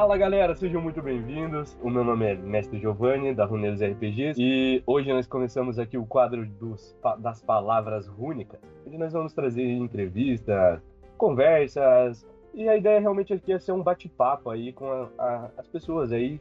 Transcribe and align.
Fala 0.00 0.16
galera, 0.16 0.54
sejam 0.54 0.80
muito 0.80 1.02
bem-vindos. 1.02 1.76
O 1.82 1.90
meu 1.90 2.02
nome 2.02 2.24
é 2.24 2.34
Mestre 2.34 2.80
Giovanni, 2.80 3.34
da 3.34 3.44
Runeiros 3.44 3.82
RPGs, 3.82 4.40
e 4.40 4.82
hoje 4.86 5.12
nós 5.12 5.26
começamos 5.26 5.78
aqui 5.78 5.98
o 5.98 6.06
quadro 6.06 6.46
dos, 6.46 6.96
das 7.18 7.42
palavras 7.42 8.06
rúnicas, 8.06 8.58
onde 8.86 8.96
nós 8.96 9.12
vamos 9.12 9.34
trazer 9.34 9.62
entrevistas, 9.62 10.80
conversas, 11.18 12.26
e 12.54 12.66
a 12.66 12.78
ideia 12.78 12.98
realmente 12.98 13.34
aqui 13.34 13.52
é 13.52 13.58
ser 13.58 13.72
um 13.72 13.82
bate-papo 13.82 14.48
aí 14.48 14.72
com 14.72 14.86
a, 14.90 15.08
a, 15.18 15.50
as 15.58 15.68
pessoas 15.68 16.12
aí 16.12 16.40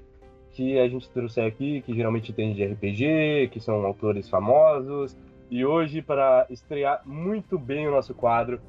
que 0.51 0.79
a 0.79 0.87
gente 0.87 1.09
trouxe 1.09 1.41
aqui, 1.41 1.81
que 1.81 1.93
geralmente 1.93 2.31
tem 2.31 2.53
de 2.53 2.65
RPG, 2.65 3.49
que 3.51 3.59
são 3.59 3.85
autores 3.85 4.29
famosos, 4.29 5.17
e 5.51 5.65
hoje, 5.65 6.01
para 6.01 6.47
estrear 6.49 7.01
muito 7.05 7.59
bem 7.59 7.89
o 7.89 7.91
nosso 7.91 8.15
quadro, 8.15 8.61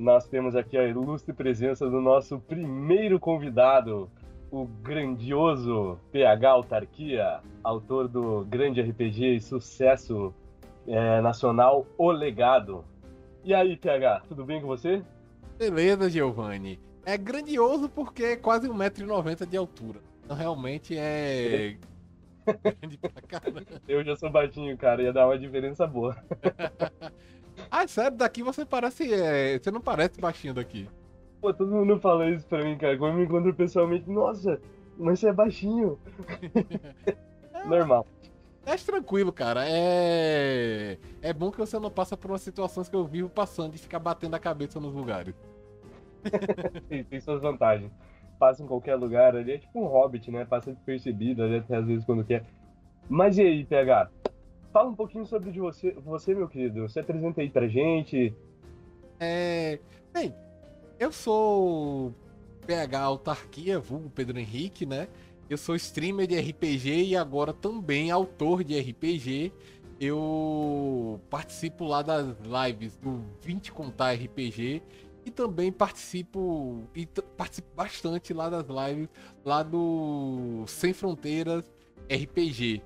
nós 0.00 0.26
temos 0.26 0.56
aqui 0.56 0.78
a 0.78 0.88
ilustre 0.88 1.32
presença 1.34 1.88
do 1.88 2.00
nosso 2.00 2.40
primeiro 2.40 3.20
convidado, 3.20 4.10
o 4.50 4.64
grandioso 4.64 5.98
PH 6.10 6.50
Autarquia, 6.50 7.40
autor 7.62 8.08
do 8.08 8.46
grande 8.46 8.80
RPG 8.80 9.36
e 9.36 9.40
sucesso 9.40 10.34
é, 10.88 11.20
nacional 11.20 11.86
O 11.98 12.10
Legado. 12.10 12.82
E 13.44 13.52
aí, 13.52 13.76
PH, 13.76 14.22
tudo 14.26 14.44
bem 14.44 14.62
com 14.62 14.66
você? 14.66 15.02
Beleza, 15.58 16.08
Giovanni. 16.08 16.80
É 17.04 17.18
grandioso 17.18 17.88
porque 17.90 18.24
é 18.24 18.36
quase 18.36 18.68
1,90m 18.68 19.46
de 19.46 19.56
altura. 19.58 20.00
Então 20.24 20.34
realmente 20.34 20.96
é. 20.96 21.76
grande 22.80 22.96
pra 22.96 23.22
caramba. 23.28 23.62
Eu 23.86 24.02
já 24.02 24.16
sou 24.16 24.30
baixinho, 24.30 24.76
cara, 24.78 25.02
ia 25.02 25.12
dar 25.12 25.26
uma 25.26 25.38
diferença 25.38 25.86
boa. 25.86 26.16
Ah, 27.70 27.86
sério? 27.86 28.16
Daqui 28.16 28.42
você 28.42 28.64
parece. 28.64 29.12
É... 29.12 29.58
Você 29.58 29.70
não 29.70 29.80
parece 29.80 30.20
baixinho 30.20 30.54
daqui. 30.54 30.88
Pô, 31.40 31.52
todo 31.54 31.70
mundo 31.70 31.98
fala 31.98 32.28
isso 32.30 32.46
pra 32.46 32.62
mim, 32.62 32.76
cara. 32.76 32.96
Quando 32.98 33.12
eu 33.12 33.18
me 33.18 33.24
encontro 33.24 33.54
pessoalmente, 33.54 34.08
nossa, 34.10 34.60
mas 34.98 35.18
você 35.18 35.28
é 35.28 35.32
baixinho. 35.32 35.98
Normal. 37.66 38.06
É 38.66 38.76
tranquilo, 38.76 39.32
cara. 39.32 39.64
É. 39.66 40.98
É 41.22 41.32
bom 41.32 41.50
que 41.50 41.58
você 41.58 41.78
não 41.78 41.90
passa 41.90 42.16
por 42.16 42.30
umas 42.30 42.42
situações 42.42 42.88
que 42.88 42.96
eu 42.96 43.04
vivo 43.04 43.28
passando 43.28 43.72
de 43.72 43.78
ficar 43.78 43.98
batendo 43.98 44.34
a 44.34 44.38
cabeça 44.38 44.78
nos 44.78 44.92
lugares. 44.92 45.34
tem, 46.88 47.02
tem 47.04 47.20
suas 47.20 47.40
vantagens. 47.40 47.90
Passa 48.38 48.62
em 48.62 48.66
qualquer 48.66 48.94
lugar 48.96 49.36
ali, 49.36 49.52
é 49.52 49.58
tipo 49.58 49.80
um 49.80 49.86
hobbit, 49.86 50.30
né? 50.30 50.44
Passa 50.44 50.72
despercebido 50.72 51.42
até 51.42 51.76
às 51.76 51.86
vezes 51.86 52.04
quando 52.04 52.24
quer. 52.24 52.44
Mas 53.08 53.38
e 53.38 53.42
aí, 53.42 53.64
PH? 53.64 54.10
Fala 54.72 54.88
um 54.88 54.94
pouquinho 54.94 55.26
sobre 55.26 55.50
de 55.50 55.58
você, 55.58 55.92
você, 55.92 56.34
meu 56.34 56.48
querido. 56.48 56.88
Se 56.88 57.00
apresenta 57.00 57.40
aí 57.40 57.50
pra 57.50 57.66
gente. 57.66 58.34
É. 59.18 59.78
Bem, 60.12 60.34
eu 60.98 61.10
sou 61.12 62.14
PH 62.66 63.00
Autarquia, 63.00 63.80
vulgo 63.80 64.10
Pedro 64.10 64.38
Henrique, 64.38 64.86
né? 64.86 65.08
Eu 65.48 65.56
sou 65.56 65.74
streamer 65.74 66.28
de 66.28 66.38
RPG 66.38 67.06
e 67.06 67.16
agora 67.16 67.52
também 67.52 68.10
autor 68.10 68.62
de 68.62 68.78
RPG. 68.78 69.52
Eu 70.00 71.20
participo 71.28 71.84
lá 71.84 72.00
das 72.00 72.36
lives 72.38 72.96
do 72.96 73.24
20 73.42 73.72
Contar 73.72 74.12
RPG 74.12 74.82
e 75.26 75.30
também 75.30 75.72
participo 75.72 76.84
e 76.94 77.06
participo 77.36 77.68
bastante 77.74 78.32
lá 78.32 78.48
das 78.48 78.66
lives 78.68 79.08
lá 79.44 79.62
do 79.62 80.64
Sem 80.66 80.92
Fronteiras 80.92 81.70
RPG. 82.08 82.82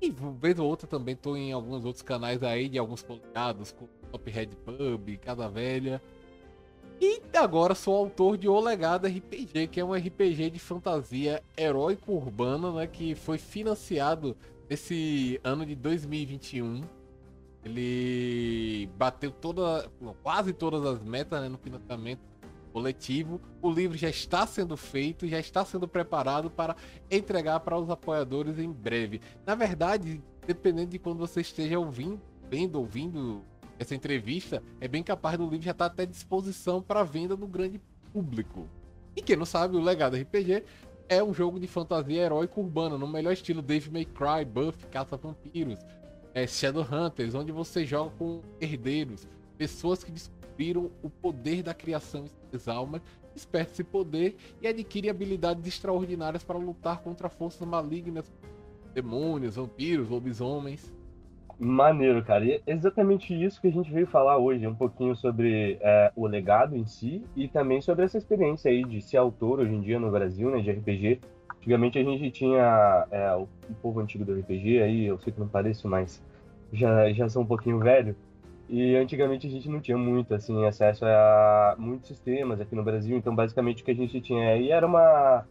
E 0.00 0.10
vez 0.10 0.58
ou 0.58 0.68
outra 0.68 0.86
também 0.86 1.16
tô 1.16 1.36
em 1.36 1.52
alguns 1.52 1.84
outros 1.84 2.02
canais 2.02 2.42
aí 2.42 2.68
de 2.68 2.78
alguns 2.78 3.02
poligados, 3.02 3.72
como 3.72 3.88
Top 4.10 4.30
Red 4.30 4.48
Pub, 4.64 5.16
Casa 5.18 5.48
Velha. 5.48 6.00
E 7.00 7.20
agora 7.34 7.74
sou 7.74 7.94
autor 7.94 8.38
de 8.38 8.48
O 8.48 8.58
Legado 8.58 9.06
RPG, 9.06 9.68
que 9.68 9.80
é 9.80 9.84
um 9.84 9.92
RPG 9.92 10.50
de 10.50 10.58
fantasia 10.58 11.42
heróico 11.56 12.12
urbano, 12.12 12.72
né, 12.74 12.86
que 12.86 13.14
foi 13.14 13.36
financiado 13.36 14.36
nesse 14.68 15.38
ano 15.44 15.66
de 15.66 15.74
2021. 15.74 16.82
Ele 17.64 18.88
bateu 18.96 19.30
toda, 19.30 19.90
quase 20.22 20.52
todas 20.52 20.84
as 20.86 21.02
metas 21.02 21.40
né, 21.40 21.48
no 21.48 21.58
financiamento 21.58 22.20
coletivo. 22.76 23.40
O 23.62 23.70
livro 23.70 23.96
já 23.96 24.10
está 24.10 24.46
sendo 24.46 24.76
feito, 24.76 25.26
já 25.26 25.40
está 25.40 25.64
sendo 25.64 25.88
preparado 25.88 26.50
para 26.50 26.76
entregar 27.10 27.60
para 27.60 27.78
os 27.78 27.88
apoiadores 27.88 28.58
em 28.58 28.70
breve. 28.70 29.18
Na 29.46 29.54
verdade, 29.54 30.22
dependendo 30.46 30.90
de 30.90 30.98
quando 30.98 31.16
você 31.16 31.40
esteja 31.40 31.78
ouvindo, 31.78 32.20
vendo, 32.50 32.76
ouvindo 32.76 33.42
essa 33.78 33.94
entrevista, 33.94 34.62
é 34.78 34.86
bem 34.86 35.02
capaz 35.02 35.38
do 35.38 35.48
livro 35.48 35.64
já 35.64 35.70
estar 35.70 35.86
até 35.86 36.02
à 36.02 36.06
disposição 36.06 36.82
para 36.82 37.02
venda 37.02 37.34
no 37.34 37.46
grande 37.46 37.80
público. 38.12 38.68
E 39.16 39.22
quem 39.22 39.36
não 39.36 39.46
sabe, 39.46 39.74
o 39.74 39.80
Legado 39.80 40.14
RPG 40.14 40.62
é 41.08 41.24
um 41.24 41.32
jogo 41.32 41.58
de 41.58 41.66
fantasia 41.66 42.24
heróica 42.24 42.60
urbana, 42.60 42.98
no 42.98 43.08
melhor 43.08 43.32
estilo 43.32 43.62
Dave 43.62 43.90
May 43.90 44.04
Cry, 44.04 44.44
Buff, 44.44 44.86
Caça 44.88 45.16
Vampiros, 45.16 45.78
é 46.34 46.46
Shadowhunters, 46.46 47.34
onde 47.34 47.52
você 47.52 47.86
joga 47.86 48.10
com 48.18 48.42
herdeiros, 48.60 49.26
pessoas 49.56 50.04
que 50.04 50.12
descobriram 50.56 50.90
o 51.02 51.10
poder 51.10 51.62
da 51.62 51.74
criação 51.74 52.24
das 52.50 52.66
almas, 52.66 53.02
desperta 53.34 53.72
esse 53.72 53.84
poder 53.84 54.36
e 54.62 54.66
adquire 54.66 55.10
habilidades 55.10 55.66
extraordinárias 55.66 56.42
para 56.42 56.56
lutar 56.56 57.02
contra 57.02 57.28
forças 57.28 57.66
malignas, 57.68 58.32
demônios, 58.94 59.56
vampiros, 59.56 60.08
lobisomens. 60.08 60.92
Maneiro, 61.58 62.22
cara. 62.24 62.44
E 62.44 62.52
é 62.52 62.62
exatamente 62.66 63.32
isso 63.34 63.60
que 63.60 63.68
a 63.68 63.72
gente 63.72 63.90
veio 63.90 64.06
falar 64.06 64.38
hoje, 64.38 64.66
um 64.66 64.74
pouquinho 64.74 65.14
sobre 65.14 65.78
é, 65.80 66.12
o 66.16 66.26
legado 66.26 66.76
em 66.76 66.86
si 66.86 67.22
e 67.34 67.48
também 67.48 67.80
sobre 67.80 68.04
essa 68.04 68.18
experiência 68.18 68.70
aí 68.70 68.84
de 68.84 69.00
ser 69.00 69.18
autor 69.18 69.60
hoje 69.60 69.74
em 69.74 69.80
dia 69.80 69.98
no 69.98 70.10
Brasil, 70.10 70.50
né, 70.50 70.60
de 70.60 70.70
RPG. 70.70 71.20
Antigamente 71.58 71.98
a 71.98 72.04
gente 72.04 72.30
tinha 72.30 73.06
é, 73.10 73.34
o, 73.34 73.42
o 73.68 73.74
povo 73.82 74.00
antigo 74.00 74.24
do 74.24 74.34
RPG 74.38 74.82
aí, 74.82 75.06
eu 75.06 75.18
sei 75.18 75.32
que 75.32 75.40
não 75.40 75.48
pareço, 75.48 75.88
mas 75.88 76.22
já, 76.72 77.10
já 77.12 77.28
sou 77.28 77.42
um 77.42 77.46
pouquinho 77.46 77.78
velho. 77.78 78.14
E 78.68 78.96
antigamente 78.96 79.46
a 79.46 79.50
gente 79.50 79.68
não 79.68 79.80
tinha 79.80 79.96
muito 79.96 80.34
assim 80.34 80.64
acesso 80.66 81.04
a 81.04 81.76
muitos 81.78 82.08
sistemas 82.08 82.60
aqui 82.60 82.74
no 82.74 82.82
Brasil, 82.82 83.16
então 83.16 83.34
basicamente 83.34 83.82
o 83.82 83.84
que 83.84 83.92
a 83.92 83.94
gente 83.94 84.20
tinha 84.20 84.48
aí 84.50 84.70
era 84.70 84.84
uma 84.84 85.46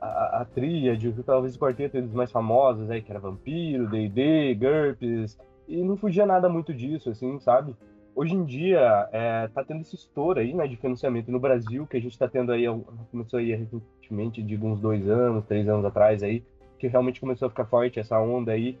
a, 0.00 0.40
a 0.40 0.44
tríade, 0.44 1.14
talvez 1.24 1.56
o 1.56 1.58
quarteto 1.58 2.00
dos 2.00 2.12
mais 2.12 2.30
famosos 2.30 2.90
aí, 2.90 3.02
que 3.02 3.10
era 3.10 3.20
Vampiro, 3.20 3.88
D&D, 3.88 4.54
GURPS, 4.54 5.38
e 5.68 5.82
não 5.82 5.96
fugia 5.96 6.26
nada 6.26 6.48
muito 6.48 6.74
disso, 6.74 7.10
assim, 7.10 7.38
sabe? 7.40 7.74
Hoje 8.14 8.34
em 8.34 8.44
dia, 8.44 9.08
é, 9.12 9.48
tá 9.48 9.64
tendo 9.64 9.80
esse 9.80 9.96
estouro 9.96 10.38
aí, 10.38 10.54
né, 10.54 10.68
de 10.68 10.76
financiamento 10.76 11.32
no 11.32 11.40
Brasil, 11.40 11.86
que 11.86 11.96
a 11.96 12.00
gente 12.00 12.18
tá 12.18 12.28
tendo 12.28 12.52
aí, 12.52 12.64
começou 13.10 13.38
aí 13.38 13.54
recentemente, 13.54 14.42
de 14.42 14.56
uns 14.56 14.80
dois 14.80 15.08
anos, 15.08 15.44
três 15.46 15.68
anos 15.68 15.84
atrás 15.84 16.22
aí, 16.22 16.44
que 16.78 16.86
realmente 16.86 17.20
começou 17.20 17.46
a 17.46 17.50
ficar 17.50 17.64
forte 17.64 17.98
essa 17.98 18.18
onda 18.20 18.52
aí, 18.52 18.78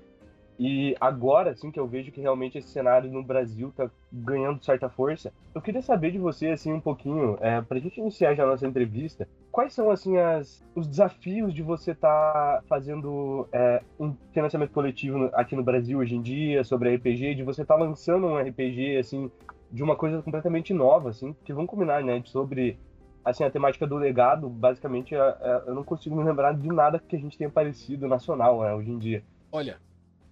e 0.58 0.94
agora, 1.00 1.50
assim, 1.50 1.70
que 1.70 1.80
eu 1.80 1.86
vejo 1.86 2.12
que 2.12 2.20
realmente 2.20 2.58
esse 2.58 2.68
cenário 2.68 3.10
no 3.10 3.22
Brasil 3.22 3.72
tá 3.76 3.90
ganhando 4.12 4.64
certa 4.64 4.88
força, 4.88 5.32
eu 5.52 5.60
queria 5.60 5.82
saber 5.82 6.12
de 6.12 6.18
você, 6.18 6.48
assim, 6.48 6.72
um 6.72 6.80
pouquinho, 6.80 7.36
é, 7.40 7.60
pra 7.60 7.80
gente 7.80 7.98
iniciar 7.98 8.34
já 8.36 8.44
a 8.44 8.46
nossa 8.46 8.66
entrevista, 8.66 9.28
quais 9.50 9.72
são, 9.72 9.90
assim, 9.90 10.16
as, 10.16 10.64
os 10.74 10.86
desafios 10.86 11.52
de 11.52 11.62
você 11.62 11.90
estar 11.90 12.60
tá 12.60 12.62
fazendo 12.68 13.48
é, 13.52 13.82
um 13.98 14.14
financiamento 14.32 14.70
coletivo 14.70 15.28
aqui 15.32 15.56
no 15.56 15.64
Brasil 15.64 15.98
hoje 15.98 16.14
em 16.14 16.22
dia, 16.22 16.62
sobre 16.62 16.94
RPG, 16.94 17.34
de 17.34 17.42
você 17.42 17.62
estar 17.62 17.74
tá 17.74 17.80
lançando 17.80 18.28
um 18.28 18.38
RPG, 18.38 18.98
assim, 18.98 19.30
de 19.72 19.82
uma 19.82 19.96
coisa 19.96 20.22
completamente 20.22 20.72
nova, 20.72 21.10
assim, 21.10 21.34
que 21.44 21.52
vamos 21.52 21.68
combinar, 21.68 22.04
né, 22.04 22.22
sobre, 22.26 22.78
assim, 23.24 23.42
a 23.42 23.50
temática 23.50 23.88
do 23.88 23.96
legado, 23.96 24.48
basicamente, 24.48 25.16
é, 25.16 25.18
é, 25.18 25.62
eu 25.66 25.74
não 25.74 25.82
consigo 25.82 26.14
me 26.14 26.22
lembrar 26.22 26.54
de 26.54 26.68
nada 26.68 27.00
que 27.00 27.16
a 27.16 27.18
gente 27.18 27.36
tenha 27.36 27.50
parecido 27.50 28.06
nacional, 28.06 28.60
né, 28.60 28.72
hoje 28.72 28.92
em 28.92 28.98
dia. 28.98 29.24
Olha, 29.50 29.78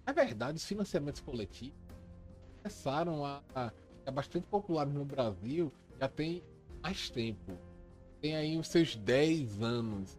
na 0.05 0.13
verdade, 0.13 0.57
os 0.57 0.65
financiamentos 0.65 1.21
coletivos 1.21 1.77
começaram 2.61 3.25
a, 3.25 3.41
a 3.55 3.71
é 4.05 4.11
bastante 4.11 4.45
populares 4.47 4.93
no 4.93 5.05
Brasil 5.05 5.71
já 5.99 6.07
tem 6.07 6.43
mais 6.81 7.09
tempo. 7.09 7.57
Tem 8.21 8.35
aí 8.35 8.57
os 8.57 8.67
seus 8.67 8.95
10 8.95 9.61
anos. 9.61 10.17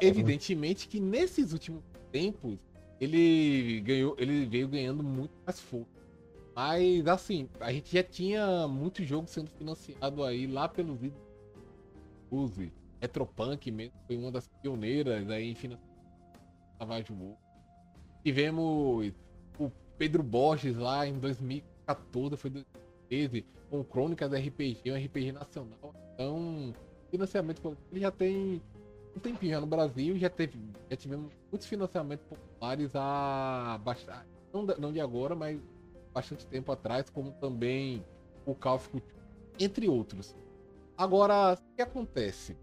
Evidentemente 0.00 0.88
que 0.88 1.00
nesses 1.00 1.52
últimos 1.52 1.82
tempos 2.10 2.58
ele 3.00 3.80
ganhou, 3.80 4.14
ele 4.18 4.46
veio 4.46 4.68
ganhando 4.68 5.02
muito 5.02 5.32
mais 5.44 5.60
força. 5.60 5.98
Mas 6.54 7.06
assim, 7.06 7.48
a 7.60 7.72
gente 7.72 7.92
já 7.92 8.02
tinha 8.02 8.66
muito 8.66 9.04
jogo 9.04 9.28
sendo 9.28 9.50
financiado 9.50 10.24
aí 10.24 10.46
lá 10.46 10.68
pelos 10.68 10.98
Use. 12.30 12.72
Retropunk 13.00 13.70
mesmo 13.70 13.94
foi 14.06 14.16
uma 14.16 14.32
das 14.32 14.48
pioneiras 14.60 15.30
aí 15.30 15.50
em 15.50 15.54
financiamento. 15.54 15.88
Tivemos 18.28 19.10
o 19.58 19.72
Pedro 19.96 20.22
Borges 20.22 20.76
lá 20.76 21.06
em 21.06 21.18
2014, 21.18 22.36
foi 22.36 22.50
2013, 22.50 23.46
com 23.70 23.82
Crônicas 23.82 24.30
RPG, 24.30 24.92
um 24.92 25.02
RPG 25.02 25.32
nacional. 25.32 25.94
Então, 26.12 26.74
financiamento 27.10 27.74
ele 27.90 28.00
já 28.02 28.10
tem 28.10 28.60
um 29.16 29.18
tempinho 29.18 29.52
já 29.52 29.60
no 29.62 29.66
Brasil, 29.66 30.18
já 30.18 30.28
teve, 30.28 30.60
já 30.90 30.96
tivemos 30.98 31.32
muitos 31.50 31.66
financiamentos 31.66 32.26
populares 32.26 32.90
há 32.94 33.80
bastante, 33.82 34.26
não, 34.52 34.66
não 34.78 34.92
de 34.92 35.00
agora, 35.00 35.34
mas 35.34 35.58
bastante 36.12 36.46
tempo 36.48 36.70
atrás, 36.70 37.08
como 37.08 37.32
também 37.32 38.04
o 38.44 38.52
Duty, 38.52 39.02
entre 39.58 39.88
outros. 39.88 40.36
Agora, 40.98 41.54
o 41.54 41.74
que 41.74 41.80
acontece? 41.80 42.58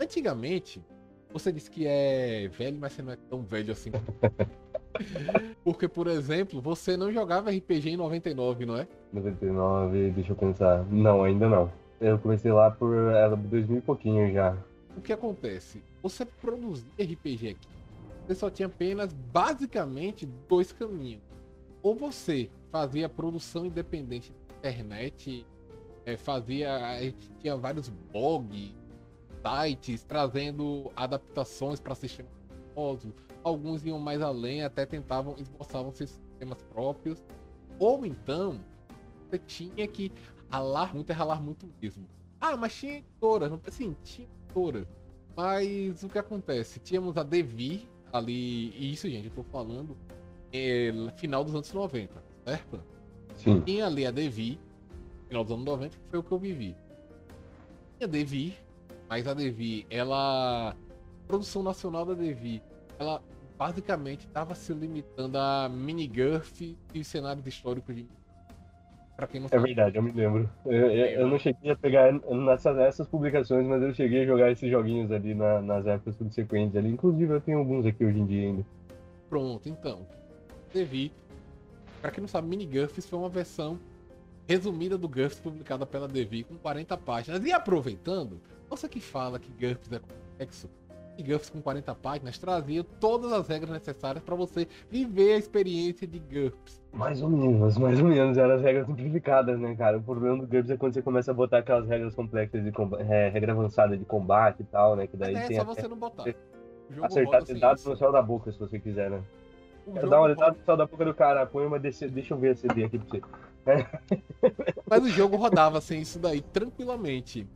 Antigamente, 0.00 0.84
você 1.32 1.52
disse 1.52 1.70
que 1.70 1.86
é 1.86 2.48
velho, 2.48 2.78
mas 2.80 2.92
você 2.92 3.02
não 3.02 3.12
é 3.12 3.16
tão 3.16 3.42
velho 3.42 3.72
assim. 3.72 3.90
Porque, 5.64 5.88
por 5.88 6.06
exemplo, 6.06 6.60
você 6.60 6.96
não 6.96 7.12
jogava 7.12 7.50
RPG 7.50 7.90
em 7.90 7.96
99, 7.96 8.66
não 8.66 8.76
é? 8.76 8.88
99, 9.12 10.10
deixa 10.10 10.32
eu 10.32 10.36
pensar. 10.36 10.84
Não, 10.86 11.22
ainda 11.22 11.48
não. 11.48 11.72
Eu 12.00 12.18
comecei 12.18 12.50
lá 12.50 12.70
por 12.70 12.94
era 13.12 13.36
2000 13.36 13.78
e 13.78 13.80
pouquinho 13.80 14.32
já. 14.32 14.56
O 14.96 15.00
que 15.00 15.12
acontece? 15.12 15.82
Você 16.02 16.24
produzir 16.24 16.86
RPG 16.98 17.50
aqui, 17.50 17.68
você 18.26 18.34
só 18.34 18.50
tinha 18.50 18.66
apenas 18.66 19.12
basicamente 19.12 20.26
dois 20.48 20.72
caminhos. 20.72 21.22
Ou 21.82 21.94
você 21.94 22.50
fazia 22.70 23.08
produção 23.08 23.66
independente 23.66 24.32
na 24.32 24.70
internet, 24.70 25.46
é, 26.04 26.16
fazia. 26.16 26.70
Tinha 27.40 27.56
vários 27.56 27.88
blogs, 28.12 28.74
sites 29.42 30.04
trazendo 30.04 30.90
adaptações 30.96 31.80
para 31.80 31.94
sistemas 31.94 32.30
famosos. 32.74 33.12
Alguns 33.42 33.84
iam 33.84 33.98
mais 33.98 34.20
além, 34.20 34.62
até 34.62 34.84
tentavam, 34.84 35.34
esboçavam 35.38 35.92
seus 35.92 36.10
sistemas 36.10 36.62
próprios. 36.62 37.24
Ou 37.78 38.04
então, 38.04 38.60
você 39.28 39.38
tinha 39.38 39.86
que 39.86 40.12
ralar 40.50 40.94
muito, 40.94 41.10
é 41.10 41.12
ralar 41.14 41.40
muito 41.40 41.68
mesmo. 41.80 42.06
Ah, 42.40 42.56
mas 42.56 42.74
tinha 42.74 42.98
editoras, 42.98 43.50
não 43.50 43.60
sim, 43.68 43.96
tinha 44.02 44.28
editoras. 44.44 44.86
Mas 45.36 46.02
o 46.02 46.08
que 46.08 46.18
acontece? 46.18 46.80
Tínhamos 46.80 47.16
a 47.16 47.22
Devi 47.22 47.88
ali, 48.12 48.70
e 48.76 48.92
isso, 48.92 49.08
gente, 49.08 49.26
eu 49.26 49.32
tô 49.32 49.42
falando 49.44 49.96
é, 50.52 50.92
final 51.16 51.44
dos 51.44 51.54
anos 51.54 51.72
90, 51.72 52.22
certo? 52.44 52.82
Sim. 53.36 53.60
Tinha 53.60 53.86
ali 53.86 54.04
a 54.04 54.10
Devi, 54.10 54.58
final 55.28 55.44
dos 55.44 55.52
anos 55.52 55.64
90, 55.64 55.96
que 55.96 56.10
foi 56.10 56.18
o 56.18 56.22
que 56.22 56.32
eu 56.32 56.38
vivi. 56.38 56.76
Tinha 57.96 58.06
a 58.06 58.10
Devi, 58.10 58.56
mas 59.10 59.26
a 59.26 59.34
Devi, 59.34 59.84
ela. 59.90 60.70
A 60.70 60.74
produção 61.26 61.62
nacional 61.62 62.06
da 62.06 62.14
Devi, 62.14 62.62
ela 62.98 63.20
basicamente 63.58 64.26
estava 64.26 64.54
se 64.54 64.72
limitando 64.72 65.36
a 65.36 65.68
minigurf 65.68 66.76
e 66.94 67.04
cenários 67.04 67.44
históricos 67.44 67.94
de. 67.94 68.06
Pra 69.16 69.26
quem 69.26 69.40
não 69.40 69.46
é 69.46 69.50
sabe. 69.50 69.62
É 69.62 69.66
verdade, 69.66 69.96
eu 69.96 70.02
me 70.02 70.12
lembro. 70.12 70.48
Eu, 70.64 70.90
eu, 70.92 71.06
eu 71.20 71.28
não 71.28 71.38
cheguei 71.40 71.72
a 71.72 71.76
pegar 71.76 72.12
nessas, 72.12 72.76
nessas 72.76 73.08
publicações, 73.08 73.66
mas 73.66 73.82
eu 73.82 73.92
cheguei 73.92 74.22
a 74.22 74.26
jogar 74.26 74.52
esses 74.52 74.70
joguinhos 74.70 75.10
ali 75.10 75.34
na, 75.34 75.60
nas 75.60 75.86
épocas 75.86 76.14
subsequentes 76.14 76.76
ali. 76.76 76.88
Inclusive 76.88 77.34
eu 77.34 77.40
tenho 77.40 77.58
alguns 77.58 77.84
aqui 77.84 78.04
hoje 78.04 78.18
em 78.18 78.26
dia 78.26 78.48
ainda. 78.48 78.64
Pronto, 79.28 79.68
então. 79.68 80.06
Devi. 80.72 81.12
Pra 82.00 82.10
quem 82.10 82.22
não 82.22 82.28
sabe, 82.28 82.48
Minigurfs 82.48 83.06
foi 83.06 83.18
uma 83.18 83.28
versão 83.28 83.78
resumida 84.48 84.96
do 84.96 85.08
GURPS 85.08 85.38
publicada 85.38 85.84
pela 85.84 86.08
Devi 86.08 86.44
com 86.44 86.56
40 86.56 86.96
páginas. 86.96 87.44
E 87.44 87.52
aproveitando, 87.52 88.40
você 88.70 88.88
que 88.88 89.00
fala 89.00 89.38
que 89.38 89.50
GURPS 89.50 89.92
é 89.92 89.98
complexo, 89.98 90.70
e 91.18 91.22
GURPS 91.22 91.50
com 91.50 91.60
40 91.60 91.94
páginas 91.96 92.38
trazia 92.38 92.82
todas 92.82 93.32
as 93.32 93.46
regras 93.46 93.70
necessárias 93.70 94.24
para 94.24 94.34
você 94.34 94.66
viver 94.88 95.34
a 95.34 95.36
experiência 95.36 96.06
de 96.06 96.18
GURPS. 96.18 96.80
Mais 96.92 97.20
ou 97.20 97.28
menos, 97.28 97.76
mais 97.76 98.00
ou 98.00 98.06
menos. 98.06 98.38
Eram 98.38 98.54
as 98.54 98.62
regras 98.62 98.86
simplificadas, 98.86 99.58
né, 99.58 99.74
cara? 99.74 99.98
O 99.98 100.02
problema 100.02 100.38
do 100.38 100.46
GURPS 100.46 100.70
é 100.70 100.76
quando 100.76 100.94
você 100.94 101.02
começa 101.02 101.30
a 101.30 101.34
botar 101.34 101.58
aquelas 101.58 101.86
regras 101.86 102.14
complexas 102.14 102.62
de 102.62 102.72
é, 103.00 103.28
regra 103.28 103.52
avançada 103.52 103.96
de 103.96 104.04
combate 104.04 104.60
e 104.60 104.64
tal, 104.64 104.96
né? 104.96 105.06
Que 105.06 105.16
daí 105.16 105.34
é, 105.34 105.46
tem 105.46 105.56
só 105.58 105.64
você 105.64 105.86
não 105.86 105.96
botar. 105.96 106.24
Acertar 107.02 107.44
dados 107.58 107.84
no 107.84 107.96
céu 107.96 108.10
da 108.10 108.22
boca, 108.22 108.50
se 108.50 108.58
você 108.58 108.78
quiser, 108.78 109.10
né? 109.10 109.22
Quero 109.92 110.08
dar 110.08 110.18
uma 110.18 110.26
olhada 110.26 110.52
no 110.52 110.64
céu 110.64 110.76
da 110.76 110.86
boca 110.86 111.04
do 111.04 111.14
cara, 111.14 111.46
põe 111.46 111.66
uma 111.66 111.78
DC, 111.78 112.08
deixa 112.08 112.34
eu 112.34 112.38
ver 112.38 112.50
a 112.50 112.54
CD 112.54 112.84
aqui 112.84 112.98
pra 112.98 113.06
você. 113.08 113.86
Mas 114.88 115.04
o 115.04 115.08
jogo 115.08 115.36
rodava 115.36 115.80
sem 115.80 116.00
isso 116.00 116.18
daí 116.18 116.40
tranquilamente. 116.40 117.46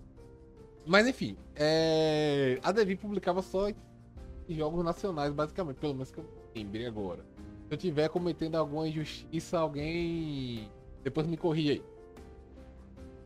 Mas 0.87 1.07
enfim, 1.07 1.37
é... 1.57 2.59
a 2.63 2.73
Devi 2.73 2.97
publicava 2.97 3.41
só 3.43 3.69
jogos 4.49 4.85
nacionais, 4.85 5.33
basicamente, 5.33 5.77
pelo 5.77 5.95
menos 5.95 6.11
que 6.11 6.19
eu 6.19 6.29
lembre 6.55 6.87
agora. 6.87 7.25
Se 7.69 7.75
eu 7.75 7.79
tiver 7.79 8.09
cometendo 8.09 8.57
alguma 8.57 8.87
injustiça, 8.87 9.59
alguém 9.59 10.71
depois 11.03 11.27
me 11.27 11.37
corrija 11.37 11.73
aí. 11.73 11.83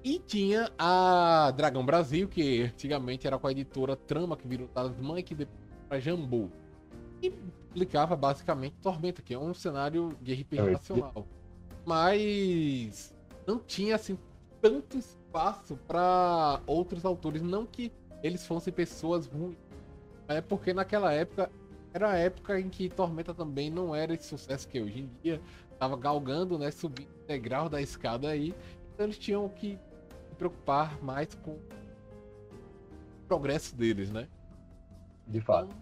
E 0.05 0.19
tinha 0.21 0.71
a 0.79 1.53
Dragão 1.57 1.85
Brasil, 1.85 2.29
que 2.29 2.63
antigamente 2.63 3.27
era 3.27 3.39
com 3.39 3.47
a 3.49 3.51
editora 3.51 3.97
Trama, 3.97 4.37
que 4.37 4.47
virou 4.47 4.69
Talismã, 4.69 5.21
que 5.21 5.35
depois 5.35 5.69
para 5.89 5.99
Jambu. 5.99 6.51
E 7.21 7.31
publicava 7.31 8.15
basicamente 8.15 8.77
Tormenta, 8.81 9.23
que 9.23 9.35
é 9.35 9.39
um 9.39 9.53
cenário 9.53 10.17
de 10.21 10.35
RPG 10.35 10.59
é, 10.59 10.71
nacional. 10.71 11.27
Mas 11.85 13.15
não 13.47 13.59
tinha 13.59 13.97
assim 13.97 14.17
tanto 14.61 14.99
espaço 15.29 15.77
para 15.87 16.61
outros 16.67 17.05
autores. 17.05 17.43
Não 17.43 17.67
que 17.67 17.93
eles 18.23 18.47
fossem 18.47 18.73
pessoas 18.73 19.27
ruins. 19.27 19.57
É 20.27 20.41
porque 20.41 20.73
naquela 20.73 21.13
época 21.13 21.51
era 21.93 22.11
a 22.11 22.17
época 22.17 22.61
em 22.61 22.69
que 22.69 22.89
Tormenta 22.89 23.33
também 23.33 23.71
não 23.71 23.95
era 23.95 24.13
esse 24.15 24.25
sucesso 24.25 24.69
que 24.69 24.79
é 24.79 24.83
hoje 24.83 25.01
em 25.01 25.11
dia. 25.23 25.41
Tava 25.79 25.97
galgando, 25.97 26.59
né? 26.59 26.71
Subindo 26.71 27.09
o 27.09 27.27
degrau 27.27 27.69
da 27.69 27.81
escada 27.81 28.29
aí. 28.29 28.55
Então 28.93 29.07
eles 29.07 29.19
tinham 29.19 29.49
que 29.49 29.79
se 30.29 30.35
preocupar 30.37 31.01
mais 31.03 31.35
com 31.35 31.53
o 31.53 31.61
progresso 33.27 33.77
deles, 33.77 34.11
né? 34.11 34.29
De 35.27 35.41
fato. 35.41 35.75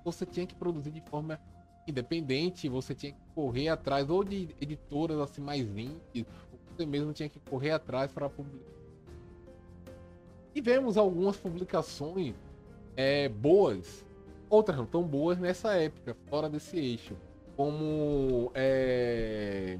Então, 0.00 0.12
você 0.12 0.26
tinha 0.26 0.46
que 0.46 0.54
produzir 0.54 0.90
de 0.90 1.00
forma 1.02 1.38
independente, 1.86 2.68
você 2.68 2.94
tinha 2.94 3.12
que 3.12 3.20
correr 3.34 3.68
atrás 3.68 4.08
ou 4.08 4.24
de 4.24 4.48
editoras 4.58 5.18
assim 5.18 5.42
mais 5.42 5.66
indies, 5.68 6.26
você 6.70 6.86
mesmo 6.86 7.12
tinha 7.12 7.28
que 7.28 7.38
correr 7.40 7.72
atrás 7.72 8.10
para 8.10 8.28
publicar 8.28 8.74
Tivemos 10.54 10.96
algumas 10.96 11.36
publicações 11.36 12.34
é, 12.96 13.28
boas, 13.28 14.06
outras 14.48 14.78
não 14.78 14.86
tão 14.86 15.02
boas 15.02 15.38
nessa 15.38 15.74
época, 15.74 16.16
fora 16.30 16.48
desse 16.48 16.78
eixo. 16.78 17.16
Como. 17.56 18.50
É... 18.54 19.78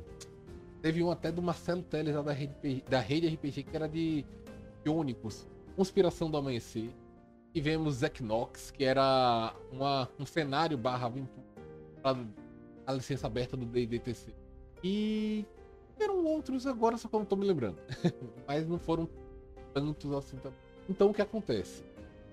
Teve 0.83 1.03
um 1.03 1.11
até 1.11 1.33
do 1.33 1.41
Marcelo 1.41 1.83
Teles 1.83 2.15
da 2.23 2.33
rede, 2.33 2.85
da 2.89 3.01
rede 3.01 3.29
RPG 3.29 3.63
que 3.63 3.75
era 3.75 3.89
de 3.89 4.25
Ônibus, 4.87 5.47
Conspiração 5.77 6.31
do 6.31 6.37
Amanhecer. 6.37 6.91
Tivemos 7.55 8.03
Equinox, 8.03 8.71
que 8.71 8.85
era 8.85 9.55
uma, 9.73 10.09
um 10.19 10.27
cenário 10.27 10.77
barra 10.77 11.07
aventura 11.07 11.45
a 12.87 12.93
licença 12.93 13.27
aberta 13.27 13.57
do 13.57 13.65
DDTC. 13.65 14.35
E 14.83 15.47
eram 15.99 16.25
outros 16.25 16.67
agora, 16.67 16.97
só 16.97 17.09
que 17.09 17.15
eu 17.15 17.21
não 17.21 17.27
tô 17.27 17.37
me 17.37 17.47
lembrando. 17.47 17.79
Mas 18.47 18.67
não 18.67 18.79
foram 18.79 19.09
tantos 19.73 20.13
assim 20.13 20.37
também. 20.37 20.59
Então 20.89 21.11
o 21.11 21.15
que 21.15 21.23
acontece? 21.23 21.85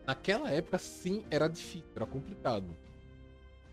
Naquela 0.05 0.49
época, 0.51 0.77
sim, 0.77 1.23
era 1.29 1.47
difícil, 1.47 1.89
era 1.95 2.05
complicado. 2.05 2.65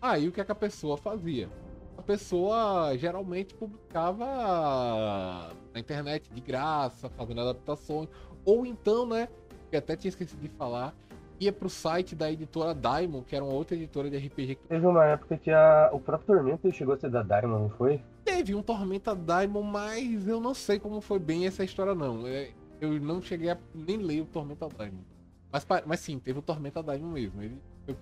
Aí 0.01 0.29
o 0.29 0.33
que, 0.33 0.41
é 0.41 0.45
que 0.45 0.53
a 0.53 0.55
pessoa 0.55 0.97
fazia? 0.97 1.49
A 1.97 2.03
pessoa 2.03 2.97
geralmente 2.97 3.55
publicava 3.55 5.53
na 5.75 5.81
internet 5.81 6.31
de 6.33 6.41
graça, 6.41 7.09
fazendo 7.11 7.41
adaptações. 7.41 8.09
Ou 8.45 8.65
então, 8.65 9.05
né? 9.05 9.29
Que 9.71 9.77
até 9.77 9.97
tinha 9.97 10.09
esquecido 10.09 10.41
de 10.41 10.49
falar, 10.49 10.95
ia 11.41 11.53
pro 11.53 11.69
site 11.69 12.15
da 12.15 12.31
editora 12.31 12.75
Diamond, 12.75 13.25
que 13.25 13.35
era 13.35 13.45
uma 13.45 13.53
outra 13.53 13.77
editora 13.77 14.09
de 14.09 14.17
RPG. 14.17 14.59
Teve 14.69 14.87
uma 14.87 15.05
época 15.05 15.37
que 15.37 15.51
a... 15.51 15.91
o 15.93 15.99
próprio 15.99 16.37
Tormenta 16.37 16.71
chegou 16.71 16.95
a 16.95 16.99
ser 16.99 17.11
da 17.11 17.23
Diamond, 17.23 17.63
não 17.63 17.71
foi? 17.71 18.01
Teve 18.25 18.55
um 18.55 18.63
Tormenta 18.63 19.17
Diamond, 19.17 19.69
mas 19.69 20.29
eu 20.29 20.41
não 20.41 20.55
sei 20.55 20.79
como 20.79 21.01
foi 21.01 21.19
bem 21.19 21.47
essa 21.47 21.65
história, 21.65 21.95
não. 21.95 22.27
É, 22.27 22.51
eu 22.81 23.01
não 23.01 23.21
cheguei 23.21 23.51
a 23.51 23.59
nem 23.75 23.97
ler 23.97 24.23
o 24.23 24.27
Tormenta 24.27 24.69
Diamond. 24.69 25.05
Mas, 25.51 25.67
mas 25.87 26.01
sim, 26.01 26.19
teve 26.19 26.39
o 26.39 26.43
Tormenta 26.43 26.83
Diamond 26.83 27.13
mesmo. 27.13 27.43
Ele 27.43 27.61
foi 27.85 27.97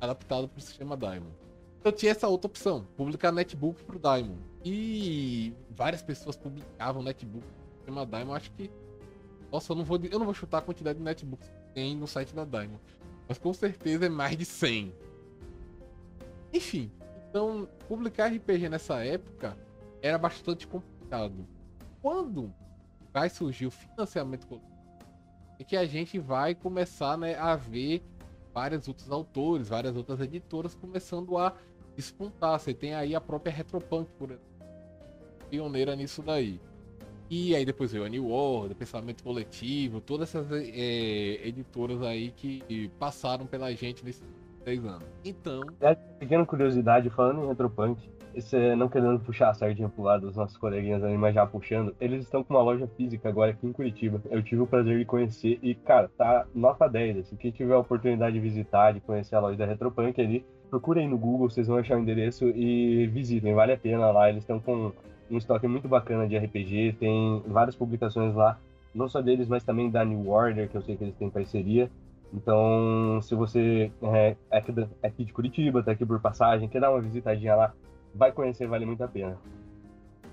adaptado 0.00 0.48
pro 0.48 0.60
sistema 0.60 0.96
Diamond. 0.96 1.34
Eu 1.84 1.92
tinha 1.92 2.12
essa 2.12 2.26
outra 2.26 2.48
opção, 2.48 2.86
publicar 2.96 3.32
netbook 3.32 3.82
pro 3.84 3.98
Diamond. 3.98 4.40
E 4.64 5.54
várias 5.70 6.02
pessoas 6.02 6.36
publicavam 6.36 7.02
netbook 7.02 7.44
pro 7.44 7.76
sistema 7.76 8.04
Diamond. 8.04 8.36
Acho 8.36 8.50
que. 8.52 8.70
Nossa, 9.50 9.72
eu 9.72 9.76
não 9.76 9.84
vou, 9.84 9.98
eu 10.02 10.18
não 10.18 10.26
vou 10.26 10.34
chutar 10.34 10.58
a 10.58 10.62
quantidade 10.62 10.98
de 10.98 11.04
netbooks 11.04 11.48
que 11.48 11.74
tem 11.74 11.96
no 11.96 12.06
site 12.06 12.34
da 12.34 12.44
Diamond. 12.44 12.80
Mas 13.26 13.38
com 13.38 13.52
certeza 13.52 14.06
é 14.06 14.08
mais 14.08 14.36
de 14.36 14.44
100. 14.44 14.92
Enfim, 16.52 16.90
então 17.28 17.68
publicar 17.88 18.26
RPG 18.26 18.68
nessa 18.68 19.04
época 19.04 19.56
era 20.02 20.18
bastante 20.18 20.66
complicado. 20.66 21.46
Quando 22.02 22.52
vai 23.12 23.28
surgir 23.28 23.66
o 23.66 23.70
financiamento 23.70 24.46
coletivo, 24.46 24.78
é 25.58 25.64
que 25.64 25.76
a 25.76 25.84
gente 25.84 26.18
vai 26.18 26.54
começar 26.54 27.16
né, 27.18 27.36
a 27.36 27.56
ver 27.56 28.02
vários 28.54 28.86
outros 28.88 29.10
autores, 29.10 29.68
várias 29.68 29.96
outras 29.96 30.20
editoras 30.20 30.74
começando 30.74 31.36
a 31.36 31.52
despontar. 31.96 32.58
Você 32.58 32.72
tem 32.72 32.94
aí 32.94 33.14
a 33.14 33.20
própria 33.20 33.52
Retropunk, 33.52 34.10
por 34.18 34.30
exemplo, 34.30 34.48
pioneira 35.50 35.96
nisso 35.96 36.22
daí. 36.22 36.60
E 37.30 37.54
aí 37.54 37.64
depois 37.64 37.92
veio 37.92 38.04
a 38.04 38.08
New 38.08 38.28
World, 38.28 38.74
Pensamento 38.74 39.22
Coletivo, 39.22 40.00
todas 40.00 40.34
essas 40.34 40.50
é, 40.50 41.46
editoras 41.46 42.02
aí 42.02 42.30
que 42.30 42.90
passaram 42.98 43.46
pela 43.46 43.70
gente 43.74 44.04
nesses 44.04 44.26
10 44.64 44.84
anos. 44.86 45.08
Então. 45.24 45.60
É, 45.80 45.94
pequena 45.94 46.46
curiosidade, 46.46 47.10
falando 47.10 47.44
em 47.44 47.48
Retropunk, 47.48 48.10
você 48.40 48.74
não 48.74 48.88
querendo 48.88 49.20
puxar 49.20 49.50
a 49.50 49.54
sardinha 49.54 49.88
pro 49.88 50.02
lado 50.02 50.26
dos 50.26 50.36
nossos 50.36 50.56
coleguinhas 50.56 51.02
ali, 51.02 51.16
mas 51.16 51.34
já 51.34 51.46
puxando, 51.46 51.94
eles 52.00 52.24
estão 52.24 52.42
com 52.42 52.54
uma 52.54 52.62
loja 52.62 52.86
física 52.96 53.28
agora 53.28 53.50
aqui 53.50 53.66
em 53.66 53.72
Curitiba. 53.72 54.20
Eu 54.30 54.42
tive 54.42 54.62
o 54.62 54.66
prazer 54.66 54.98
de 54.98 55.04
conhecer 55.04 55.58
e, 55.62 55.74
cara, 55.74 56.10
tá 56.16 56.46
nota 56.54 56.88
10. 56.88 57.18
Assim, 57.18 57.36
quem 57.36 57.50
tiver 57.50 57.74
a 57.74 57.78
oportunidade 57.78 58.34
de 58.34 58.40
visitar, 58.40 58.92
de 58.92 59.00
conhecer 59.00 59.34
a 59.34 59.40
loja 59.40 59.56
da 59.56 59.66
Retropunk 59.66 60.20
ali, 60.20 60.44
procurem 60.70 61.08
no 61.08 61.18
Google, 61.18 61.48
vocês 61.48 61.66
vão 61.66 61.78
achar 61.78 61.96
o 61.96 62.00
endereço 62.00 62.48
e 62.48 63.06
visitem, 63.08 63.54
vale 63.54 63.72
a 63.72 63.78
pena 63.78 64.10
lá. 64.10 64.28
Eles 64.28 64.42
estão 64.42 64.60
com 64.60 64.92
um 65.30 65.36
estoque 65.36 65.66
muito 65.66 65.88
bacana 65.88 66.26
de 66.26 66.36
RPG, 66.36 66.96
tem 66.98 67.42
várias 67.46 67.76
publicações 67.76 68.34
lá, 68.34 68.58
não 68.94 69.08
só 69.08 69.20
deles, 69.20 69.48
mas 69.48 69.64
também 69.64 69.90
da 69.90 70.04
New 70.04 70.28
Order, 70.28 70.68
que 70.68 70.76
eu 70.76 70.82
sei 70.82 70.96
que 70.96 71.04
eles 71.04 71.16
têm 71.16 71.30
parceria. 71.30 71.90
Então, 72.32 73.20
se 73.22 73.34
você 73.34 73.90
é, 74.02 74.36
é 74.50 74.58
aqui 75.02 75.24
de 75.24 75.32
Curitiba, 75.32 75.82
tá 75.82 75.92
aqui 75.92 76.04
por 76.04 76.20
passagem, 76.20 76.68
quer 76.68 76.80
dar 76.80 76.90
uma 76.90 77.00
visitadinha 77.00 77.54
lá, 77.54 77.74
vai 78.14 78.32
conhecer, 78.32 78.66
vale 78.66 78.86
muito 78.86 79.02
a 79.02 79.08
pena. 79.08 79.38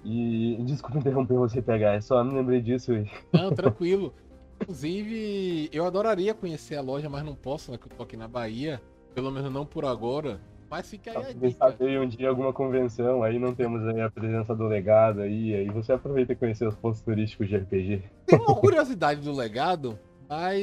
E 0.03 0.57
desculpa 0.61 0.99
interromper 0.99 1.35
você 1.35 1.61
pegar, 1.61 1.93
é 1.93 2.01
só 2.01 2.23
me 2.23 2.33
lembrei 2.33 2.61
disso. 2.61 2.93
E... 2.93 3.09
Não, 3.33 3.51
tranquilo. 3.51 4.13
Inclusive, 4.61 5.69
eu 5.73 5.85
adoraria 5.85 6.33
conhecer 6.33 6.75
a 6.75 6.81
loja, 6.81 7.09
mas 7.09 7.23
não 7.23 7.35
posso, 7.35 7.71
né? 7.71 7.77
Que 7.77 7.87
eu 7.87 7.97
tô 7.97 8.03
aqui 8.03 8.15
na 8.15 8.27
Bahia. 8.27 8.81
Pelo 9.13 9.31
menos 9.31 9.51
não 9.51 9.65
por 9.65 9.85
agora. 9.85 10.39
Mas 10.69 10.89
fica 10.89 11.11
aí 11.11 11.17
a 11.17 11.33
dica. 11.33 11.75
um 12.01 12.07
dia 12.07 12.27
alguma 12.27 12.51
convenção, 12.51 13.23
aí 13.23 13.37
não 13.39 13.53
temos 13.53 13.87
aí 13.87 14.01
a 14.01 14.09
presença 14.09 14.55
do 14.55 14.65
legado 14.65 15.21
aí, 15.21 15.53
aí 15.53 15.69
você 15.69 15.93
aproveita 15.93 16.33
e 16.33 16.35
conhecer 16.35 16.67
os 16.67 16.75
pontos 16.75 17.01
turísticos 17.01 17.47
de 17.47 17.57
RPG. 17.57 18.03
Tem 18.25 18.39
uma 18.39 18.55
curiosidade 18.55 19.21
do 19.21 19.31
legado, 19.31 19.97
mas 20.27 20.61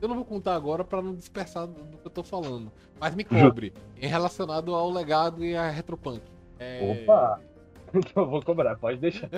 eu 0.00 0.08
não 0.08 0.16
vou 0.16 0.24
contar 0.24 0.54
agora 0.54 0.84
para 0.84 1.00
não 1.00 1.14
dispersar 1.14 1.66
do, 1.66 1.98
que 1.98 2.06
eu 2.06 2.10
tô 2.10 2.22
falando. 2.22 2.70
Mas 2.98 3.14
me 3.14 3.24
cobre, 3.24 3.72
em 4.00 4.06
relacionado 4.06 4.74
ao 4.74 4.90
legado 4.90 5.44
e 5.44 5.56
a 5.56 5.68
Retropunk. 5.70 6.22
É... 6.58 7.02
Opa! 7.04 7.40
Então 7.92 8.24
vou 8.24 8.40
cobrar, 8.40 8.76
pode 8.76 8.98
deixar. 8.98 9.28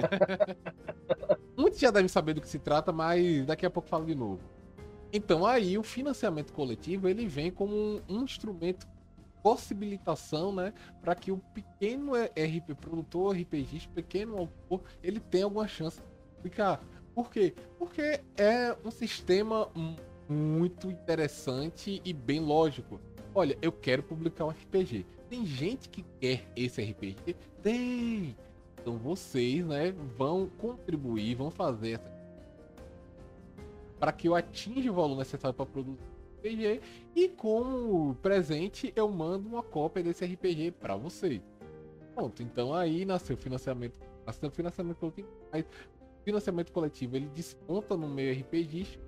Muitos 1.57 1.81
já 1.81 1.91
devem 1.91 2.07
saber 2.07 2.35
do 2.35 2.41
que 2.43 2.47
se 2.47 2.59
trata, 2.59 2.93
mas 2.93 3.47
daqui 3.47 3.65
a 3.65 3.71
pouco 3.71 3.89
falo 3.89 4.05
de 4.05 4.15
novo. 4.15 4.41
Então 5.11 5.47
aí 5.47 5.79
o 5.79 5.83
financiamento 5.83 6.53
coletivo 6.53 7.09
ele 7.09 7.27
vem 7.27 7.51
como 7.51 7.75
um, 7.75 8.01
um 8.07 8.23
instrumento 8.25 8.87
possibilitação, 9.43 10.55
né, 10.55 10.73
para 11.01 11.15
que 11.15 11.33
o 11.33 11.39
pequeno 11.53 12.13
RP 12.15 12.75
produtor, 12.81 13.37
RPGista, 13.37 13.91
pequeno 13.93 14.39
autor, 14.39 14.83
ele 15.03 15.19
tenha 15.19 15.45
alguma 15.45 15.67
chance 15.67 16.01
de 16.01 16.37
publicar. 16.37 16.81
Por 17.15 17.31
quê? 17.31 17.55
Porque 17.79 18.21
é 18.37 18.77
um 18.85 18.91
sistema 18.91 19.69
muito 20.29 20.91
interessante 20.91 22.01
e 22.05 22.13
bem 22.13 22.41
lógico. 22.41 23.01
Olha, 23.35 23.57
eu 23.61 23.73
quero 23.73 24.03
publicar 24.03 24.47
um 24.47 24.51
RPG. 24.51 25.07
Tem 25.29 25.45
gente 25.47 25.89
que 25.89 26.05
quer 26.21 26.45
esse 26.55 26.83
RPG? 26.83 27.37
Tem! 27.63 28.37
Então 28.81 28.97
vocês, 28.99 29.65
né, 29.65 29.93
vão 30.17 30.49
contribuir, 30.59 31.35
vão 31.35 31.51
fazer 31.51 31.93
essa 31.93 32.13
para 34.03 34.11
que 34.11 34.27
eu 34.27 34.35
atinja 34.35 34.91
o 34.91 34.95
volume 34.95 35.21
necessário 35.21 35.55
para 35.55 35.65
produzir 35.65 36.03
RPG 36.41 36.81
e 37.15 37.29
como 37.29 38.17
presente 38.17 38.93
eu 38.97 39.09
mando 39.09 39.49
uma 39.49 39.63
cópia 39.63 40.03
desse 40.03 40.25
RPG 40.25 40.73
para 40.73 40.97
vocês. 40.97 41.41
Pronto, 42.13 42.43
então 42.43 42.75
aí 42.75 43.05
nasceu 43.05 43.37
o 43.37 43.39
financiamento, 43.39 44.01
nasceu 44.27 44.49
o 44.49 44.53
financiamento 44.53 45.13
financiamento 46.25 46.73
coletivo 46.73 47.17
ele 47.17 47.29
desponta 47.29 47.97
no 47.97 48.09
meio 48.09 48.39
RPG 48.41 48.99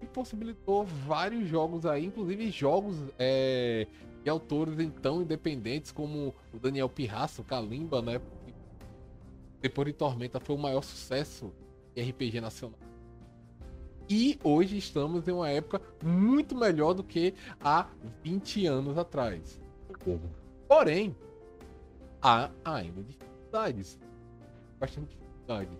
e 0.00 0.06
possibilitou 0.06 0.84
vários 0.84 1.48
jogos 1.48 1.86
aí, 1.86 2.04
inclusive 2.04 2.50
jogos 2.50 2.96
é, 3.18 3.86
de 4.22 4.30
autores 4.30 4.78
então 4.78 5.22
independentes 5.22 5.92
como 5.92 6.34
o 6.52 6.58
Daniel 6.58 6.88
Pirraça, 6.88 7.40
o 7.40 7.44
Kalimba, 7.44 8.02
né? 8.02 8.20
Depois 9.60 9.86
de 9.86 9.92
Tormenta 9.92 10.40
foi 10.40 10.56
o 10.56 10.58
maior 10.58 10.82
sucesso 10.82 11.52
de 11.94 12.02
RPG 12.02 12.40
nacional. 12.40 12.78
E 14.08 14.38
hoje 14.42 14.76
estamos 14.76 15.26
em 15.28 15.32
uma 15.32 15.48
época 15.48 15.80
muito 16.02 16.56
melhor 16.56 16.92
do 16.92 17.04
que 17.04 17.34
há 17.60 17.88
20 18.22 18.66
anos 18.66 18.98
atrás. 18.98 19.60
Porém, 20.68 21.16
há 22.20 22.50
ainda 22.64 23.02
dificuldades. 23.02 23.98
Bastante 24.80 25.16
dificuldade. 25.16 25.70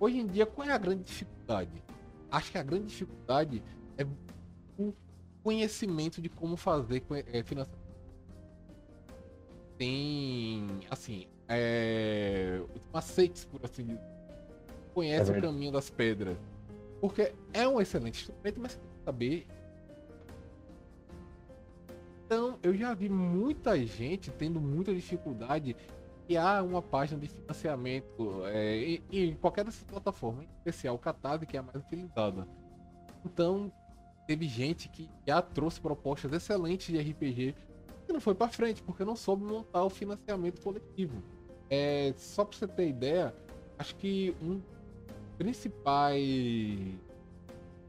Hoje 0.00 0.18
em 0.18 0.26
dia, 0.26 0.46
qual 0.46 0.66
é 0.66 0.72
a 0.72 0.78
grande 0.78 1.04
dificuldade? 1.04 1.84
Acho 2.30 2.50
que 2.50 2.56
a 2.56 2.62
grande 2.62 2.86
dificuldade 2.86 3.62
é 3.98 4.06
o 4.78 4.94
conhecimento 5.42 6.22
de 6.22 6.30
como 6.30 6.56
fazer 6.56 7.04
é, 7.30 7.42
financiamento. 7.42 7.78
Tem, 9.76 10.66
assim, 10.88 11.26
é, 11.46 12.62
maceites, 12.90 13.44
por 13.44 13.60
assim 13.62 13.84
dizer. 13.84 14.00
Conhece 14.94 15.30
é 15.32 15.38
o 15.38 15.42
caminho 15.42 15.70
das 15.70 15.90
pedras. 15.90 16.38
Porque 16.98 17.34
é 17.52 17.68
um 17.68 17.78
excelente 17.78 18.20
instrumento, 18.20 18.58
mas 18.58 18.76
tem 18.76 18.88
que 18.88 19.04
saber. 19.04 19.46
Então, 22.24 22.58
eu 22.62 22.74
já 22.74 22.94
vi 22.94 23.10
muita 23.10 23.76
gente 23.84 24.30
tendo 24.30 24.60
muita 24.60 24.94
dificuldade 24.94 25.76
há 26.36 26.62
uma 26.62 26.82
página 26.82 27.20
de 27.20 27.28
financiamento 27.28 28.42
é, 28.46 29.00
em, 29.10 29.34
qualquer 29.34 29.64
dessas 29.64 29.82
plataformas, 29.84 30.44
em 30.44 30.48
especial 30.58 30.94
o 30.94 30.98
Catarse, 30.98 31.46
que 31.46 31.56
é 31.56 31.60
a 31.60 31.62
mais 31.62 31.76
utilizada. 31.76 32.46
Então, 33.24 33.72
teve 34.26 34.46
gente 34.46 34.88
que 34.88 35.08
já 35.26 35.42
trouxe 35.42 35.80
propostas 35.80 36.32
excelentes 36.32 36.86
de 36.86 36.98
RPG 36.98 37.54
e 38.08 38.12
não 38.12 38.20
foi 38.20 38.34
para 38.34 38.48
frente, 38.48 38.82
porque 38.82 39.04
não 39.04 39.16
soube 39.16 39.44
montar 39.44 39.84
o 39.84 39.90
financiamento 39.90 40.60
coletivo. 40.60 41.22
É, 41.68 42.12
só 42.16 42.44
para 42.44 42.58
você 42.58 42.66
ter 42.66 42.88
ideia, 42.88 43.34
acho 43.78 43.94
que 43.96 44.34
um 44.42 44.60
principais. 45.38 46.94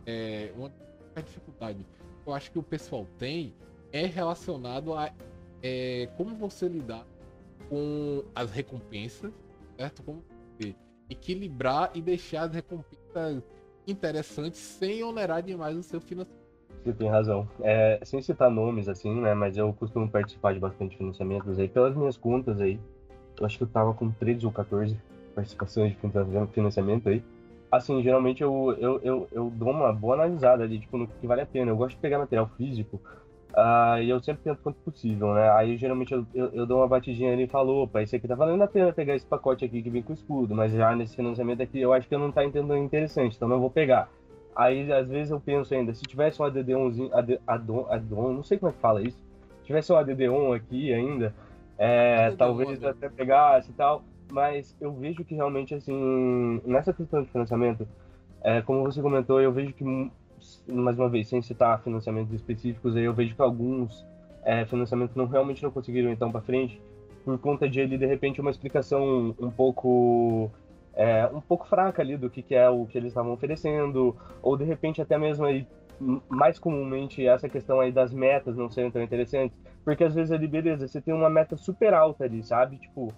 É, 0.05 0.51
uma 0.55 0.71
dificuldade 1.17 1.85
que 2.23 2.29
eu 2.29 2.33
acho 2.33 2.49
que 2.49 2.57
o 2.57 2.63
pessoal 2.63 3.05
tem 3.19 3.53
é 3.91 4.05
relacionado 4.05 4.93
a 4.93 5.11
é, 5.61 6.09
como 6.17 6.35
você 6.35 6.67
lidar 6.67 7.05
com 7.71 8.25
as 8.35 8.51
recompensas, 8.51 9.31
certo? 9.77 10.03
Como 10.03 10.21
equilibrar 11.09 11.89
e 11.95 12.01
deixar 12.01 12.43
as 12.43 12.53
recompensas 12.53 13.41
interessantes 13.87 14.59
sem 14.59 15.01
onerar 15.03 15.41
demais 15.41 15.77
o 15.77 15.81
seu 15.81 16.01
financiamento. 16.01 16.41
Você 16.83 16.91
tem 16.91 17.09
razão. 17.09 17.47
É, 17.61 17.97
sem 18.03 18.21
citar 18.21 18.51
nomes, 18.51 18.89
assim, 18.89 19.13
né? 19.21 19.33
Mas 19.33 19.55
eu 19.55 19.71
costumo 19.71 20.09
participar 20.09 20.53
de 20.53 20.59
bastante 20.59 20.97
financiamentos 20.97 21.57
aí. 21.57 21.69
Pelas 21.69 21.95
minhas 21.95 22.17
contas 22.17 22.59
aí, 22.59 22.77
eu 23.39 23.45
acho 23.45 23.57
que 23.57 23.63
eu 23.63 23.67
tava 23.67 23.93
com 23.93 24.11
13 24.11 24.45
ou 24.45 24.51
14 24.51 24.99
participações 25.33 25.93
de 25.93 25.97
financiamento 26.53 27.07
aí 27.07 27.23
assim, 27.71 28.03
geralmente 28.03 28.43
eu, 28.43 28.75
eu, 28.77 28.99
eu, 29.01 29.27
eu, 29.31 29.49
dou 29.49 29.69
uma 29.69 29.93
boa 29.93 30.15
analisada 30.15 30.63
ali, 30.63 30.77
tipo, 30.77 30.97
no 30.97 31.07
que 31.07 31.25
vale 31.25 31.39
a 31.39 31.45
pena. 31.45 31.71
Eu 31.71 31.77
gosto 31.77 31.95
de 31.95 32.01
pegar 32.01 32.19
material 32.19 32.51
físico 32.57 32.99
uh, 33.55 34.01
e 34.01 34.09
eu 34.09 34.21
sempre 34.21 34.43
tento 34.43 34.61
quanto 34.61 34.77
possível, 34.77 35.33
né? 35.33 35.49
Aí 35.51 35.77
geralmente 35.77 36.13
eu, 36.13 36.25
eu, 36.33 36.47
eu, 36.53 36.65
dou 36.65 36.79
uma 36.79 36.87
batidinha 36.87 37.33
ali 37.33 37.43
e 37.43 37.47
falo, 37.47 37.83
opa, 37.83 38.01
isso 38.01 38.15
aqui 38.15 38.27
tá 38.27 38.35
valendo 38.35 38.61
a 38.63 38.67
pena 38.67 38.91
pegar 38.91 39.15
esse 39.15 39.25
pacote 39.25 39.65
aqui 39.65 39.81
que 39.81 39.89
vem 39.89 40.01
com 40.01 40.13
escudo, 40.13 40.55
mas 40.55 40.71
já 40.71 40.95
nesse 40.95 41.15
financiamento 41.15 41.61
aqui 41.61 41.79
eu 41.79 41.93
acho 41.93 42.07
que 42.07 42.15
eu 42.15 42.19
não 42.19 42.31
tá 42.31 42.43
entendendo 42.43 42.77
interessante, 42.77 43.35
então 43.35 43.47
não 43.47 43.59
vou 43.59 43.69
pegar. 43.69 44.09
Aí 44.55 44.91
às 44.91 45.07
vezes 45.07 45.31
eu 45.31 45.39
penso 45.39 45.73
ainda, 45.73 45.93
se 45.93 46.03
tivesse 46.03 46.41
um 46.41 46.45
ADD1zinho, 46.45 47.13
AD, 47.13 47.39
ADON, 47.47 47.85
ADON, 47.89 48.33
não 48.33 48.43
sei 48.43 48.57
como 48.57 48.71
é 48.71 48.73
que 48.73 48.81
fala 48.81 49.01
isso, 49.01 49.17
se 49.59 49.65
tivesse 49.65 49.91
um 49.91 49.95
ADD1 49.95 50.55
aqui 50.55 50.93
ainda, 50.93 51.33
é, 51.77 52.31
talvez 52.31 52.83
até 52.83 53.09
pegasse 53.09 53.71
e 53.71 53.73
tal 53.73 54.03
mas 54.31 54.75
eu 54.79 54.93
vejo 54.93 55.23
que 55.23 55.35
realmente, 55.35 55.75
assim, 55.75 56.61
nessa 56.65 56.93
questão 56.93 57.21
de 57.21 57.29
financiamento, 57.29 57.87
é, 58.41 58.61
como 58.61 58.83
você 58.83 59.01
comentou, 59.01 59.41
eu 59.41 59.51
vejo 59.51 59.73
que, 59.73 59.83
mais 60.67 60.97
uma 60.97 61.09
vez, 61.09 61.27
sem 61.27 61.41
citar 61.41 61.81
financiamentos 61.81 62.33
específicos, 62.33 62.95
aí 62.95 63.03
eu 63.03 63.13
vejo 63.13 63.35
que 63.35 63.41
alguns 63.41 64.05
é, 64.43 64.65
financiamentos 64.65 65.15
não 65.15 65.25
realmente 65.25 65.63
não 65.63 65.71
conseguiram 65.71 66.11
então 66.11 66.31
para 66.31 66.41
frente, 66.41 66.81
por 67.23 67.37
conta 67.39 67.69
de 67.69 67.79
ele, 67.79 67.97
de 67.97 68.05
repente, 68.05 68.41
uma 68.41 68.49
explicação 68.49 69.35
um 69.39 69.51
pouco 69.51 70.51
é, 70.93 71.27
um 71.33 71.41
pouco 71.41 71.67
fraca 71.67 72.01
ali 72.01 72.17
do 72.17 72.29
que, 72.29 72.41
que 72.41 72.55
é 72.55 72.69
o 72.69 72.85
que 72.85 72.97
eles 72.97 73.09
estavam 73.09 73.31
oferecendo, 73.31 74.15
ou 74.41 74.57
de 74.57 74.63
repente 74.63 75.01
até 75.01 75.17
mesmo 75.17 75.45
aí, 75.45 75.65
mais 76.27 76.59
comumente 76.59 77.25
essa 77.25 77.47
questão 77.47 77.79
aí 77.79 77.91
das 77.91 78.11
metas 78.11 78.57
não 78.57 78.69
serem 78.69 78.91
tão 78.91 79.01
interessantes, 79.01 79.57
porque 79.85 80.03
às 80.03 80.13
vezes 80.13 80.31
ali, 80.31 80.47
beleza, 80.47 80.87
você 80.87 80.99
tem 80.99 81.13
uma 81.13 81.29
meta 81.29 81.55
super 81.55 81.93
alta 81.93 82.23
ali, 82.25 82.43
sabe? 82.43 82.77
Tipo, 82.77 83.13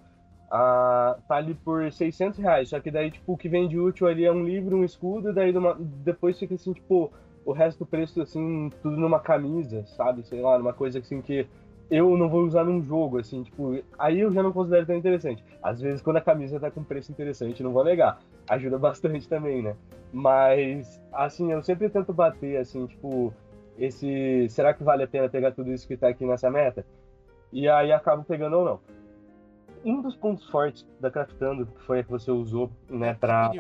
tá 1.28 1.36
ali 1.36 1.56
por 1.56 1.92
600 1.92 2.40
reais. 2.40 2.70
Só 2.70 2.80
que 2.80 2.92
daí, 2.92 3.12
tipo, 3.12 3.34
o 3.34 3.38
que 3.38 3.50
vem 3.50 3.68
de 3.68 3.80
útil 3.80 4.08
ali 4.08 4.26
é 4.26 4.32
um 4.32 4.44
livro, 4.44 4.78
um 4.78 4.84
escudo, 4.84 5.30
e 5.30 5.34
daí 5.34 5.52
numa, 5.52 5.76
depois 5.80 6.38
fica 6.38 6.56
assim, 6.56 6.74
tipo, 6.74 7.12
o 7.46 7.52
resto 7.52 7.80
do 7.80 7.86
preço, 7.86 8.22
assim, 8.22 8.72
tudo 8.82 8.98
numa 8.98 9.20
camisa, 9.20 9.86
sabe? 9.86 10.26
Sei 10.26 10.42
lá, 10.42 10.58
numa 10.58 10.74
coisa 10.74 11.00
assim 11.00 11.22
que 11.22 11.48
eu 11.90 12.18
não 12.18 12.30
vou 12.30 12.44
usar 12.44 12.64
num 12.64 12.82
jogo, 12.84 13.20
assim, 13.20 13.44
tipo, 13.44 13.80
aí 13.98 14.20
eu 14.20 14.32
já 14.32 14.42
não 14.42 14.52
considero 14.52 14.86
tão 14.86 14.96
interessante. 14.96 15.44
Às 15.62 15.82
vezes, 15.82 16.02
quando 16.02 16.18
a 16.18 16.22
camisa 16.22 16.60
tá 16.60 16.72
com 16.72 16.84
preço 16.84 17.12
interessante, 17.12 17.64
não 17.64 17.72
vou 17.72 17.84
negar, 17.84 18.20
ajuda 18.48 18.78
bastante 18.78 19.28
também, 19.28 19.62
né? 19.62 19.76
Mas, 20.12 21.02
assim, 21.12 21.52
eu 21.52 21.62
sempre 21.62 21.90
tento 21.90 22.14
bater, 22.14 22.58
assim, 22.58 22.86
tipo, 22.86 23.34
esse. 23.78 24.48
Será 24.50 24.74
que 24.74 24.84
vale 24.84 25.04
a 25.04 25.08
pena 25.08 25.28
pegar 25.28 25.52
tudo 25.52 25.72
isso 25.72 25.88
que 25.88 25.98
tá 25.98 26.08
aqui 26.10 26.26
nessa 26.26 26.50
meta? 26.50 26.86
E 27.52 27.68
aí 27.68 27.92
acabo 27.92 28.24
pegando 28.24 28.58
ou 28.58 28.66
não. 28.66 28.80
Um 29.84 30.02
dos 30.02 30.16
pontos 30.16 30.48
fortes 30.50 30.86
da 31.00 31.12
Craftando, 31.12 31.68
foi 31.86 32.00
a 32.00 32.04
que 32.04 32.10
você 32.10 32.32
usou, 32.32 32.72
né, 32.90 33.14
pra... 33.14 33.52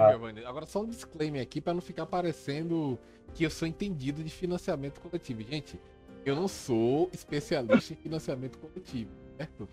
Agora 0.46 0.66
só 0.66 0.82
um 0.82 0.86
disclaimer 0.86 1.42
aqui 1.42 1.60
para 1.60 1.74
não 1.74 1.82
ficar 1.82 2.06
parecendo 2.06 2.98
que 3.34 3.44
eu 3.44 3.50
sou 3.50 3.68
entendido 3.68 4.24
de 4.24 4.30
financiamento 4.30 5.02
coletivo. 5.02 5.42
Gente, 5.42 5.80
eu 6.26 6.36
não 6.36 6.48
sou 6.48 7.10
especialista 7.12 7.94
em 7.94 7.98
financiamento 7.98 8.58
coletivo, 8.58 9.12
certo? 9.38 9.68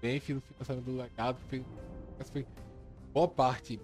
Bem, 0.00 0.18
fiz 0.18 0.36
o 0.36 0.40
financiamento 0.40 0.84
do 0.84 0.96
legado, 0.96 1.38
fiz, 1.48 1.62
foi 2.30 2.46
boa 3.12 3.28
parte 3.28 3.80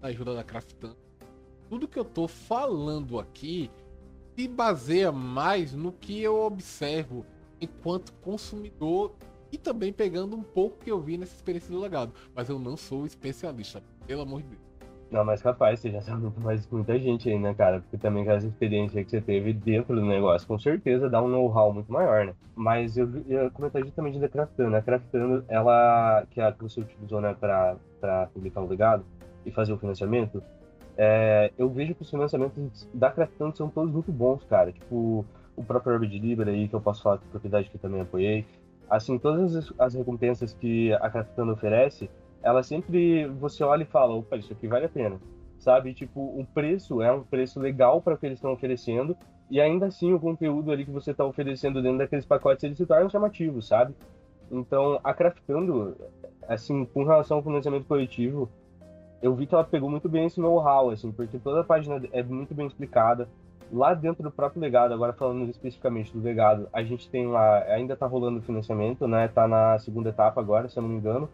da 0.00 0.08
ajuda 0.08 0.34
da 0.34 0.42
Craftando. 0.42 0.96
Tudo 1.68 1.88
que 1.88 1.98
eu 1.98 2.04
tô 2.04 2.28
falando 2.28 3.18
aqui 3.18 3.70
se 4.36 4.46
baseia 4.48 5.10
mais 5.10 5.72
no 5.72 5.92
que 5.92 6.22
eu 6.22 6.36
observo 6.42 7.26
enquanto 7.60 8.12
consumidor 8.14 9.14
e 9.56 9.58
também 9.58 9.92
pegando 9.92 10.36
um 10.36 10.42
pouco 10.42 10.78
que 10.78 10.90
eu 10.90 11.00
vi 11.00 11.16
nessa 11.16 11.34
experiência 11.34 11.72
do 11.72 11.80
legado. 11.80 12.12
Mas 12.34 12.48
eu 12.48 12.58
não 12.58 12.76
sou 12.76 13.06
especialista, 13.06 13.82
pelo 14.06 14.22
amor 14.22 14.42
de 14.42 14.48
Deus. 14.48 14.66
Não, 15.10 15.24
mas 15.24 15.40
capaz, 15.40 15.80
você 15.80 15.90
já 15.90 16.00
sabe 16.00 16.22
muito 16.22 16.40
mais 16.40 16.68
muita 16.68 16.98
gente 16.98 17.30
aí, 17.30 17.38
né, 17.38 17.54
cara? 17.54 17.80
Porque 17.80 17.96
também 17.96 18.24
com 18.24 18.32
essa 18.32 18.46
experiência 18.46 19.02
que 19.04 19.10
você 19.10 19.20
teve 19.20 19.52
dentro 19.52 19.94
do 19.94 20.04
negócio, 20.04 20.46
com 20.46 20.58
certeza 20.58 21.08
dá 21.08 21.22
um 21.22 21.28
know-how 21.28 21.72
muito 21.72 21.90
maior, 21.92 22.26
né? 22.26 22.34
Mas 22.56 22.96
eu 22.98 23.08
ia 23.26 23.48
comentar 23.50 23.82
justamente 23.84 24.18
da 24.18 24.28
Craftando. 24.28 24.76
A 24.76 24.82
Craftando, 24.82 25.44
ela, 25.48 26.26
que 26.30 26.40
é 26.40 26.44
a 26.44 26.52
que 26.52 26.62
você 26.62 26.80
utilizou, 26.80 27.20
né, 27.20 27.34
pra, 27.38 27.76
pra 28.00 28.26
publicar 28.26 28.62
o 28.62 28.68
legado 28.68 29.04
e 29.44 29.50
fazer 29.52 29.72
o 29.72 29.78
financiamento, 29.78 30.42
é, 30.98 31.52
eu 31.56 31.70
vejo 31.70 31.94
que 31.94 32.02
os 32.02 32.10
financiamentos 32.10 32.88
da 32.92 33.10
Craftando 33.10 33.56
são 33.56 33.70
todos 33.70 33.92
muito 33.92 34.10
bons, 34.10 34.42
cara. 34.44 34.72
Tipo, 34.72 35.24
o 35.54 35.64
próprio 35.64 35.94
Orbit 35.94 36.18
Libre 36.18 36.50
aí, 36.50 36.68
que 36.68 36.74
eu 36.74 36.80
posso 36.80 37.02
falar 37.02 37.18
que 37.18 37.26
propriedade 37.28 37.70
que 37.70 37.76
eu 37.76 37.80
também 37.80 38.00
apoiei. 38.00 38.44
Assim, 38.88 39.18
todas 39.18 39.54
as, 39.54 39.72
as 39.78 39.94
recompensas 39.94 40.52
que 40.54 40.92
a 40.94 41.10
Craftando 41.10 41.52
oferece, 41.52 42.08
ela 42.42 42.62
sempre 42.62 43.26
você 43.26 43.64
olha 43.64 43.82
e 43.82 43.86
fala, 43.86 44.14
opa, 44.14 44.36
isso 44.36 44.52
aqui 44.52 44.68
vale 44.68 44.86
a 44.86 44.88
pena, 44.88 45.20
sabe? 45.58 45.92
Tipo, 45.92 46.20
o 46.20 46.46
preço 46.54 47.02
é 47.02 47.12
um 47.12 47.22
preço 47.22 47.58
legal 47.58 48.00
para 48.00 48.14
o 48.14 48.18
que 48.18 48.26
eles 48.26 48.38
estão 48.38 48.52
oferecendo 48.52 49.16
e 49.50 49.60
ainda 49.60 49.86
assim 49.86 50.12
o 50.12 50.20
conteúdo 50.20 50.70
ali 50.70 50.84
que 50.84 50.90
você 50.90 51.10
está 51.10 51.24
oferecendo 51.24 51.82
dentro 51.82 51.98
daqueles 51.98 52.24
pacotes 52.24 52.62
eles 52.64 52.78
se 52.78 52.86
tornam 52.86 53.10
chamativos, 53.10 53.66
sabe? 53.66 53.94
Então, 54.50 55.00
a 55.02 55.12
Craftando, 55.12 55.96
assim, 56.48 56.84
com 56.84 57.04
relação 57.04 57.38
ao 57.38 57.42
financiamento 57.42 57.86
coletivo, 57.86 58.48
eu 59.20 59.34
vi 59.34 59.46
que 59.46 59.54
ela 59.54 59.64
pegou 59.64 59.90
muito 59.90 60.08
bem 60.08 60.26
esse 60.26 60.40
know-how, 60.40 60.90
assim, 60.90 61.10
porque 61.10 61.38
toda 61.38 61.60
a 61.60 61.64
página 61.64 62.00
é 62.12 62.22
muito 62.22 62.54
bem 62.54 62.66
explicada. 62.66 63.28
Lá 63.72 63.94
dentro 63.94 64.22
do 64.22 64.30
próprio 64.30 64.60
legado, 64.60 64.94
agora 64.94 65.12
falando 65.12 65.48
especificamente 65.50 66.12
do 66.12 66.22
legado, 66.22 66.68
a 66.72 66.82
gente 66.82 67.10
tem 67.10 67.26
lá, 67.26 67.58
ainda 67.64 67.94
está 67.94 68.06
rolando 68.06 68.38
o 68.38 68.42
financiamento, 68.42 69.08
né? 69.08 69.28
Tá 69.28 69.48
na 69.48 69.78
segunda 69.78 70.10
etapa 70.10 70.40
agora, 70.40 70.68
se 70.68 70.78
eu 70.78 70.82
não 70.82 70.90
me 70.90 70.96
engano. 70.96 71.28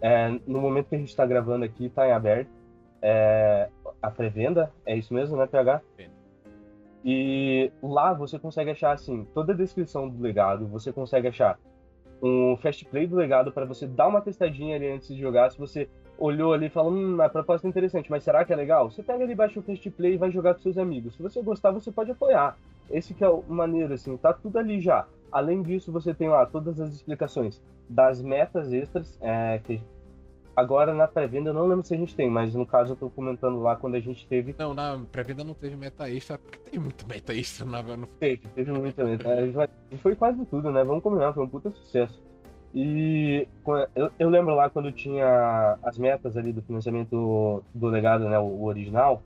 É, 0.00 0.28
no 0.46 0.60
momento 0.60 0.88
que 0.88 0.94
a 0.94 0.98
gente 0.98 1.08
está 1.08 1.24
gravando 1.24 1.64
aqui, 1.64 1.86
está 1.86 2.06
em 2.06 2.12
aberto. 2.12 2.50
É, 3.02 3.70
a 4.02 4.10
pré-venda, 4.10 4.70
é 4.84 4.96
isso 4.96 5.12
mesmo, 5.14 5.36
né, 5.36 5.46
PH? 5.46 5.80
E 7.02 7.72
lá 7.82 8.12
você 8.12 8.38
consegue 8.38 8.70
achar, 8.70 8.92
assim, 8.92 9.26
toda 9.32 9.52
a 9.52 9.56
descrição 9.56 10.08
do 10.08 10.20
legado, 10.22 10.66
você 10.66 10.92
consegue 10.92 11.28
achar 11.28 11.58
um 12.22 12.56
fast 12.58 12.84
play 12.84 13.06
do 13.06 13.16
legado 13.16 13.50
para 13.50 13.64
você 13.64 13.86
dar 13.86 14.08
uma 14.08 14.20
testadinha 14.20 14.76
ali 14.76 14.88
antes 14.88 15.08
de 15.08 15.18
jogar. 15.18 15.50
Se 15.50 15.58
você 15.58 15.88
olhou 16.20 16.52
ali 16.52 16.66
e 16.66 16.70
falou, 16.70 16.92
hum, 16.92 17.20
a 17.20 17.28
proposta 17.28 17.66
é 17.66 17.70
interessante, 17.70 18.10
mas 18.10 18.22
será 18.22 18.44
que 18.44 18.52
é 18.52 18.56
legal? 18.56 18.90
Você 18.90 19.02
pega 19.02 19.24
ali, 19.24 19.34
baixa 19.34 19.58
o 19.58 19.62
fast 19.62 19.90
play 19.90 20.14
e 20.14 20.18
vai 20.18 20.30
jogar 20.30 20.54
com 20.54 20.60
seus 20.60 20.76
amigos. 20.76 21.14
Se 21.14 21.22
você 21.22 21.42
gostar, 21.42 21.70
você 21.70 21.90
pode 21.90 22.10
apoiar. 22.10 22.56
Esse 22.90 23.14
que 23.14 23.24
é 23.24 23.28
o 23.28 23.42
maneiro, 23.48 23.94
assim, 23.94 24.16
tá 24.18 24.32
tudo 24.32 24.58
ali 24.58 24.80
já. 24.80 25.06
Além 25.32 25.62
disso, 25.62 25.90
você 25.90 26.12
tem 26.12 26.28
lá 26.28 26.44
todas 26.44 26.78
as 26.78 26.92
explicações 26.92 27.60
das 27.88 28.20
metas 28.20 28.72
extras, 28.72 29.18
é, 29.20 29.60
que 29.64 29.80
agora 30.54 30.92
na 30.92 31.08
pré-venda 31.08 31.50
eu 31.50 31.54
não 31.54 31.66
lembro 31.66 31.86
se 31.86 31.94
a 31.94 31.96
gente 31.96 32.14
tem, 32.14 32.28
mas 32.28 32.54
no 32.54 32.66
caso 32.66 32.92
eu 32.92 32.96
tô 32.96 33.08
comentando 33.08 33.60
lá 33.60 33.74
quando 33.74 33.94
a 33.94 34.00
gente 34.00 34.26
teve. 34.28 34.54
Não, 34.58 34.74
na 34.74 35.00
pré-venda 35.10 35.42
não 35.42 35.54
teve 35.54 35.74
meta 35.74 36.08
extra, 36.10 36.36
porque 36.36 36.58
tem 36.58 36.78
muito 36.78 37.06
meta 37.08 37.32
extra 37.34 37.64
na 37.64 37.82
no... 37.82 38.06
Teve, 38.06 38.46
teve 38.54 38.70
muita 38.72 39.04
meta. 39.04 39.28
foi 40.02 40.14
quase 40.14 40.44
tudo, 40.46 40.70
né? 40.70 40.84
Vamos 40.84 41.02
combinar, 41.02 41.32
foi 41.32 41.44
um 41.44 41.48
puta 41.48 41.70
sucesso. 41.70 42.29
E 42.72 43.48
eu, 43.96 44.10
eu, 44.18 44.30
lembro 44.30 44.54
lá 44.54 44.70
quando 44.70 44.92
tinha 44.92 45.76
as 45.82 45.98
metas 45.98 46.36
ali 46.36 46.52
do 46.52 46.62
financiamento 46.62 47.64
do 47.74 47.86
legado, 47.88 48.28
né, 48.28 48.38
o 48.38 48.62
original, 48.62 49.22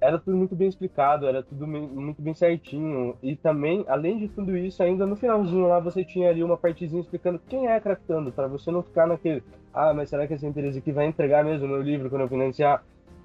era 0.00 0.18
tudo 0.18 0.36
muito 0.36 0.54
bem 0.54 0.68
explicado, 0.68 1.26
era 1.26 1.42
tudo 1.42 1.66
muito 1.66 2.20
bem 2.20 2.34
certinho. 2.34 3.16
E 3.22 3.36
também, 3.36 3.84
além 3.88 4.18
de 4.18 4.28
tudo 4.28 4.56
isso, 4.56 4.82
ainda 4.82 5.06
no 5.06 5.16
finalzinho 5.16 5.66
lá 5.66 5.78
você 5.78 6.04
tinha 6.04 6.28
ali 6.28 6.42
uma 6.42 6.56
partezinha 6.56 7.00
explicando 7.00 7.40
quem 7.48 7.68
é 7.68 7.80
craftando, 7.80 8.32
para 8.32 8.48
você 8.48 8.70
não 8.70 8.82
ficar 8.82 9.06
naquele, 9.06 9.42
ah, 9.72 9.94
mas 9.94 10.10
será 10.10 10.26
que 10.26 10.34
essa 10.34 10.46
empresa 10.46 10.78
aqui 10.78 10.92
vai 10.92 11.06
entregar 11.06 11.44
mesmo 11.44 11.66
o 11.66 11.70
meu 11.70 11.80
livro 11.80 12.10
quando 12.10 12.22
eu 12.22 12.28
financiar? 12.28 12.84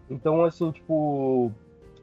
Então, 0.10 0.44
assim, 0.46 0.72
tipo, 0.72 1.52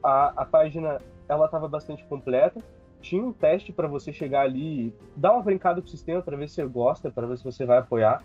a, 0.03 0.41
a 0.41 0.45
página, 0.45 0.99
ela 1.27 1.47
tava 1.47 1.67
bastante 1.67 2.03
completa. 2.03 2.61
Tinha 3.05 3.23
um 3.23 3.31
teste 3.31 3.71
para 3.71 3.87
você 3.87 4.11
chegar 4.11 4.41
ali 4.41 4.91
dar 5.15 5.33
uma 5.33 5.43
brincada 5.43 5.79
com 5.79 5.85
o 5.85 5.91
sistema 5.91 6.23
para 6.23 6.35
ver 6.35 6.49
se 6.49 6.55
você 6.55 6.65
gosta, 6.65 7.11
para 7.11 7.27
ver 7.27 7.37
se 7.37 7.43
você 7.43 7.63
vai 7.63 7.77
apoiar. 7.77 8.23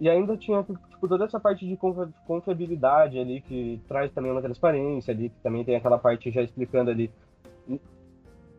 E 0.00 0.08
ainda 0.08 0.36
tinha 0.36 0.62
tipo, 0.62 1.08
toda 1.08 1.24
essa 1.24 1.40
parte 1.40 1.66
de 1.66 1.76
confiabilidade 2.24 3.18
ali, 3.18 3.40
que 3.40 3.80
traz 3.88 4.12
também 4.12 4.30
uma 4.30 4.40
transparência 4.40 5.12
ali, 5.12 5.30
que 5.30 5.40
também 5.42 5.64
tem 5.64 5.74
aquela 5.74 5.98
parte 5.98 6.30
já 6.30 6.42
explicando 6.42 6.92
ali. 6.92 7.10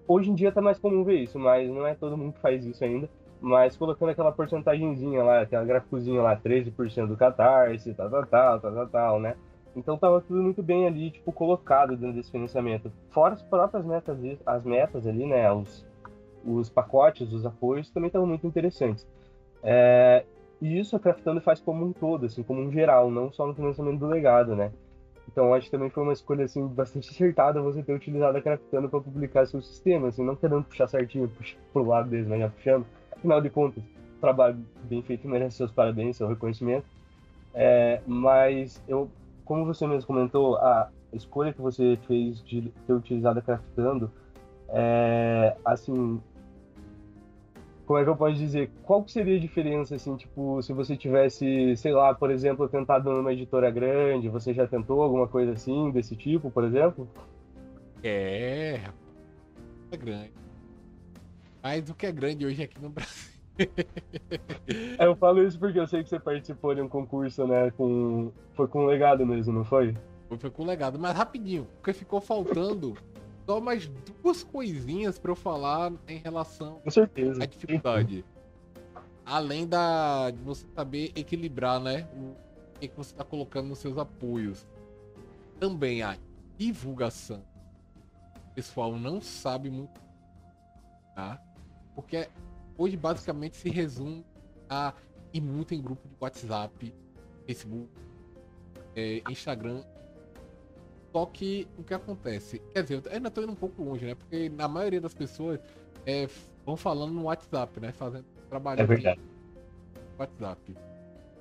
Hoje 0.05 0.29
em 0.29 0.35
dia 0.35 0.51
tá 0.51 0.61
mais 0.61 0.77
comum 0.77 1.05
ver 1.05 1.21
isso, 1.21 1.39
mas 1.39 1.69
não 1.69 1.87
é 1.87 1.95
todo 1.95 2.17
mundo 2.17 2.33
que 2.33 2.41
faz 2.41 2.65
isso 2.65 2.83
ainda. 2.83 3.09
Mas 3.39 3.77
colocando 3.77 4.09
aquela 4.09 4.33
porcentagemzinha 4.33 5.23
lá, 5.23 5.39
aquela 5.39 5.63
gráficozinha 5.63 6.21
lá, 6.21 6.35
13% 6.35 7.07
do 7.07 7.15
catarse, 7.15 7.93
tal, 7.93 8.09
tal, 8.09 8.25
tal, 8.25 8.59
tal, 8.59 8.87
tal, 8.87 9.19
né? 9.21 9.37
Então 9.75 9.97
tava 9.97 10.21
tudo 10.21 10.41
muito 10.41 10.61
bem 10.61 10.85
ali, 10.85 11.11
tipo, 11.11 11.31
colocado 11.31 11.95
dentro 11.95 12.15
desse 12.15 12.31
financiamento. 12.31 12.91
Fora 13.09 13.33
as 13.33 13.41
próprias 13.41 13.85
metas, 13.85 14.17
as 14.45 14.63
metas 14.65 15.07
ali, 15.07 15.25
né? 15.25 15.51
Os, 15.51 15.85
os 16.45 16.69
pacotes, 16.69 17.31
os 17.31 17.45
apoios 17.45 17.89
também 17.89 18.07
estavam 18.07 18.27
muito 18.27 18.45
interessantes. 18.45 19.07
É, 19.63 20.25
e 20.61 20.79
isso 20.79 20.95
a 20.95 20.99
Craftando 20.99 21.41
faz 21.41 21.59
como 21.59 21.85
um 21.85 21.93
todo, 21.93 22.25
assim, 22.25 22.43
como 22.43 22.61
um 22.61 22.71
geral, 22.71 23.09
não 23.09 23.31
só 23.31 23.47
no 23.47 23.55
financiamento 23.55 23.99
do 23.99 24.07
legado, 24.07 24.55
né? 24.55 24.71
Então 25.31 25.53
acho 25.53 25.65
que 25.65 25.71
também 25.71 25.89
foi 25.89 26.03
uma 26.03 26.13
escolha 26.13 26.43
assim 26.43 26.67
bastante 26.67 27.09
acertada 27.11 27.61
você 27.61 27.81
ter 27.81 27.93
utilizado 27.93 28.37
a 28.37 28.41
Craftando 28.41 28.89
para 28.89 28.99
publicar 28.99 29.45
seu 29.47 29.61
sistema, 29.61 30.09
assim, 30.09 30.23
não 30.23 30.35
querendo 30.35 30.63
puxar 30.63 30.87
certinho 30.87 31.29
puxa, 31.29 31.55
pro 31.71 31.83
lado 31.83 32.09
deles, 32.09 32.27
mas 32.27 32.39
já 32.39 32.49
puxando. 32.49 32.85
Afinal 33.11 33.41
de 33.41 33.49
contas, 33.49 33.83
trabalho 34.19 34.57
bem 34.83 35.01
feito 35.01 35.27
merece 35.27 35.57
seus 35.57 35.71
parabéns, 35.71 36.17
seu 36.17 36.27
reconhecimento. 36.27 36.85
É, 37.53 38.01
mas 38.05 38.81
eu, 38.87 39.09
como 39.51 39.65
você 39.65 39.85
mesmo 39.85 40.07
comentou, 40.07 40.55
a 40.55 40.89
escolha 41.11 41.51
que 41.51 41.59
você 41.59 41.99
fez 42.07 42.41
de 42.41 42.71
ter 42.87 42.93
utilizado 42.93 43.39
a 43.39 43.41
Craftando, 43.41 44.09
é, 44.69 45.57
assim, 45.65 46.21
como 47.85 47.99
é 47.99 48.03
que 48.05 48.09
eu 48.09 48.15
posso 48.15 48.37
dizer? 48.37 48.71
Qual 48.85 49.03
que 49.03 49.11
seria 49.11 49.35
a 49.35 49.39
diferença, 49.41 49.93
assim, 49.93 50.15
tipo, 50.15 50.61
se 50.61 50.71
você 50.71 50.95
tivesse, 50.95 51.75
sei 51.75 51.91
lá, 51.91 52.15
por 52.15 52.31
exemplo, 52.31 52.65
tentado 52.69 53.11
numa 53.11 53.33
editora 53.33 53.69
grande, 53.69 54.29
você 54.29 54.53
já 54.53 54.65
tentou 54.65 55.01
alguma 55.01 55.27
coisa 55.27 55.51
assim, 55.51 55.91
desse 55.91 56.15
tipo, 56.15 56.49
por 56.49 56.63
exemplo? 56.63 57.05
É, 58.01 58.79
é 59.91 59.97
grande. 59.97 60.31
Mas 61.61 61.89
o 61.89 61.93
que 61.93 62.05
é 62.05 62.11
grande 62.13 62.45
hoje 62.45 62.63
aqui 62.63 62.81
no 62.81 62.89
Brasil. 62.89 63.30
É, 64.97 65.05
eu 65.05 65.15
falo 65.15 65.43
isso 65.43 65.59
porque 65.59 65.79
eu 65.79 65.87
sei 65.87 66.03
que 66.03 66.09
você 66.09 66.19
participou 66.19 66.73
de 66.73 66.81
um 66.81 66.87
concurso, 66.87 67.45
né, 67.45 67.71
com... 67.71 68.31
Foi 68.53 68.67
com 68.67 68.85
legado 68.85 69.25
mesmo, 69.25 69.53
não 69.53 69.63
foi? 69.65 69.95
Foi, 70.39 70.49
com 70.49 70.65
legado, 70.65 70.97
mas 70.97 71.15
rapidinho, 71.15 71.67
porque 71.75 71.91
ficou 71.91 72.21
faltando 72.21 72.95
só 73.45 73.59
mais 73.59 73.91
duas 74.23 74.43
coisinhas 74.43 75.19
para 75.19 75.31
eu 75.31 75.35
falar 75.35 75.91
em 76.07 76.17
relação 76.19 76.79
Com 76.79 76.89
certeza. 76.89 77.43
à 77.43 77.45
dificuldade. 77.45 78.23
Além 79.25 79.67
da 79.67 80.31
de 80.31 80.41
você 80.41 80.65
saber 80.73 81.11
equilibrar, 81.15 81.79
né, 81.79 82.07
o 82.15 82.35
que 82.79 82.95
você 82.95 83.11
está 83.11 83.23
colocando 83.23 83.67
nos 83.67 83.79
seus 83.79 83.97
apoios. 83.97 84.65
Também 85.59 86.01
a 86.01 86.17
divulgação. 86.57 87.43
O 88.51 88.53
pessoal 88.55 88.97
não 88.97 89.21
sabe 89.21 89.69
muito, 89.69 90.01
tá? 91.15 91.41
Porque 91.93 92.27
hoje 92.77 92.97
basicamente 92.97 93.57
se 93.57 93.69
resume 93.69 94.25
a 94.69 94.93
ir 95.33 95.41
muito 95.41 95.73
em 95.73 95.81
grupo 95.81 96.07
de 96.07 96.15
WhatsApp, 96.19 96.93
Facebook, 97.45 97.89
é, 98.95 99.21
Instagram 99.29 99.83
só 101.11 101.25
que 101.25 101.67
o 101.77 101.83
que 101.83 101.93
acontece? 101.93 102.59
Quer 102.73 102.83
dizer, 102.83 103.03
eu 103.05 103.11
ainda 103.11 103.29
tô 103.29 103.41
indo 103.41 103.51
um 103.51 103.55
pouco 103.55 103.83
longe, 103.83 104.05
né? 104.05 104.15
Porque 104.15 104.49
na 104.49 104.67
maioria 104.67 105.01
das 105.01 105.13
pessoas 105.13 105.59
é, 106.05 106.27
vão 106.65 106.77
falando 106.77 107.13
no 107.13 107.23
WhatsApp, 107.23 107.79
né? 107.81 107.91
Fazendo 107.91 108.25
trabalho 108.49 108.81
é 108.81 108.85
verdade. 108.85 109.19
no 109.19 110.19
WhatsApp. 110.19 110.77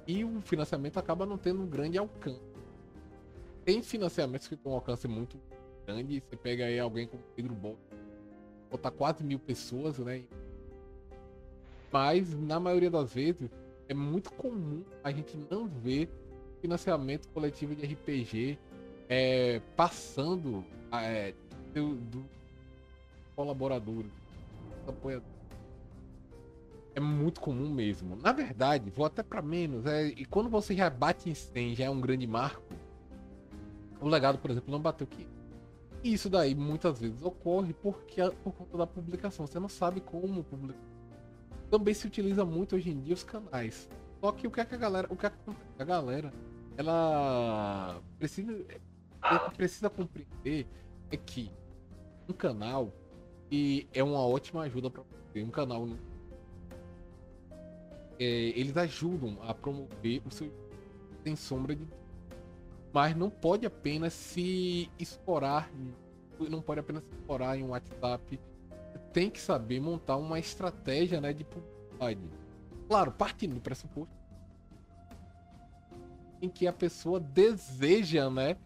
E 0.06 0.24
o 0.24 0.40
financiamento 0.40 0.98
acaba 0.98 1.24
não 1.24 1.38
tendo 1.38 1.62
um 1.62 1.66
grande 1.66 1.98
alcance. 1.98 2.40
Tem 3.64 3.80
financiamentos 3.80 4.48
que 4.48 4.56
tem 4.56 4.72
um 4.72 4.74
alcance 4.74 5.06
muito 5.06 5.38
grande. 5.86 6.20
Você 6.20 6.36
pega 6.36 6.64
aí 6.64 6.78
alguém 6.80 7.06
como 7.06 7.22
Pedro 7.36 7.54
Bot, 7.54 7.78
botar 8.68 8.90
quase 8.90 9.22
mil 9.22 9.38
pessoas, 9.38 9.98
né? 10.00 10.24
Mas 11.92 12.38
na 12.38 12.60
maioria 12.60 12.90
das 12.90 13.12
vezes 13.12 13.50
é 13.88 13.94
muito 13.94 14.32
comum 14.32 14.84
a 15.02 15.10
gente 15.10 15.36
não 15.50 15.66
ver 15.66 16.08
financiamento 16.60 17.28
coletivo 17.28 17.74
de 17.74 17.86
RPG 17.86 18.58
é, 19.08 19.60
passando 19.76 20.64
é, 20.92 21.34
do, 21.74 21.94
do 21.96 22.24
apoiadores. 23.50 24.10
É 26.94 27.00
muito 27.00 27.40
comum 27.40 27.70
mesmo. 27.70 28.16
Na 28.16 28.32
verdade, 28.32 28.90
vou 28.90 29.06
até 29.06 29.22
para 29.22 29.40
menos. 29.40 29.86
É, 29.86 30.06
e 30.06 30.24
quando 30.24 30.48
você 30.50 30.74
já 30.74 30.90
bate 30.90 31.30
em 31.30 31.34
100, 31.34 31.76
já 31.76 31.84
é 31.86 31.90
um 31.90 32.00
grande 32.00 32.26
marco. 32.26 32.62
O 34.00 34.08
legado, 34.08 34.38
por 34.38 34.50
exemplo, 34.50 34.70
não 34.70 34.80
bateu 34.80 35.06
aqui. 35.10 35.26
E 36.02 36.12
isso 36.12 36.28
daí 36.30 36.54
muitas 36.54 36.98
vezes 36.98 37.22
ocorre 37.22 37.74
porque 37.74 38.22
por 38.42 38.52
conta 38.52 38.78
da 38.78 38.86
publicação. 38.86 39.46
Você 39.46 39.58
não 39.60 39.68
sabe 39.68 40.00
como 40.00 40.42
publicar. 40.42 40.89
Também 41.70 41.94
se 41.94 42.06
utiliza 42.06 42.44
muito 42.44 42.76
hoje 42.76 42.90
em 42.90 43.00
dia 43.00 43.14
os 43.14 43.22
canais. 43.22 43.88
Só 44.20 44.32
que 44.32 44.46
o 44.46 44.50
que 44.50 44.60
é 44.60 44.64
que 44.64 44.74
a 44.74 44.78
galera, 44.78 45.06
o 45.10 45.16
que, 45.16 45.26
é 45.26 45.30
que 45.30 45.36
a 45.78 45.84
galera, 45.84 46.32
ela 46.76 48.02
precisa, 48.18 48.64
precisa 49.56 49.88
compreender 49.88 50.66
é 51.10 51.16
que 51.16 51.50
um 52.28 52.32
canal 52.32 52.92
e 53.50 53.88
é 53.92 54.02
uma 54.02 54.20
ótima 54.20 54.62
ajuda 54.62 54.90
para. 54.90 55.02
Um 55.36 55.50
canal 55.50 55.88
é, 58.18 58.24
eles 58.24 58.76
ajudam 58.76 59.38
a 59.42 59.54
promover 59.54 60.20
o 60.26 60.30
seu 60.30 60.52
sem 61.22 61.36
sombra 61.36 61.74
de 61.74 61.86
mas 62.92 63.16
não 63.16 63.30
pode 63.30 63.64
apenas 63.64 64.12
se 64.12 64.90
explorar 64.98 65.70
não 66.38 66.60
pode 66.60 66.80
apenas 66.80 67.04
se 67.04 67.10
explorar 67.14 67.56
em 67.56 67.62
um 67.62 67.68
WhatsApp 67.68 68.40
tem 69.12 69.30
que 69.30 69.40
saber 69.40 69.80
montar 69.80 70.16
uma 70.16 70.38
estratégia 70.38 71.20
né, 71.20 71.32
de 71.32 71.44
publicidade 71.44 72.20
claro 72.88 73.12
partindo 73.12 73.54
do 73.54 73.60
pressuposto 73.60 74.14
em 76.40 76.48
que 76.48 76.66
a 76.66 76.72
pessoa 76.72 77.20
deseja 77.20 78.30
né 78.30 78.56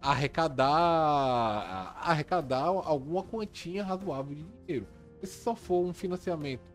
arrecadar 0.00 1.96
arrecadar 2.00 2.64
alguma 2.64 3.22
quantia 3.22 3.84
razoável 3.84 4.34
de 4.34 4.42
dinheiro 4.44 4.86
e 5.22 5.26
se 5.26 5.42
só 5.42 5.54
for 5.54 5.84
um 5.84 5.92
financiamento 5.92 6.70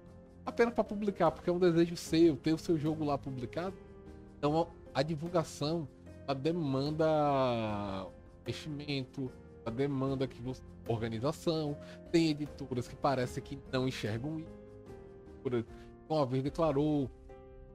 apenas 0.45 0.73
para 0.73 0.83
publicar, 0.83 1.31
porque 1.31 1.49
é 1.49 1.53
um 1.53 1.57
desejo 1.57 1.97
seu, 1.97 2.37
ter 2.37 2.53
o 2.53 2.57
seu 2.57 2.77
jogo 2.77 3.03
lá 3.03 3.17
publicado. 3.17 3.75
Então 4.37 4.67
a 4.93 5.01
divulgação 5.01 5.87
a 6.27 6.33
demanda 6.33 7.05
investimento, 8.41 9.31
a 9.65 9.69
demanda 9.69 10.27
que 10.27 10.41
você 10.41 10.61
organização, 10.87 11.77
tem 12.11 12.29
editoras 12.29 12.87
que 12.87 12.95
parece 12.95 13.41
que 13.41 13.57
não 13.71 13.87
enxergam 13.87 14.39
isso. 14.39 15.65
Uma 16.07 16.25
vez 16.25 16.43
declarou, 16.43 17.09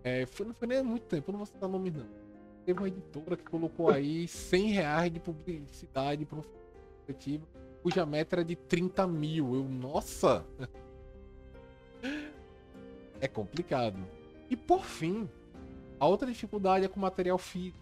é, 0.03 0.27
foi, 0.27 0.47
não 0.47 0.55
foi 0.55 0.69
nem 0.69 0.83
muito 0.83 1.05
tempo, 1.05 1.33
não 1.33 1.39
vou 1.39 1.47
citar 1.47 1.69
nome 1.69 1.91
não. 1.91 2.07
Teve 2.65 2.79
uma 2.79 2.89
editora 2.89 3.37
que 3.37 3.45
colocou 3.45 3.91
aí 3.91 4.29
100 4.29 4.67
reais 4.71 5.13
de 5.13 5.21
publicidade 5.21 6.25
para 6.25 6.39
cuja 7.83 8.07
meta 8.07 8.37
era 8.37 8.45
de 8.45 8.55
30 8.55 9.07
mil. 9.07 9.55
Eu, 9.55 9.65
nossa! 9.65 10.45
é 13.21 13.27
complicado. 13.27 13.99
E 14.49 14.57
por 14.57 14.85
fim, 14.85 15.29
a 15.99 16.07
outra 16.07 16.29
dificuldade 16.29 16.85
é 16.85 16.89
com 16.89 17.01
material 17.01 17.39
físico, 17.39 17.79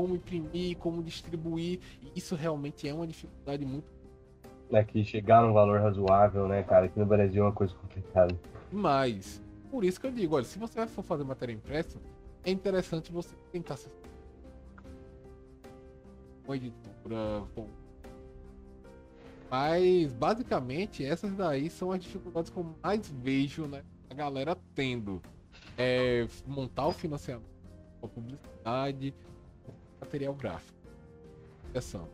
como 0.00 0.16
imprimir, 0.16 0.78
como 0.78 1.02
distribuir, 1.02 1.78
e 2.02 2.18
isso 2.18 2.34
realmente 2.34 2.88
é 2.88 2.94
uma 2.94 3.06
dificuldade 3.06 3.64
muito 3.64 4.00
é 4.72 4.84
que 4.84 5.04
chegar 5.04 5.42
num 5.42 5.52
valor 5.52 5.80
razoável, 5.80 6.46
né, 6.46 6.62
cara, 6.62 6.86
aqui 6.86 6.96
no 6.96 7.04
Brasil 7.04 7.42
é 7.42 7.46
uma 7.46 7.52
coisa 7.52 7.74
complicada. 7.74 8.38
Mas, 8.70 9.42
por 9.68 9.82
isso 9.82 10.00
que 10.00 10.06
eu 10.06 10.12
digo, 10.12 10.36
olha, 10.36 10.44
se 10.44 10.60
você 10.60 10.86
for 10.86 11.02
fazer 11.02 11.24
matéria 11.24 11.52
impressa, 11.52 11.98
é 12.44 12.52
interessante 12.52 13.10
você 13.10 13.34
tentar 13.50 13.76
ser 13.76 13.90
uma 16.46 16.54
editora, 16.54 17.42
bom. 17.54 17.66
Mas, 19.50 20.12
basicamente, 20.12 21.04
essas 21.04 21.34
daí 21.34 21.68
são 21.68 21.90
as 21.90 22.00
dificuldades 22.00 22.48
que 22.48 22.56
eu 22.56 22.72
mais 22.80 23.08
vejo, 23.08 23.66
né, 23.66 23.82
a 24.08 24.14
galera 24.14 24.56
tendo 24.72 25.20
é, 25.76 26.28
montar 26.46 26.86
o 26.86 26.92
financiamento, 26.92 27.50
a 28.00 28.06
publicidade, 28.06 29.12
material 30.10 30.34
gráfico. 30.34 30.76
Atenção. 31.70 32.08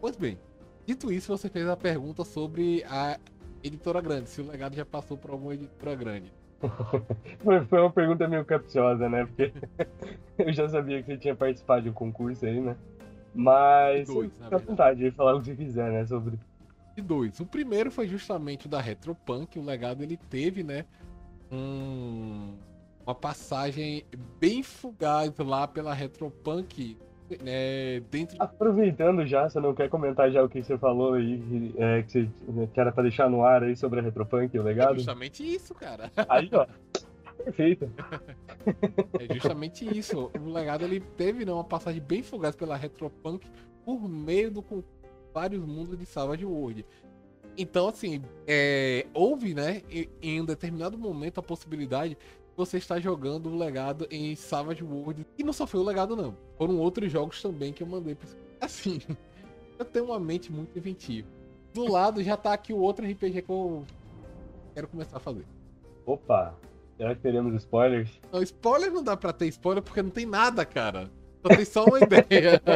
Pois 0.00 0.16
bem, 0.16 0.36
dito 0.84 1.12
isso, 1.12 1.36
você 1.36 1.48
fez 1.48 1.68
a 1.68 1.76
pergunta 1.76 2.24
sobre 2.24 2.82
a 2.84 3.18
editora 3.62 4.00
grande, 4.00 4.28
se 4.28 4.40
o 4.40 4.46
legado 4.46 4.74
já 4.74 4.84
passou 4.84 5.16
por 5.16 5.30
alguma 5.30 5.54
editora 5.54 5.94
grande. 5.94 6.32
Foi 7.68 7.80
uma 7.80 7.92
pergunta 7.92 8.26
meio 8.26 8.44
capciosa, 8.44 9.08
né? 9.08 9.26
Porque 9.26 9.52
eu 10.38 10.52
já 10.52 10.68
sabia 10.68 11.00
que 11.00 11.12
você 11.12 11.18
tinha 11.18 11.34
participado 11.34 11.82
de 11.82 11.90
um 11.90 11.92
concurso 11.92 12.44
aí, 12.44 12.60
né? 12.60 12.76
Mas 13.32 14.08
dois, 14.08 14.32
fica 14.32 14.56
à 14.56 14.58
vontade 14.58 14.98
de 14.98 15.10
falar 15.10 15.36
o 15.36 15.42
que 15.42 15.54
quiser, 15.54 15.92
né? 15.92 16.06
Sobre 16.06 16.38
e 16.96 17.02
dois. 17.02 17.38
O 17.38 17.46
primeiro 17.46 17.90
foi 17.90 18.08
justamente 18.08 18.66
o 18.66 18.68
da 18.70 18.80
Retropunk, 18.80 19.58
o 19.58 19.62
legado 19.62 20.02
ele 20.02 20.16
teve, 20.16 20.62
né? 20.62 20.86
Um, 21.52 22.54
uma 23.06 23.14
passagem 23.14 24.04
bem 24.40 24.62
fugaz 24.62 25.32
lá 25.38 25.68
pela 25.68 25.94
Retropunk. 25.94 26.98
É, 27.44 28.02
dentro... 28.10 28.36
Aproveitando 28.40 29.24
já, 29.26 29.48
você 29.48 29.60
não 29.60 29.74
quer 29.74 29.88
comentar 29.88 30.30
já 30.30 30.42
o 30.42 30.48
que 30.48 30.62
você 30.62 30.76
falou 30.76 31.14
aí, 31.14 31.72
é, 31.76 32.02
que, 32.02 32.12
você, 32.12 32.28
que 32.72 32.80
era 32.80 32.92
pra 32.92 33.02
deixar 33.02 33.30
no 33.30 33.44
ar 33.44 33.62
aí 33.62 33.76
sobre 33.76 34.00
a 34.00 34.02
Retropunk, 34.02 34.58
o 34.58 34.62
legado? 34.62 34.92
É 34.92 34.96
justamente 34.96 35.42
isso, 35.42 35.74
cara. 35.74 36.10
Aí, 36.28 36.50
ó. 36.52 36.66
Perfeito. 37.36 37.90
É 39.20 39.34
justamente 39.34 39.84
isso. 39.96 40.30
O 40.40 40.52
legado 40.52 40.84
ele 40.84 41.00
teve 41.00 41.44
né, 41.44 41.52
uma 41.52 41.64
passagem 41.64 42.02
bem 42.02 42.22
fugaz 42.22 42.56
pela 42.56 42.76
Retropunk 42.76 43.46
por 43.84 44.08
meio 44.08 44.50
do 44.50 44.64
vários 45.32 45.64
mundos 45.64 45.98
de 45.98 46.06
Savage 46.06 46.44
World. 46.44 46.84
Então, 47.58 47.88
assim, 47.88 48.22
é, 48.46 49.06
houve, 49.14 49.54
né, 49.54 49.82
em 50.20 50.40
um 50.40 50.44
determinado 50.44 50.98
momento 50.98 51.38
a 51.38 51.42
possibilidade 51.42 52.10
de 52.14 52.18
você 52.56 52.78
estar 52.78 52.98
jogando 52.98 53.50
o 53.50 53.56
legado 53.56 54.06
em 54.10 54.34
Savage 54.34 54.82
World. 54.82 55.26
E 55.38 55.44
não 55.44 55.52
só 55.52 55.66
foi 55.66 55.80
o 55.80 55.84
legado, 55.84 56.16
não. 56.16 56.36
Foram 56.56 56.78
outros 56.78 57.12
jogos 57.12 57.42
também 57.42 57.72
que 57.72 57.82
eu 57.82 57.86
mandei 57.86 58.14
pra 58.14 58.28
Assim, 58.60 59.00
eu 59.78 59.84
tenho 59.84 60.06
uma 60.06 60.18
mente 60.18 60.50
muito 60.50 60.76
inventiva. 60.78 61.28
Do 61.74 61.90
lado 61.90 62.22
já 62.22 62.36
tá 62.36 62.54
aqui 62.54 62.72
o 62.72 62.78
outro 62.78 63.06
RPG 63.06 63.42
que 63.42 63.50
eu 63.50 63.84
quero 64.74 64.88
começar 64.88 65.18
a 65.18 65.20
fazer. 65.20 65.44
Opa! 66.06 66.54
Será 66.96 67.14
que 67.14 67.20
teremos 67.20 67.54
spoilers? 67.54 68.08
Não, 68.32 68.42
spoiler 68.42 68.90
não 68.90 69.02
dá 69.02 69.16
pra 69.16 69.32
ter 69.32 69.46
spoiler 69.48 69.82
porque 69.82 70.02
não 70.02 70.08
tem 70.08 70.24
nada, 70.24 70.64
cara. 70.64 71.10
Só 71.46 71.56
tem 71.56 71.64
só 71.64 71.84
uma 71.84 72.00
ideia. 72.00 72.60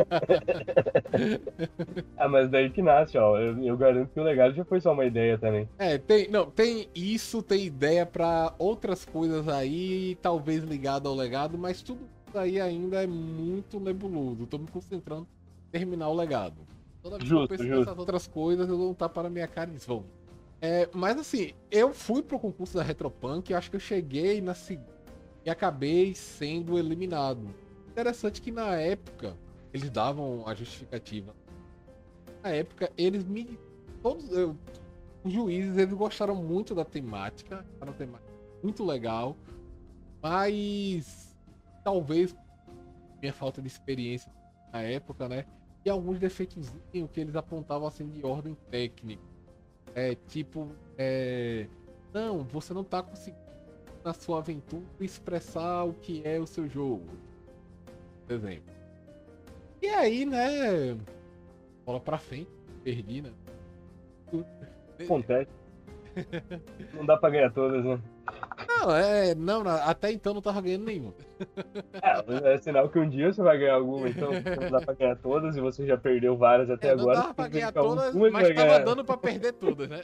ah, 2.17 2.29
mas 2.29 2.49
daí 2.49 2.71
que 2.71 2.81
nasce, 2.81 3.19
ó. 3.19 3.37
Eu, 3.37 3.63
eu, 3.65 3.77
garanto 3.77 4.13
que 4.13 4.21
o 4.21 4.23
legado 4.23 4.55
já 4.55 4.65
foi 4.65 4.81
só 4.81 4.93
uma 4.93 5.05
ideia 5.05 5.37
também. 5.37 5.69
É, 5.79 5.99
tem. 5.99 6.31
Não, 6.31 6.49
tem 6.49 6.89
isso, 6.95 7.43
tem 7.43 7.67
ideia 7.67 8.07
para 8.07 8.55
outras 8.59 9.05
coisas 9.05 9.49
aí, 9.49 10.17
talvez 10.23 10.63
ligado 10.63 11.09
ao 11.09 11.15
legado, 11.15 11.59
mas 11.59 11.83
tudo 11.83 12.01
aí 12.35 12.61
ainda 12.61 13.03
é 13.03 13.07
muito 13.07 13.81
nebuloso. 13.81 14.47
Tô 14.47 14.59
me 14.59 14.69
concentrando 14.69 15.27
em 15.69 15.73
terminar 15.73 16.09
o 16.09 16.15
legado. 16.15 16.57
Toda 17.03 17.19
vez 17.19 17.29
justo, 17.29 17.49
que 17.49 17.55
eu 17.55 17.59
penso 17.59 17.79
nessas 17.79 17.99
outras 17.99 18.27
coisas, 18.29 18.69
eu 18.69 18.77
dou 18.77 18.91
um 18.91 18.95
tapa 18.95 19.23
na 19.23 19.31
minha 19.31 19.49
cara 19.49 19.71
e. 19.71 19.81
É, 20.63 20.89
mas 20.93 21.19
assim, 21.19 21.53
eu 21.71 21.93
fui 21.93 22.23
pro 22.23 22.39
concurso 22.39 22.77
da 22.77 22.83
Retropunk, 22.83 23.53
acho 23.55 23.71
que 23.71 23.77
eu 23.77 23.81
cheguei 23.81 24.43
na 24.43 24.55
segunda 24.55 25.01
e 25.45 25.51
acabei 25.51 26.15
sendo 26.15 26.79
eliminado. 26.79 27.49
Interessante 28.01 28.41
que 28.41 28.51
na 28.51 28.77
época 28.77 29.37
eles 29.75 29.91
davam 29.91 30.49
a 30.49 30.55
justificativa. 30.55 31.35
Na 32.43 32.49
época 32.49 32.91
eles 32.97 33.27
me 33.27 33.59
todos 34.03 34.31
eu, 34.31 34.57
os 35.23 35.31
juízes 35.31 35.77
eles 35.77 35.93
gostaram 35.93 36.35
muito 36.35 36.75
da 36.75 36.83
temática, 36.83 37.63
era 37.79 37.91
uma 37.91 37.97
temática 37.97 38.33
muito 38.63 38.87
legal, 38.87 39.37
mas 40.23 41.37
talvez 41.85 42.35
minha 43.21 43.35
falta 43.35 43.61
de 43.61 43.69
experiência 43.69 44.33
na 44.73 44.81
época, 44.81 45.29
né? 45.29 45.45
E 45.85 45.91
alguns 45.91 46.19
defeitos 46.19 46.73
que 46.91 47.21
eles 47.21 47.37
apontavam 47.37 47.87
assim 47.87 48.09
de 48.09 48.25
ordem 48.25 48.57
técnica. 48.71 49.23
É 49.95 50.15
tipo, 50.15 50.71
é, 50.97 51.69
não, 52.15 52.45
você 52.45 52.73
não 52.73 52.83
tá 52.83 53.03
conseguindo 53.03 53.45
na 54.03 54.15
sua 54.15 54.39
aventura 54.39 54.87
expressar 55.01 55.85
o 55.85 55.93
que 55.93 56.27
é 56.27 56.41
o 56.41 56.47
seu 56.47 56.67
jogo 56.67 57.29
exemplo. 58.35 58.75
E 59.83 59.89
aí, 59.89 60.25
né? 60.25 60.97
Bola 61.85 62.01
pra 62.01 62.19
frente, 62.19 62.51
perdi, 62.85 63.23
né? 63.23 63.31
Acontece. 64.99 65.51
não 66.93 67.07
dá 67.07 67.17
pra 67.17 67.31
ganhar 67.31 67.53
todas, 67.53 67.85
né? 67.85 68.01
Não, 68.69 68.95
é. 68.95 69.35
Não, 69.35 69.63
até 69.67 70.13
então 70.13 70.35
não 70.35 70.43
tava 70.43 70.61
ganhando 70.61 70.85
nenhuma. 70.85 71.15
É, 72.03 72.55
é 72.55 72.59
sinal 72.59 72.89
que 72.89 72.99
um 72.99 73.09
dia 73.09 73.33
você 73.33 73.43
vai 73.43 73.59
ganhar 73.59 73.75
alguma, 73.75 74.09
então 74.09 74.31
não 74.31 74.71
dá 74.71 74.81
pra 74.81 74.95
ganhar 74.95 75.17
todas 75.17 75.57
e 75.57 75.61
você 75.61 75.87
já 75.87 75.97
perdeu 75.97 76.37
várias 76.37 76.71
até 76.71 76.89
é, 76.89 76.91
agora. 76.93 77.17
Não 77.17 77.23
dava 77.23 77.35
pra 77.35 77.49
ganhar 77.49 77.73
todas, 77.73 78.15
mas 78.15 78.33
tava 78.33 78.53
ganhar. 78.53 78.79
dando 78.81 79.05
pra 79.05 79.17
perder 79.17 79.53
todas, 79.55 79.89
né? 79.89 80.01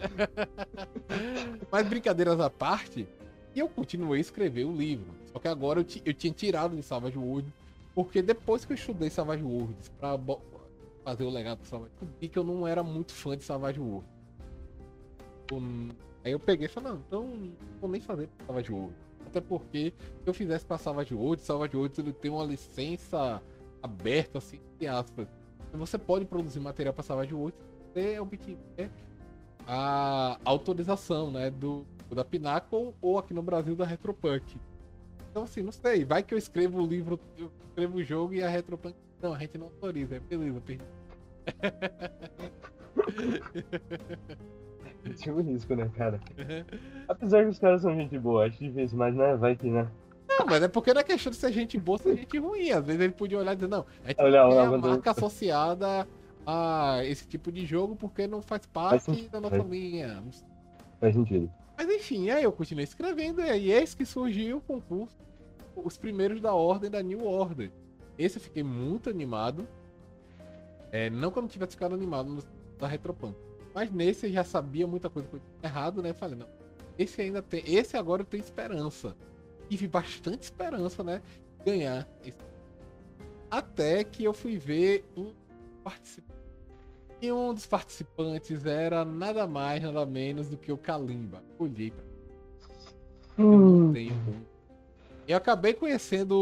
mas 1.71 1.87
brincadeiras 1.87 2.41
à 2.41 2.49
parte, 2.49 3.07
eu 3.55 3.69
continuei 3.69 4.19
a 4.19 4.21
escrever 4.21 4.65
o 4.65 4.73
livro. 4.73 5.15
Só 5.33 5.39
que 5.39 5.49
agora 5.49 5.81
eu, 5.81 5.87
eu 6.05 6.15
tinha 6.15 6.33
tirado 6.33 6.75
de 6.75 6.83
Savage 6.83 7.19
Worlds, 7.19 7.53
porque 7.97 8.21
depois 8.21 8.63
que 8.67 8.75
eu 8.75 8.77
estudei 8.77 9.09
Savage 9.09 9.43
Worlds 9.43 9.89
pra 9.99 10.19
fazer 11.03 11.25
o 11.25 11.31
legado 11.31 11.61
do 11.61 11.67
Savage 11.67 11.91
eu 12.03 12.07
vi 12.21 12.29
que 12.29 12.39
eu 12.39 12.45
não 12.45 12.69
era 12.69 12.83
muito 12.83 13.13
fã 13.13 13.35
de 13.35 13.43
Savage 13.43 13.81
Worlds. 13.81 14.11
Aí 16.23 16.33
eu 16.33 16.39
peguei 16.39 16.67
e 16.67 16.69
falei, 16.69 16.93
não, 16.93 16.99
então 16.99 17.25
não 17.25 17.53
vou 17.81 17.89
nem 17.89 18.03
fazer 18.03 18.29
Savage 18.47 18.71
Worlds. 18.71 18.99
Até 19.27 19.41
porque 19.41 19.95
se 20.23 20.29
eu 20.29 20.35
fizesse 20.35 20.67
pra 20.67 20.77
Savage 20.77 21.15
Worlds, 21.15 21.47
Savage 21.47 21.75
Worlds 21.75 21.99
ele 21.99 22.13
tem 22.13 22.31
uma 22.31 22.45
licença 22.45 23.43
aberta, 23.83 24.39
assim, 24.39 24.61
entre 24.75 24.89
aspas. 24.89 25.27
Você 25.73 25.97
pode 25.97 26.27
produzir 26.27 26.61
material 26.61 26.93
para 26.93 27.03
Savage 27.03 27.33
Worlds, 27.33 27.59
você 27.95 28.21
obtiver 28.21 28.91
a 29.67 30.39
autorização, 30.45 31.31
né, 31.31 31.51
do, 31.51 31.87
da 32.11 32.25
Pinnacle 32.25 32.95
ou 33.01 33.19
aqui 33.19 33.33
no 33.33 33.43
Brasil 33.43 33.75
da 33.75 33.87
Retropunk. 33.87 34.59
Então, 35.37 35.45
assim, 35.45 35.61
não 35.61 35.71
sei, 35.71 36.03
vai 36.03 36.23
que 36.23 36.33
eu 36.33 36.39
escrevo 36.39 36.81
o 36.81 36.87
livro, 36.87 37.21
eu 37.37 37.53
escrevo 37.69 37.99
o 37.99 38.03
jogo 38.03 38.33
e 38.33 38.43
a 38.43 38.49
Retropunk, 38.49 38.97
não, 39.21 39.35
a 39.35 39.39
gente 39.39 39.59
não 39.59 39.67
autoriza, 39.67 40.17
é 40.17 40.19
beleza, 40.19 40.63
perdi. 40.63 40.83
Tipo 45.17 45.43
risco, 45.43 45.75
né, 45.75 45.91
cara? 45.95 46.19
Apesar 47.07 47.45
que 47.45 47.51
os 47.51 47.59
caras 47.59 47.83
são 47.83 47.95
gente 47.95 48.19
boa, 48.19 48.47
acho 48.47 48.65
difícil, 48.65 48.97
mas 48.97 49.15
né, 49.15 49.37
vai 49.37 49.55
que, 49.55 49.69
né? 49.69 49.87
Não, 50.27 50.47
mas 50.47 50.63
é 50.63 50.69
porque 50.69 50.95
não 50.95 51.03
é 51.03 51.05
questão 51.05 51.31
de 51.31 51.37
ser 51.37 51.53
gente 51.53 51.79
boa, 51.79 51.99
ser 51.99 52.17
gente 52.17 52.39
ruim. 52.39 52.71
Às 52.71 52.87
vezes 52.87 53.03
ele 53.03 53.13
podia 53.13 53.39
olhar 53.39 53.53
e 53.53 53.57
dizer, 53.57 53.69
não, 53.69 53.85
a 54.05 54.09
gente 54.09 54.23
olha, 54.23 54.49
tem 54.49 54.59
a 54.59 54.79
marca 54.79 55.11
associada 55.11 56.09
a 56.47 57.01
esse 57.05 57.29
tipo 57.29 57.53
de 57.53 57.67
jogo 57.67 57.95
porque 57.95 58.27
não 58.27 58.41
faz 58.41 58.65
parte 58.65 59.05
faz 59.05 59.29
da 59.29 59.39
nossa 59.39 59.59
faz... 59.59 59.69
linha. 59.69 60.25
Faz 60.99 61.15
sentido. 61.15 61.53
Mas 61.77 61.91
enfim, 61.91 62.31
aí 62.31 62.43
eu 62.43 62.53
continuei 62.53 62.85
escrevendo 62.85 63.43
e 63.43 63.51
aí 63.51 63.71
eis 63.71 63.95
que 63.95 64.07
surgiu 64.07 64.57
o 64.57 64.61
concurso, 64.63 65.26
os 65.77 65.97
primeiros 65.97 66.41
da 66.41 66.55
ordem 66.55 66.91
da 66.91 67.03
New 67.03 67.25
Order. 67.25 67.71
Esse 68.19 68.39
eu 68.39 68.43
fiquei 68.43 68.63
muito 68.63 69.11
animado. 69.11 69.69
É, 70.91 71.11
não 71.11 71.31
não 71.31 71.49
tivesse 71.49 71.73
ficado 71.73 71.95
animado 71.95 72.31
no, 72.31 72.43
da 72.79 72.87
Retropunk. 72.87 73.37
Mas 73.75 73.93
nesse 73.93 74.27
eu 74.27 74.33
já 74.33 74.45
sabia 74.45 74.87
muita 74.87 75.11
coisa 75.11 75.29
tinha 75.29 75.43
errado, 75.63 76.03
né? 76.03 76.13
Falei, 76.13 76.37
não. 76.37 76.49
Esse 76.99 77.21
ainda 77.21 77.43
tem. 77.43 77.63
Esse 77.67 77.97
agora 77.97 78.23
eu 78.23 78.27
tenho 78.27 78.43
esperança 78.43 79.15
tive 79.69 79.89
bastante 79.89 80.45
esperança, 80.45 81.03
né? 81.03 81.23
Ganhar. 81.65 82.09
Até 83.51 84.05
que 84.05 84.25
eu 84.25 84.33
fui 84.33 84.57
ver 84.57 85.05
um 85.17 85.33
participante. 85.83 86.37
E 87.21 87.33
um 87.33 87.55
dos 87.55 87.67
participantes 87.67 88.67
era 88.67 89.05
nada 89.05 89.47
mais, 89.47 89.83
nada 89.83 90.05
menos 90.05 90.49
do 90.49 90.57
que 90.57 90.71
o 90.71 90.77
Kalimba. 90.77 91.43
Olhei 91.59 91.91
pra 91.91 92.05
hum. 93.39 93.89
Eu 93.89 93.93
acabei 95.35 95.75
conhecendo 95.75 96.35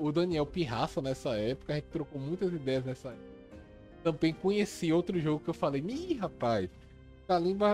o 0.00 0.10
Daniel 0.12 0.46
Pirraça 0.46 1.02
nessa 1.02 1.36
época, 1.36 1.72
a 1.72 1.76
gente 1.76 1.88
trocou 1.88 2.20
muitas 2.20 2.52
ideias 2.52 2.84
nessa 2.84 3.08
época. 3.08 3.38
Também 4.02 4.32
conheci 4.32 4.92
outro 4.92 5.20
jogo 5.20 5.42
que 5.44 5.50
eu 5.50 5.54
falei, 5.54 5.84
ih, 5.86 6.14
rapaz, 6.14 6.70
Kalimba, 7.26 7.68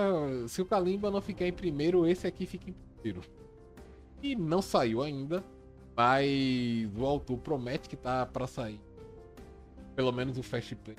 se 0.49 0.61
o 0.61 0.66
Kalimba 0.66 1.11
não 1.11 1.20
ficar 1.20 1.47
em 1.47 1.53
primeiro, 1.53 2.07
esse 2.07 2.27
aqui 2.27 2.47
fica 2.47 2.70
em 2.70 2.75
primeiro 3.01 3.23
e 4.25 4.35
não 4.35 4.62
saiu 4.62 5.03
ainda, 5.03 5.44
mas 5.94 6.90
o 6.97 7.05
autor 7.05 7.37
promete 7.38 7.88
que 7.88 7.97
tá 7.97 8.25
para 8.25 8.47
sair. 8.47 8.81
Pelo 9.94 10.11
menos 10.11 10.38
o 10.38 10.42
Fast 10.42 10.75
Play. 10.77 10.97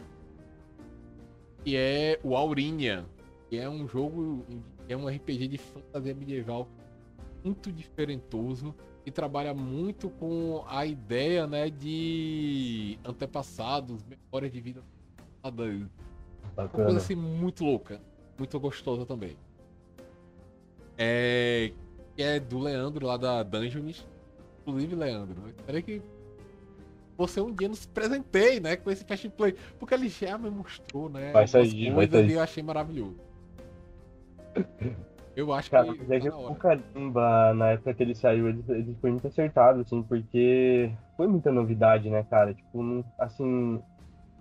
Que 1.63 1.75
é 1.75 2.19
o 2.23 2.35
Aurinha, 2.35 3.03
que 3.49 3.57
é 3.57 3.67
um 3.67 3.87
jogo, 3.87 4.45
é 4.87 4.95
um 4.95 5.07
RPG 5.07 5.47
de 5.47 5.57
fantasia 5.57 6.13
medieval 6.13 6.67
muito 7.43 7.71
diferentoso 7.71 8.75
e 9.05 9.11
trabalha 9.11 9.53
muito 9.53 10.09
com 10.09 10.63
a 10.67 10.85
ideia, 10.85 11.45
né, 11.45 11.69
de 11.69 12.97
antepassados, 13.05 14.03
memórias 14.03 14.51
de 14.51 14.59
vida 14.59 14.81
Bacana. 16.55 16.73
Uma 16.73 16.85
coisa 16.85 16.97
assim 16.97 17.15
muito 17.15 17.63
louca, 17.63 18.01
muito 18.37 18.59
gostosa 18.59 19.05
também. 19.05 19.37
É, 20.97 21.71
que 22.15 22.23
é 22.23 22.39
do 22.39 22.57
Leandro 22.59 23.05
lá 23.05 23.17
da 23.17 23.43
Dungeons. 23.43 24.07
Inclusive, 24.61 24.95
Leandro, 24.95 25.35
espero 25.49 25.83
que 25.83 26.01
você 27.15 27.39
um 27.39 27.53
dia 27.53 27.69
nos 27.69 27.85
presenteie, 27.85 28.59
né, 28.59 28.75
com 28.75 28.89
esse 28.89 29.03
Fast 29.05 29.29
Play, 29.29 29.55
porque 29.77 29.93
ele 29.93 30.09
já 30.09 30.37
me 30.37 30.49
mostrou, 30.49 31.09
né, 31.09 31.31
vai 31.31 31.47
sair, 31.47 31.93
vai 31.93 32.07
sair. 32.07 32.31
eu 32.31 32.41
achei 32.41 32.63
maravilhoso. 32.63 33.19
Eu 35.35 35.51
acho 35.51 35.69
Cara, 35.69 35.93
que. 35.93 36.29
Tá 36.29 36.37
o 36.37 36.55
Kalimba, 36.55 37.53
na 37.53 37.71
época 37.71 37.93
que 37.93 38.03
ele 38.03 38.15
saiu, 38.15 38.47
ele, 38.47 38.63
ele 38.69 38.97
foi 39.01 39.11
muito 39.11 39.27
acertado, 39.27 39.81
assim, 39.81 40.01
porque 40.01 40.89
foi 41.17 41.27
muita 41.27 41.51
novidade, 41.51 42.09
né, 42.09 42.25
cara? 42.29 42.53
Tipo, 42.53 43.03
assim, 43.19 43.81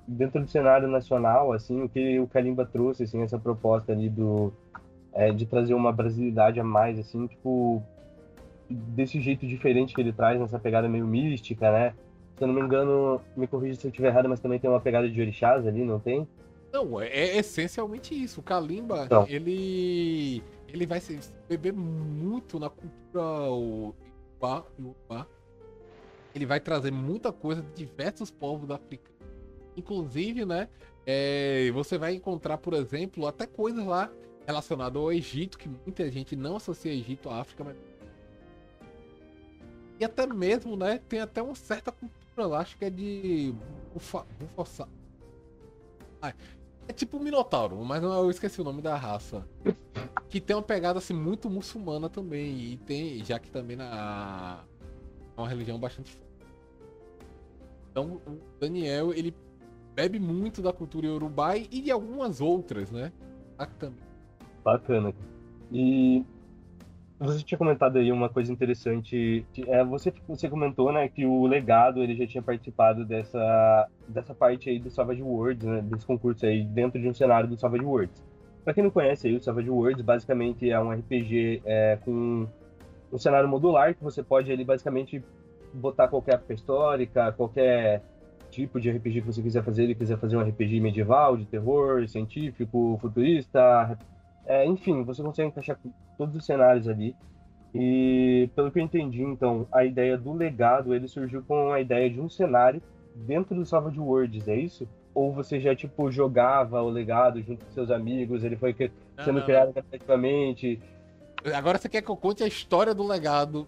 dentro 0.07 0.41
do 0.41 0.49
cenário 0.49 0.87
nacional, 0.87 1.53
assim, 1.53 1.83
o 1.83 1.89
que 1.89 2.21
o 2.21 2.29
Kalimba 2.29 2.65
trouxe, 2.65 3.03
assim, 3.03 3.23
essa 3.23 3.39
proposta 3.39 3.91
ali 3.91 4.09
do, 4.09 4.53
é, 5.13 5.33
de 5.33 5.47
trazer 5.47 5.75
uma 5.75 5.93
brasilidade 5.93 6.61
a 6.61 6.65
mais, 6.65 6.97
assim, 6.97 7.27
tipo, 7.27 7.83
desse 8.71 9.21
jeito 9.21 9.47
diferente 9.47 9.95
que 9.95 10.01
ele 10.01 10.13
traz, 10.13 10.39
nessa 10.39 10.61
pegada 10.61 10.89
meio 10.89 11.07
mística, 11.07 11.73
né? 11.73 11.93
Se 12.37 12.45
eu 12.45 12.49
não 12.49 12.55
me 12.55 12.61
engano, 12.61 13.21
me 13.37 13.49
corrija 13.49 13.81
se 13.81 13.87
eu 13.87 13.91
estiver 13.91 14.09
errado, 14.09 14.29
mas 14.29 14.41
também 14.41 14.61
tem 14.61 14.71
uma 14.71 14.81
pegada 14.81 15.09
de 15.09 15.21
orixás 15.21 15.67
ali, 15.67 15.85
não 15.85 15.99
tem? 15.99 16.27
Não, 16.73 17.01
é, 17.01 17.07
é 17.07 17.37
essencialmente 17.39 18.13
isso. 18.15 18.41
O 18.41 18.43
Kalimba, 18.43 19.05
então. 19.05 19.25
ele 19.29 20.43
ele 20.75 20.87
vai 20.87 21.01
se 21.01 21.21
beber 21.49 21.73
muito 21.73 22.59
na 22.59 22.69
cultura 22.69 23.49
Uruguá. 23.49 25.27
Ele 26.35 26.45
vai 26.45 26.59
trazer 26.59 26.91
muita 26.91 27.33
coisa 27.33 27.63
de 27.63 27.87
diversos 27.87 28.29
povos 28.29 28.67
da 28.67 28.75
África. 28.75 29.09
Inclusive, 29.77 30.45
né? 30.45 30.69
É, 31.07 31.71
você 31.73 31.97
vai 31.97 32.15
encontrar, 32.15 32.59
por 32.59 32.75
exemplo, 32.75 33.25
até 33.29 33.47
coisas 33.47 33.87
lá 33.87 34.11
relacionado 34.45 34.99
ao 34.99 35.13
Egito, 35.13 35.57
que 35.57 35.69
muita 35.69 36.11
gente 36.11 36.35
não 36.35 36.57
associa 36.57 36.93
Egito 36.93 37.31
à 37.31 37.41
África, 37.41 37.63
mas... 37.63 37.77
E 40.01 40.05
até 40.05 40.27
mesmo, 40.27 40.77
né, 40.77 41.01
tem 41.09 41.21
até 41.21 41.41
uma 41.41 41.55
certa 41.55 41.93
cultura 41.93 42.49
lá, 42.49 42.59
acho 42.59 42.77
que 42.77 42.85
é 42.85 42.91
de 42.91 43.55
Bufa... 43.93 44.27
Bufa... 44.57 44.89
Ah, 46.21 46.35
é 46.89 46.93
tipo 46.93 47.17
um 47.17 47.21
Minotauro, 47.21 47.77
mas 47.85 48.03
eu 48.03 48.31
esqueci 48.31 48.61
o 48.61 48.65
nome 48.65 48.83
da 48.83 48.97
raça. 48.97 49.47
Que 50.29 50.41
tem 50.41 50.57
uma 50.57 50.63
pegada 50.63 50.99
assim 50.99 51.15
muito 51.15 51.49
muçulmana 51.49 52.09
também. 52.09 52.73
E 52.73 52.77
tem, 52.79 53.25
já 53.25 53.39
que 53.39 53.51
também 53.51 53.77
na 53.77 54.65
é 55.37 55.41
uma 55.41 55.49
religião 55.49 55.79
bastante 55.79 56.13
forte. 56.13 56.25
Então 57.91 58.21
o 58.27 58.39
Daniel, 58.61 59.13
ele 59.13 59.35
bebe 59.95 60.19
muito 60.19 60.61
da 60.61 60.73
cultura 60.73 61.09
Urubai 61.09 61.69
e 61.71 61.81
de 61.81 61.91
algumas 61.91 62.41
outras, 62.41 62.91
né? 62.91 63.13
Bacana. 63.57 63.95
E 65.71 66.25
você 67.19 67.43
tinha 67.43 67.59
comentado 67.59 67.99
aí 67.99 68.11
uma 68.11 68.29
coisa 68.29 68.53
interessante. 68.53 69.47
É, 69.69 69.85
você, 69.85 70.13
você 70.27 70.49
comentou, 70.49 70.93
né, 70.93 71.09
que 71.09 71.25
o 71.25 71.47
legado 71.47 72.03
ele 72.03 72.17
já 72.17 72.27
tinha 72.27 72.43
participado 72.43 73.05
dessa, 73.05 73.89
dessa 74.09 74.35
parte 74.35 74.69
aí 74.69 74.79
do 74.79 74.91
Savage 74.91 75.23
Worlds, 75.23 75.67
né, 75.67 75.83
desse 75.83 76.07
concurso 76.07 76.45
aí 76.45 76.65
dentro 76.65 77.01
de 77.01 77.09
um 77.09 77.15
cenário 77.15 77.49
do 77.49 77.57
Savage 77.57 77.85
Worlds. 77.85 78.23
Para 78.65 78.75
quem 78.75 78.83
não 78.83 78.91
conhece 78.91 79.29
aí, 79.29 79.37
o 79.37 79.43
Savage 79.43 79.71
Worlds 79.71 80.03
basicamente 80.03 80.71
é 80.71 80.81
um 80.81 80.91
RPG 80.91 81.63
é, 81.65 81.99
com 82.05 82.49
um 83.13 83.19
cenário 83.19 83.49
modular 83.49 83.95
que 83.95 84.03
você 84.03 84.23
pode 84.23 84.51
ali 84.51 84.65
basicamente 84.65 85.23
botar 85.73 86.09
qualquer 86.09 86.35
época 86.35 86.55
histórica, 86.55 87.33
qualquer 87.33 88.03
tipo 88.51 88.81
de 88.81 88.91
RPG 88.91 89.21
que 89.21 89.27
você 89.27 89.43
quiser 89.43 89.63
fazer. 89.63 89.85
Ele 89.85 89.95
quiser 89.95 90.17
fazer 90.19 90.37
um 90.37 90.41
RPG 90.41 90.81
medieval, 90.81 91.37
de 91.37 91.45
terror, 91.45 92.09
científico, 92.09 92.99
futurista, 93.01 93.99
é, 94.47 94.65
enfim, 94.67 95.03
você 95.05 95.23
consegue 95.23 95.49
encaixar 95.49 95.79
todos 96.19 96.35
os 96.35 96.45
cenários 96.45 96.89
ali. 96.89 97.17
E 97.75 98.49
pelo 98.55 98.71
que 98.71 98.79
eu 98.79 98.85
entendi, 98.85 99.23
então, 99.23 99.67
a 99.73 99.85
ideia 99.85 100.17
do 100.17 100.33
legado, 100.33 100.95
ele 100.95 101.09
surgiu 101.09 101.43
com 101.43 101.73
a 101.73 101.81
ideia 101.81 102.09
de 102.09 102.21
um 102.21 102.29
cenário 102.29 102.81
dentro 103.15 103.55
do 103.55 103.67
Savage 103.67 103.99
Worlds, 103.99 104.47
é 104.47 104.57
isso? 104.57 104.89
Ou 105.13 105.33
você 105.33 105.59
já, 105.59 105.75
tipo, 105.75 106.11
jogava 106.11 106.81
o 106.83 106.89
legado 106.89 107.43
junto 107.43 107.65
com 107.65 107.73
seus 107.73 107.91
amigos, 107.91 108.45
ele 108.45 108.57
foi 108.57 108.75
sendo 109.25 109.39
não, 109.39 109.45
criado 109.45 109.73
criativamente? 109.73 110.81
Agora 111.53 111.79
você 111.79 111.89
quer 111.89 112.03
que 112.03 112.11
eu 112.11 112.17
conte 112.17 112.43
a 112.45 112.47
história 112.47 112.95
do 112.95 113.07
legado? 113.07 113.67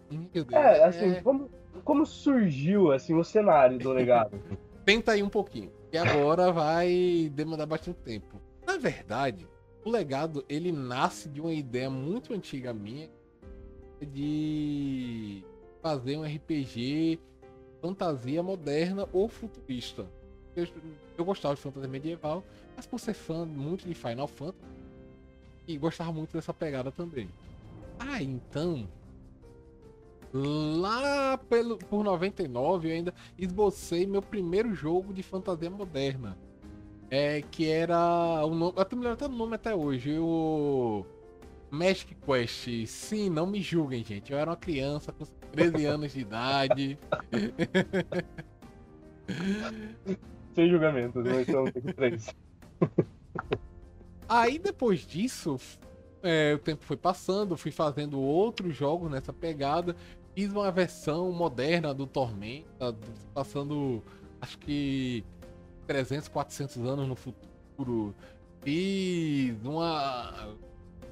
É, 0.53 0.85
assim, 0.85 1.13
é... 1.13 1.21
Como, 1.21 1.51
como 1.85 2.07
surgiu, 2.07 2.93
assim, 2.93 3.15
o 3.15 3.25
cenário 3.25 3.79
do 3.79 3.93
legado? 3.93 4.41
Tenta 4.85 5.13
aí 5.13 5.23
um 5.23 5.29
pouquinho, 5.29 5.73
que 5.91 5.99
agora 5.99 6.53
vai 6.53 7.31
demandar 7.35 7.67
bastante 7.67 7.99
tempo. 8.01 8.41
Na 8.65 8.79
verdade, 8.79 9.49
o 9.87 9.91
legado 9.91 10.45
ele 10.49 10.73
nasce 10.73 11.29
de 11.29 11.41
uma 11.41 11.53
ideia 11.53 11.89
muito 11.89 12.35
antiga 12.35 12.75
minha 12.75 13.09
de 14.01 15.45
fazer 15.81 16.17
um 16.17 16.25
RPG 16.25 17.21
fantasia 17.81 18.43
moderna 18.43 19.09
ou 19.13 19.29
futurista. 19.29 20.05
Eu, 20.57 20.67
eu 21.17 21.25
gostava 21.25 21.55
de 21.55 21.61
fantasia 21.61 21.89
medieval, 21.89 22.43
mas 22.75 22.85
por 22.85 22.99
ser 22.99 23.15
fã 23.15 23.47
muito 23.47 23.87
de 23.87 23.95
Final 23.95 24.27
Fantasy 24.27 24.59
e 25.69 25.79
gostava 25.79 26.13
muito 26.13 26.33
dessa 26.33 26.53
pegada 26.53 26.91
também. 26.91 27.31
Ah, 27.97 28.21
então 28.21 28.89
lá 30.35 31.39
pelo, 31.49 31.79
por 31.79 32.03
99 32.03 32.89
eu 32.89 32.93
ainda 32.93 33.15
esbocei 33.39 34.05
meu 34.05 34.21
primeiro 34.21 34.75
jogo 34.75 35.15
de 35.15 35.23
fantasia 35.23 35.71
moderna. 35.71 36.37
É, 37.11 37.43
que 37.43 37.71
era. 37.71 38.45
O 38.45 38.55
nome, 38.55 38.75
eu 38.77 38.85
tô 38.85 38.97
me 38.97 39.03
lembrando 39.03 39.25
até 39.25 39.27
o 39.27 39.37
nome 39.37 39.55
até 39.55 39.75
hoje. 39.75 40.19
O. 40.19 41.05
Magic 41.71 42.15
Quest. 42.15 42.69
Sim, 42.87 43.31
não 43.31 43.47
me 43.47 43.61
julguem, 43.61 44.05
gente. 44.05 44.33
Eu 44.33 44.39
era 44.39 44.51
uma 44.51 44.57
criança 44.57 45.13
com 45.13 45.25
13 45.53 45.87
anos 45.87 46.13
de 46.13 46.21
idade. 46.21 46.99
Sem 50.55 50.71
julgamentos, 50.71 51.25
nós 51.25 51.47
pra 51.95 52.09
isso. 52.09 52.31
Aí 54.29 54.59
depois 54.59 55.07
disso, 55.07 55.57
é, 56.23 56.55
o 56.55 56.59
tempo 56.59 56.85
foi 56.85 56.97
passando, 56.97 57.57
fui 57.57 57.71
fazendo 57.71 58.21
outros 58.21 58.75
jogos 58.75 59.11
nessa 59.11 59.33
pegada. 59.33 59.95
Fiz 60.35 60.53
uma 60.53 60.71
versão 60.71 61.33
moderna 61.33 61.95
do 61.95 62.07
Tormenta, 62.07 62.95
passando 63.33 64.03
acho 64.41 64.59
que 64.59 65.25
300, 65.87 66.29
400 66.29 66.77
anos 66.79 67.09
no 67.09 67.17
futuro. 67.17 68.15
Fiz 68.63 69.65
uma. 69.65 70.57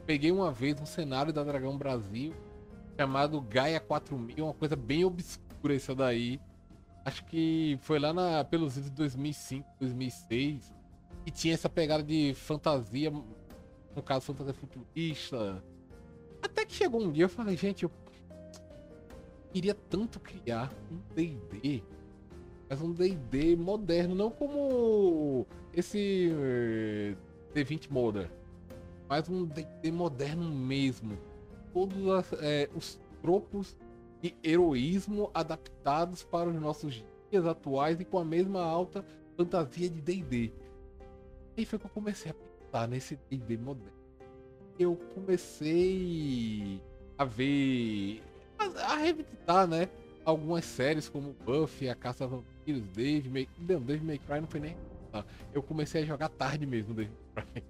Peguei 0.07 0.31
uma 0.31 0.51
vez 0.53 0.79
um 0.81 0.87
cenário 0.87 1.33
da 1.33 1.43
Dragão 1.43 1.79
Brasil 1.79 2.35
chamado 2.97 3.41
Gaia 3.41 3.81
4000, 3.81 4.45
uma 4.45 4.55
coisa 4.55 4.77
bem 4.77 5.05
obscura 5.05 5.75
isso 5.75 5.95
daí. 5.95 6.41
Acho 7.05 7.25
que 7.25 7.79
foi 7.83 7.99
lá 7.99 8.13
na, 8.13 8.45
pelos 8.45 8.77
anos 8.77 8.91
de 8.91 8.97
2005, 8.97 9.69
2006. 9.81 10.73
E 11.27 11.31
tinha 11.31 11.55
essa 11.55 11.69
pegada 11.69 12.03
de 12.03 12.35
fantasia, 12.35 13.11
no 13.11 14.03
caso, 14.03 14.27
fantasia 14.27 14.55
futurista. 14.55 15.63
Até 16.43 16.65
que 16.65 16.75
chegou 16.75 17.03
um 17.03 17.11
dia 17.11 17.25
eu 17.25 17.29
falei, 17.29 17.57
gente, 17.57 17.85
eu 17.85 17.91
queria 19.53 19.75
tanto 19.75 20.21
criar 20.21 20.73
um 20.91 20.99
D&D, 21.15 21.83
mas 22.75 22.83
um 22.83 22.93
D&D 22.93 23.55
moderno, 23.55 24.17
não 24.17 24.31
como 24.31 25.47
esse 25.73 26.29
uh, 26.33 27.17
D20 27.55 27.89
Modern, 27.89 28.29
mas 29.09 29.29
um 29.29 29.45
D&D 29.45 29.93
moderno 29.93 30.43
mesmo. 30.53 31.17
Todos 31.73 32.09
as, 32.09 32.33
é, 32.41 32.69
os 32.75 32.99
tropos 33.23 33.77
de 34.21 34.35
heroísmo 34.43 35.31
adaptados 35.33 36.25
para 36.25 36.49
os 36.49 36.61
nossos 36.61 37.05
dias 37.31 37.47
atuais 37.47 38.01
e 38.01 38.05
com 38.05 38.19
a 38.19 38.25
mesma 38.25 38.65
alta 38.65 39.05
fantasia 39.37 39.89
de 39.89 40.01
D&D. 40.01 40.53
Aí 41.57 41.65
foi 41.65 41.79
que 41.79 41.87
eu 41.87 41.91
comecei 41.91 42.33
a 42.33 42.35
pensar 42.35 42.89
nesse 42.89 43.17
D&D 43.31 43.57
moderno. 43.57 43.93
Eu 44.77 44.97
comecei 45.15 46.83
a 47.17 47.25
ver, 47.25 48.21
a, 48.59 48.95
a 48.95 48.97
revisitar, 48.97 49.69
né? 49.69 49.89
Algumas 50.25 50.65
séries 50.65 51.09
como 51.09 51.37
Buffy, 51.45 51.89
A 51.89 51.95
Caça 51.95 52.25
a 52.25 52.54
Dave 52.73 53.29
May... 53.29 53.49
Não, 53.59 53.81
Dave 53.81 54.05
May 54.05 54.19
Cry 54.19 54.41
não 54.41 54.49
foi 54.49 54.61
nem... 54.61 54.77
Eu 55.53 55.63
comecei 55.63 56.03
a 56.03 56.07
jogar 56.07 56.29
tarde 56.29 56.67
mesmo, 56.67 56.95
Dave 56.95 57.11
May 57.35 57.45
Cry. 57.45 57.65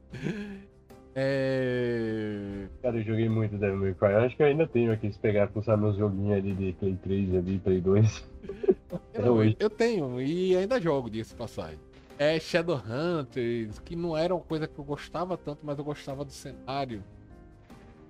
É... 1.16 2.66
Cara, 2.82 2.96
eu 2.96 3.04
joguei 3.04 3.28
muito 3.28 3.56
Devil 3.56 3.76
May 3.76 3.94
Cry. 3.94 4.14
Acho 4.14 4.36
que 4.36 4.42
eu 4.42 4.48
ainda 4.48 4.66
tenho 4.66 4.90
aqui, 4.90 5.12
se 5.12 5.18
pegar, 5.20 5.46
pulsar 5.46 5.78
meus 5.78 5.96
joguinhos 5.96 6.38
ali 6.38 6.52
de 6.52 6.72
Play 6.72 6.98
3, 7.00 7.34
ali, 7.36 7.58
Play 7.60 7.80
2. 7.80 8.28
Eu, 9.14 9.44
eu 9.60 9.70
tenho, 9.70 10.20
e 10.20 10.56
ainda 10.56 10.80
jogo 10.80 11.08
disso 11.08 11.36
passagem 11.36 11.78
é 12.18 12.38
Shadowhunters, 12.38 13.78
que 13.80 13.96
não 13.96 14.16
era 14.16 14.34
uma 14.34 14.42
coisa 14.42 14.66
que 14.66 14.78
eu 14.78 14.84
gostava 14.84 15.36
tanto, 15.36 15.60
mas 15.62 15.78
eu 15.78 15.84
gostava 15.84 16.24
do 16.24 16.32
cenário. 16.32 17.02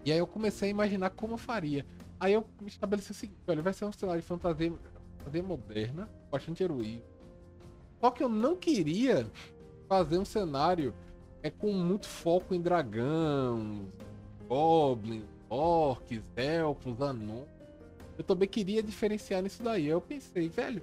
E 0.05 0.13
aí 0.13 0.19
eu 0.19 0.27
comecei 0.27 0.69
a 0.69 0.71
imaginar 0.71 1.11
como 1.11 1.35
eu 1.35 1.39
faria. 1.39 1.87
Aí 2.21 2.33
eu 2.33 2.45
me 2.61 2.69
estabeleci 2.69 3.11
o 3.11 3.15
seguinte, 3.15 3.39
olha, 3.49 3.63
vai 3.63 3.73
ser 3.73 3.87
um 3.87 3.93
cenário 3.93 4.21
de 4.21 4.27
fantasia, 4.27 4.73
fantasia 5.25 5.43
moderna, 5.43 6.09
bastante 6.31 6.63
heroísmo. 6.63 7.03
Só 8.01 8.11
que 8.11 8.23
eu 8.23 8.29
não 8.29 8.57
queria 8.57 9.27
fazer 9.89 10.19
um 10.19 10.25
cenário 10.25 10.95
é 11.43 11.51
com 11.51 11.73
muito 11.73 12.07
foco 12.07 12.55
em 12.55 12.61
dragão, 12.61 13.87
goblins, 14.49 15.25
orcs, 15.49 16.23
elfos, 16.37 17.01
anões. 17.01 17.49
Eu 18.17 18.25
também 18.25 18.49
queria 18.49 18.83
diferenciar 18.83 19.43
nisso 19.43 19.63
daí. 19.63 19.85
Aí 19.85 19.89
eu 19.89 20.01
pensei, 20.01 20.49
velho, 20.49 20.83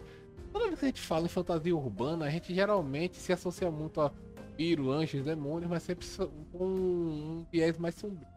Toda 0.52 0.68
vez 0.68 0.80
que 0.80 0.86
a 0.86 0.88
gente 0.90 1.02
fala 1.02 1.26
em 1.26 1.30
fantasia 1.30 1.76
urbana, 1.76 2.26
a 2.26 2.30
gente 2.30 2.54
geralmente 2.54 3.18
se 3.18 3.32
associa 3.32 3.72
muito 3.72 4.02
a 4.02 4.12
viro, 4.58 4.92
anjos, 4.92 5.24
demônios, 5.24 5.70
mas 5.70 5.84
sempre 5.84 6.06
com 6.52 6.66
um 6.66 7.46
viés 7.52 7.78
mais 7.78 7.96
sombrio. 7.96 8.28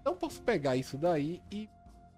Então 0.00 0.16
posso 0.16 0.40
pegar 0.42 0.76
isso 0.76 0.96
daí 0.96 1.42
e, 1.52 1.68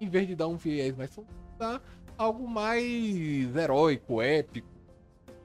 em 0.00 0.08
vez 0.08 0.28
de 0.28 0.36
dar 0.36 0.46
um 0.46 0.56
viés 0.56 0.96
mais 0.96 1.10
sombrio, 1.10 1.34
dar 1.58 1.82
algo 2.22 2.48
mais 2.48 3.56
heróico, 3.56 4.22
épico. 4.22 4.68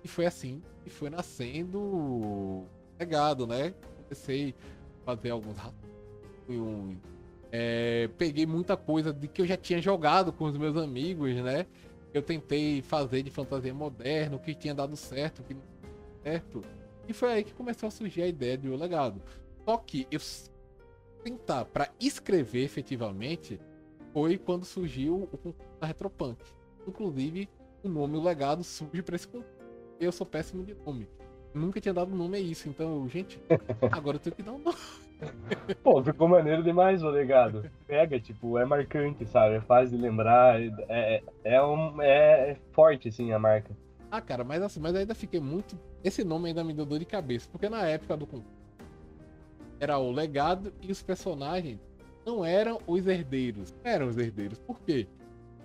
E 0.04 0.08
foi 0.08 0.26
assim 0.26 0.62
que 0.84 0.90
foi 0.90 1.10
nascendo 1.10 2.64
legado, 3.00 3.46
né? 3.46 3.74
Comecei 4.04 4.56
a 5.02 5.06
fazer 5.06 5.32
alguns 5.32 5.58
rascunhos. 5.58 6.98
É, 7.52 8.10
peguei 8.18 8.46
muita 8.46 8.76
coisa 8.76 9.14
de 9.14 9.28
que 9.28 9.42
eu 9.42 9.46
já 9.46 9.58
tinha 9.58 9.82
jogado 9.82 10.34
com 10.34 10.46
os 10.46 10.58
meus 10.58 10.76
amigos, 10.78 11.34
né? 11.36 11.66
eu 12.14 12.22
tentei 12.22 12.82
fazer 12.82 13.24
de 13.24 13.30
fantasia 13.30 13.74
moderna, 13.74 14.36
o 14.36 14.40
que 14.40 14.54
tinha 14.54 14.74
dado 14.74 14.96
certo, 14.96 15.44
que 15.44 15.54
não 15.54 15.62
certo. 16.24 16.62
E 17.08 17.14
foi 17.14 17.32
aí 17.32 17.44
que 17.44 17.54
começou 17.54 17.88
a 17.88 17.92
surgir 17.92 18.24
a 18.24 18.28
ideia 18.28 18.58
de 18.58 18.68
O 18.68 18.76
Legado. 18.76 19.22
Só 19.66 19.78
que 19.78 20.08
eu 20.12 20.20
tentar 21.24 21.66
para 21.66 21.90
escrever 22.00 22.64
efetivamente 22.64 23.60
foi 24.14 24.38
quando 24.38 24.66
surgiu 24.66 25.24
o 25.24 25.28
concurso 25.28 25.60
da 25.80 25.88
Retropunk. 25.88 26.44
Inclusive, 26.88 27.50
o 27.84 27.90
nome 27.90 28.18
O 28.18 28.24
Legado 28.24 28.64
surge 28.64 29.02
para 29.02 29.16
esse 29.16 29.28
concurso. 29.28 29.52
Eu 30.00 30.12
sou 30.12 30.26
péssimo 30.26 30.64
de 30.64 30.74
nome. 30.74 31.08
Nunca 31.54 31.82
tinha 31.82 31.94
dado 31.94 32.16
nome 32.16 32.38
a 32.38 32.40
isso, 32.40 32.70
então, 32.70 33.08
gente, 33.10 33.40
agora 33.92 34.18
eu 34.18 34.22
tenho 34.22 34.36
que 34.36 34.44
dar 34.44 34.54
um 34.54 34.60
nome. 34.60 34.78
Pô, 35.84 36.04
ficou 36.04 36.28
maneiro 36.28 36.64
demais 36.64 37.04
o 37.04 37.10
legado. 37.10 37.70
Pega, 37.88 38.20
tipo, 38.20 38.58
é 38.58 38.66
marcante, 38.66 39.26
sabe? 39.26 39.56
É 39.56 39.62
fácil 39.62 39.98
de 39.98 40.04
lembrar. 40.04 40.62
É, 40.62 40.72
é, 40.88 41.24
é, 41.44 41.64
um, 41.64 42.02
é 42.02 42.58
forte, 42.72 43.10
assim, 43.10 43.32
a 43.32 43.40
marca. 43.40 43.76
Ah, 44.12 44.22
cara, 44.22 44.44
mas 44.44 44.62
assim, 44.62 44.80
mas 44.80 44.96
ainda 44.96 45.16
fiquei 45.16 45.40
muito. 45.40 45.78
Esse 46.04 46.24
nome 46.24 46.50
ainda 46.50 46.64
me 46.64 46.74
deu 46.74 46.86
dor 46.86 47.00
de 47.00 47.06
cabeça. 47.06 47.50
Porque 47.52 47.68
na 47.68 47.88
época 47.88 48.16
do 48.16 48.28
era 49.80 49.98
o 49.98 50.12
legado 50.12 50.74
e 50.82 50.92
os 50.92 51.02
personagens 51.02 51.80
não 52.26 52.46
eram 52.46 52.80
os 52.88 53.08
herdeiros. 53.08 53.74
Eram 53.84 54.08
os 54.08 54.18
herdeiros. 54.18 54.60
Por 54.60 54.80
quê? 54.82 55.08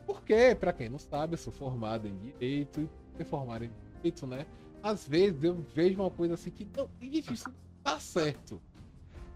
Porque, 0.07 0.55
pra 0.59 0.73
quem 0.73 0.89
não 0.89 0.99
sabe, 0.99 1.35
eu 1.35 1.39
sou 1.39 1.53
formado 1.53 2.09
em 2.09 2.17
direito 2.17 2.81
e 2.81 3.17
ser 3.17 3.25
formado 3.25 3.65
em 3.65 3.71
direito, 3.97 4.27
né? 4.27 4.47
Às 4.83 5.07
vezes 5.07 5.43
eu 5.45 5.55
vejo 5.75 6.01
uma 6.01 6.11
coisa 6.11 6.35
assim 6.35 6.51
que 6.51 6.67
não, 6.77 6.89
isso 7.01 7.49
não 7.49 7.55
tá 7.85 8.01
certo. 8.01 8.61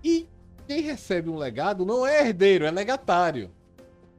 E 0.02 0.29
quem 0.66 0.81
recebe 0.81 1.31
um 1.31 1.37
legado 1.37 1.87
não 1.87 2.07
é 2.07 2.26
herdeiro, 2.26 2.64
é 2.64 2.70
legatário. 2.70 3.50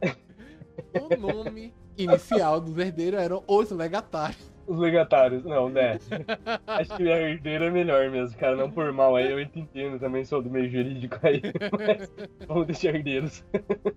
o 0.93 1.17
nome 1.17 1.73
inicial 1.97 2.61
dos 2.61 2.77
herdeiros 2.77 3.19
eram 3.19 3.43
os 3.47 3.69
legatários. 3.71 4.46
Os 4.67 4.77
legatários, 4.77 5.45
não, 5.45 5.69
né? 5.69 5.97
Acho 6.67 6.97
que 6.97 7.09
a 7.09 7.21
herdeira 7.21 7.67
é 7.67 7.71
melhor 7.71 8.11
mesmo, 8.11 8.37
cara. 8.37 8.53
Não 8.57 8.69
por 8.69 8.91
mal 8.91 9.15
aí, 9.15 9.31
eu 9.31 9.39
entendo 9.39 9.97
também, 9.97 10.25
sou 10.25 10.41
do 10.41 10.49
meio 10.49 10.69
jurídico 10.69 11.17
aí. 11.23 11.41
Mas 11.71 12.11
vamos 12.45 12.67
deixar 12.67 12.93
herdeiros. 12.93 13.45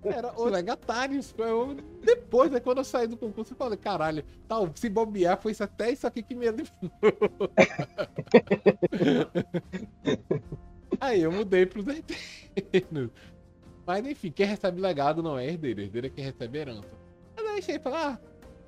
Era 0.05 0.33
os 0.33 0.49
legatários. 0.51 1.35
Eu, 1.37 1.77
depois, 2.05 2.53
né, 2.53 2.61
quando 2.61 2.79
eu 2.79 2.85
saí 2.85 3.09
do 3.09 3.17
concurso, 3.17 3.53
eu 3.53 3.57
falei, 3.57 3.77
caralho, 3.77 4.23
tal, 4.47 4.71
se 4.75 4.89
bobear, 4.89 5.41
foi 5.43 5.51
isso, 5.51 5.65
até 5.65 5.91
isso 5.91 6.07
aqui 6.07 6.23
que 6.23 6.37
me 6.37 6.47
Aí 11.01 11.23
eu 11.23 11.33
mudei 11.33 11.67
pros 11.67 11.87
herdeiros. 11.89 13.11
Mas 13.85 14.07
enfim, 14.07 14.31
quem 14.31 14.47
recebe 14.47 14.81
legado 14.81 15.21
não 15.21 15.37
é 15.37 15.47
herdeiro, 15.47 15.81
herdeiro 15.81 16.07
é 16.07 16.11
quem 16.11 16.25
recebe 16.25 16.59
herança. 16.59 16.89
Mas 17.37 17.47
aí 17.47 17.59
achei 17.59 17.75
e 17.75 17.81
falei, 17.81 17.99
ah, 17.99 18.19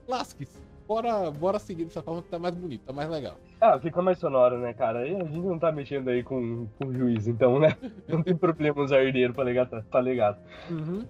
lasque-se. 0.09 0.72
Bora, 0.87 1.31
bora 1.31 1.59
seguir 1.59 1.85
dessa 1.85 2.03
forma 2.03 2.23
que 2.23 2.29
tá 2.29 2.39
mais 2.39 2.55
bonito, 2.55 2.85
tá 2.85 2.93
mais 2.93 3.09
legal. 3.09 3.37
Ah, 3.61 3.79
fica 3.79 4.03
mais 4.03 4.19
sonoro, 4.19 4.59
né, 4.59 4.73
cara? 4.73 5.07
E 5.07 5.15
a 5.15 5.25
gente 5.25 5.47
não 5.47 5.59
tá 5.59 5.71
mexendo 5.71 6.09
aí 6.09 6.23
com, 6.23 6.67
com 6.79 6.93
juiz, 6.93 7.27
então, 7.29 7.59
né? 7.59 7.77
Não 8.09 8.23
tem 8.23 8.37
problema 8.37 8.83
usar 8.83 9.03
herdeiro 9.03 9.33
pra 9.33 9.45
legado. 9.45 9.83
Pra 9.85 10.01
legado. 10.01 10.39
Uhum. 10.71 11.07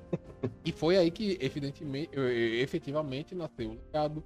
e 0.65 0.71
foi 0.71 0.97
aí 0.97 1.11
que, 1.11 1.39
evidentemente, 1.41 2.11
efetivamente, 2.61 3.35
nasceu 3.35 3.71
o 3.71 3.75
legado 3.75 4.23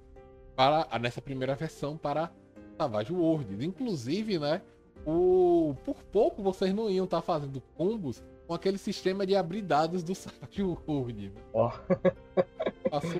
para, 0.55 0.87
nessa 0.99 1.21
primeira 1.21 1.55
versão 1.55 1.97
para 1.97 2.29
Savage 2.77 3.13
Worlds. 3.13 3.61
Inclusive, 3.61 4.37
né? 4.37 4.61
o 5.07 5.73
por 5.85 6.03
pouco 6.11 6.43
vocês 6.43 6.73
não 6.73 6.89
iam 6.89 7.05
estar 7.05 7.17
tá 7.17 7.23
fazendo 7.23 7.61
combos 7.75 8.21
com 8.45 8.53
aquele 8.53 8.77
sistema 8.77 9.25
de 9.25 9.35
abrir 9.35 9.61
dados 9.61 10.03
do 10.03 10.13
Savage 10.13 10.63
Worlds. 10.63 11.31
Ó. 11.53 11.71
Oh. 11.71 12.66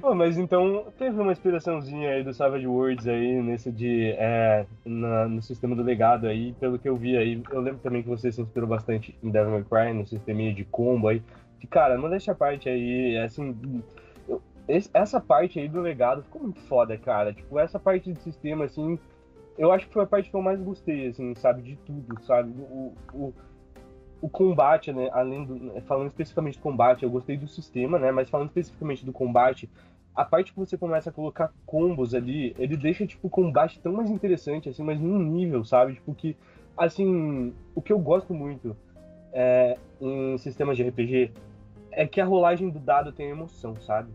oh, 0.02 0.16
mas 0.16 0.38
então 0.38 0.86
teve 0.98 1.20
uma 1.20 1.32
inspiraçãozinha 1.32 2.12
aí 2.12 2.24
do 2.24 2.34
Savage 2.34 2.68
Worlds 2.68 3.08
aí 3.08 3.42
nesse 3.42 3.72
de 3.72 4.12
é, 4.18 4.66
na, 4.86 5.28
no 5.28 5.42
sistema 5.42 5.76
do 5.76 5.84
legado 5.84 6.28
aí, 6.28 6.54
pelo 6.54 6.80
que 6.80 6.88
eu 6.88 6.96
vi 6.96 7.18
aí. 7.18 7.42
Eu 7.52 7.62
lembro 7.62 7.80
também 7.80 8.04
que 8.04 8.10
você 8.10 8.32
se 8.32 8.42
inspirou 8.42 8.68
bastante 8.68 9.18
em 9.24 9.30
Devil 9.30 9.52
May 9.52 9.64
Cry, 9.64 9.94
no 9.94 10.06
sisteminha 10.06 10.54
de 10.54 10.66
combo 10.66 11.08
aí. 11.08 11.22
Que, 11.60 11.68
cara, 11.68 11.98
não 11.98 12.10
deixa 12.10 12.32
a 12.32 12.36
parte 12.36 12.70
aí, 12.70 13.18
assim, 13.18 13.82
esse, 14.68 14.90
essa 14.94 15.20
parte 15.20 15.60
aí 15.60 15.68
do 15.68 15.82
legado 15.82 16.24
ficou 16.24 16.44
muito 16.44 16.60
foda, 16.62 16.98
cara. 16.98 17.34
Tipo, 17.34 17.58
essa 17.58 17.80
parte 17.80 18.12
de 18.12 18.20
sistema, 18.20 18.66
assim, 18.66 19.00
eu 19.58 19.72
acho 19.72 19.88
que 19.88 19.94
foi 19.94 20.04
a 20.04 20.08
parte 20.08 20.30
que 20.30 20.36
eu 20.36 20.42
mais 20.42 20.62
gostei, 20.62 21.08
assim, 21.08 21.34
sabe, 21.36 21.62
de 21.62 21.76
tudo, 21.78 22.22
sabe? 22.24 22.52
O, 22.70 22.94
o, 23.14 23.34
o 24.22 24.30
combate, 24.30 24.92
né, 24.92 25.10
além 25.12 25.46
do... 25.46 25.82
Falando 25.82 26.08
especificamente 26.08 26.58
do 26.58 26.62
combate, 26.62 27.04
eu 27.04 27.10
gostei 27.10 27.38
do 27.38 27.48
sistema, 27.48 28.00
né, 28.00 28.12
mas 28.12 28.30
falando 28.30 28.48
especificamente 28.48 29.06
do 29.06 29.14
combate, 29.14 29.70
a 30.16 30.26
parte 30.26 30.52
que 30.52 30.60
você 30.60 30.76
começa 30.76 31.12
a 31.12 31.14
colocar 31.14 31.54
combos 31.66 32.16
ali, 32.16 32.56
ele 32.58 32.76
deixa, 32.76 33.06
tipo, 33.06 33.28
o 33.28 33.30
combate 33.30 33.80
tão 33.80 33.94
mais 33.94 34.10
interessante, 34.10 34.68
assim, 34.68 34.84
mas 34.84 35.00
num 35.00 35.20
nível, 35.20 35.64
sabe? 35.64 35.94
Tipo, 35.94 36.16
que, 36.16 36.36
assim, 36.76 37.54
o 37.76 37.82
que 37.82 37.94
eu 37.94 38.00
gosto 38.00 38.34
muito 38.34 38.76
é, 39.32 39.78
em 40.02 40.36
sistemas 40.40 40.76
de 40.76 40.84
RPG 40.84 41.32
é 41.92 42.08
que 42.08 42.20
a 42.20 42.26
rolagem 42.26 42.70
do 42.70 42.80
dado 42.80 43.12
tem 43.12 43.30
emoção, 43.30 43.76
sabe? 43.82 44.10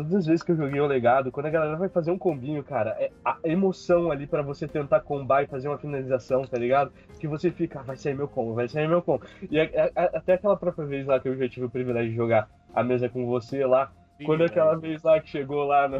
Todas 0.00 0.14
as 0.14 0.26
vezes 0.26 0.42
que 0.42 0.52
eu 0.52 0.56
joguei 0.56 0.80
o 0.80 0.86
legado, 0.86 1.30
quando 1.30 1.46
a 1.46 1.50
galera 1.50 1.76
vai 1.76 1.90
fazer 1.90 2.10
um 2.10 2.16
combinho, 2.16 2.64
cara, 2.64 2.96
é 2.98 3.10
a 3.22 3.36
emoção 3.44 4.10
ali 4.10 4.26
para 4.26 4.40
você 4.40 4.66
tentar 4.66 5.00
combar 5.00 5.42
e 5.42 5.46
fazer 5.46 5.68
uma 5.68 5.76
finalização, 5.76 6.46
tá 6.46 6.58
ligado? 6.58 6.90
Que 7.18 7.28
você 7.28 7.50
fica, 7.50 7.80
ah, 7.80 7.82
vai 7.82 7.96
sair 7.98 8.14
meu 8.14 8.26
combo, 8.26 8.54
vai 8.54 8.66
sair 8.66 8.88
meu 8.88 9.02
combo. 9.02 9.26
E 9.50 9.60
a, 9.60 9.64
a, 9.94 10.04
até 10.16 10.32
aquela 10.32 10.56
própria 10.56 10.86
vez 10.86 11.06
lá 11.06 11.20
que 11.20 11.28
eu 11.28 11.36
já 11.36 11.46
tive 11.50 11.66
o 11.66 11.70
privilégio 11.70 12.12
de 12.12 12.16
jogar 12.16 12.48
a 12.74 12.82
mesa 12.82 13.10
com 13.10 13.26
você 13.26 13.66
lá, 13.66 13.92
Sim, 14.16 14.24
quando 14.24 14.42
aquela 14.42 14.74
vez 14.74 15.02
lá 15.02 15.20
que 15.20 15.28
chegou 15.28 15.64
lá 15.64 15.86
no. 15.86 15.98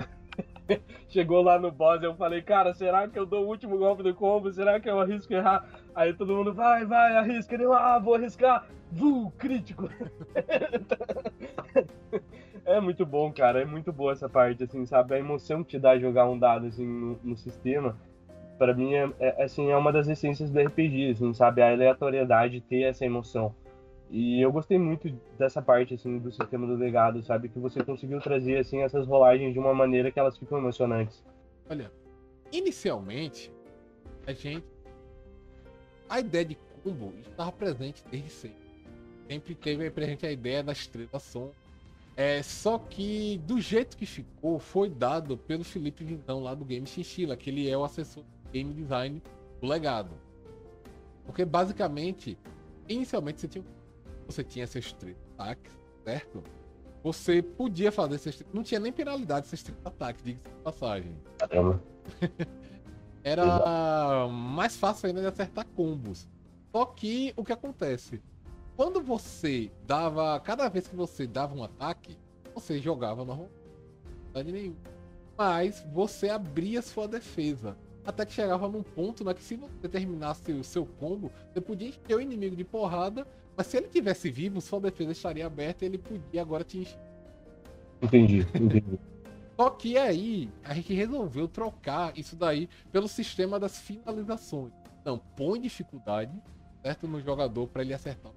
chegou 1.10 1.42
lá 1.42 1.58
no 1.58 1.70
boss, 1.70 2.02
eu 2.02 2.14
falei, 2.14 2.40
cara, 2.40 2.72
será 2.72 3.06
que 3.06 3.18
eu 3.18 3.26
dou 3.26 3.44
o 3.44 3.48
último 3.48 3.76
golpe 3.76 4.02
do 4.02 4.14
combo? 4.14 4.50
Será 4.50 4.80
que 4.80 4.88
eu 4.88 4.98
arrisco 4.98 5.34
errar? 5.34 5.68
Aí 5.94 6.14
todo 6.14 6.34
mundo, 6.34 6.54
vai, 6.54 6.86
vai, 6.86 7.18
arrisca. 7.18 7.54
Ele, 7.54 7.66
ah, 7.66 7.98
vou 7.98 8.14
arriscar. 8.14 8.66
Vu, 8.90 9.30
crítico. 9.32 9.90
É 12.70 12.80
muito 12.80 13.04
bom, 13.04 13.32
cara. 13.32 13.62
É 13.62 13.64
muito 13.64 13.92
boa 13.92 14.12
essa 14.12 14.28
parte, 14.28 14.62
assim, 14.62 14.86
sabe? 14.86 15.14
A 15.14 15.18
emoção 15.18 15.64
que 15.64 15.70
te 15.70 15.78
dá 15.78 15.98
jogar 15.98 16.30
um 16.30 16.38
dado, 16.38 16.66
assim, 16.66 16.86
no, 16.86 17.18
no 17.22 17.36
sistema, 17.36 17.98
para 18.56 18.72
mim, 18.72 18.94
é, 18.94 19.12
é, 19.18 19.42
assim, 19.42 19.70
é 19.72 19.76
uma 19.76 19.92
das 19.92 20.06
essências 20.06 20.50
do 20.50 20.60
RPG, 20.60 21.10
assim, 21.10 21.34
sabe? 21.34 21.62
A 21.62 21.72
aleatoriedade, 21.72 22.60
ter 22.60 22.82
essa 22.82 23.04
emoção. 23.04 23.52
E 24.08 24.40
eu 24.40 24.52
gostei 24.52 24.78
muito 24.78 25.10
dessa 25.36 25.60
parte, 25.60 25.94
assim, 25.94 26.18
do 26.18 26.30
sistema 26.30 26.64
do 26.64 26.76
legado, 26.76 27.20
sabe? 27.24 27.48
Que 27.48 27.58
você 27.58 27.82
conseguiu 27.82 28.20
trazer, 28.20 28.58
assim, 28.58 28.82
essas 28.82 29.04
rolagens 29.04 29.52
de 29.52 29.58
uma 29.58 29.74
maneira 29.74 30.12
que 30.12 30.20
elas 30.20 30.38
ficam 30.38 30.58
emocionantes. 30.58 31.24
Olha, 31.68 31.90
inicialmente, 32.52 33.52
a 34.28 34.32
gente... 34.32 34.64
A 36.08 36.20
ideia 36.20 36.44
de 36.44 36.58
combo 36.84 37.12
estava 37.20 37.50
presente 37.50 38.04
desde 38.08 38.30
sempre. 38.30 38.70
Sempre 39.28 39.54
teve 39.56 39.90
presente 39.90 40.24
a 40.24 40.30
ideia 40.30 40.62
da 40.62 40.72
estrela 40.72 41.18
som 41.18 41.50
é, 42.20 42.42
só 42.42 42.78
que 42.78 43.38
do 43.46 43.58
jeito 43.58 43.96
que 43.96 44.04
ficou, 44.04 44.58
foi 44.58 44.90
dado 44.90 45.38
pelo 45.38 45.64
Felipe 45.64 46.04
Vintão 46.04 46.42
lá 46.42 46.54
do 46.54 46.66
Game 46.66 46.86
Chinchilla, 46.86 47.34
que 47.34 47.48
ele 47.48 47.66
é 47.66 47.74
o 47.74 47.82
assessor 47.82 48.22
de 48.24 48.50
game 48.52 48.74
design 48.74 49.22
do 49.58 49.66
legado. 49.66 50.10
Porque 51.24 51.46
basicamente, 51.46 52.36
inicialmente 52.86 53.40
você 53.40 53.48
tinha, 53.48 53.64
você 54.26 54.44
tinha 54.44 54.66
seus 54.66 54.92
30 54.92 55.18
ataques, 55.38 55.72
certo? 56.04 56.44
Você 57.02 57.40
podia 57.40 57.90
fazer 57.90 58.16
esses. 58.16 58.44
Não 58.52 58.62
tinha 58.62 58.78
nem 58.78 58.92
penalidade 58.92 59.46
esses 59.46 59.62
30 59.62 59.88
ataques, 59.88 60.22
diga-se 60.22 60.44
de 60.44 60.62
passagem. 60.62 61.16
Caramba. 61.38 61.82
Era 63.24 64.28
mais 64.28 64.76
fácil 64.76 65.06
ainda 65.06 65.22
de 65.22 65.26
acertar 65.26 65.66
combos. 65.74 66.28
Só 66.70 66.84
que 66.84 67.32
o 67.34 67.42
que 67.42 67.52
acontece? 67.54 68.20
Quando 68.80 69.02
você 69.02 69.70
dava. 69.86 70.40
Cada 70.40 70.66
vez 70.70 70.88
que 70.88 70.96
você 70.96 71.26
dava 71.26 71.54
um 71.54 71.62
ataque, 71.62 72.16
você 72.54 72.78
jogava 72.78 73.26
normal. 73.26 73.50
nenhum. 74.34 74.74
Mas 75.36 75.84
você 75.92 76.30
abria 76.30 76.80
sua 76.80 77.06
defesa. 77.06 77.76
Até 78.06 78.24
que 78.24 78.32
chegava 78.32 78.66
num 78.70 78.82
ponto 78.82 79.22
né, 79.22 79.34
que 79.34 79.42
se 79.42 79.54
você 79.54 79.86
terminasse 79.86 80.50
o 80.52 80.64
seu 80.64 80.86
combo, 80.86 81.30
você 81.52 81.60
podia 81.60 81.88
encher 81.88 82.16
o 82.16 82.22
inimigo 82.22 82.56
de 82.56 82.64
porrada, 82.64 83.26
mas 83.54 83.66
se 83.66 83.76
ele 83.76 83.86
tivesse 83.86 84.30
vivo, 84.30 84.62
sua 84.62 84.80
defesa 84.80 85.12
estaria 85.12 85.44
aberta 85.44 85.84
e 85.84 85.88
ele 85.88 85.98
podia 85.98 86.40
agora 86.40 86.64
te 86.64 86.78
encher. 86.78 86.98
Entendi, 88.00 88.46
entendi. 88.54 88.98
Só 89.58 89.68
que 89.68 89.98
aí 89.98 90.48
a 90.64 90.72
gente 90.72 90.94
resolveu 90.94 91.46
trocar 91.46 92.16
isso 92.16 92.34
daí 92.34 92.66
pelo 92.90 93.08
sistema 93.08 93.60
das 93.60 93.78
finalizações. 93.78 94.72
Então, 95.02 95.20
põe 95.36 95.60
dificuldade 95.60 96.32
certo 96.82 97.06
no 97.06 97.20
jogador 97.20 97.66
para 97.68 97.82
ele 97.82 97.92
acertar 97.92 98.32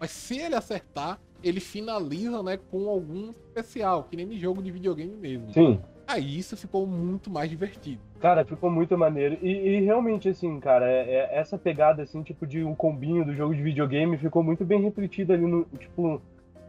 mas 0.00 0.10
se 0.10 0.38
ele 0.38 0.54
acertar, 0.54 1.20
ele 1.44 1.60
finaliza, 1.60 2.42
né, 2.42 2.58
com 2.70 2.88
algum 2.88 3.30
especial, 3.48 4.04
que 4.04 4.16
nem 4.16 4.38
jogo 4.38 4.62
de 4.62 4.70
videogame 4.70 5.14
mesmo. 5.14 5.52
Sim. 5.52 5.78
Aí 6.06 6.38
isso 6.38 6.56
ficou 6.56 6.86
muito 6.86 7.30
mais 7.30 7.48
divertido. 7.48 8.00
Cara, 8.18 8.44
ficou 8.44 8.70
muito 8.70 8.96
maneiro. 8.98 9.38
E, 9.42 9.50
e 9.50 9.80
realmente, 9.82 10.28
assim, 10.28 10.58
cara, 10.58 10.90
é, 10.90 11.08
é, 11.08 11.38
essa 11.38 11.56
pegada, 11.56 12.02
assim, 12.02 12.22
tipo, 12.22 12.46
de 12.46 12.64
um 12.64 12.74
combinho 12.74 13.24
do 13.24 13.34
jogo 13.34 13.54
de 13.54 13.62
videogame 13.62 14.18
ficou 14.18 14.42
muito 14.42 14.64
bem 14.64 14.82
repetida 14.82 15.34
ali 15.34 15.46
no, 15.46 15.64
tipo, 15.78 16.20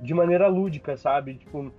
de 0.01 0.13
maneira 0.13 0.47
lúdica, 0.47 0.95
sabe? 0.95 1.35
Tipo, 1.35 1.71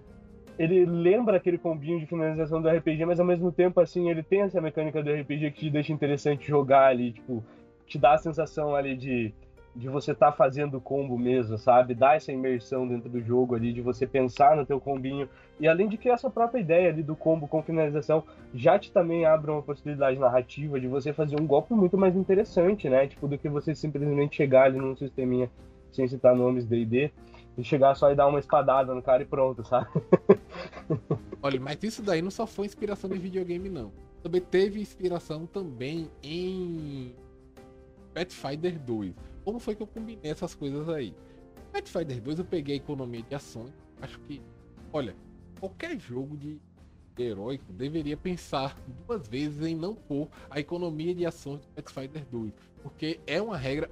ele 0.59 0.85
lembra 0.85 1.37
aquele 1.37 1.59
combinho 1.59 2.01
de 2.01 2.07
finalização 2.07 2.61
do 2.61 2.69
RPG, 2.69 3.05
mas 3.05 3.21
ao 3.21 3.27
mesmo 3.27 3.53
tempo, 3.53 3.81
assim, 3.81 4.11
ele 4.11 4.23
tem 4.23 4.41
essa 4.41 4.61
mecânica 4.61 5.03
do 5.03 5.13
RPG 5.13 5.53
que 5.53 5.61
te 5.61 5.71
deixa 5.71 5.93
interessante 5.93 6.49
jogar 6.49 6.89
ali, 6.89 7.13
tipo, 7.13 7.45
te 7.87 7.99
dá 7.99 8.15
a 8.15 8.19
sensação 8.19 8.75
ali 8.75 8.97
de 8.97 9.33
de 9.75 9.89
você 9.89 10.13
estar 10.13 10.31
tá 10.31 10.37
fazendo 10.37 10.81
combo 10.81 11.19
mesmo, 11.19 11.57
sabe? 11.57 11.95
Dar 11.95 12.17
essa 12.17 12.31
imersão 12.31 12.87
dentro 12.87 13.09
do 13.09 13.21
jogo 13.23 13.55
ali, 13.55 13.73
de 13.73 13.81
você 13.81 14.07
pensar 14.07 14.55
no 14.57 14.67
teu 14.67 14.79
combinho. 14.81 15.29
E 15.59 15.67
além 15.67 15.89
de 15.89 15.97
que 15.97 16.11
essa 16.11 16.29
própria 16.29 16.61
ideia 16.61 16.91
ali 16.91 17.03
do 17.03 17.17
combo 17.17 17.49
com 17.49 17.63
finalização 17.63 18.23
já 18.55 18.79
te 18.79 18.93
também 18.93 19.25
abre 19.25 19.51
uma 19.51 19.63
possibilidade 19.63 20.19
narrativa 20.19 20.79
de 20.79 20.87
você 20.87 21.13
fazer 21.13 21.41
um 21.41 21.47
golpe 21.47 21.73
muito 21.73 21.97
mais 21.97 22.15
interessante, 22.15 22.89
né? 22.89 23.07
Tipo, 23.07 23.27
do 23.27 23.39
que 23.39 23.49
você 23.49 23.75
simplesmente 23.75 24.37
chegar 24.37 24.65
ali 24.65 24.79
num 24.79 24.95
sisteminha 24.95 25.51
sem 25.91 26.07
citar 26.07 26.35
nomes 26.35 26.67
D&D 26.67 27.11
e 27.57 27.65
chegar 27.65 27.95
só 27.95 28.11
e 28.11 28.15
dar 28.15 28.27
uma 28.27 28.39
espadada 28.39 28.95
no 28.95 29.03
cara 29.03 29.23
e 29.23 29.27
pronto, 29.27 29.67
sabe? 29.67 29.89
Olha, 31.43 31.61
mas 31.61 31.83
isso 31.83 32.03
daí 32.03 32.21
não 32.21 32.31
só 32.31 32.47
foi 32.47 32.67
inspiração 32.67 33.09
de 33.09 33.19
videogame, 33.19 33.69
não. 33.69 33.93
Também 34.23 34.41
teve 34.41 34.81
inspiração 34.81 35.47
também 35.47 36.11
em 36.23 37.15
Pathfinder 38.15 38.79
2 38.79 39.32
como 39.45 39.59
foi 39.59 39.75
que 39.75 39.83
eu 39.83 39.87
combinei 39.87 40.31
essas 40.31 40.55
coisas 40.55 40.89
aí? 40.89 41.15
Pathfinder 41.73 42.21
2 42.21 42.39
eu 42.39 42.45
peguei 42.45 42.75
a 42.75 42.79
economia 42.79 43.23
de 43.23 43.35
ações. 43.35 43.73
Acho 44.01 44.19
que, 44.21 44.43
olha, 44.93 45.17
qualquer 45.59 45.99
jogo 45.99 46.37
de 46.37 46.61
heróico 47.19 47.73
deveria 47.73 48.17
pensar 48.17 48.77
duas 49.07 49.27
vezes 49.29 49.65
em 49.65 49.75
não 49.75 49.95
pôr 49.95 50.29
a 50.51 50.61
economia 50.61 51.15
de 51.15 51.27
ações 51.27 51.61
do 51.61 51.69
Pathfinder 51.69 52.25
2. 52.31 52.53
Porque 52.83 53.21
é 53.27 53.41
uma 53.41 53.57
regra. 53.57 53.91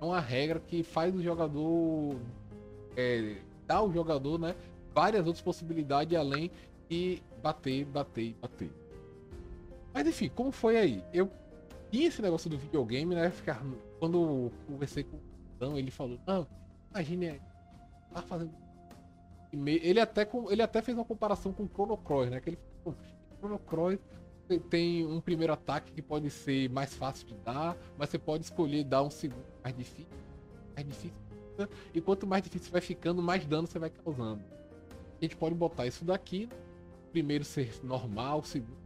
É 0.00 0.04
uma 0.04 0.20
regra 0.20 0.60
que 0.60 0.82
faz 0.82 1.14
o 1.14 1.22
jogador. 1.22 2.16
É, 2.96 3.36
dá 3.66 3.76
ao 3.76 3.92
jogador, 3.92 4.38
né? 4.38 4.54
Várias 4.94 5.26
outras 5.26 5.42
possibilidades 5.42 6.16
além 6.16 6.50
de 6.88 7.22
bater, 7.42 7.84
bater, 7.84 8.34
bater. 8.40 8.70
Mas 9.92 10.06
enfim, 10.06 10.28
como 10.28 10.50
foi 10.50 10.76
aí? 10.76 11.04
Eu 11.12 11.30
tinha 11.90 12.08
esse 12.08 12.22
negócio 12.22 12.48
do 12.48 12.58
videogame, 12.58 13.14
né? 13.14 13.30
Ficar, 13.30 13.62
quando 13.98 14.18
eu 14.18 14.52
conversei 14.66 15.04
com 15.04 15.16
o 15.16 15.78
ele 15.78 15.90
falou, 15.90 16.18
não, 16.26 16.46
imagine, 16.90 17.40
tá 18.12 18.22
fazendo. 18.22 18.54
Ele 19.52 20.00
até, 20.00 20.28
ele 20.50 20.62
até 20.62 20.82
fez 20.82 20.96
uma 20.98 21.04
comparação 21.04 21.52
com 21.52 21.64
o 21.64 21.68
Chrono 21.68 21.96
Cross, 21.96 22.30
né? 22.30 22.40
Que 22.40 22.50
ele 22.50 22.58
falou, 22.84 22.98
Chrono 23.38 23.58
Cross 23.60 23.98
tem 24.68 25.06
um 25.06 25.20
primeiro 25.20 25.52
ataque 25.52 25.92
que 25.92 26.02
pode 26.02 26.30
ser 26.30 26.68
mais 26.70 26.94
fácil 26.94 27.26
de 27.26 27.34
dar, 27.36 27.76
mas 27.96 28.10
você 28.10 28.18
pode 28.18 28.44
escolher 28.44 28.84
dar 28.84 29.02
um 29.02 29.10
segundo 29.10 29.44
mais 29.62 29.76
difícil, 29.76 30.06
mais 30.74 30.86
difícil. 30.86 31.16
E 31.94 32.00
quanto 32.02 32.26
mais 32.26 32.42
difícil 32.42 32.70
vai 32.70 32.82
ficando, 32.82 33.22
mais 33.22 33.46
dano 33.46 33.66
você 33.66 33.78
vai 33.78 33.88
causando. 33.88 34.44
A 35.20 35.24
gente 35.24 35.36
pode 35.36 35.54
botar 35.54 35.86
isso 35.86 36.04
daqui, 36.04 36.50
primeiro 37.12 37.44
ser 37.44 37.72
normal, 37.82 38.44
segundo 38.44 38.85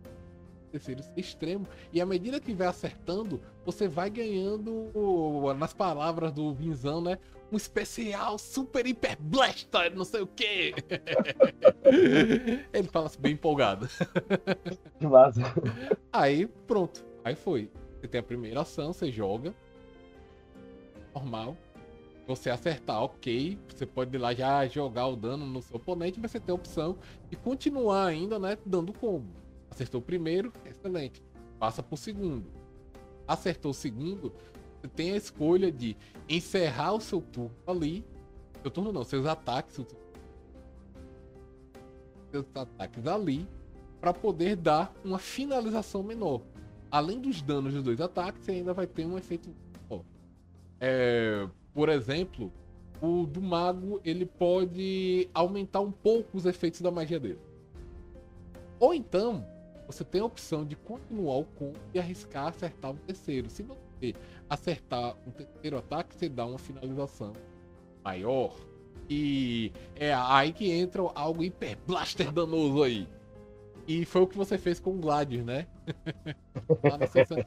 terceiro 0.70 1.02
extremo. 1.16 1.66
E 1.92 2.00
à 2.00 2.06
medida 2.06 2.40
que 2.40 2.54
vai 2.54 2.66
acertando, 2.66 3.40
você 3.64 3.88
vai 3.88 4.08
ganhando, 4.08 4.90
nas 5.58 5.72
palavras 5.72 6.32
do 6.32 6.54
Vinzão, 6.54 7.00
né? 7.00 7.18
Um 7.52 7.56
especial 7.56 8.38
super 8.38 8.86
hiper 8.86 9.16
blaster, 9.20 9.94
não 9.94 10.04
sei 10.04 10.20
o 10.20 10.26
que. 10.26 10.72
Ele 12.72 12.88
fala 12.88 13.06
assim, 13.06 13.20
bem 13.20 13.32
empolgado. 13.32 13.88
Aí, 16.12 16.46
pronto. 16.66 17.04
Aí 17.24 17.34
foi. 17.34 17.70
Você 18.00 18.08
tem 18.08 18.20
a 18.20 18.22
primeira 18.22 18.60
ação, 18.60 18.92
você 18.92 19.10
joga. 19.10 19.54
Normal. 21.14 21.56
Você 22.26 22.48
acertar, 22.48 23.02
ok. 23.02 23.58
Você 23.68 23.84
pode 23.84 24.16
ir 24.16 24.18
lá 24.18 24.32
já 24.32 24.66
jogar 24.68 25.08
o 25.08 25.16
dano 25.16 25.44
no 25.44 25.60
seu 25.60 25.76
oponente, 25.76 26.20
mas 26.20 26.30
você 26.30 26.38
tem 26.38 26.52
a 26.52 26.56
opção 26.56 26.96
de 27.28 27.36
continuar 27.36 28.06
ainda, 28.06 28.38
né? 28.38 28.56
Dando 28.64 28.92
combo. 28.92 29.28
Acertou 29.70 30.00
o 30.00 30.04
primeiro, 30.04 30.52
excelente. 30.64 31.22
Passa 31.58 31.82
pro 31.82 31.96
segundo. 31.96 32.46
Acertou 33.26 33.70
o 33.70 33.74
segundo, 33.74 34.32
você 34.80 34.88
tem 34.88 35.12
a 35.12 35.16
escolha 35.16 35.70
de 35.70 35.96
encerrar 36.28 36.94
o 36.94 37.00
seu 37.00 37.20
turno 37.20 37.54
ali. 37.66 38.04
Seu 38.62 38.70
turno 38.70 38.92
não, 38.92 39.04
seus 39.04 39.26
ataques. 39.26 39.80
seus 42.30 42.46
ataques 42.54 43.06
ali 43.06 43.46
para 44.00 44.14
poder 44.14 44.56
dar 44.56 44.92
uma 45.04 45.18
finalização 45.18 46.02
menor. 46.02 46.40
Além 46.90 47.20
dos 47.20 47.42
danos 47.42 47.74
dos 47.74 47.82
dois 47.82 48.00
ataques, 48.00 48.42
você 48.42 48.52
ainda 48.52 48.72
vai 48.72 48.86
ter 48.86 49.04
um 49.04 49.18
efeito. 49.18 49.54
É, 50.80 51.46
por 51.74 51.90
exemplo, 51.90 52.50
o 53.02 53.26
do 53.26 53.42
mago 53.42 54.00
ele 54.02 54.24
pode 54.24 55.28
aumentar 55.34 55.80
um 55.80 55.92
pouco 55.92 56.38
os 56.38 56.46
efeitos 56.46 56.80
da 56.80 56.90
magia 56.90 57.20
dele. 57.20 57.38
Ou 58.78 58.94
então, 58.94 59.46
você 59.92 60.04
tem 60.04 60.20
a 60.20 60.24
opção 60.24 60.64
de 60.64 60.76
continuar 60.76 61.38
o 61.38 61.44
combo 61.44 61.78
e 61.92 61.98
arriscar 61.98 62.48
acertar 62.48 62.92
o 62.92 62.94
terceiro. 62.94 63.48
Se 63.50 63.62
você 63.62 64.14
acertar 64.48 65.16
o 65.26 65.30
terceiro 65.30 65.78
ataque, 65.78 66.14
você 66.14 66.28
dá 66.28 66.46
uma 66.46 66.58
finalização 66.58 67.32
maior. 68.04 68.56
E 69.08 69.72
é 69.96 70.14
aí 70.14 70.52
que 70.52 70.70
entra 70.70 71.02
algo 71.14 71.42
hiper 71.42 71.76
blaster 71.86 72.30
danoso 72.30 72.82
aí. 72.82 73.08
E 73.86 74.04
foi 74.04 74.22
o 74.22 74.26
que 74.26 74.36
você 74.36 74.56
fez 74.56 74.78
com 74.78 74.90
o 74.90 74.98
Gladius, 74.98 75.44
né? 75.44 75.66
Lá 76.84 76.96
na 76.96 77.06
sessão. 77.08 77.38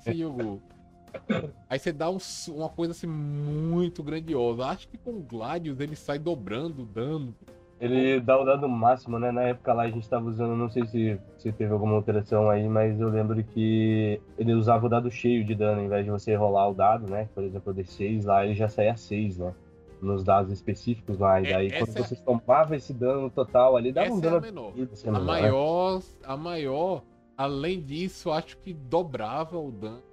Aí 1.70 1.80
você 1.80 1.94
dá 1.94 2.10
um, 2.10 2.18
uma 2.50 2.70
coisa 2.70 2.91
assim 2.91 3.08
muito 3.08 4.04
grandiosa. 4.04 4.66
Acho 4.66 4.88
que 4.88 4.98
com 4.98 5.12
o 5.12 5.22
Gladius 5.22 5.80
ele 5.80 5.96
sai 5.96 6.20
dobrando 6.20 6.84
o 6.84 6.86
dano. 6.86 7.34
Ele 7.80 8.19
dá 8.19 8.39
o 8.39 8.45
dado 8.45 8.67
máximo, 8.69 9.19
né? 9.19 9.32
Na 9.32 9.43
época 9.43 9.74
lá 9.74 9.84
a 9.84 9.89
gente 9.89 10.07
tava 10.07 10.30
usando, 10.30 10.55
não 10.55 10.69
sei 10.69 10.86
se, 10.86 11.19
se 11.38 11.51
teve 11.51 11.74
alguma 11.74 11.95
alteração 11.95 12.49
aí, 12.49 12.67
mas 12.67 12.99
eu 12.99 13.09
lembro 13.09 13.43
que 13.43 14.21
ele 14.38 14.53
usava 14.53 14.86
o 14.86 14.89
dado 14.89 15.11
cheio 15.11 15.43
de 15.43 15.53
dano, 15.53 15.80
ao 15.80 15.86
invés 15.86 16.05
de 16.05 16.11
você 16.11 16.34
rolar 16.36 16.69
o 16.69 16.74
dado, 16.74 17.07
né? 17.07 17.28
Por 17.34 17.43
exemplo, 17.43 17.74
o 17.74 17.76
D6 17.76 18.26
lá, 18.26 18.45
ele 18.45 18.55
já 18.55 18.69
saía 18.69 18.95
6, 18.95 19.39
né? 19.39 19.53
Nos 20.01 20.24
dados 20.24 20.51
específicos 20.51 21.17
lá. 21.17 21.41
E 21.41 21.47
é, 21.47 21.53
daí, 21.53 21.71
quando 21.71 21.97
é... 21.97 22.01
você 22.03 22.15
tomava 22.15 22.76
esse 22.76 22.93
dano 22.93 23.30
total 23.30 23.76
ali, 23.76 23.91
dava 23.91 24.07
essa 24.07 24.15
um 24.15 24.19
dano. 24.19 24.36
É 24.36 24.39
a, 24.39 24.41
menor. 24.41 24.74
A, 24.76 25.11
né? 25.11 25.19
maior, 25.19 26.01
a 26.24 26.38
maior, 26.38 27.03
além 27.38 27.82
disso, 27.82 28.32
acho 28.32 28.57
que 28.59 28.74
dobrava 28.74 29.57
o 29.57 29.71
dano 29.71 30.12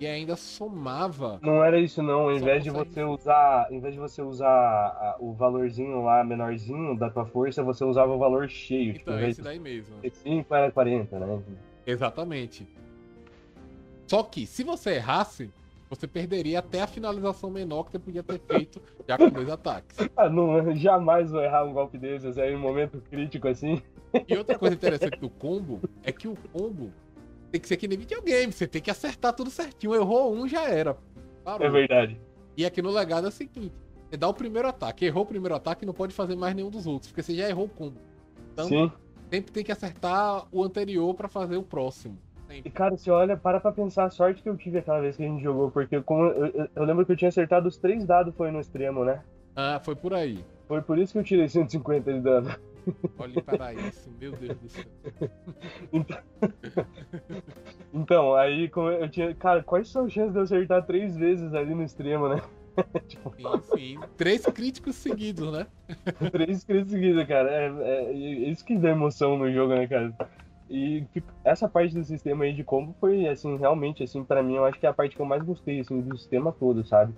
e 0.00 0.06
ainda 0.06 0.36
somava. 0.36 1.38
Não 1.42 1.62
era 1.62 1.78
isso 1.78 2.02
não, 2.02 2.20
ao 2.22 2.32
invés 2.32 2.62
de 2.62 2.70
você 2.70 3.02
usar, 3.02 3.66
ao 3.66 3.72
invés 3.72 3.94
de 3.94 4.00
você 4.00 4.22
usar 4.22 5.16
o 5.18 5.32
valorzinho 5.32 6.02
lá 6.02 6.22
menorzinho 6.24 6.96
da 6.96 7.10
tua 7.10 7.26
força, 7.26 7.62
você 7.62 7.84
usava 7.84 8.12
o 8.12 8.18
valor 8.18 8.48
cheio. 8.48 8.90
Então, 8.90 9.14
tipo, 9.14 9.28
esse 9.28 9.42
daí 9.42 9.58
mesmo. 9.58 9.96
5 10.10 10.54
era 10.54 10.70
40, 10.70 11.18
né? 11.18 11.42
Exatamente. 11.86 12.66
Só 14.06 14.22
que 14.22 14.46
se 14.46 14.64
você 14.64 14.94
errasse, 14.94 15.50
você 15.90 16.06
perderia 16.06 16.58
até 16.58 16.82
a 16.82 16.86
finalização 16.86 17.50
menor 17.50 17.84
que 17.84 17.92
você 17.92 17.98
podia 17.98 18.22
ter 18.22 18.38
feito 18.40 18.80
já 19.06 19.16
com 19.16 19.28
dois 19.28 19.48
ataques. 19.48 19.98
Ah, 20.16 20.28
não, 20.28 20.72
jamais 20.76 21.30
vou 21.30 21.42
errar 21.42 21.64
um 21.64 21.72
golpe 21.72 21.98
desses 21.98 22.38
aí 22.38 22.52
em 22.52 22.56
um 22.56 22.60
momento 22.60 23.02
crítico 23.10 23.48
assim. 23.48 23.82
E 24.26 24.36
outra 24.36 24.58
coisa 24.58 24.74
interessante 24.74 25.18
do 25.18 25.28
combo 25.28 25.80
é 26.02 26.12
que 26.12 26.28
o 26.28 26.36
combo 26.52 26.90
tem 27.50 27.60
que 27.60 27.68
ser 27.68 27.76
que 27.76 27.88
nem 27.88 27.98
videogame, 27.98 28.52
você 28.52 28.66
tem 28.66 28.82
que 28.82 28.90
acertar 28.90 29.32
tudo 29.32 29.50
certinho. 29.50 29.94
Errou 29.94 30.34
um, 30.34 30.46
já 30.46 30.68
era. 30.68 30.96
Parou. 31.44 31.66
É 31.66 31.70
verdade. 31.70 32.20
E 32.56 32.66
aqui 32.66 32.82
no 32.82 32.90
legado 32.90 33.26
é 33.26 33.28
o 33.28 33.32
seguinte: 33.32 33.72
você 34.08 34.16
dá 34.16 34.28
o 34.28 34.34
primeiro 34.34 34.68
ataque, 34.68 35.04
errou 35.04 35.22
o 35.22 35.26
primeiro 35.26 35.54
ataque 35.54 35.86
não 35.86 35.94
pode 35.94 36.14
fazer 36.14 36.36
mais 36.36 36.54
nenhum 36.54 36.70
dos 36.70 36.86
outros, 36.86 37.10
porque 37.10 37.22
você 37.22 37.34
já 37.34 37.48
errou 37.48 37.66
o 37.66 37.68
combo. 37.68 37.98
Então, 38.52 38.66
Sim. 38.66 38.92
sempre 39.30 39.52
tem 39.52 39.64
que 39.64 39.72
acertar 39.72 40.46
o 40.50 40.62
anterior 40.62 41.14
para 41.14 41.28
fazer 41.28 41.56
o 41.56 41.62
próximo. 41.62 42.18
Sempre. 42.48 42.68
E 42.68 42.70
cara, 42.70 42.96
você 42.96 43.10
olha, 43.10 43.36
para 43.36 43.60
pra 43.60 43.70
pensar 43.70 44.04
a 44.04 44.10
sorte 44.10 44.42
que 44.42 44.48
eu 44.48 44.56
tive 44.56 44.78
aquela 44.78 45.00
vez 45.00 45.16
que 45.16 45.22
a 45.22 45.26
gente 45.26 45.42
jogou, 45.42 45.70
porque 45.70 46.00
como 46.00 46.24
eu, 46.24 46.46
eu, 46.46 46.68
eu 46.74 46.84
lembro 46.84 47.04
que 47.04 47.12
eu 47.12 47.16
tinha 47.16 47.28
acertado 47.28 47.68
os 47.68 47.76
três 47.76 48.04
dados 48.06 48.34
foi 48.34 48.50
no 48.50 48.58
extremo, 48.58 49.04
né? 49.04 49.22
Ah, 49.54 49.80
foi 49.84 49.94
por 49.94 50.14
aí. 50.14 50.42
Foi 50.66 50.80
por 50.80 50.98
isso 50.98 51.12
que 51.12 51.18
eu 51.18 51.24
tirei 51.24 51.48
150 51.48 52.12
de 52.12 52.20
dano. 52.20 52.54
Olhe 53.18 53.42
para 53.42 53.74
isso, 53.74 54.10
meu 54.18 54.32
Deus 54.32 54.58
do 54.58 54.68
céu. 54.68 54.84
Então, 55.92 56.18
então, 57.92 58.34
aí 58.34 58.70
eu 59.00 59.08
tinha. 59.08 59.34
Cara, 59.34 59.62
quais 59.62 59.88
são 59.88 60.06
as 60.06 60.12
chances 60.12 60.32
de 60.32 60.38
eu 60.38 60.42
acertar 60.42 60.86
três 60.86 61.16
vezes 61.16 61.54
ali 61.54 61.74
no 61.74 61.82
extremo, 61.82 62.28
né? 62.28 62.40
tipo... 63.08 63.34
Sim, 63.34 63.62
sim. 63.74 64.00
Três 64.16 64.46
críticos 64.46 64.96
seguidos, 64.96 65.52
né? 65.52 65.66
três 66.30 66.64
críticos 66.64 66.92
seguidos, 66.92 67.26
cara. 67.26 67.50
É, 67.50 67.66
é, 67.66 68.04
é, 68.04 68.12
isso 68.50 68.64
que 68.64 68.76
dá 68.76 68.90
emoção 68.90 69.36
no 69.36 69.52
jogo, 69.52 69.74
né, 69.74 69.86
cara? 69.86 70.14
E 70.70 71.02
tipo, 71.12 71.32
essa 71.44 71.68
parte 71.68 71.94
do 71.94 72.04
sistema 72.04 72.44
aí 72.44 72.52
de 72.52 72.62
combo 72.62 72.94
foi, 73.00 73.26
assim, 73.26 73.56
realmente, 73.56 74.02
assim, 74.02 74.22
para 74.22 74.42
mim, 74.42 74.56
eu 74.56 74.64
acho 74.64 74.78
que 74.78 74.86
é 74.86 74.88
a 74.88 74.92
parte 74.92 75.16
que 75.16 75.22
eu 75.22 75.26
mais 75.26 75.42
gostei, 75.42 75.80
assim, 75.80 76.00
do 76.00 76.16
sistema 76.16 76.52
todo, 76.52 76.84
sabe? 76.84 77.14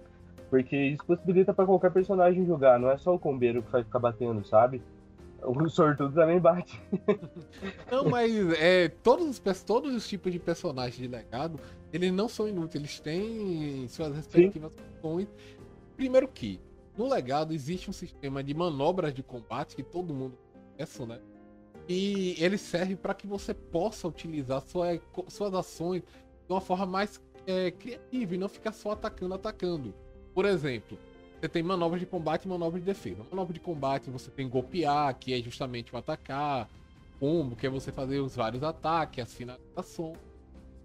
Porque 0.48 0.76
isso 0.76 1.04
possibilita 1.04 1.52
para 1.52 1.66
qualquer 1.66 1.90
personagem 1.90 2.46
jogar, 2.46 2.78
não 2.78 2.90
é 2.90 2.96
só 2.96 3.14
o 3.14 3.18
combeiro 3.18 3.62
que 3.62 3.70
vai 3.70 3.82
ficar 3.82 3.98
batendo, 3.98 4.44
sabe? 4.44 4.80
O 5.43 5.68
sortudo 5.68 6.14
também 6.14 6.38
bate. 6.38 6.80
Não, 7.91 8.09
mas 8.09 8.32
é, 8.59 8.88
todos, 8.88 9.26
os, 9.45 9.62
todos 9.62 9.95
os 9.95 10.09
tipos 10.09 10.32
de 10.32 10.38
personagens 10.38 10.97
de 10.97 11.09
legado, 11.09 11.59
eles 11.93 12.12
não 12.12 12.28
são 12.28 12.47
inúteis, 12.47 12.82
eles 12.82 13.01
têm 13.01 13.88
suas 13.88 14.14
respectivas 14.14 14.72
funções. 14.72 15.28
Primeiro 15.97 16.28
que, 16.28 16.61
no 16.97 17.09
legado 17.09 17.53
existe 17.53 17.88
um 17.88 17.93
sistema 17.93 18.43
de 18.45 18.55
manobras 18.55 19.14
de 19.14 19.22
combate 19.22 19.74
que 19.74 19.82
todo 19.82 20.14
mundo 20.14 20.36
conhece, 20.76 21.05
né? 21.07 21.20
E 21.88 22.36
ele 22.38 22.59
serve 22.59 22.95
para 22.95 23.14
que 23.14 23.26
você 23.26 23.53
possa 23.53 24.07
utilizar 24.07 24.62
sua, 24.66 25.01
suas 25.28 25.55
ações 25.55 26.03
de 26.03 26.53
uma 26.53 26.61
forma 26.61 26.86
mais 26.86 27.20
é, 27.47 27.70
criativa 27.70 28.34
e 28.34 28.38
não 28.38 28.49
ficar 28.49 28.72
só 28.72 28.93
atacando, 28.93 29.34
atacando. 29.34 29.95
Por 30.32 30.45
exemplo, 30.45 30.99
você 31.41 31.49
tem 31.49 31.62
manobras 31.62 31.99
de 31.99 32.07
combate 32.07 32.45
e 32.45 32.49
manobras 32.49 32.82
de 32.82 32.86
defesa. 32.86 33.24
Manobra 33.30 33.55
de 33.55 33.61
combate 33.61 34.11
você 34.11 34.30
tem 34.30 34.47
golpear, 34.47 35.18
que 35.18 35.32
é 35.32 35.41
justamente 35.41 35.95
o 35.95 35.97
atacar. 35.97 36.68
Combo, 37.18 37.57
que 37.57 37.66
é 37.66 37.70
você 37.70 37.91
fazer 37.91 38.20
os 38.20 38.36
vários 38.36 38.62
ataques, 38.62 39.24
as 39.24 39.34
finalizações. 39.34 40.18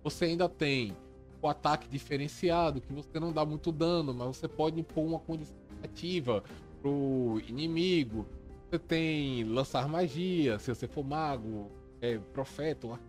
Você 0.03 0.25
ainda 0.25 0.47
tem 0.47 0.95
o 1.41 1.47
ataque 1.47 1.87
diferenciado, 1.87 2.81
que 2.81 2.91
você 2.91 3.19
não 3.19 3.31
dá 3.31 3.45
muito 3.45 3.71
dano, 3.71 4.13
mas 4.13 4.37
você 4.37 4.47
pode 4.47 4.79
impor 4.79 5.05
uma 5.05 5.19
condição 5.19 5.55
ativa 5.83 6.43
pro 6.81 7.41
inimigo. 7.47 8.25
Você 8.69 8.79
tem 8.79 9.43
lançar 9.43 9.87
magia, 9.87 10.59
se 10.59 10.73
você 10.73 10.87
for 10.87 11.03
mago, 11.03 11.69
é, 12.01 12.17
profeta. 12.17 12.99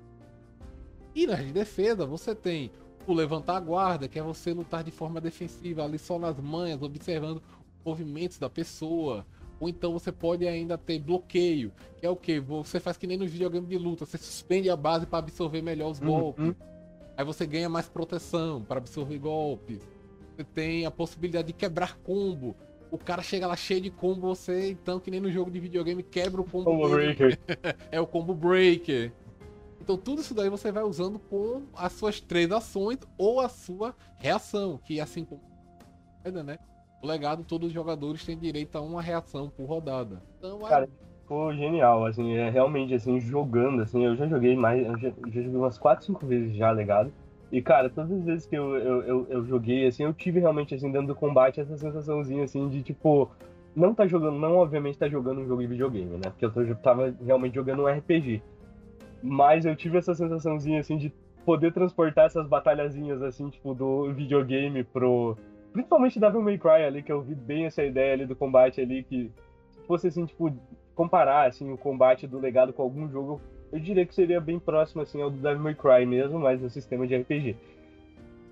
E 1.14 1.26
nas 1.26 1.44
de 1.44 1.52
defesa, 1.52 2.06
você 2.06 2.34
tem 2.34 2.70
levantar 3.12 3.56
a 3.56 3.60
guarda, 3.60 4.08
que 4.08 4.18
é 4.18 4.22
você 4.22 4.52
lutar 4.52 4.82
de 4.82 4.90
forma 4.90 5.20
defensiva, 5.20 5.84
ali 5.84 5.98
só 5.98 6.18
nas 6.18 6.38
manhas, 6.40 6.82
observando 6.82 7.36
os 7.36 7.84
movimentos 7.84 8.38
da 8.38 8.48
pessoa. 8.48 9.26
Ou 9.58 9.68
então 9.68 9.92
você 9.92 10.12
pode 10.12 10.46
ainda 10.46 10.76
ter 10.76 10.98
bloqueio, 10.98 11.72
que 11.96 12.04
é 12.04 12.10
o 12.10 12.16
que? 12.16 12.38
Você 12.38 12.78
faz 12.78 12.96
que 12.96 13.06
nem 13.06 13.16
no 13.16 13.26
videogame 13.26 13.66
de 13.66 13.78
luta, 13.78 14.04
você 14.04 14.18
suspende 14.18 14.68
a 14.68 14.76
base 14.76 15.06
para 15.06 15.20
absorver 15.20 15.62
melhor 15.62 15.90
os 15.90 16.00
uhum. 16.00 16.06
golpes. 16.06 16.54
Aí 17.16 17.24
você 17.24 17.46
ganha 17.46 17.68
mais 17.68 17.88
proteção 17.88 18.62
para 18.62 18.78
absorver 18.78 19.18
golpes. 19.18 19.80
Você 20.36 20.44
tem 20.44 20.84
a 20.84 20.90
possibilidade 20.90 21.46
de 21.46 21.52
quebrar 21.54 21.96
combo. 21.98 22.54
O 22.90 22.98
cara 22.98 23.22
chega 23.22 23.46
lá 23.46 23.56
cheio 23.56 23.80
de 23.80 23.90
combo, 23.90 24.20
você, 24.20 24.70
então, 24.70 25.00
que 25.00 25.10
nem 25.10 25.18
no 25.18 25.30
jogo 25.30 25.50
de 25.50 25.58
videogame, 25.58 26.02
quebra 26.02 26.40
o 26.40 26.44
combo. 26.44 26.64
Combo 26.64 26.88
breaker. 26.90 27.38
é 27.90 28.00
o 28.00 28.06
combo 28.06 28.34
breaker. 28.34 29.12
Então 29.86 29.96
tudo 29.96 30.20
isso 30.20 30.34
daí 30.34 30.50
você 30.50 30.72
vai 30.72 30.82
usando 30.82 31.16
com 31.16 31.62
as 31.72 31.92
suas 31.92 32.20
três 32.20 32.50
ações 32.50 32.98
ou 33.16 33.38
a 33.38 33.48
sua 33.48 33.94
reação, 34.16 34.80
que 34.84 35.00
assim 35.00 35.24
como 35.24 35.40
né? 36.42 36.58
O 37.00 37.06
legado, 37.06 37.44
todos 37.44 37.68
os 37.68 37.72
jogadores 37.72 38.26
têm 38.26 38.36
direito 38.36 38.76
a 38.76 38.80
uma 38.80 39.00
reação 39.00 39.48
por 39.48 39.64
rodada. 39.66 40.20
Então, 40.40 40.58
Cara, 40.62 40.88
ficou 41.22 41.54
genial, 41.54 42.04
assim, 42.04 42.34
é 42.34 42.50
realmente 42.50 42.94
assim, 42.94 43.20
jogando, 43.20 43.80
assim, 43.82 44.04
eu 44.04 44.16
já 44.16 44.26
joguei 44.26 44.56
mais, 44.56 44.84
eu 44.84 44.98
já, 44.98 45.08
já 45.08 45.40
joguei 45.42 45.56
umas 45.56 45.78
4, 45.78 46.04
5 46.04 46.26
vezes 46.26 46.56
já 46.56 46.72
legado. 46.72 47.12
E, 47.52 47.62
cara, 47.62 47.88
todas 47.88 48.10
as 48.10 48.24
vezes 48.24 48.44
que 48.44 48.56
eu, 48.56 48.74
eu, 48.74 49.02
eu, 49.02 49.26
eu, 49.28 49.46
joguei, 49.46 49.86
assim, 49.86 50.02
eu 50.02 50.12
tive 50.12 50.40
realmente, 50.40 50.74
assim, 50.74 50.90
dentro 50.90 51.06
do 51.06 51.14
combate, 51.14 51.60
essa 51.60 51.76
sensaçãozinha, 51.76 52.42
assim, 52.42 52.68
de, 52.68 52.82
tipo, 52.82 53.30
não 53.76 53.94
tá 53.94 54.04
jogando, 54.04 54.36
não 54.36 54.56
obviamente 54.56 54.98
tá 54.98 55.08
jogando 55.08 55.42
um 55.42 55.46
jogo 55.46 55.62
de 55.62 55.68
videogame, 55.68 56.16
né? 56.16 56.30
Porque 56.30 56.44
eu 56.44 56.74
tava 56.74 57.14
realmente 57.24 57.54
jogando 57.54 57.84
um 57.84 57.86
RPG. 57.86 58.42
Mas 59.26 59.66
eu 59.66 59.74
tive 59.74 59.98
essa 59.98 60.14
sensaçãozinha, 60.14 60.78
assim, 60.78 60.96
de 60.96 61.12
poder 61.44 61.72
transportar 61.72 62.26
essas 62.26 62.46
batalhazinhas, 62.46 63.20
assim, 63.22 63.50
tipo, 63.50 63.74
do 63.74 64.12
videogame 64.12 64.84
pro... 64.84 65.36
Principalmente 65.72 66.20
Devil 66.20 66.42
May 66.42 66.58
Cry 66.58 66.84
ali, 66.86 67.02
que 67.02 67.12
eu 67.12 67.20
vi 67.20 67.34
bem 67.34 67.66
essa 67.66 67.82
ideia 67.84 68.14
ali 68.14 68.24
do 68.24 68.36
combate 68.36 68.80
ali, 68.80 69.02
que 69.02 69.30
se 69.72 69.80
fosse, 69.86 70.06
assim, 70.06 70.24
tipo, 70.24 70.52
comparar, 70.94 71.48
assim, 71.48 71.72
o 71.72 71.76
combate 71.76 72.26
do 72.26 72.38
legado 72.38 72.72
com 72.72 72.82
algum 72.82 73.08
jogo, 73.10 73.40
eu 73.72 73.80
diria 73.80 74.06
que 74.06 74.14
seria 74.14 74.40
bem 74.40 74.58
próximo, 74.58 75.02
assim, 75.02 75.20
ao 75.20 75.28
do 75.28 75.38
Devil 75.38 75.62
May 75.62 75.74
Cry 75.74 76.06
mesmo, 76.06 76.38
mas 76.38 76.62
no 76.62 76.70
sistema 76.70 77.06
de 77.06 77.16
RPG. 77.16 77.56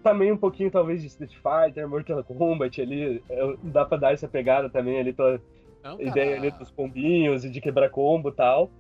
Também 0.03 0.33
um 0.33 0.37
pouquinho, 0.37 0.71
talvez, 0.71 1.01
de 1.01 1.07
Street 1.07 1.35
Fighter, 1.37 1.89
Mortal 1.89 2.23
Kombat 2.25 2.83
ali, 2.83 3.23
dá 3.63 3.85
pra 3.85 3.97
dar 3.97 4.13
essa 4.13 4.29
pegada 4.29 4.69
também 4.69 4.99
ali, 4.99 5.13
tua 5.13 5.41
Não, 5.83 6.01
ideia 6.01 6.37
ali 6.37 6.51
dos 6.51 6.71
combinhos 6.71 7.45
e 7.45 7.51
de 7.51 7.61
quebrar 7.61 7.89
combo 7.91 8.29
e 8.29 8.33
tal. 8.33 8.71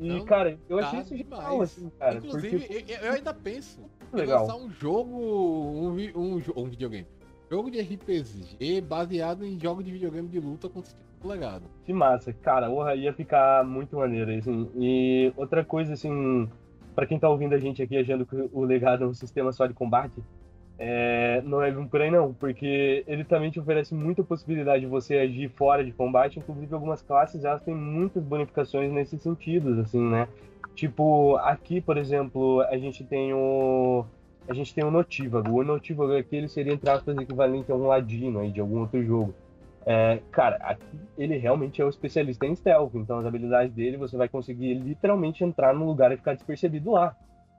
E, 0.00 0.08
não, 0.08 0.24
cara, 0.24 0.58
eu 0.68 0.78
achei 0.78 1.00
isso 1.00 1.14
demais. 1.14 1.42
genial, 1.42 1.62
assim, 1.62 1.90
cara. 1.98 2.16
Inclusive, 2.16 2.58
porque... 2.58 2.98
eu, 3.02 3.12
ainda 3.12 3.34
penso 3.34 3.80
em 4.14 4.24
lançar 4.24 4.56
um 4.56 4.70
jogo, 4.70 5.14
um, 5.14 5.94
um, 6.16 6.42
um 6.56 6.64
videogame. 6.64 7.06
Jogo 7.50 7.70
de 7.70 7.80
RPG 7.80 8.80
baseado 8.80 9.44
em 9.44 9.60
jogos 9.60 9.84
de 9.84 9.92
videogame 9.92 10.28
de 10.28 10.40
luta 10.40 10.68
com 10.68 10.82
legado. 11.28 11.64
Que 11.84 11.92
massa. 11.92 12.32
Cara, 12.32 12.68
porra, 12.70 12.94
ia 12.94 13.12
ficar 13.12 13.64
muito 13.64 13.96
maneiro, 13.96 14.30
assim. 14.32 14.70
E 14.76 15.32
outra 15.36 15.64
coisa, 15.64 15.92
assim, 15.92 16.48
para 16.94 17.06
quem 17.06 17.18
tá 17.18 17.28
ouvindo 17.28 17.54
a 17.54 17.58
gente 17.58 17.82
aqui 17.82 17.98
achando 17.98 18.24
que 18.24 18.48
o 18.52 18.64
legado 18.64 19.04
é 19.04 19.06
um 19.06 19.14
sistema 19.14 19.52
só 19.52 19.66
de 19.66 19.74
combate, 19.74 20.22
é, 20.82 21.42
não 21.44 21.62
é 21.62 21.70
por 21.70 22.00
aí 22.00 22.10
não, 22.10 22.32
porque 22.32 23.04
ele 23.06 23.22
também 23.22 23.50
te 23.50 23.60
oferece 23.60 23.94
muita 23.94 24.24
possibilidade 24.24 24.80
de 24.80 24.86
você 24.86 25.18
agir 25.18 25.50
fora 25.50 25.84
de 25.84 25.92
combate, 25.92 26.38
inclusive 26.38 26.72
algumas 26.72 27.02
classes 27.02 27.44
elas 27.44 27.62
têm 27.62 27.74
muitas 27.74 28.24
bonificações 28.24 28.90
nesses 28.90 29.20
sentidos, 29.20 29.78
assim, 29.78 30.00
né? 30.00 30.26
Tipo, 30.74 31.36
aqui, 31.36 31.82
por 31.82 31.98
exemplo, 31.98 32.62
a 32.62 32.78
gente 32.78 33.04
tem 33.04 33.34
o 33.34 34.06
a 34.48 34.54
gente 34.54 34.74
tem 34.74 34.82
o 34.82 34.90
Notívago. 34.90 35.60
O 35.60 35.62
Notívago 35.62 36.16
aqui 36.16 36.36
ele 36.36 36.48
seria, 36.48 36.72
entre 36.72 36.88
aspas, 36.88 37.14
equivalente 37.18 37.70
a 37.70 37.74
um 37.74 37.86
Ladino 37.86 38.40
aí 38.40 38.50
de 38.50 38.60
algum 38.60 38.80
outro 38.80 39.04
jogo. 39.04 39.34
É, 39.84 40.20
cara, 40.32 40.56
aqui 40.62 40.98
ele 41.18 41.36
realmente 41.36 41.82
é 41.82 41.84
o 41.84 41.90
especialista 41.90 42.46
em 42.46 42.56
stealth, 42.56 42.94
então 42.94 43.18
as 43.18 43.26
habilidades 43.26 43.74
dele 43.74 43.98
você 43.98 44.16
vai 44.16 44.30
conseguir 44.30 44.72
literalmente 44.74 45.44
entrar 45.44 45.74
no 45.74 45.84
lugar 45.84 46.10
e 46.10 46.16
ficar 46.16 46.32
despercebido 46.32 46.92
lá, 46.92 47.14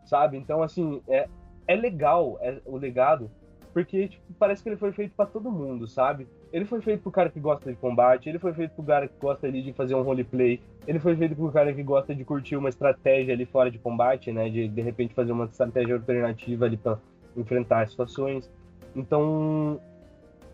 sabe? 0.05 0.37
Então, 0.37 0.63
assim, 0.63 1.01
é, 1.07 1.27
é 1.67 1.75
legal 1.75 2.37
é, 2.41 2.59
o 2.65 2.77
legado, 2.77 3.29
porque 3.73 4.09
tipo, 4.09 4.23
parece 4.37 4.61
que 4.61 4.69
ele 4.69 4.77
foi 4.77 4.91
feito 4.91 5.13
para 5.15 5.25
todo 5.25 5.51
mundo, 5.51 5.87
sabe? 5.87 6.27
Ele 6.51 6.65
foi 6.65 6.81
feito 6.81 7.01
pro 7.01 7.11
cara 7.11 7.29
que 7.29 7.39
gosta 7.39 7.71
de 7.71 7.77
combate, 7.77 8.27
ele 8.27 8.39
foi 8.39 8.53
feito 8.53 8.71
pro 8.71 8.83
cara 8.83 9.07
que 9.07 9.13
gosta 9.19 9.47
ali 9.47 9.61
de 9.61 9.71
fazer 9.73 9.95
um 9.95 10.01
roleplay, 10.01 10.61
ele 10.85 10.99
foi 10.99 11.15
feito 11.15 11.35
pro 11.35 11.51
cara 11.51 11.73
que 11.73 11.81
gosta 11.81 12.13
de 12.13 12.25
curtir 12.25 12.57
uma 12.57 12.69
estratégia 12.69 13.33
ali 13.33 13.45
fora 13.45 13.71
de 13.71 13.79
combate, 13.79 14.31
né? 14.31 14.49
De 14.49 14.67
de 14.67 14.81
repente 14.81 15.13
fazer 15.13 15.31
uma 15.31 15.45
estratégia 15.45 15.95
alternativa 15.95 16.65
ali 16.65 16.77
para 16.77 16.97
enfrentar 17.37 17.87
situações. 17.87 18.51
Então, 18.95 19.79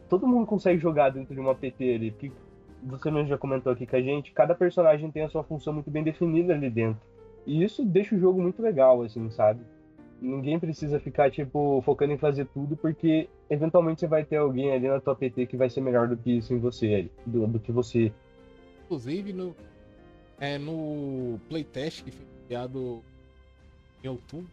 todo 0.07 0.27
mundo 0.27 0.45
consegue 0.45 0.79
jogar 0.79 1.09
dentro 1.09 1.33
de 1.33 1.39
uma 1.39 1.55
PT 1.55 1.95
ali, 1.95 2.11
porque 2.11 2.31
você 2.83 3.09
mesmo 3.09 3.27
já 3.27 3.37
comentou 3.37 3.71
aqui 3.71 3.85
com 3.85 3.95
a 3.95 4.01
gente, 4.01 4.31
cada 4.31 4.53
personagem 4.53 5.09
tem 5.11 5.23
a 5.23 5.29
sua 5.29 5.43
função 5.43 5.73
muito 5.73 5.89
bem 5.89 6.03
definida 6.03 6.53
ali 6.53 6.69
dentro. 6.69 7.01
E 7.45 7.63
isso 7.63 7.83
deixa 7.83 8.15
o 8.15 8.19
jogo 8.19 8.41
muito 8.41 8.61
legal, 8.61 9.01
assim, 9.01 9.29
sabe? 9.31 9.61
Ninguém 10.19 10.59
precisa 10.59 10.99
ficar, 10.99 11.29
tipo, 11.29 11.81
focando 11.83 12.13
em 12.13 12.17
fazer 12.17 12.45
tudo, 12.47 12.75
porque 12.75 13.29
eventualmente 13.49 13.99
você 13.99 14.07
vai 14.07 14.25
ter 14.25 14.37
alguém 14.37 14.71
ali 14.71 14.87
na 14.87 14.99
tua 14.99 15.15
PT 15.15 15.45
que 15.45 15.55
vai 15.55 15.69
ser 15.69 15.81
melhor 15.81 16.07
do 16.07 16.17
que 16.17 16.37
isso 16.37 16.53
em 16.53 16.59
você, 16.59 17.09
do, 17.25 17.45
do 17.45 17.59
que 17.59 17.71
você. 17.71 18.11
Inclusive, 18.85 19.31
no, 19.31 19.55
é, 20.39 20.57
no 20.57 21.39
playtest 21.47 22.03
que 22.03 22.11
foi 22.11 22.25
criado 22.47 23.03
em 24.03 24.07
outubro, 24.07 24.49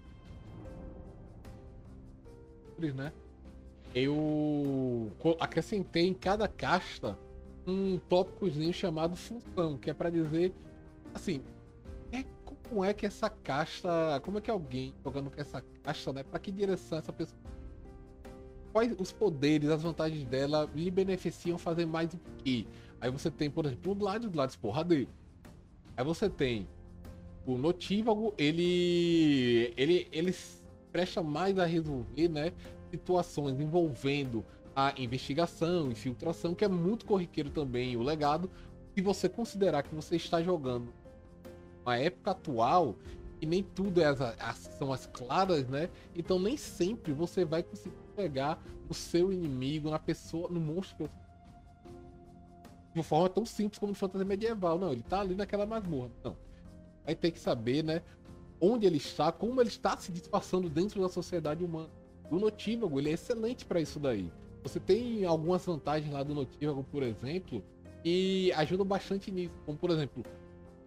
né? 2.78 3.12
Eu 3.94 5.10
acrescentei 5.38 6.06
em 6.06 6.14
cada 6.14 6.48
casta 6.48 7.16
um 7.66 7.98
tópicozinho 7.98 8.72
chamado 8.72 9.16
função, 9.16 9.78
que 9.78 9.88
é 9.88 9.94
para 9.94 10.10
dizer 10.10 10.52
assim, 11.14 11.40
como 12.68 12.84
é 12.84 12.92
que 12.92 13.06
essa 13.06 13.28
caixa. 13.28 13.88
Como 14.22 14.38
é 14.38 14.40
que 14.40 14.50
alguém 14.50 14.94
jogando 15.04 15.30
com 15.30 15.40
essa 15.40 15.62
caixa, 15.82 16.12
né? 16.12 16.22
Pra 16.22 16.38
que 16.38 16.50
direção 16.50 16.98
essa 16.98 17.12
pessoa. 17.12 17.38
Quais 18.72 18.94
os 18.98 19.12
poderes, 19.12 19.70
as 19.70 19.82
vantagens 19.82 20.24
dela 20.24 20.68
lhe 20.74 20.90
beneficiam 20.90 21.56
fazer 21.56 21.86
mais 21.86 22.12
o 22.12 22.20
quê? 22.38 22.66
Aí 23.00 23.10
você 23.10 23.30
tem, 23.30 23.50
por 23.50 23.66
exemplo, 23.66 23.92
o 23.92 23.94
Gladius, 23.94 24.32
Gladius 24.32 24.56
porradeiro. 24.56 25.08
Aí 25.96 26.04
você 26.04 26.28
tem 26.28 26.66
o 27.46 27.56
Notívago, 27.56 28.34
ele. 28.36 29.72
ele. 29.76 30.08
ele 30.10 30.34
presta 30.90 31.22
mais 31.22 31.58
a 31.58 31.64
resolver, 31.64 32.28
né? 32.28 32.52
Situações 32.90 33.60
envolvendo 33.60 34.44
a 34.74 34.92
investigação, 34.96 35.90
infiltração, 35.90 36.54
que 36.54 36.64
é 36.64 36.68
muito 36.68 37.04
corriqueiro 37.04 37.50
também 37.50 37.96
o 37.96 38.02
legado. 38.02 38.50
Se 38.94 39.00
você 39.00 39.28
considerar 39.28 39.82
que 39.82 39.94
você 39.94 40.16
está 40.16 40.40
jogando 40.42 40.92
uma 41.84 41.96
época 41.96 42.30
atual 42.30 42.96
e 43.40 43.46
nem 43.46 43.62
tudo 43.62 44.00
é 44.00 44.06
as, 44.06 44.20
as, 44.20 44.56
são 44.78 44.92
as 44.92 45.06
claras, 45.06 45.68
né? 45.68 45.90
Então 46.14 46.38
nem 46.38 46.56
sempre 46.56 47.12
você 47.12 47.44
vai 47.44 47.62
conseguir 47.62 47.94
pegar 48.16 48.62
o 48.88 48.94
seu 48.94 49.32
inimigo 49.32 49.90
na 49.90 49.98
pessoa, 49.98 50.48
no 50.48 50.60
monstro 50.60 51.10
de 52.94 53.00
uma 53.00 53.04
forma 53.04 53.28
tão 53.28 53.44
simples 53.44 53.78
como 53.78 53.90
no 53.90 53.96
fantasia 53.96 54.24
medieval. 54.24 54.78
Não, 54.78 54.92
ele 54.92 55.02
tá 55.02 55.20
ali 55.20 55.34
naquela 55.34 55.66
masmorra. 55.66 56.10
Não. 56.22 56.36
Vai 57.04 57.14
ter 57.14 57.32
que 57.32 57.40
saber, 57.40 57.82
né? 57.82 58.02
Onde 58.60 58.86
ele 58.86 58.98
está, 58.98 59.32
como 59.32 59.60
ele 59.60 59.68
está 59.68 59.96
se 59.96 60.12
disfarçando 60.12 60.70
dentro 60.70 61.02
da 61.02 61.08
sociedade 61.08 61.64
humana. 61.64 61.90
O 62.30 62.38
Notívago, 62.38 62.98
ele 62.98 63.10
é 63.10 63.12
excelente 63.14 63.64
para 63.64 63.80
isso 63.80 63.98
daí. 63.98 64.32
Você 64.62 64.78
tem 64.80 65.24
algumas 65.24 65.66
vantagens 65.66 66.10
lá 66.10 66.22
do 66.22 66.34
Notívago, 66.34 66.84
por 66.84 67.02
exemplo, 67.02 67.62
e 68.04 68.52
ajudam 68.52 68.86
bastante 68.86 69.30
nisso. 69.30 69.52
Como, 69.66 69.76
por 69.76 69.90
exemplo, 69.90 70.24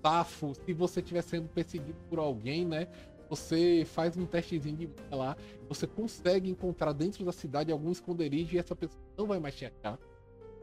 safo, 0.08 0.54
se 0.66 0.72
você 0.72 1.02
estiver 1.02 1.22
sendo 1.22 1.50
perseguido 1.50 1.98
por 2.10 2.18
alguém, 2.18 2.66
né? 2.66 2.88
Você 3.30 3.86
faz 3.86 4.16
um 4.16 4.26
testezinho 4.26 4.78
de 4.78 4.90
lá, 5.12 5.36
você 5.68 5.86
consegue 5.86 6.50
encontrar 6.50 6.94
dentro 6.94 7.26
da 7.26 7.34
cidade 7.34 7.74
algum 7.74 7.92
esconderijo 7.92 8.56
e 8.56 8.58
essa 8.58 8.74
pessoa 8.74 9.02
não 9.18 9.28
vai 9.28 9.38
mais 9.38 9.54
te 9.54 9.66
achar. 9.66 10.00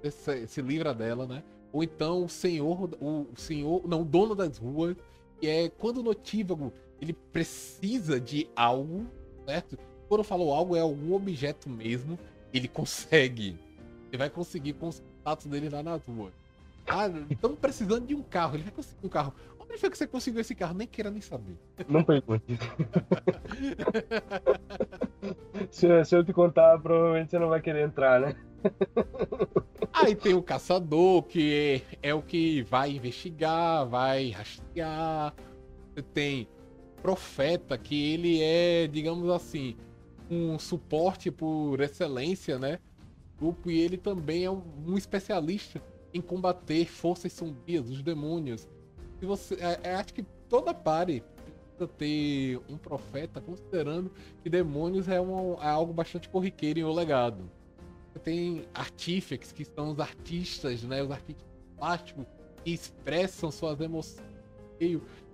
Você 0.03 0.47
se 0.47 0.63
livra 0.63 0.95
dela, 0.95 1.27
né? 1.27 1.45
Ou 1.73 1.83
então 1.83 2.25
o 2.25 2.29
senhor, 2.29 2.89
o 3.01 3.27
senhor, 3.37 3.87
não, 3.87 4.01
o 4.01 4.05
dono 4.05 4.35
das 4.35 4.57
ruas, 4.57 4.97
que 5.39 5.47
é 5.47 5.69
quando 5.69 5.99
o 5.99 6.03
notívago 6.03 6.73
ele 6.99 7.13
precisa 7.13 8.19
de 8.19 8.49
algo, 8.57 9.07
certo? 9.45 9.77
Quando 10.09 10.21
eu 10.21 10.25
falo 10.25 10.51
algo, 10.55 10.75
é 10.75 10.81
algum 10.81 11.13
objeto 11.15 11.69
mesmo, 11.69 12.19
ele 12.51 12.69
consegue. 12.69 13.59
Ele 14.09 14.17
vai 14.17 14.31
conseguir 14.31 14.73
com 14.75 14.89
os 14.89 15.01
contatos 15.01 15.47
dele 15.47 15.69
lá 15.69 15.83
nas 15.83 16.07
ruas. 16.07 16.33
Ah, 16.87 17.09
estamos 17.31 17.59
precisando 17.59 18.07
de 18.07 18.15
um 18.15 18.23
carro. 18.23 18.57
Ele 18.57 18.65
vai 18.65 18.73
conseguir 18.73 19.07
um 19.07 19.09
carro. 19.09 19.35
Onde 19.59 19.79
foi 19.79 19.91
que 19.91 19.99
você 19.99 20.07
conseguiu 20.07 20.41
esse 20.41 20.55
carro? 20.55 20.75
Nem 20.75 20.87
queira 20.87 21.11
nem 21.11 21.21
saber. 21.21 21.57
Não 21.89 22.05
pergunte. 22.05 22.57
se, 25.71 26.05
se 26.05 26.17
eu 26.17 26.25
te 26.25 26.33
contar, 26.33 26.79
provavelmente 26.79 27.31
você 27.31 27.39
não 27.39 27.49
vai 27.49 27.61
querer 27.61 27.87
entrar, 27.87 28.21
né? 28.21 28.37
Aí 29.93 30.15
tem 30.15 30.35
o 30.35 30.43
caçador, 30.43 31.23
que 31.25 31.83
é, 32.03 32.11
é 32.11 32.15
o 32.15 32.23
que 32.23 32.63
vai 32.63 32.93
investigar, 32.93 33.87
vai 33.87 34.31
rastrear. 34.31 35.35
Você 35.95 36.03
tem 36.03 36.49
profeta, 37.03 37.77
que 37.77 38.13
ele 38.13 38.43
é, 38.43 38.87
digamos 38.87 39.29
assim, 39.31 39.77
um 40.31 40.59
suporte 40.59 41.31
por 41.31 41.81
excelência, 41.81 42.59
né? 42.59 42.79
Grupo, 43.39 43.71
e 43.71 43.81
ele 43.81 43.97
também 43.97 44.45
é 44.45 44.51
um, 44.51 44.63
um 44.87 44.97
especialista 44.97 45.83
em 46.15 46.21
combater 46.21 46.87
forças 46.87 47.33
sombrias, 47.33 47.91
os 47.91 48.01
demônios. 48.01 48.69
E 49.21 49.27
você, 49.27 49.57
é, 49.57 49.81
é, 49.83 49.95
acho 49.97 50.15
que 50.15 50.23
toda 50.49 50.73
pare 50.73 51.25
precisa 51.77 51.89
ter 51.99 52.61
um 52.69 52.79
profeta, 52.79 53.41
considerando 53.41 54.13
que 54.41 54.49
demônios 54.49 55.09
é, 55.09 55.21
um, 55.21 55.55
é 55.61 55.67
algo 55.67 55.93
bastante 55.93 56.29
corriqueiro 56.29 56.79
em 56.79 56.85
O 56.85 56.93
Legado. 56.93 57.51
Você 58.13 58.21
tem 58.21 58.65
artífices, 58.73 59.51
que 59.51 59.65
são 59.65 59.91
os 59.91 59.99
artistas, 59.99 60.85
né, 60.85 61.03
os 61.03 61.11
artistas 61.11 61.45
plásticos, 61.77 62.25
que 62.63 62.71
expressam 62.71 63.51
suas 63.51 63.81
emoções 63.81 64.23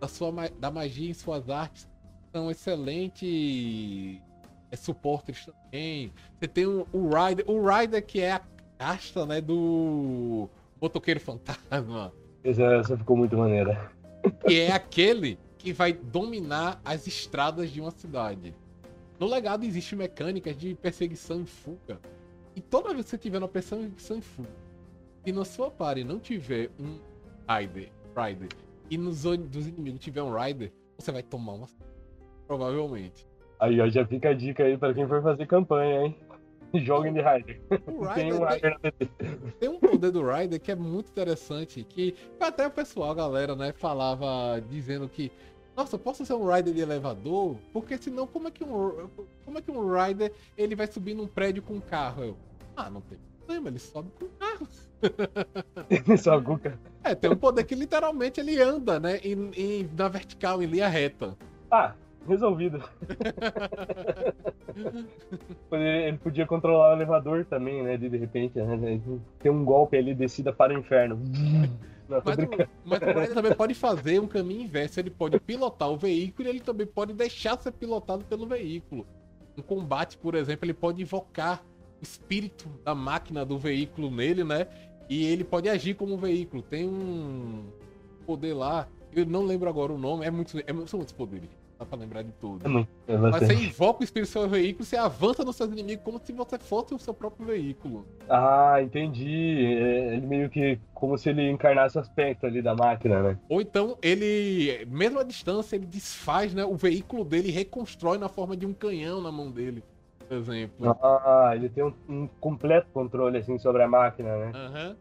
da, 0.01 0.09
sua, 0.09 0.33
da 0.59 0.71
magia 0.71 1.11
em 1.11 1.15
suas 1.15 1.51
artes. 1.51 1.87
São 2.33 2.51
excelentes 2.51 4.19
é, 4.71 4.77
suportes 4.77 5.45
também. 5.45 6.11
Você 6.39 6.49
tem 6.49 6.65
o, 6.65 6.87
o 6.91 7.11
Rider, 7.11 7.45
o 7.51 7.61
Rider 7.69 8.05
que 8.07 8.21
é 8.21 8.33
a 8.33 8.43
casta, 8.79 9.27
né, 9.27 9.43
do 9.43 10.49
Motoqueiro 10.81 11.21
Fantasma. 11.21 12.13
Essa, 12.43 12.63
essa 12.63 12.97
ficou 12.97 13.17
muito 13.17 13.37
maneira. 13.37 13.91
Que 14.47 14.61
é 14.61 14.73
aquele 14.73 15.39
que 15.59 15.73
vai 15.73 15.93
dominar 15.93 16.81
as 16.85 17.07
estradas 17.07 17.71
de 17.71 17.81
uma 17.81 17.91
cidade. 17.91 18.55
No 19.19 19.27
legado 19.27 19.65
existe 19.65 19.95
mecânicas 19.95 20.57
de 20.57 20.75
perseguição 20.75 21.43
e 21.43 21.47
fuga. 21.47 22.01
E 22.57 22.61
toda 22.61 22.95
vez 22.95 23.05
que 23.05 23.11
você 23.11 23.19
tiver 23.19 23.39
uma 23.39 23.49
perseguição 23.49 24.19
e 24.19 24.23
fuga, 24.23 24.49
e 25.25 25.33
na 25.33 25.45
sua 25.45 25.71
party 25.71 26.03
não 26.03 26.19
tiver 26.19 26.71
um 26.81 26.99
rider, 27.47 27.91
rider 28.17 28.49
e 28.91 28.99
nos 28.99 29.23
dos 29.23 29.69
inimigos 29.69 30.01
tiver 30.01 30.23
um 30.23 30.37
rider, 30.37 30.73
você 30.99 31.13
vai 31.13 31.23
tomar 31.23 31.53
uma 31.53 31.67
provavelmente. 32.47 33.27
Aí, 33.61 33.81
ó, 33.81 33.89
já 33.89 34.05
fica 34.05 34.31
a 34.31 34.35
dica 34.35 34.65
aí 34.65 34.77
para 34.77 34.93
quem 34.93 35.07
for 35.07 35.23
fazer 35.23 35.47
campanha, 35.47 36.07
hein? 36.07 36.17
Joguem 36.85 37.13
de 37.13 37.21
Rider. 37.21 37.61
tem 38.15 38.33
um 38.33 38.45
Rider 38.45 38.79
tem, 38.81 38.93
tem 39.59 39.69
um 39.69 39.79
poder 39.79 40.11
do 40.11 40.23
Rider 40.23 40.61
que 40.61 40.71
é 40.71 40.77
muito 40.77 41.11
interessante. 41.11 41.85
Que 41.85 42.15
até 42.39 42.67
o 42.67 42.71
pessoal, 42.71 43.11
a 43.11 43.15
galera, 43.15 43.57
né, 43.57 43.73
falava 43.73 44.61
dizendo 44.69 45.09
que. 45.09 45.31
Nossa, 45.77 45.97
posso 45.97 46.27
ser 46.27 46.35
um 46.35 46.53
rider 46.53 46.75
de 46.75 46.81
elevador? 46.81 47.57
Porque 47.73 47.97
senão, 47.97 48.27
como 48.27 48.49
é 48.49 48.51
que 48.51 48.63
um, 48.63 49.09
como 49.45 49.59
é 49.59 49.63
que 49.63 49.71
um 49.71 49.89
rider 49.95 50.33
ele 50.59 50.75
vai 50.75 50.87
subir 50.87 51.15
num 51.15 51.27
prédio 51.27 51.63
com 51.63 51.75
um 51.75 51.81
carro? 51.81 52.25
Eu, 52.25 52.37
ah, 52.77 52.91
não 52.91 53.01
tem 53.01 53.19
problema, 53.39 53.69
ele 53.69 53.79
sobe 53.79 54.11
com 54.19 54.29
carro. 54.39 54.69
Ele 55.89 56.19
sobe 56.19 56.45
com 56.45 56.59
carro. 56.59 56.79
É, 57.03 57.15
tem 57.15 57.31
um 57.31 57.37
poder 57.37 57.65
que 57.65 57.75
literalmente 57.75 58.41
ele 58.41 58.61
anda, 58.61 59.01
né, 59.01 59.19
em, 59.19 59.51
em, 59.57 59.91
na 59.97 60.09
vertical, 60.09 60.63
em 60.63 60.67
linha 60.67 60.89
reta. 60.89 61.39
Ah, 61.71 61.95
resolvido. 62.27 62.83
ele 65.73 66.19
podia 66.19 66.47
controlar 66.47 66.91
o 66.91 66.93
elevador 66.97 67.45
também, 67.45 67.83
né? 67.83 67.97
De, 67.97 68.09
de 68.09 68.17
repente, 68.17 68.61
né? 68.61 69.01
Tem 69.39 69.51
um 69.51 69.65
golpe 69.65 69.97
ali, 69.97 70.15
descida 70.15 70.53
para 70.53 70.75
o 70.75 70.79
inferno. 70.79 71.21
Não, 72.09 72.21
mas, 72.25 72.39
o, 72.39 72.69
mas 72.85 73.31
o 73.31 73.35
também 73.35 73.55
pode 73.55 73.75
fazer 73.75 74.21
um 74.21 74.27
caminho 74.27 74.63
inverso. 74.63 74.99
Ele 74.99 75.11
pode 75.11 75.39
pilotar 75.39 75.89
o 75.89 75.97
veículo 75.97 76.49
e 76.49 76.51
ele 76.51 76.61
também 76.61 76.87
pode 76.87 77.13
deixar 77.13 77.59
ser 77.61 77.73
pilotado 77.73 78.25
pelo 78.25 78.47
veículo. 78.47 79.07
Um 79.57 79.63
combate, 79.63 80.19
por 80.19 80.35
exemplo, 80.35 80.67
ele 80.67 80.75
pode 80.75 81.03
invocar 81.03 81.63
o 82.01 82.03
espírito 82.03 82.69
da 82.85 82.95
máquina 82.95 83.45
do 83.45 83.59
veículo 83.59 84.11
nele, 84.11 84.43
né? 84.43 84.67
E 85.09 85.25
ele 85.27 85.45
pode 85.45 85.69
agir 85.69 85.95
como 85.95 86.15
um 86.15 86.19
veículo. 86.19 86.63
Tem 86.63 86.89
um 86.89 87.67
poder 88.27 88.55
lá, 88.55 88.89
eu 89.13 89.27
não 89.27 89.45
lembro 89.45 89.69
agora 89.69 89.93
o 89.93 89.99
nome, 89.99 90.25
é 90.25 90.31
muito, 90.31 90.59
é, 90.59 90.87
são 90.87 90.99
muitos 90.99 91.13
poderes 91.13 91.60
dá 91.81 91.87
pra 91.87 91.99
lembrar 91.99 92.23
de 92.23 92.33
tudo. 92.33 92.69
Mas 92.69 93.41
você 93.41 93.55
invoca 93.55 94.01
o 94.01 94.05
espírito 94.05 94.29
do 94.29 94.33
seu 94.33 94.49
veículo, 94.49 94.85
você 94.85 94.97
avança 94.97 95.43
nos 95.43 95.57
seus 95.57 95.73
inimigos 95.73 96.05
como 96.05 96.21
se 96.23 96.33
você 96.33 96.59
fosse 96.59 96.95
o 96.95 96.99
seu 96.99 97.15
próprio 97.15 97.47
veículo. 97.47 98.07
Ah, 98.29 98.77
entendi. 98.83 99.65
É, 99.65 100.15
ele 100.15 100.27
meio 100.27 100.51
que 100.51 100.79
como 100.93 101.17
se 101.17 101.31
ele 101.31 101.51
encarnasse 101.51 101.97
o 101.97 102.01
aspecto 102.01 102.47
ali 102.47 102.61
da 102.61 102.75
máquina, 102.75 103.23
né? 103.23 103.39
Ou 103.49 103.63
então 103.63 103.97
ele, 104.03 104.87
mesmo 104.89 105.19
à 105.19 105.23
distância, 105.23 105.75
ele 105.75 105.87
desfaz, 105.87 106.53
né? 106.53 106.65
O 106.65 106.77
veículo 106.77 107.25
dele 107.25 107.49
e 107.49 107.53
reconstrói 107.53 108.19
na 108.19 108.29
forma 108.29 108.55
de 108.55 108.67
um 108.67 108.75
canhão 108.75 109.23
na 109.23 109.33
mão 109.33 109.51
dele, 109.51 109.83
por 110.29 110.37
exemplo. 110.37 110.97
Ah, 111.03 111.53
ele 111.55 111.71
tem 111.71 111.83
um, 111.83 111.95
um 112.07 112.29
completo 112.41 112.89
controle 112.93 113.39
assim 113.39 113.59
sobre 113.59 113.83
a 113.83 113.89
máquina, 113.89 114.37
né? 114.37 114.53
Uhum. 114.55 114.97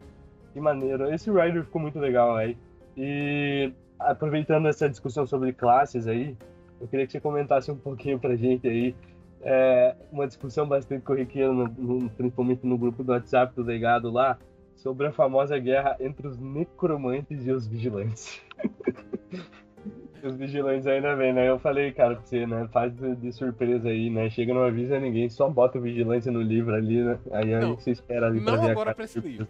Que 0.54 0.60
maneiro. 0.60 1.12
Esse 1.12 1.30
Rider 1.30 1.62
ficou 1.64 1.82
muito 1.82 1.98
legal 1.98 2.36
aí. 2.36 2.56
E 2.96 3.70
aproveitando 3.98 4.66
essa 4.66 4.88
discussão 4.88 5.26
sobre 5.26 5.52
classes 5.52 6.06
aí, 6.06 6.36
eu 6.80 6.88
queria 6.88 7.06
que 7.06 7.12
você 7.12 7.20
comentasse 7.20 7.70
um 7.70 7.76
pouquinho 7.76 8.18
pra 8.18 8.34
gente 8.36 8.66
aí. 8.66 8.94
É, 9.42 9.96
uma 10.12 10.26
discussão 10.26 10.66
bastante 10.66 11.02
corriqueira, 11.02 11.52
no, 11.52 11.66
no, 11.66 12.10
principalmente 12.10 12.66
no 12.66 12.76
grupo 12.76 13.02
do 13.02 13.12
WhatsApp 13.12 13.54
do 13.54 13.62
legado 13.62 14.10
lá, 14.10 14.38
sobre 14.76 15.06
a 15.06 15.12
famosa 15.12 15.58
guerra 15.58 15.96
entre 16.00 16.26
os 16.26 16.38
necromantes 16.38 17.46
e 17.46 17.52
os 17.52 17.66
vigilantes. 17.66 18.42
os 20.22 20.36
vigilantes 20.36 20.86
ainda 20.86 21.14
vem, 21.14 21.32
né? 21.32 21.48
Eu 21.48 21.58
falei, 21.58 21.92
cara, 21.92 22.16
pra 22.16 22.24
você, 22.24 22.46
né? 22.46 22.68
Faz 22.72 22.92
de, 22.94 23.32
surpresa 23.32 23.88
aí, 23.88 24.10
né? 24.10 24.28
Chega, 24.28 24.52
não 24.52 24.62
avisa 24.62 24.98
ninguém, 24.98 25.28
só 25.28 25.48
bota 25.48 25.78
o 25.78 25.82
vigilante 25.82 26.30
no 26.30 26.42
livro 26.42 26.74
ali, 26.74 27.02
né? 27.02 27.18
Aí 27.32 27.54
a 27.54 27.62
gente 27.62 27.90
espera 27.90 28.26
ali 28.26 28.40
pra 28.40 28.56
ver 28.56 28.70
agora 28.70 28.90
a 28.90 28.94
pra 28.94 29.04
esse 29.04 29.20
livro. 29.20 29.48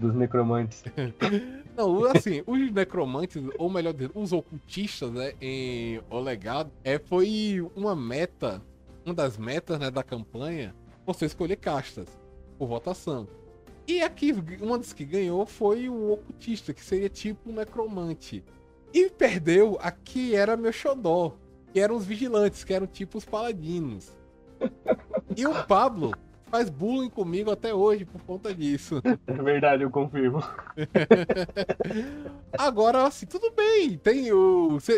Dos 0.00 0.14
necromantes. 0.14 0.82
Não, 1.76 2.04
assim, 2.06 2.42
os 2.46 2.72
necromantes, 2.72 3.42
ou 3.58 3.70
melhor 3.70 3.92
dizendo, 3.92 4.12
os 4.14 4.32
ocultistas, 4.32 5.12
né, 5.12 5.34
em 5.40 6.00
O 6.10 6.18
Legado, 6.18 6.70
é, 6.82 6.98
foi 6.98 7.64
uma 7.76 7.94
meta, 7.94 8.62
uma 9.04 9.14
das 9.14 9.36
metas, 9.36 9.78
né, 9.78 9.90
da 9.90 10.02
campanha, 10.02 10.74
você 11.06 11.26
escolher 11.26 11.56
castas 11.56 12.08
por 12.58 12.66
votação. 12.66 13.28
E 13.86 14.02
aqui, 14.02 14.32
uma 14.60 14.78
das 14.78 14.92
que 14.92 15.04
ganhou 15.04 15.44
foi 15.46 15.88
o 15.88 16.12
ocultista, 16.12 16.72
que 16.72 16.84
seria 16.84 17.08
tipo 17.08 17.50
um 17.50 17.54
necromante. 17.54 18.44
E 18.92 19.08
perdeu 19.10 19.78
a 19.80 19.90
que 19.90 20.34
era 20.34 20.56
meu 20.56 20.72
xodó, 20.72 21.36
que 21.72 21.80
eram 21.80 21.96
os 21.96 22.04
vigilantes, 22.04 22.64
que 22.64 22.72
eram 22.72 22.86
tipo 22.86 23.18
os 23.18 23.24
paladinos. 23.24 24.12
E 25.36 25.46
o 25.46 25.64
Pablo 25.64 26.12
faz 26.50 26.68
bullying 26.68 27.08
comigo 27.08 27.50
até 27.50 27.72
hoje 27.72 28.04
por 28.04 28.20
conta 28.22 28.54
disso. 28.54 29.00
É 29.26 29.42
verdade, 29.42 29.82
eu 29.82 29.90
confirmo. 29.90 30.42
Agora, 32.58 33.06
assim, 33.06 33.26
tudo 33.26 33.52
bem. 33.52 33.96
Tem 33.96 34.32
o, 34.32 34.76
os, 34.76 34.88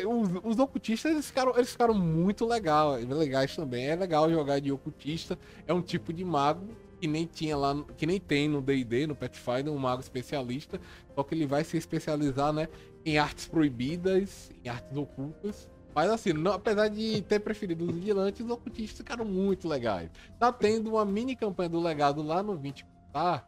os 0.42 0.59
ocultistas, 0.59 1.12
eles 1.12 1.26
ficaram, 1.26 1.53
eles 1.55 1.70
ficaram 1.70 1.94
muito 1.94 2.46
legal, 2.46 2.94
legais 2.94 3.55
também. 3.55 3.86
É 3.86 3.94
legal 3.94 4.30
jogar 4.30 4.61
de 4.61 4.72
ocultista. 4.72 5.38
É 5.66 5.72
um 5.72 5.82
tipo 5.82 6.12
de 6.12 6.24
mago 6.24 6.66
que 7.00 7.07
nem 7.09 7.26
tinha 7.26 7.57
lá, 7.57 7.74
que 7.96 8.07
nem 8.07 8.20
tem 8.20 8.48
no 8.48 8.62
D&D, 8.62 9.09
no 9.09 9.16
Pathfinder, 9.16 9.72
um 9.72 9.78
mago 9.78 10.00
especialista. 10.00 10.80
Só 11.14 11.22
que 11.22 11.34
ele 11.34 11.46
vai 11.46 11.64
se 11.64 11.76
especializar, 11.76 12.53
né, 12.53 12.68
em 13.05 13.18
artes 13.18 13.46
proibidas, 13.46 14.50
em 14.64 14.68
artes 14.68 14.96
ocultas. 14.96 15.68
Mas 15.95 16.11
assim, 16.11 16.32
não, 16.32 16.53
apesar 16.53 16.88
de 16.88 17.20
ter 17.22 17.40
preferido 17.40 17.84
os 17.84 17.95
vigilantes, 17.95 18.45
os 18.45 18.51
ocultistas 18.51 18.99
ficaram 18.99 19.24
muito 19.24 19.68
legais. 19.68 20.11
Tá 20.38 20.51
tendo 20.53 20.90
uma 20.90 21.05
mini 21.05 21.36
campanha 21.36 21.68
do 21.68 21.80
legado 21.80 22.22
lá 22.22 22.43
no 22.43 22.57
20, 22.57 22.86
tá? 23.12 23.47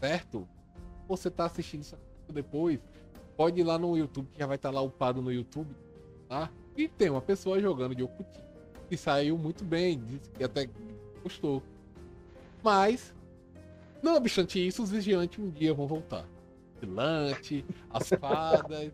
Certo? 0.00 0.48
Você 1.08 1.30
tá 1.30 1.46
assistindo 1.46 1.82
isso 1.82 1.96
depois, 2.28 2.78
pode 3.36 3.60
ir 3.60 3.64
lá 3.64 3.78
no 3.78 3.96
YouTube, 3.96 4.28
que 4.32 4.38
já 4.38 4.46
vai 4.46 4.56
estar 4.56 4.68
tá 4.68 4.74
lá 4.74 4.82
upado 4.82 5.20
no 5.20 5.32
YouTube, 5.32 5.74
tá? 6.28 6.50
E 6.76 6.86
tem 6.86 7.10
uma 7.10 7.22
pessoa 7.22 7.60
jogando 7.60 7.94
de 7.94 8.02
ocultista 8.02 8.48
que 8.88 8.96
saiu 8.96 9.36
muito 9.36 9.64
bem, 9.64 10.00
disse 10.00 10.30
que 10.30 10.42
até 10.42 10.68
gostou. 11.22 11.62
Mas, 12.62 13.14
não 14.02 14.16
obstante 14.16 14.64
isso, 14.64 14.82
os 14.82 14.90
vigilantes 14.90 15.38
um 15.38 15.50
dia 15.50 15.74
vão 15.74 15.86
voltar. 15.86 16.26
Vigilante, 16.80 17.64
as 17.90 18.08
fadas, 18.08 18.92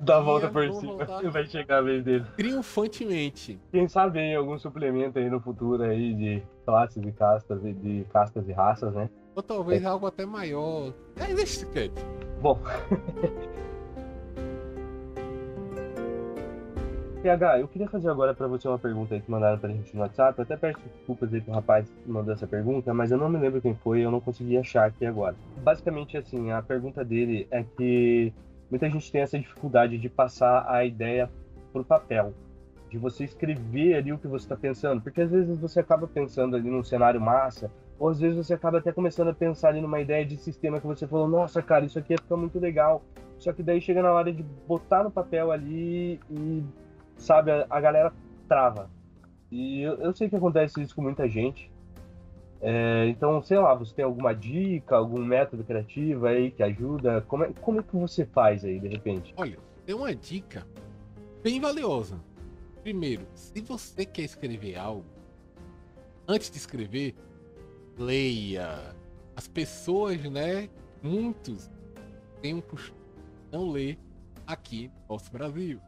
Dá 0.00 0.18
a 0.18 0.20
volta 0.20 0.48
por 0.48 0.72
cima 0.72 1.06
e 1.22 1.28
vai 1.30 1.46
chegar 1.46 1.78
a 1.78 1.82
vez 1.82 2.04
dele. 2.04 2.24
Triunfantemente. 2.36 3.58
Quem 3.70 3.88
sabe 3.88 4.18
em 4.18 4.34
algum 4.34 4.58
suplemento 4.58 5.18
aí 5.18 5.30
no 5.30 5.40
futuro 5.40 5.82
aí 5.82 6.14
de 6.14 6.42
classes 6.64 7.02
e 7.04 7.12
castas 7.12 7.64
e 7.64 7.72
de 7.72 8.04
castas 8.12 8.48
e 8.48 8.52
raças, 8.52 8.92
né? 8.94 9.08
Ou 9.34 9.42
talvez 9.42 9.82
é. 9.82 9.86
algo 9.86 10.06
até 10.06 10.24
maior. 10.24 10.92
É, 11.16 11.26
deixa 11.34 11.64
esse 11.64 11.92
Bom. 12.40 12.58
PH, 17.26 17.58
eu 17.58 17.66
queria 17.66 17.88
fazer 17.88 18.08
agora 18.08 18.32
para 18.32 18.46
você 18.46 18.68
uma 18.68 18.78
pergunta 18.78 19.12
aí 19.12 19.20
que 19.20 19.28
mandaram 19.28 19.58
pra 19.58 19.68
gente 19.68 19.92
no 19.94 20.02
WhatsApp. 20.02 20.38
Eu 20.38 20.44
até 20.44 20.56
peço 20.56 20.78
desculpas 20.94 21.34
aí 21.34 21.40
pro 21.40 21.52
rapaz 21.52 21.88
que 21.88 22.08
mandou 22.08 22.32
essa 22.32 22.46
pergunta, 22.46 22.94
mas 22.94 23.10
eu 23.10 23.18
não 23.18 23.28
me 23.28 23.36
lembro 23.36 23.60
quem 23.60 23.74
foi, 23.74 24.00
eu 24.00 24.12
não 24.12 24.20
consegui 24.20 24.56
achar 24.56 24.86
aqui 24.86 25.04
agora. 25.04 25.34
Basicamente, 25.56 26.16
assim, 26.16 26.52
a 26.52 26.62
pergunta 26.62 27.04
dele 27.04 27.48
é 27.50 27.64
que 27.64 28.32
muita 28.70 28.88
gente 28.90 29.10
tem 29.10 29.20
essa 29.20 29.38
dificuldade 29.38 29.98
de 29.98 30.08
passar 30.08 30.66
a 30.68 30.84
ideia 30.84 31.30
para 31.72 31.82
o 31.82 31.84
papel, 31.84 32.34
de 32.88 32.98
você 32.98 33.24
escrever 33.24 33.94
ali 33.94 34.12
o 34.12 34.18
que 34.18 34.26
você 34.26 34.44
está 34.44 34.56
pensando, 34.56 35.00
porque 35.00 35.20
às 35.20 35.30
vezes 35.30 35.58
você 35.58 35.80
acaba 35.80 36.06
pensando 36.06 36.56
ali 36.56 36.70
num 36.70 36.82
cenário 36.82 37.20
massa, 37.20 37.70
ou 37.98 38.08
às 38.08 38.20
vezes 38.20 38.36
você 38.36 38.54
acaba 38.54 38.78
até 38.78 38.92
começando 38.92 39.28
a 39.28 39.34
pensar 39.34 39.70
ali 39.70 39.80
numa 39.80 40.00
ideia 40.00 40.24
de 40.24 40.36
sistema 40.36 40.80
que 40.80 40.86
você 40.86 41.06
falou, 41.06 41.28
nossa, 41.28 41.62
cara, 41.62 41.84
isso 41.84 41.98
aqui 41.98 42.12
ia 42.12 42.18
ficar 42.18 42.36
muito 42.36 42.58
legal. 42.58 43.02
Só 43.38 43.52
que 43.52 43.62
daí 43.62 43.80
chega 43.80 44.02
na 44.02 44.12
hora 44.12 44.32
de 44.32 44.42
botar 44.66 45.04
no 45.04 45.10
papel 45.10 45.50
ali 45.50 46.20
e, 46.30 46.62
sabe, 47.16 47.50
a, 47.50 47.66
a 47.68 47.80
galera 47.80 48.12
trava. 48.48 48.90
E 49.50 49.82
eu, 49.82 49.94
eu, 49.94 50.14
sei 50.14 50.28
que 50.28 50.36
acontece 50.36 50.80
isso 50.82 50.94
com 50.94 51.02
muita 51.02 51.28
gente. 51.28 51.70
É, 52.60 53.06
então, 53.08 53.42
sei 53.42 53.58
lá, 53.58 53.74
você 53.74 53.94
tem 53.94 54.04
alguma 54.04 54.34
dica, 54.34 54.96
algum 54.96 55.24
método 55.24 55.62
criativo 55.62 56.26
aí 56.26 56.50
que 56.50 56.62
ajuda? 56.62 57.20
Como 57.22 57.44
é, 57.44 57.52
como 57.60 57.80
é 57.80 57.82
que 57.82 57.96
você 57.96 58.24
faz 58.24 58.64
aí, 58.64 58.80
de 58.80 58.88
repente? 58.88 59.34
Olha, 59.36 59.58
tem 59.84 59.94
uma 59.94 60.14
dica 60.14 60.66
bem 61.42 61.60
valiosa. 61.60 62.18
Primeiro, 62.82 63.26
se 63.34 63.60
você 63.60 64.04
quer 64.04 64.22
escrever 64.22 64.76
algo, 64.76 65.04
antes 66.26 66.50
de 66.50 66.56
escrever, 66.56 67.14
leia. 67.98 68.94
As 69.34 69.46
pessoas, 69.46 70.22
né? 70.30 70.68
Muitos 71.02 71.70
têm 72.40 72.54
um 72.54 72.60
costume 72.60 72.96
não 73.52 73.70
ler 73.70 73.98
aqui 74.46 74.90
no 75.08 75.14
nosso 75.14 75.30
Brasil. 75.30 75.80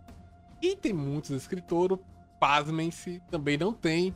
E 0.60 0.76
tem 0.76 0.92
muitos 0.92 1.30
escritores, 1.30 1.98
pasmem-se, 2.40 3.22
também 3.30 3.56
não 3.56 3.72
tem 3.72 4.14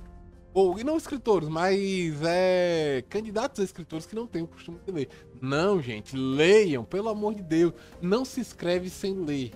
ou 0.54 0.78
e 0.78 0.84
não 0.84 0.96
escritores, 0.96 1.48
mas 1.48 2.20
é 2.24 3.02
candidatos 3.08 3.60
a 3.60 3.64
escritores 3.64 4.06
que 4.06 4.14
não 4.14 4.26
têm 4.26 4.42
o 4.42 4.46
costume 4.46 4.78
de 4.86 4.92
ler. 4.92 5.08
Não, 5.40 5.80
gente, 5.80 6.16
leiam, 6.16 6.84
pelo 6.84 7.08
amor 7.08 7.34
de 7.34 7.42
Deus. 7.42 7.72
Não 8.00 8.24
se 8.24 8.40
escreve 8.40 8.88
sem 8.90 9.14
ler. 9.14 9.52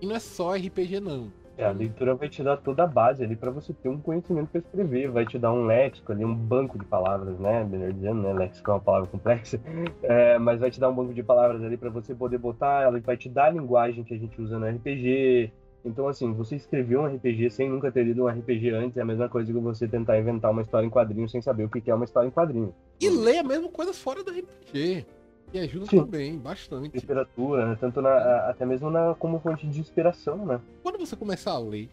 E 0.00 0.06
não 0.06 0.14
é 0.14 0.20
só 0.20 0.54
RPG 0.54 1.00
não. 1.00 1.32
É, 1.56 1.64
a 1.64 1.70
leitura 1.70 2.16
vai 2.16 2.28
te 2.28 2.42
dar 2.42 2.56
toda 2.56 2.82
a 2.82 2.86
base 2.86 3.22
ali 3.22 3.36
para 3.36 3.50
você 3.50 3.72
ter 3.72 3.88
um 3.88 4.00
conhecimento 4.00 4.48
para 4.48 4.60
escrever, 4.60 5.08
vai 5.08 5.24
te 5.24 5.38
dar 5.38 5.52
um 5.52 5.66
léxico 5.66 6.10
ali, 6.10 6.24
um 6.24 6.34
banco 6.34 6.76
de 6.76 6.84
palavras, 6.84 7.38
né? 7.38 7.62
Melhor 7.64 7.92
dizendo, 7.92 8.22
né? 8.22 8.32
Léxico 8.32 8.72
é 8.72 8.74
uma 8.74 8.80
palavra 8.80 9.08
complexa, 9.08 9.60
é, 10.02 10.36
mas 10.36 10.58
vai 10.58 10.70
te 10.70 10.80
dar 10.80 10.88
um 10.88 10.94
banco 10.94 11.14
de 11.14 11.22
palavras 11.22 11.62
ali 11.62 11.76
para 11.76 11.90
você 11.90 12.12
poder 12.12 12.38
botar, 12.38 12.82
ela 12.82 12.98
vai 12.98 13.16
te 13.16 13.28
dar 13.28 13.46
a 13.46 13.50
linguagem 13.50 14.02
que 14.02 14.12
a 14.12 14.18
gente 14.18 14.40
usa 14.40 14.58
no 14.58 14.66
RPG, 14.66 15.52
então, 15.84 16.08
assim, 16.08 16.32
você 16.32 16.56
escrever 16.56 16.96
um 16.96 17.06
RPG 17.06 17.50
sem 17.50 17.68
nunca 17.68 17.92
ter 17.92 18.04
lido 18.04 18.24
um 18.24 18.28
RPG 18.28 18.70
antes 18.70 18.96
é 18.96 19.02
a 19.02 19.04
mesma 19.04 19.28
coisa 19.28 19.52
que 19.52 19.58
você 19.58 19.86
tentar 19.86 20.18
inventar 20.18 20.50
uma 20.50 20.62
história 20.62 20.86
em 20.86 20.90
quadrinho 20.90 21.28
sem 21.28 21.42
saber 21.42 21.64
o 21.64 21.68
que 21.68 21.90
é 21.90 21.94
uma 21.94 22.06
história 22.06 22.26
em 22.26 22.30
quadrinho. 22.30 22.74
E 23.00 23.10
ler 23.10 23.38
a 23.38 23.42
mesma 23.42 23.68
coisa 23.68 23.92
fora 23.92 24.24
do 24.24 24.30
RPG. 24.30 25.04
Que 25.52 25.58
ajuda 25.58 25.86
Sim. 25.86 25.98
também, 25.98 26.38
bastante. 26.38 26.94
Literatura, 26.94 27.68
né? 27.68 27.76
Tanto 27.78 28.00
na, 28.00 28.48
até 28.48 28.64
mesmo 28.64 28.90
na, 28.90 29.14
como 29.14 29.38
fonte 29.38 29.66
de 29.66 29.78
inspiração, 29.78 30.46
né? 30.46 30.60
Quando 30.82 30.98
você 30.98 31.14
começar 31.14 31.52
a 31.52 31.58
ler, 31.58 31.90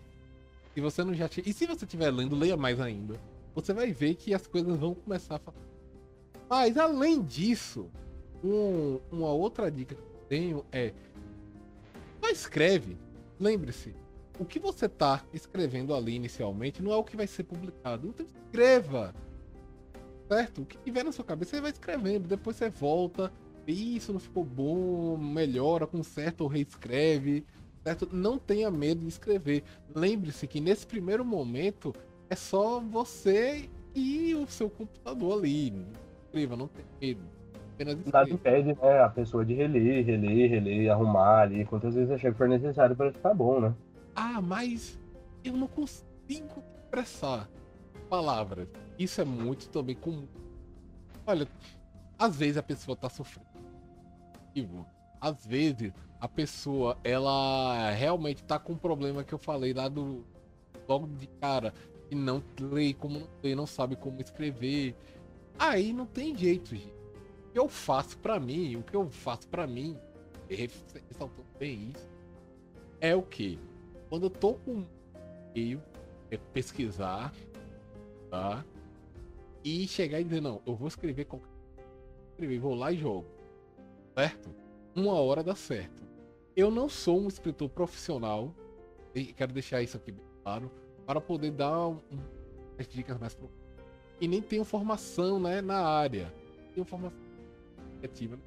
e 0.76 0.80
você 0.80 1.04
não 1.04 1.14
já 1.14 1.28
tinha. 1.28 1.44
E 1.48 1.54
se 1.54 1.66
você 1.66 1.86
estiver 1.86 2.10
lendo, 2.12 2.36
leia 2.36 2.56
mais 2.56 2.80
ainda. 2.80 3.16
Você 3.54 3.74
vai 3.74 3.92
ver 3.92 4.16
que 4.16 4.34
as 4.34 4.48
coisas 4.48 4.78
vão 4.78 4.96
começar 4.96 5.36
a 5.36 5.54
Mas 6.50 6.78
além 6.78 7.22
disso, 7.22 7.90
um, 8.44 9.00
uma 9.12 9.32
outra 9.32 9.70
dica 9.70 9.96
que 9.96 10.02
eu 10.02 10.26
tenho 10.30 10.66
é. 10.72 10.94
Só 12.22 12.30
escreve 12.30 12.98
Lembre-se, 13.42 13.96
o 14.40 14.46
que 14.46 14.60
você 14.60 14.88
tá 14.88 15.26
escrevendo 15.34 15.96
ali 15.96 16.14
inicialmente 16.14 16.80
não 16.84 16.92
é 16.92 16.96
o 16.96 17.04
que 17.04 17.18
vai 17.18 17.26
ser 17.26 17.44
publicado. 17.44 18.08
Então 18.08 18.24
escreva. 18.24 19.16
Certo? 20.30 20.62
O 20.62 20.66
que 20.66 20.78
tiver 20.78 21.04
na 21.04 21.12
sua 21.12 21.26
cabeça, 21.26 21.56
você 21.56 21.62
vai 21.62 21.72
escrevendo. 21.72 22.28
Depois 22.28 22.56
você 22.56 22.70
volta. 22.70 23.34
Isso 23.66 24.14
não 24.14 24.20
ficou 24.20 24.44
bom, 24.44 25.18
melhora, 25.18 25.88
conserta 25.88 26.44
ou 26.44 26.50
reescreve. 26.50 27.44
Certo? 27.84 28.08
Não 28.12 28.38
tenha 28.38 28.70
medo 28.70 29.02
de 29.02 29.08
escrever. 29.08 29.64
Lembre-se 29.96 30.46
que 30.46 30.62
nesse 30.62 30.86
primeiro 30.86 31.26
momento 31.26 31.96
é 32.30 32.36
só 32.36 32.80
você 32.80 33.68
e 33.96 34.36
o 34.36 34.46
seu 34.46 34.70
computador 34.70 35.40
ali. 35.40 35.74
Escreva, 36.26 36.56
não 36.56 36.68
tenha 36.68 36.88
medo. 37.02 37.41
Nada 37.86 38.30
impede 38.30 38.78
né, 38.82 39.00
a 39.00 39.10
pessoa 39.10 39.46
de 39.46 39.54
reler, 39.54 40.06
reler, 40.06 40.50
reler, 40.50 40.92
arrumar 40.92 41.42
ali, 41.42 41.66
quantas 41.66 41.96
vezes 41.96 42.12
achar 42.12 42.32
que 42.32 42.38
for 42.38 42.48
necessário 42.48 42.96
para 42.96 43.12
ficar 43.12 43.34
bom, 43.34 43.60
né? 43.60 43.74
Ah, 44.16 44.42
mas 44.42 45.00
eu 45.44 45.54
não 45.54 45.68
consigo 45.68 46.64
expressar 46.84 47.50
palavras. 48.10 48.68
Isso 49.00 49.22
é 49.22 49.26
muito 49.26 49.70
também 49.70 49.96
comum. 49.96 50.28
Olha, 51.26 51.48
às 52.20 52.38
vezes 52.38 52.58
a 52.58 52.64
pessoa 52.64 52.96
tá 52.96 53.10
sofrendo. 53.10 53.46
Às 55.20 55.46
vezes 55.46 55.94
a 56.20 56.28
pessoa, 56.28 56.98
ela 57.04 57.90
realmente 57.92 58.44
tá 58.44 58.60
com 58.60 58.74
um 58.74 58.78
problema 58.78 59.24
que 59.24 59.34
eu 59.34 59.40
falei 59.40 59.74
lá 59.74 59.88
do 59.88 60.24
logo 60.88 61.08
de 61.08 61.28
cara, 61.40 61.74
e 62.12 62.16
não 62.16 62.44
lê 62.60 62.94
como 62.94 63.20
não 63.20 63.28
lê, 63.42 63.56
não 63.56 63.66
sabe 63.66 63.96
como 63.96 64.22
escrever. 64.22 64.96
Aí 65.58 65.94
não 65.94 66.06
tem 66.06 66.36
jeito, 66.36 66.76
gente. 66.76 67.01
Que 67.52 67.60
eu 67.60 67.68
faço 67.68 68.18
para 68.18 68.40
mim, 68.40 68.76
o 68.76 68.84
que 68.84 68.96
eu 68.96 69.10
faço 69.10 69.48
para 69.48 69.68
mim, 69.68 69.98
ressaltou 70.50 71.46
bem 71.60 71.90
isso, 71.90 72.10
é 73.00 73.16
o 73.16 73.22
que? 73.22 73.60
Quando 74.10 74.24
eu 74.24 74.30
tô 74.30 74.54
com 74.54 74.86
e-mail, 75.56 75.82
é 76.30 76.38
pesquisar, 76.38 77.34
tá? 78.30 78.64
E 79.64 79.88
chegar 79.88 80.20
e 80.20 80.24
dizer, 80.24 80.42
não, 80.42 80.62
eu 80.66 80.76
vou 80.76 80.88
escrever 80.88 81.26
qualquer 81.26 81.52
escrever, 82.42 82.60
vou 82.60 82.74
lá 82.74 82.92
e 82.92 82.98
jogo. 82.98 83.26
Certo? 84.16 84.50
Uma 84.96 85.14
hora 85.14 85.44
dá 85.44 85.56
certo. 85.56 86.04
Eu 86.56 86.72
não 86.72 86.90
sou 86.90 87.22
um 87.22 87.28
escritor 87.28 87.70
profissional, 87.70 88.54
e 89.14 89.26
quero 89.26 89.54
deixar 89.54 89.82
isso 89.82 89.98
aqui 89.98 90.12
bem 90.12 90.26
claro, 90.44 90.72
para 91.06 91.22
poder 91.22 91.52
dar 91.52 91.88
um, 91.88 92.00
as 92.78 92.88
dicas 92.88 93.18
mais 93.20 93.34
profundas. 93.34 93.62
E 94.20 94.28
nem 94.28 94.42
tenho 94.42 94.64
formação 94.64 95.40
né, 95.40 95.62
na 95.62 95.80
área. 95.80 96.34
Tenho 96.74 96.86
formação 96.86 97.18
criativa. 98.02 98.38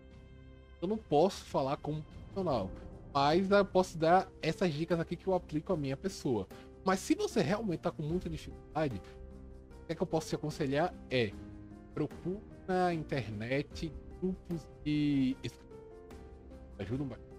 Eu 0.82 0.88
não 0.88 0.98
posso 0.98 1.44
falar 1.44 1.76
como 1.76 2.02
profissional. 2.02 2.70
Mas 3.12 3.50
eu 3.50 3.64
posso 3.64 3.96
dar 3.96 4.28
essas 4.42 4.72
dicas 4.72 4.98
aqui 4.98 5.14
que 5.14 5.26
eu 5.26 5.34
aplico 5.34 5.72
à 5.72 5.76
minha 5.76 5.96
pessoa. 5.96 6.48
Mas 6.84 6.98
se 6.98 7.14
você 7.14 7.40
realmente 7.40 7.78
está 7.78 7.90
com 7.90 8.02
muita 8.02 8.28
dificuldade, 8.28 8.96
o 8.96 9.86
que, 9.86 9.92
é 9.92 9.94
que 9.94 10.02
eu 10.02 10.06
posso 10.06 10.28
te 10.28 10.34
aconselhar 10.34 10.92
é 11.10 11.32
procure 11.94 12.40
na 12.66 12.92
internet 12.92 13.92
grupos 14.20 14.66
de 14.84 15.36
ajudam 16.78 17.06
bastante. 17.06 17.34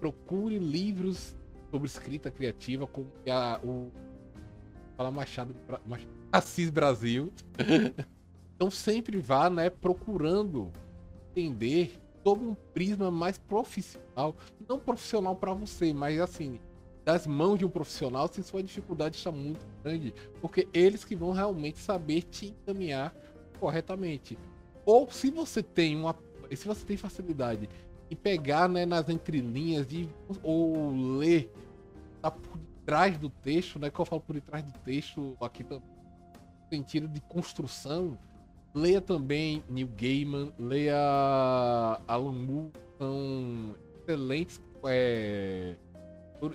Procure 0.00 0.58
livros 0.58 1.36
sobre 1.70 1.86
escrita 1.86 2.30
criativa, 2.30 2.86
como 2.86 3.10
a, 3.30 3.60
o 3.62 3.90
fala 4.96 5.10
Machado, 5.10 5.54
Machado 5.86 6.10
Assis 6.32 6.70
Brasil. 6.70 7.32
então 8.56 8.70
sempre 8.70 9.18
vá, 9.18 9.48
né, 9.48 9.70
procurando 9.70 10.72
entender 11.30 11.98
sob 12.22 12.44
um 12.44 12.54
prisma 12.74 13.10
mais 13.10 13.38
profissional, 13.38 14.36
não 14.68 14.78
profissional 14.78 15.34
para 15.34 15.54
você, 15.54 15.92
mas 15.92 16.20
assim, 16.20 16.60
das 17.04 17.26
mãos 17.26 17.58
de 17.58 17.64
um 17.64 17.70
profissional, 17.70 18.28
se 18.28 18.42
sua 18.42 18.62
dificuldade 18.62 19.16
está 19.16 19.32
muito 19.32 19.64
grande, 19.82 20.12
porque 20.40 20.68
eles 20.74 21.04
que 21.04 21.16
vão 21.16 21.32
realmente 21.32 21.78
saber 21.78 22.22
te 22.22 22.48
encaminhar 22.48 23.14
corretamente. 23.58 24.38
Ou 24.84 25.10
se 25.10 25.30
você 25.30 25.62
tem 25.62 25.96
uma, 25.96 26.14
se 26.54 26.66
você 26.66 26.84
tem 26.84 26.96
facilidade 26.96 27.68
em 28.10 28.16
pegar, 28.16 28.68
né, 28.68 28.84
nas 28.84 29.08
entrelinhas 29.08 29.86
de 29.86 30.08
ou 30.42 30.90
ler 31.18 31.52
tá 32.20 32.30
por 32.30 32.58
trás 32.84 33.16
do 33.18 33.30
texto, 33.30 33.78
né, 33.78 33.90
que 33.90 33.98
eu 33.98 34.04
falo 34.04 34.20
por 34.20 34.40
trás 34.40 34.64
do 34.64 34.72
texto 34.80 35.36
aqui 35.40 35.64
no 35.64 35.82
sentido 36.70 37.08
de 37.08 37.20
construção, 37.22 38.18
Leia 38.74 39.00
também 39.00 39.64
Neil 39.68 39.88
Gaiman, 39.96 40.52
leia 40.58 40.96
Alan 42.06 42.32
Moore, 42.32 42.70
são 42.98 43.74
excelentes 44.00 44.60
é, 44.84 45.74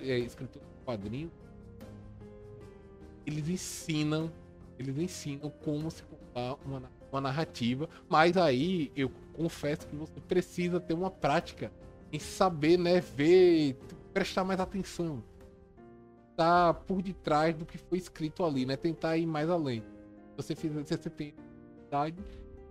é, 0.02 0.18
escritores 0.18 0.68
de 0.68 0.84
quadrinhos. 0.84 1.32
Eles 3.26 3.48
ensinam, 3.48 4.30
eles 4.78 4.96
ensinam 4.98 5.50
como 5.64 5.90
se 5.90 6.02
contar 6.04 6.56
uma, 6.64 6.82
uma 7.10 7.20
narrativa, 7.20 7.88
mas 8.08 8.36
aí 8.36 8.92
eu 8.94 9.10
confesso 9.34 9.86
que 9.86 9.96
você 9.96 10.20
precisa 10.20 10.78
ter 10.78 10.94
uma 10.94 11.10
prática 11.10 11.72
em 12.12 12.18
saber, 12.18 12.78
né, 12.78 13.00
ver, 13.00 13.76
prestar 14.12 14.44
mais 14.44 14.60
atenção. 14.60 15.22
Tá 16.36 16.72
por 16.72 17.02
detrás 17.02 17.56
do 17.56 17.64
que 17.64 17.78
foi 17.78 17.98
escrito 17.98 18.44
ali, 18.44 18.66
né? 18.66 18.76
Tentar 18.76 19.16
ir 19.16 19.26
mais 19.26 19.48
além. 19.48 19.84
Você 20.36 20.54
fizer, 20.56 20.84
você 20.84 21.10
tem 21.10 21.34
qualidade 21.94 22.16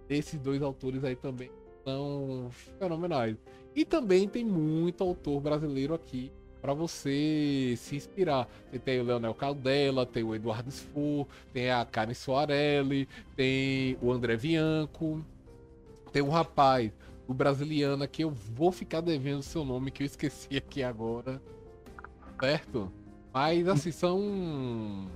desses 0.08 0.40
dois 0.40 0.62
autores 0.62 1.04
aí 1.04 1.16
também 1.16 1.50
são 1.86 2.50
fenomenais. 2.78 3.38
E 3.76 3.86
também 3.86 4.28
tem 4.28 4.44
muito 4.44 5.04
autor 5.04 5.40
brasileiro 5.40 5.94
aqui 5.94 6.32
para 6.62 6.74
você 6.74 7.74
se 7.78 7.96
inspirar. 7.96 8.48
Você 8.70 8.80
tem 8.80 9.00
o 9.00 9.04
Leonel 9.04 9.34
Caldela, 9.34 10.06
tem 10.06 10.24
o 10.24 10.36
Eduardo 10.36 10.70
Spohr, 10.72 11.26
tem 11.52 11.72
a 11.72 11.84
Karen 11.86 12.14
Soarelli, 12.14 13.08
tem 13.36 13.98
o 14.02 14.12
André 14.12 14.38
Bianco, 14.38 15.26
tem 16.12 16.22
um 16.22 16.30
rapaz, 16.30 16.92
o 17.28 17.34
brasiliano, 17.34 18.08
que 18.08 18.24
eu 18.24 18.30
vou 18.30 18.72
ficar 18.72 19.02
devendo 19.02 19.40
o 19.40 19.44
seu 19.44 19.66
nome, 19.66 19.92
que 19.92 20.04
eu 20.04 20.06
esqueci 20.06 20.56
aqui 20.58 20.84
agora. 20.84 21.42
Certo? 22.40 22.92
Mas 23.34 23.68
assim, 23.68 23.92
são. 23.92 25.08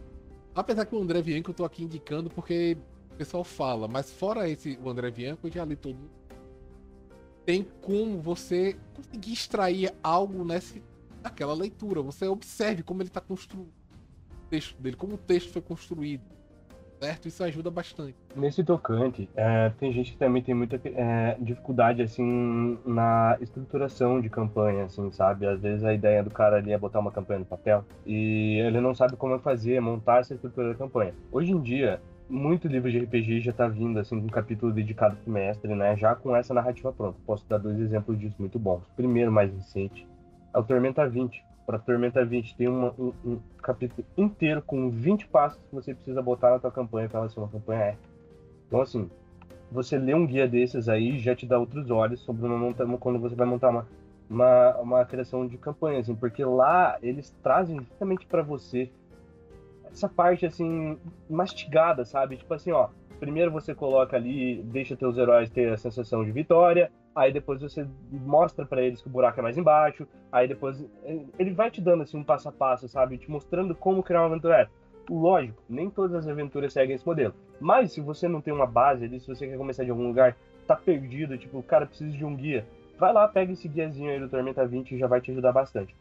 Apesar 0.55 0.85
que 0.85 0.95
o 0.95 1.01
André 1.01 1.21
Bianco 1.21 1.51
eu 1.51 1.53
tô 1.53 1.63
aqui 1.63 1.83
indicando 1.83 2.29
porque 2.29 2.77
pessoal 3.17 3.43
fala, 3.43 3.87
mas 3.87 4.11
fora 4.11 4.47
esse, 4.47 4.79
o 4.83 4.89
André 4.89 5.09
Bianco, 5.11 5.47
eu 5.47 5.51
já 5.51 5.65
li 5.65 5.75
todo. 5.75 5.97
Tem 7.45 7.65
como 7.81 8.21
você 8.21 8.77
conseguir 8.93 9.33
extrair 9.33 9.93
algo 10.03 10.43
nessa, 10.43 10.79
naquela 11.23 11.53
leitura. 11.53 12.01
Você 12.01 12.27
observe 12.27 12.83
como 12.83 13.01
ele 13.01 13.09
está 13.09 13.21
construindo 13.21 13.67
o 13.67 14.49
texto 14.49 14.79
dele, 14.81 14.95
como 14.95 15.15
o 15.15 15.17
texto 15.17 15.51
foi 15.51 15.61
construído. 15.61 16.23
Certo? 16.99 17.27
Isso 17.27 17.43
ajuda 17.43 17.69
bastante. 17.69 18.15
Nesse 18.35 18.63
tocante, 18.63 19.29
é, 19.35 19.69
tem 19.79 19.93
gente 19.93 20.13
que 20.13 20.17
também 20.17 20.41
tem 20.41 20.55
muita 20.55 20.81
é, 20.83 21.37
dificuldade, 21.39 22.01
assim, 22.01 22.79
na 22.83 23.37
estruturação 23.39 24.19
de 24.19 24.29
campanha, 24.29 24.85
assim, 24.85 25.11
sabe? 25.11 25.45
Às 25.45 25.61
vezes 25.61 25.83
a 25.83 25.93
ideia 25.93 26.23
do 26.23 26.31
cara 26.31 26.57
ali 26.57 26.71
é 26.71 26.77
botar 26.77 26.99
uma 26.99 27.11
campanha 27.11 27.41
no 27.41 27.45
papel 27.45 27.85
e 28.03 28.57
ele 28.65 28.81
não 28.81 28.95
sabe 28.95 29.15
como 29.15 29.37
fazer, 29.37 29.79
montar 29.79 30.21
essa 30.21 30.33
estrutura 30.33 30.69
da 30.69 30.75
campanha. 30.75 31.13
Hoje 31.31 31.51
em 31.51 31.61
dia, 31.61 32.01
muito 32.29 32.67
livro 32.67 32.91
de 32.91 32.99
RPG 32.99 33.41
já 33.41 33.53
tá 33.53 33.67
vindo, 33.67 33.99
assim, 33.99 34.15
um 34.15 34.27
capítulo 34.27 34.71
dedicado 34.71 35.15
pro 35.17 35.31
mestre, 35.31 35.73
né? 35.73 35.95
Já 35.95 36.15
com 36.15 36.35
essa 36.35 36.53
narrativa 36.53 36.91
pronta. 36.91 37.17
Posso 37.25 37.47
dar 37.47 37.57
dois 37.57 37.79
exemplos 37.79 38.19
disso 38.19 38.35
muito 38.39 38.59
bons. 38.59 38.83
Primeiro, 38.95 39.31
mais 39.31 39.51
recente, 39.53 40.07
é 40.53 40.59
o 40.59 40.63
Tormenta 40.63 41.07
20. 41.07 41.43
Para 41.65 41.79
Tormenta 41.79 42.25
20 42.25 42.55
tem 42.55 42.67
uma, 42.67 42.93
um, 42.97 43.13
um, 43.25 43.39
capítulo 43.61 44.05
inteiro 44.17 44.61
com 44.61 44.89
20 44.89 45.27
passos 45.27 45.61
que 45.61 45.75
você 45.75 45.93
precisa 45.93 46.21
botar 46.21 46.51
na 46.51 46.59
tua 46.59 46.71
campanha 46.71 47.09
para 47.09 47.19
ela 47.19 47.29
ser 47.29 47.39
uma 47.39 47.49
campanha 47.49 47.81
épica. 47.81 48.09
Então, 48.67 48.81
assim, 48.81 49.09
você 49.71 49.97
lê 49.97 50.13
um 50.13 50.25
guia 50.25 50.47
desses 50.47 50.87
aí 50.87 51.19
já 51.19 51.35
te 51.35 51.45
dá 51.45 51.59
outros 51.59 51.89
olhos 51.89 52.21
sobre 52.21 52.45
uma 52.45 52.97
quando 52.97 53.19
você 53.19 53.35
vai 53.35 53.45
montar 53.45 53.69
uma, 53.69 53.85
uma, 54.29 54.77
uma 54.77 55.05
criação 55.05 55.45
de 55.45 55.57
campanha, 55.57 55.99
assim, 55.99 56.15
porque 56.15 56.43
lá 56.43 56.97
eles 57.01 57.35
trazem 57.43 57.79
justamente 57.79 58.25
para 58.25 58.41
você 58.41 58.89
essa 59.97 60.07
parte 60.07 60.45
assim 60.45 60.97
mastigada, 61.29 62.05
sabe? 62.05 62.37
Tipo 62.37 62.53
assim, 62.53 62.71
ó, 62.71 62.89
primeiro 63.19 63.51
você 63.51 63.73
coloca 63.73 64.15
ali, 64.15 64.61
deixa 64.63 64.95
teus 64.95 65.17
heróis 65.17 65.49
ter 65.49 65.73
a 65.73 65.77
sensação 65.77 66.23
de 66.23 66.31
vitória, 66.31 66.91
aí 67.15 67.33
depois 67.33 67.59
você 67.59 67.87
mostra 68.11 68.65
para 68.65 68.81
eles 68.81 69.01
que 69.01 69.07
o 69.07 69.11
buraco 69.11 69.39
é 69.39 69.43
mais 69.43 69.57
embaixo, 69.57 70.07
aí 70.31 70.47
depois 70.47 70.85
ele 71.37 71.51
vai 71.51 71.71
te 71.71 71.81
dando 71.81 72.03
assim 72.03 72.17
um 72.17 72.23
passo 72.23 72.47
a 72.47 72.51
passo, 72.51 72.87
sabe? 72.87 73.17
Te 73.17 73.29
mostrando 73.29 73.73
como 73.75 74.03
criar 74.03 74.21
uma 74.21 74.27
aventura. 74.27 74.69
Lógico, 75.09 75.63
nem 75.69 75.89
todas 75.89 76.13
as 76.13 76.27
aventuras 76.27 76.73
seguem 76.73 76.95
esse 76.95 77.07
modelo. 77.07 77.33
Mas 77.61 77.93
se 77.93 78.01
você 78.01 78.27
não 78.27 78.41
tem 78.41 78.53
uma 78.53 78.67
base 78.67 79.05
ali, 79.05 79.19
se 79.19 79.27
você 79.27 79.47
quer 79.47 79.57
começar 79.57 79.85
de 79.85 79.89
algum 79.89 80.05
lugar, 80.05 80.35
tá 80.67 80.75
perdido, 80.75 81.37
tipo, 81.37 81.63
cara, 81.63 81.85
precisa 81.85 82.11
de 82.11 82.25
um 82.25 82.35
guia, 82.35 82.67
vai 82.99 83.13
lá, 83.13 83.25
pega 83.25 83.53
esse 83.53 83.69
guiazinho 83.69 84.11
aí 84.11 84.19
do 84.19 84.27
Tormenta 84.27 84.67
20 84.67 84.91
e 84.91 84.97
já 84.97 85.07
vai 85.07 85.21
te 85.21 85.31
ajudar 85.31 85.53
bastante. 85.53 85.95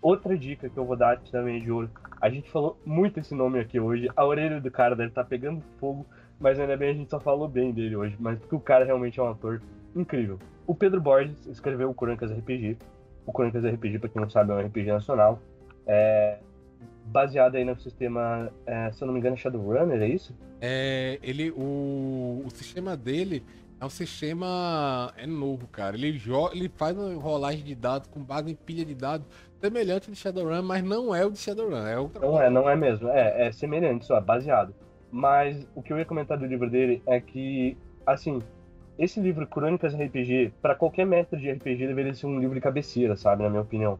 Outra 0.00 0.36
dica 0.36 0.68
que 0.68 0.76
eu 0.76 0.84
vou 0.84 0.96
dar 0.96 1.18
também 1.20 1.62
de 1.62 1.70
ouro. 1.70 1.90
A 2.20 2.28
gente 2.28 2.50
falou 2.50 2.78
muito 2.84 3.20
esse 3.20 3.34
nome 3.34 3.58
aqui 3.58 3.80
hoje. 3.80 4.08
A 4.14 4.24
orelha 4.24 4.60
do 4.60 4.70
cara 4.70 4.94
deve 4.94 5.08
estar 5.08 5.22
tá 5.22 5.28
pegando 5.28 5.62
fogo, 5.78 6.06
mas 6.38 6.58
ainda 6.58 6.76
bem 6.76 6.90
a 6.90 6.94
gente 6.94 7.10
só 7.10 7.18
falou 7.18 7.48
bem 7.48 7.72
dele 7.72 7.96
hoje. 7.96 8.16
Mas 8.18 8.38
porque 8.38 8.54
o 8.54 8.60
cara 8.60 8.84
realmente 8.84 9.18
é 9.18 9.22
um 9.22 9.28
ator 9.28 9.62
incrível. 9.94 10.38
O 10.66 10.74
Pedro 10.74 11.00
Borges 11.00 11.46
escreveu 11.46 11.90
o 11.90 11.94
Curancas 11.94 12.30
RPG. 12.30 12.76
O 13.26 13.32
Curancas 13.32 13.64
RPG, 13.64 13.98
pra 13.98 14.08
quem 14.08 14.20
não 14.20 14.30
sabe, 14.30 14.52
é 14.52 14.54
um 14.54 14.66
RPG 14.66 14.86
nacional. 14.92 15.40
É... 15.86 16.38
baseado 17.06 17.56
aí 17.56 17.64
no 17.64 17.78
sistema, 17.78 18.50
é, 18.66 18.90
se 18.92 19.02
eu 19.02 19.06
não 19.06 19.12
me 19.12 19.20
engano, 19.20 19.36
Shadowrunner, 19.36 20.00
é 20.00 20.08
isso? 20.08 20.34
É, 20.60 21.18
ele, 21.22 21.50
o, 21.50 22.42
o 22.44 22.50
sistema 22.50 22.96
dele 22.96 23.42
é 23.84 23.86
um 23.86 23.90
sistema 23.90 25.12
é 25.16 25.26
novo, 25.26 25.66
cara. 25.68 25.94
Ele 25.96 26.20
ele 26.52 26.68
faz 26.74 26.96
uma 26.96 27.14
rolagem 27.20 27.62
de 27.62 27.74
dados 27.74 28.08
com 28.08 28.20
base 28.20 28.50
em 28.50 28.54
pilha 28.54 28.84
de 28.84 28.94
dados 28.94 29.26
semelhante 29.60 30.10
de 30.10 30.16
Shadowrun, 30.16 30.62
mas 30.62 30.82
não 30.82 31.14
é 31.14 31.24
o 31.24 31.30
de 31.30 31.38
Shadowrun, 31.38 31.86
é 31.86 31.98
outra 31.98 32.20
Não 32.20 32.30
coisa. 32.30 32.44
é, 32.44 32.50
não 32.50 32.68
é 32.68 32.76
mesmo. 32.76 33.08
É, 33.08 33.46
é 33.46 33.52
semelhante, 33.52 34.04
só, 34.06 34.20
baseado. 34.20 34.74
Mas 35.10 35.66
o 35.74 35.82
que 35.82 35.92
eu 35.92 35.98
ia 35.98 36.04
comentar 36.04 36.36
do 36.36 36.44
livro 36.44 36.68
dele 36.68 37.02
é 37.06 37.20
que, 37.20 37.76
assim, 38.06 38.42
esse 38.98 39.20
livro, 39.20 39.46
Crônicas 39.46 39.94
RPG, 39.94 40.52
para 40.60 40.74
qualquer 40.74 41.06
mestre 41.06 41.40
de 41.40 41.50
RPG, 41.50 41.86
deveria 41.86 42.14
ser 42.14 42.26
um 42.26 42.38
livro 42.40 42.54
de 42.54 42.60
cabeceira, 42.60 43.16
sabe, 43.16 43.42
na 43.42 43.48
minha 43.48 43.62
opinião. 43.62 43.98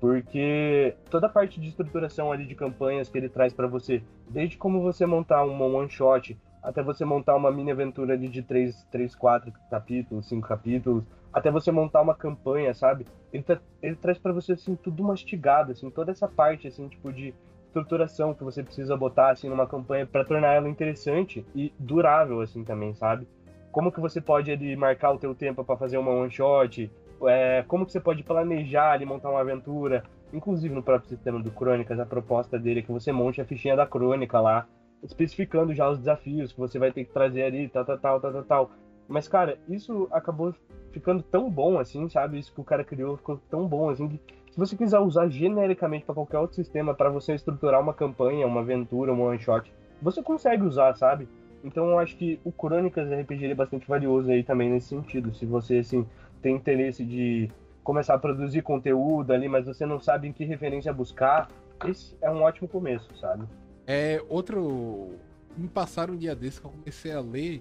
Porque 0.00 0.94
toda 1.10 1.26
a 1.26 1.30
parte 1.30 1.60
de 1.60 1.68
estruturação 1.68 2.30
ali 2.32 2.46
de 2.46 2.54
campanhas 2.54 3.08
que 3.08 3.18
ele 3.18 3.28
traz 3.28 3.52
para 3.52 3.66
você, 3.66 4.02
desde 4.28 4.56
como 4.56 4.80
você 4.80 5.04
montar 5.06 5.44
uma 5.44 5.66
one 5.66 5.90
shot, 5.90 6.36
até 6.62 6.82
você 6.82 7.04
montar 7.04 7.34
uma 7.36 7.50
mini 7.50 7.70
aventura 7.70 8.14
ali 8.14 8.28
de 8.28 8.42
3, 8.42 8.84
3 8.90 9.14
4 9.14 9.52
capítulos, 9.70 10.26
5 10.26 10.46
capítulos, 10.46 11.04
até 11.32 11.50
você 11.50 11.70
montar 11.70 12.00
uma 12.00 12.14
campanha, 12.14 12.74
sabe? 12.74 13.06
Ele, 13.32 13.42
tá, 13.42 13.58
ele 13.82 13.96
traz 13.96 14.18
para 14.18 14.32
você 14.32 14.52
assim 14.52 14.74
tudo 14.76 15.02
mastigado, 15.02 15.72
assim, 15.72 15.88
toda 15.90 16.10
essa 16.10 16.28
parte 16.28 16.66
assim, 16.66 16.88
tipo 16.88 17.12
de 17.12 17.34
estruturação 17.66 18.34
que 18.34 18.42
você 18.42 18.62
precisa 18.62 18.96
botar 18.96 19.30
assim 19.30 19.48
numa 19.48 19.66
campanha 19.66 20.04
para 20.04 20.24
tornar 20.24 20.54
ela 20.54 20.68
interessante 20.68 21.46
e 21.54 21.72
durável 21.78 22.40
assim 22.40 22.64
também, 22.64 22.94
sabe? 22.94 23.26
Como 23.70 23.92
que 23.92 24.00
você 24.00 24.20
pode 24.20 24.50
ali 24.50 24.74
marcar 24.74 25.12
o 25.12 25.18
teu 25.18 25.34
tempo 25.34 25.64
para 25.64 25.76
fazer 25.76 25.96
uma 25.96 26.10
one 26.10 26.30
shot? 26.30 26.90
É, 27.22 27.64
como 27.68 27.86
que 27.86 27.92
você 27.92 28.00
pode 28.00 28.24
planejar 28.24 28.92
ali 28.92 29.04
montar 29.04 29.30
uma 29.30 29.40
aventura? 29.40 30.02
Inclusive 30.32 30.74
no 30.74 30.82
próprio 30.82 31.08
sistema 31.08 31.40
do 31.40 31.50
Crônicas, 31.52 32.00
a 32.00 32.06
proposta 32.06 32.58
dele 32.58 32.80
é 32.80 32.82
que 32.82 32.90
você 32.90 33.12
monte 33.12 33.40
a 33.40 33.44
fichinha 33.44 33.76
da 33.76 33.86
crônica 33.86 34.40
lá, 34.40 34.66
especificando 35.02 35.74
já 35.74 35.88
os 35.88 35.98
desafios 35.98 36.52
que 36.52 36.58
você 36.58 36.78
vai 36.78 36.92
ter 36.92 37.04
que 37.04 37.12
trazer 37.12 37.42
ali, 37.42 37.68
tal, 37.68 37.84
tal, 37.84 37.98
tal, 37.98 38.20
tal, 38.20 38.42
tal. 38.44 38.70
Mas, 39.08 39.26
cara, 39.26 39.58
isso 39.68 40.08
acabou 40.12 40.54
ficando 40.92 41.22
tão 41.22 41.50
bom 41.50 41.78
assim, 41.78 42.08
sabe? 42.08 42.38
Isso 42.38 42.52
que 42.52 42.60
o 42.60 42.64
cara 42.64 42.84
criou 42.84 43.16
ficou 43.16 43.40
tão 43.50 43.66
bom 43.66 43.88
assim 43.88 44.08
que 44.08 44.20
se 44.50 44.58
você 44.58 44.76
quiser 44.76 44.98
usar 44.98 45.28
genericamente 45.28 46.04
para 46.04 46.14
qualquer 46.14 46.38
outro 46.38 46.56
sistema 46.56 46.94
para 46.94 47.08
você 47.08 47.34
estruturar 47.34 47.80
uma 47.80 47.94
campanha, 47.94 48.46
uma 48.46 48.60
aventura, 48.60 49.12
um 49.12 49.22
one 49.22 49.38
shot, 49.38 49.72
você 50.02 50.22
consegue 50.22 50.64
usar, 50.64 50.96
sabe? 50.96 51.28
Então 51.62 51.90
eu 51.90 51.98
acho 51.98 52.16
que 52.16 52.40
o 52.44 52.50
Crônicas 52.50 53.08
RPG 53.10 53.46
é 53.46 53.54
bastante 53.54 53.86
valioso 53.86 54.30
aí 54.30 54.42
também 54.42 54.70
nesse 54.70 54.88
sentido. 54.88 55.32
Se 55.34 55.46
você 55.46 55.78
assim 55.78 56.06
tem 56.42 56.56
interesse 56.56 57.04
de 57.04 57.50
começar 57.84 58.14
a 58.14 58.18
produzir 58.18 58.62
conteúdo 58.62 59.32
ali, 59.32 59.48
mas 59.48 59.66
você 59.66 59.86
não 59.86 60.00
sabe 60.00 60.28
em 60.28 60.32
que 60.32 60.44
referência 60.44 60.92
buscar, 60.92 61.48
esse 61.86 62.16
é 62.20 62.30
um 62.30 62.42
ótimo 62.42 62.68
começo, 62.68 63.14
sabe? 63.16 63.44
É 63.92 64.22
outro. 64.28 65.18
Me 65.56 65.66
passaram 65.66 66.14
um 66.14 66.16
dia 66.16 66.32
desse 66.32 66.60
que 66.60 66.66
eu 66.68 66.70
comecei 66.70 67.10
a 67.10 67.20
ler. 67.20 67.60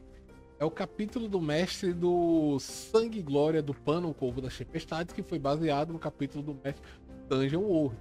É 0.59 0.63
o 0.63 0.69
capítulo 0.69 1.27
do 1.27 1.41
mestre 1.41 1.91
do 1.91 2.59
Sangue 2.59 3.17
e 3.17 3.21
Glória 3.23 3.63
do 3.63 3.73
Pano, 3.73 4.11
o 4.11 4.13
Corvo 4.13 4.39
das 4.39 4.55
Tempestades, 4.55 5.11
que 5.11 5.23
foi 5.23 5.39
baseado 5.39 5.91
no 5.91 5.97
capítulo 5.97 6.43
do 6.43 6.53
mestre 6.53 6.83
Dungeon 7.27 7.63
World. 7.63 7.97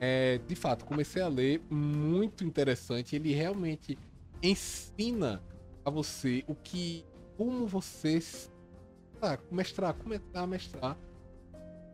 É, 0.00 0.40
de 0.48 0.56
fato, 0.56 0.84
comecei 0.84 1.22
a 1.22 1.28
ler, 1.28 1.62
muito 1.70 2.42
interessante. 2.42 3.14
Ele 3.14 3.32
realmente 3.32 3.96
ensina 4.42 5.40
a 5.84 5.90
você 5.90 6.42
o 6.48 6.56
que. 6.56 7.04
como 7.36 7.68
você 7.68 8.18
ah, 9.22 9.38
mestrar, 9.52 9.94
começar 9.94 10.40
a 10.40 10.46
mestrar 10.48 10.98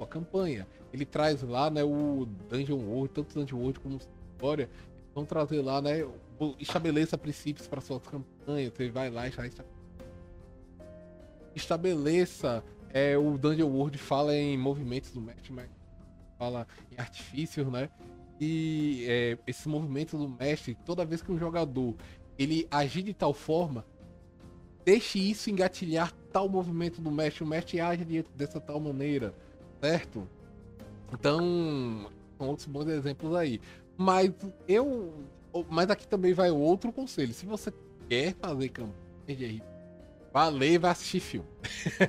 a 0.01 0.07
campanha. 0.07 0.67
Ele 0.91 1.05
traz 1.05 1.43
lá 1.43 1.69
né, 1.69 1.85
o 1.85 2.27
Dungeon 2.49 2.79
World, 2.79 3.13
tanto 3.13 3.35
Dungeon 3.39 3.59
World 3.59 3.81
como 3.81 3.99
Glória, 4.41 4.71
vão 5.15 5.25
trazer 5.25 5.63
lá, 5.63 5.81
né? 5.81 6.07
Estabeleça 6.59 7.19
princípios 7.19 7.67
para 7.67 7.81
suas 7.81 8.03
campanhas. 8.07 8.73
Você 8.75 8.91
vai 8.91 9.11
lá 9.11 9.29
e 9.29 9.31
já 9.31 9.49
estabeleça. 11.55 12.65
É, 12.93 13.17
o 13.17 13.39
Dungeon 13.39 13.69
World 13.69 13.99
fala 13.99 14.35
em 14.35 14.59
movimentos 14.59 15.13
do 15.13 15.21
mestre, 15.21 15.53
mas 15.53 15.69
fala 16.39 16.67
em 16.91 17.01
artifícios, 17.01 17.67
né? 17.69 17.89
E 18.41 19.05
é, 19.07 19.39
esse 19.47 19.69
movimento 19.69 20.17
do 20.17 20.29
mestre, 20.29 20.77
toda 20.87 21.05
vez 21.05 21.23
que 21.23 21.31
um 21.31 21.39
jogador 21.39 21.95
ele 22.39 22.67
agir 22.71 23.03
de 23.03 23.13
tal 23.13 23.35
forma, 23.35 23.85
deixe 24.83 25.19
isso 25.19 25.51
engatilhar 25.51 26.11
tal 26.33 26.49
movimento 26.49 27.01
do 27.01 27.11
mestre. 27.11 27.45
O 27.45 27.47
mestre 27.47 27.81
age 27.81 28.05
de, 28.05 28.23
dessa 28.35 28.59
tal 28.59 28.81
maneira, 28.81 29.35
certo? 29.79 30.27
Então, 31.13 32.11
são 32.39 32.49
outros 32.49 32.67
bons 32.67 32.87
exemplos 32.89 33.35
aí. 33.35 33.61
Mas 34.01 34.33
eu. 34.67 35.13
Mas 35.69 35.91
aqui 35.91 36.09
também 36.09 36.33
vai 36.33 36.51
outro 36.51 36.91
conselho. 36.91 37.35
Se 37.35 37.45
você 37.45 37.71
quer 38.09 38.33
fazer 38.41 38.71
campanha 38.71 38.95
de 39.27 39.35
RPG, 39.35 39.63
e 40.65 40.79
vai 40.79 40.91
assistir 40.91 41.21
filme. 41.21 41.47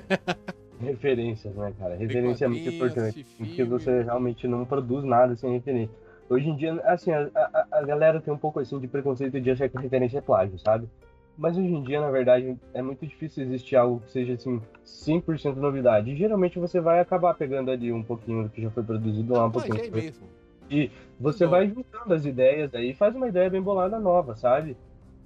Referências, 0.80 1.54
né, 1.54 1.74
cara? 1.78 1.94
Referência 1.94 2.46
é 2.46 2.48
muito 2.48 2.70
importante. 2.70 3.26
Porque 3.36 3.62
você 3.62 4.02
realmente 4.02 4.48
não 4.48 4.64
produz 4.64 5.04
nada 5.04 5.36
sem 5.36 5.52
referência. 5.52 5.94
Hoje 6.30 6.48
em 6.48 6.56
dia, 6.56 6.80
assim, 6.86 7.12
a, 7.12 7.28
a, 7.34 7.66
a, 7.70 7.82
galera 7.82 8.22
tem 8.22 8.32
um 8.32 8.38
pouco 8.38 8.58
assim 8.58 8.78
de 8.78 8.88
preconceito 8.88 9.38
de 9.38 9.50
achar 9.50 9.68
que 9.68 9.76
referência 9.76 10.16
é 10.16 10.22
plágio, 10.22 10.58
sabe? 10.58 10.88
Mas 11.36 11.58
hoje 11.58 11.68
em 11.68 11.82
dia, 11.82 12.00
na 12.00 12.10
verdade, 12.10 12.56
é 12.72 12.80
muito 12.80 13.06
difícil 13.06 13.44
existir 13.44 13.76
algo 13.76 14.00
que 14.00 14.10
seja 14.10 14.32
assim 14.32 14.62
100% 14.86 15.56
novidade. 15.56 16.10
E 16.10 16.16
geralmente 16.16 16.58
você 16.58 16.80
vai 16.80 17.00
acabar 17.00 17.34
pegando 17.34 17.70
ali 17.70 17.92
um 17.92 18.02
pouquinho 18.02 18.44
do 18.44 18.48
que 18.48 18.62
já 18.62 18.70
foi 18.70 18.82
produzido 18.82 19.34
lá 19.34 19.46
um 19.46 19.50
pouquinho. 19.50 19.76
É 19.76 19.90
mesmo. 19.90 20.26
E 20.72 20.90
você 21.20 21.46
vai 21.46 21.68
juntando 21.68 22.14
as 22.14 22.24
ideias 22.24 22.74
aí, 22.74 22.94
faz 22.94 23.14
uma 23.14 23.28
ideia 23.28 23.50
bem 23.50 23.60
bolada 23.60 24.00
nova, 24.00 24.34
sabe? 24.34 24.74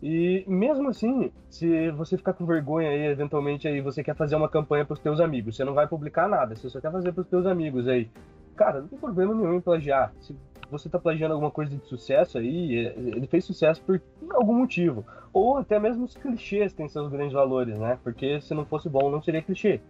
E 0.02 0.44
mesmo 0.46 0.88
assim, 0.88 1.30
se 1.48 1.90
você 1.92 2.16
ficar 2.16 2.32
com 2.32 2.44
vergonha 2.44 2.90
aí, 2.90 3.06
eventualmente 3.06 3.68
aí 3.68 3.80
você 3.80 4.02
quer 4.02 4.16
fazer 4.16 4.34
uma 4.34 4.48
campanha 4.48 4.84
para 4.84 4.94
os 4.94 5.00
teus 5.00 5.20
amigos, 5.20 5.54
você 5.56 5.64
não 5.64 5.72
vai 5.72 5.86
publicar 5.86 6.28
nada, 6.28 6.56
você 6.56 6.68
só 6.68 6.80
quer 6.80 6.90
fazer 6.90 7.12
para 7.12 7.22
os 7.22 7.28
teus 7.28 7.46
amigos 7.46 7.86
aí. 7.86 8.10
Cara, 8.56 8.80
não 8.80 8.88
tem 8.88 8.98
problema 8.98 9.34
nenhum 9.34 9.54
em 9.54 9.60
plagiar. 9.60 10.12
Se 10.20 10.36
você 10.68 10.88
tá 10.88 10.98
plagiando 10.98 11.34
alguma 11.34 11.50
coisa 11.50 11.76
de 11.76 11.86
sucesso 11.86 12.38
aí, 12.38 12.74
ele 12.74 13.26
fez 13.28 13.44
sucesso 13.44 13.80
por 13.82 14.02
algum 14.30 14.54
motivo. 14.54 15.04
Ou 15.32 15.58
até 15.58 15.78
mesmo 15.78 16.04
os 16.04 16.16
clichês 16.16 16.72
têm 16.72 16.88
seus 16.88 17.08
grandes 17.08 17.34
valores, 17.34 17.78
né? 17.78 17.98
Porque 18.02 18.40
se 18.40 18.52
não 18.52 18.64
fosse 18.64 18.88
bom, 18.88 19.10
não 19.10 19.22
seria 19.22 19.42
clichê. 19.42 19.80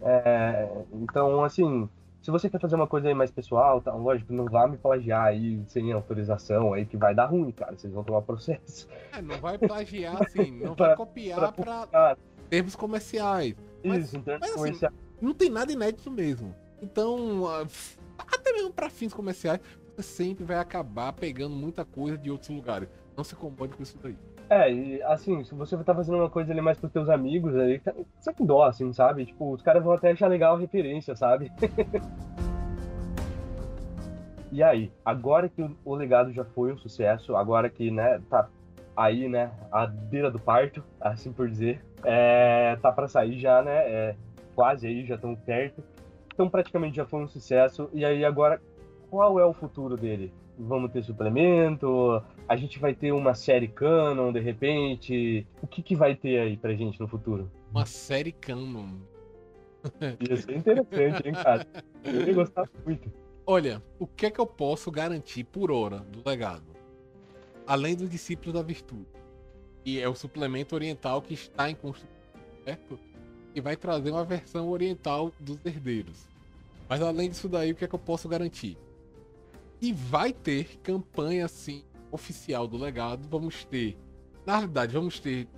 É, 0.00 0.68
então, 0.94 1.44
assim, 1.44 1.88
se 2.28 2.30
você 2.30 2.50
quer 2.50 2.60
fazer 2.60 2.74
uma 2.74 2.86
coisa 2.86 3.08
aí 3.08 3.14
mais 3.14 3.30
pessoal, 3.30 3.80
tá, 3.80 3.94
lógico, 3.94 4.34
não 4.34 4.44
vá 4.44 4.68
me 4.68 4.76
plagiar 4.76 5.28
aí 5.28 5.62
sem 5.66 5.90
autorização 5.92 6.74
aí, 6.74 6.84
que 6.84 6.94
vai 6.94 7.14
dar 7.14 7.24
ruim, 7.24 7.50
cara. 7.50 7.74
Vocês 7.74 7.90
vão 7.90 8.04
tomar 8.04 8.20
processo. 8.20 8.86
É, 9.12 9.22
não 9.22 9.40
vai 9.40 9.56
plagiar, 9.56 10.20
assim, 10.22 10.50
não 10.60 10.74
vai 10.74 10.94
copiar 10.94 11.50
pra, 11.54 11.86
pra 11.86 12.16
termos 12.50 12.76
comerciais. 12.76 13.54
Mas, 13.82 14.12
Isso, 14.12 14.20
termos 14.20 14.40
mas, 14.40 14.50
assim, 14.50 14.58
comerciais. 14.58 14.94
Não 15.22 15.32
tem 15.32 15.48
nada 15.48 15.72
inédito 15.72 16.10
mesmo. 16.10 16.54
Então, 16.82 17.46
até 18.18 18.52
mesmo 18.52 18.74
para 18.74 18.90
fins 18.90 19.14
comerciais, 19.14 19.58
você 19.96 20.02
sempre 20.02 20.44
vai 20.44 20.58
acabar 20.58 21.14
pegando 21.14 21.56
muita 21.56 21.82
coisa 21.82 22.18
de 22.18 22.30
outros 22.30 22.50
lugares. 22.50 22.90
Não 23.16 23.24
se 23.24 23.34
incomode 23.34 23.74
com 23.74 23.82
isso 23.82 23.96
daí. 24.02 24.18
É, 24.50 24.72
e 24.72 25.02
assim, 25.02 25.44
se 25.44 25.54
você 25.54 25.76
tá 25.78 25.94
fazendo 25.94 26.16
uma 26.16 26.30
coisa 26.30 26.52
ali 26.52 26.60
mais 26.60 26.78
pros 26.78 26.90
teus 26.90 27.10
amigos 27.10 27.54
aí, 27.54 27.80
você 28.18 28.32
com 28.32 28.46
dó, 28.46 28.64
assim, 28.64 28.90
sabe? 28.94 29.26
Tipo, 29.26 29.52
os 29.52 29.60
caras 29.60 29.84
vão 29.84 29.92
até 29.92 30.10
achar 30.10 30.28
legal 30.28 30.56
a 30.56 30.58
referência, 30.58 31.14
sabe? 31.14 31.52
e 34.50 34.62
aí, 34.62 34.90
agora 35.04 35.50
que 35.50 35.62
o 35.84 35.94
legado 35.94 36.32
já 36.32 36.44
foi 36.44 36.72
um 36.72 36.78
sucesso, 36.78 37.36
agora 37.36 37.68
que, 37.68 37.90
né, 37.90 38.22
tá 38.30 38.48
aí, 38.96 39.28
né, 39.28 39.50
à 39.70 39.86
beira 39.86 40.30
do 40.30 40.38
parto, 40.38 40.82
assim 40.98 41.30
por 41.30 41.46
dizer, 41.46 41.84
é, 42.02 42.74
tá 42.80 42.90
para 42.90 43.06
sair 43.06 43.38
já, 43.38 43.62
né, 43.62 43.76
é, 43.76 44.16
quase 44.54 44.86
aí, 44.86 45.04
já 45.04 45.16
estão 45.16 45.36
perto, 45.36 45.84
então 46.32 46.48
praticamente 46.48 46.96
já 46.96 47.04
foi 47.04 47.22
um 47.22 47.28
sucesso, 47.28 47.90
e 47.92 48.02
aí 48.02 48.24
agora, 48.24 48.62
qual 49.10 49.38
é 49.38 49.44
o 49.44 49.52
futuro 49.52 49.96
dele? 49.96 50.32
Vamos 50.58 50.90
ter 50.90 51.04
suplemento? 51.04 52.22
A 52.48 52.56
gente 52.56 52.78
vai 52.78 52.94
ter 52.94 53.12
uma 53.12 53.34
série 53.34 53.68
canon 53.68 54.32
de 54.32 54.40
repente? 54.40 55.46
O 55.62 55.66
que, 55.66 55.82
que 55.82 55.94
vai 55.94 56.14
ter 56.14 56.40
aí 56.40 56.56
pra 56.56 56.74
gente 56.74 56.98
no 56.98 57.06
futuro? 57.06 57.50
Uma 57.70 57.86
série 57.86 58.32
canon. 58.32 58.96
Ia 60.28 60.36
ser 60.36 60.56
interessante, 60.56 61.28
hein, 61.28 61.34
cara? 61.34 61.66
Eu 62.04 62.26
ia 62.26 62.34
gostar 62.34 62.68
muito. 62.84 63.12
Olha, 63.46 63.82
o 63.98 64.06
que 64.06 64.26
é 64.26 64.30
que 64.30 64.40
eu 64.40 64.46
posso 64.46 64.90
garantir 64.90 65.44
por 65.44 65.70
hora 65.70 65.98
do 66.00 66.28
legado? 66.28 66.66
Além 67.66 67.94
dos 67.94 68.10
discípulos 68.10 68.54
da 68.54 68.62
virtude. 68.62 69.06
E 69.84 70.00
é 70.00 70.08
o 70.08 70.14
suplemento 70.14 70.74
oriental 70.74 71.22
que 71.22 71.34
está 71.34 71.70
em 71.70 71.74
construção, 71.74 72.10
certo? 72.64 72.98
E 73.54 73.60
vai 73.60 73.76
trazer 73.76 74.10
uma 74.10 74.24
versão 74.24 74.68
oriental 74.68 75.32
dos 75.38 75.58
herdeiros. 75.64 76.28
Mas 76.88 77.00
além 77.00 77.30
disso 77.30 77.48
daí, 77.48 77.72
o 77.72 77.74
que 77.74 77.84
é 77.84 77.88
que 77.88 77.94
eu 77.94 77.98
posso 77.98 78.28
garantir? 78.28 78.76
E 79.80 79.92
vai 79.92 80.32
ter 80.32 80.78
campanha 80.82 81.44
assim 81.44 81.84
oficial 82.10 82.66
do 82.66 82.76
legado. 82.76 83.28
Vamos 83.28 83.64
ter, 83.64 83.96
na 84.44 84.56
realidade, 84.56 84.92
vamos 84.92 85.20
ter 85.20 85.48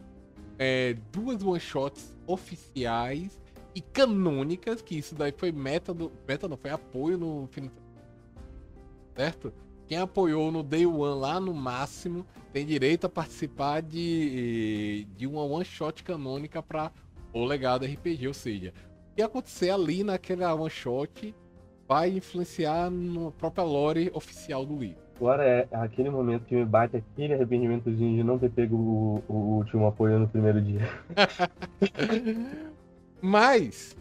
é, 0.59 0.95
duas 1.11 1.43
one 1.43 1.61
shots 1.61 2.17
oficiais 2.27 3.41
e 3.75 3.81
canônicas, 3.81 4.83
que 4.83 4.99
isso 4.99 5.15
daí 5.15 5.33
foi 5.33 5.53
meta 5.53 5.95
do. 5.95 6.13
Meta 6.27 6.49
não, 6.49 6.57
foi 6.57 6.71
apoio 6.71 7.17
no 7.17 7.49
certo? 9.15 9.53
Quem 9.87 9.99
apoiou 9.99 10.53
no 10.53 10.63
Day 10.63 10.87
One 10.87 11.21
lá 11.21 11.41
no 11.41 11.53
máximo 11.53 12.25
tem 12.53 12.65
direito 12.65 13.07
a 13.07 13.09
participar 13.09 13.83
de, 13.83 15.07
de 15.17 15.27
uma 15.27 15.43
one 15.43 15.65
shot 15.65 16.05
canônica 16.05 16.63
para 16.63 16.93
o 17.33 17.45
legado 17.45 17.85
RPG. 17.85 18.29
Ou 18.29 18.35
seja, 18.35 18.73
o 19.11 19.15
que 19.17 19.23
acontecer 19.23 19.71
ali 19.71 20.05
naquela 20.05 20.55
one 20.55 20.71
shot 20.71 21.35
vai 21.91 22.09
influenciar 22.09 22.89
na 22.89 23.33
própria 23.33 23.65
lore 23.65 24.13
oficial 24.15 24.65
do 24.65 24.79
livro. 24.79 25.03
Agora 25.17 25.45
é 25.45 25.69
aquele 25.73 26.09
momento 26.09 26.45
que 26.45 26.55
me 26.55 26.65
bate 26.65 26.97
aquele 26.97 27.35
arrependimentozinho 27.35 28.17
de 28.17 28.23
não 28.23 28.39
ter 28.39 28.49
pego 28.49 28.77
o, 28.77 29.25
o 29.29 29.35
último 29.57 29.89
apoio 29.89 30.21
no 30.21 30.29
primeiro 30.29 30.63
dia. 30.63 30.89
mas. 33.21 33.97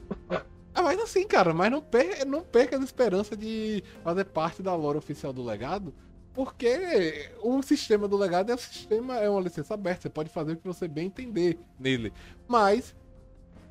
Ah, 0.71 0.83
mas 0.83 0.99
assim, 0.99 1.25
cara, 1.25 1.51
mas 1.51 1.71
não 1.71 1.81
perca, 1.81 2.23
não 2.25 2.43
perca 2.43 2.77
a 2.77 2.83
esperança 2.83 3.35
de 3.35 3.83
fazer 4.03 4.25
parte 4.25 4.61
da 4.61 4.75
lore 4.75 4.99
oficial 4.99 5.33
do 5.33 5.43
legado. 5.43 5.91
Porque 6.31 7.31
o 7.41 7.59
sistema 7.63 8.07
do 8.07 8.15
legado 8.15 8.51
é 8.51 8.53
um 8.53 8.57
sistema, 8.59 9.17
é 9.17 9.27
uma 9.27 9.41
licença 9.41 9.73
aberta, 9.73 10.03
você 10.03 10.09
pode 10.09 10.29
fazer 10.29 10.53
o 10.53 10.57
que 10.57 10.67
você 10.67 10.87
bem 10.87 11.07
entender 11.07 11.57
nele. 11.79 12.13
Mas 12.47 12.95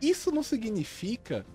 isso 0.02 0.32
não 0.32 0.42
significa 0.42 1.46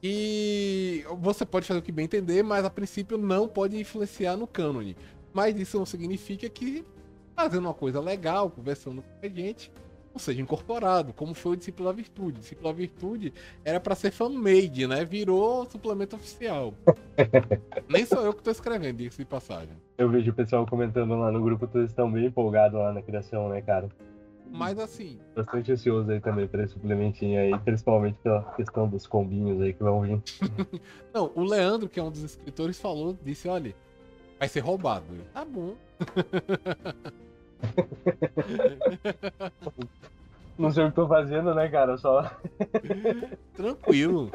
que 0.00 1.04
você 1.18 1.44
pode 1.44 1.66
fazer 1.66 1.80
o 1.80 1.82
que 1.82 1.92
bem 1.92 2.06
entender, 2.06 2.42
mas 2.42 2.64
a 2.64 2.70
princípio 2.70 3.18
não 3.18 3.46
pode 3.46 3.78
influenciar 3.78 4.36
no 4.36 4.46
cânone. 4.46 4.96
Mas 5.32 5.58
isso 5.58 5.78
não 5.78 5.86
significa 5.86 6.48
que 6.48 6.84
fazendo 7.36 7.66
uma 7.66 7.74
coisa 7.74 8.00
legal, 8.00 8.50
conversando 8.50 9.02
com 9.02 9.26
a 9.26 9.28
gente, 9.28 9.70
não 10.12 10.18
seja 10.18 10.42
incorporado, 10.42 11.12
como 11.12 11.34
foi 11.34 11.52
o 11.52 11.56
discípulo 11.56 11.88
da 11.88 11.94
virtude. 11.94 12.38
O 12.38 12.40
discípulo 12.40 12.68
da 12.68 12.74
virtude 12.74 13.32
era 13.64 13.78
para 13.78 13.94
ser 13.94 14.10
fan-made, 14.10 14.86
né? 14.86 15.04
Virou 15.04 15.64
suplemento 15.70 16.16
oficial. 16.16 16.74
Nem 17.88 18.04
sou 18.04 18.24
eu 18.24 18.32
que 18.32 18.42
tô 18.42 18.50
escrevendo, 18.50 18.96
diga 18.96 19.14
de 19.14 19.24
passagem. 19.24 19.74
Eu 19.96 20.08
vejo 20.08 20.30
o 20.30 20.34
pessoal 20.34 20.66
comentando 20.66 21.16
lá 21.16 21.30
no 21.30 21.40
grupo, 21.40 21.66
todos 21.66 21.90
estão 21.90 22.10
bem 22.10 22.26
empolgados 22.26 22.78
lá 22.78 22.92
na 22.92 23.02
criação, 23.02 23.48
né, 23.48 23.62
cara? 23.62 23.88
Mas 24.50 24.78
assim. 24.78 25.18
Bastante 25.34 25.72
ansioso 25.72 26.10
aí 26.10 26.20
também 26.20 26.46
para 26.46 26.64
esse 26.64 26.72
suplementinho 26.72 27.40
aí, 27.40 27.56
principalmente 27.60 28.18
pela 28.22 28.42
questão 28.54 28.88
dos 28.88 29.06
combinhos 29.06 29.62
aí 29.62 29.72
que 29.72 29.82
vão 29.82 30.02
vir. 30.02 30.20
Não, 31.14 31.30
o 31.34 31.44
Leandro, 31.44 31.88
que 31.88 32.00
é 32.00 32.02
um 32.02 32.10
dos 32.10 32.22
escritores, 32.22 32.78
falou, 32.78 33.16
disse, 33.22 33.48
olha, 33.48 33.74
vai 34.38 34.48
ser 34.48 34.60
roubado. 34.60 35.06
Tá 35.32 35.44
bom. 35.44 35.74
Não 40.58 40.70
sei 40.70 40.84
o 40.84 40.88
que 40.90 40.96
tô 40.96 41.06
fazendo, 41.08 41.54
né, 41.54 41.68
cara? 41.68 41.96
Só. 41.96 42.30
Tranquilo. 43.54 44.30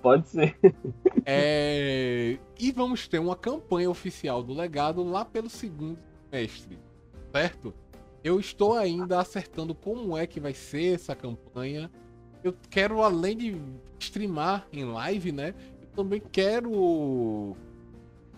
Pode 0.00 0.28
ser. 0.28 0.56
É... 1.24 2.38
E 2.60 2.70
vamos 2.70 3.08
ter 3.08 3.18
uma 3.18 3.34
campanha 3.34 3.90
oficial 3.90 4.42
do 4.42 4.52
legado 4.52 5.02
lá 5.02 5.24
pelo 5.24 5.48
segundo 5.48 5.98
semestre, 6.30 6.78
certo? 7.32 7.74
Eu 8.24 8.40
estou 8.40 8.72
ainda 8.72 9.20
acertando 9.20 9.74
como 9.74 10.16
é 10.16 10.26
que 10.26 10.40
vai 10.40 10.54
ser 10.54 10.94
essa 10.94 11.14
campanha. 11.14 11.90
Eu 12.42 12.56
quero, 12.70 13.02
além 13.02 13.36
de 13.36 13.60
streamar 13.98 14.66
em 14.72 14.82
live, 14.82 15.30
né? 15.30 15.54
Eu 15.82 15.88
também 15.88 16.22
quero, 16.32 17.54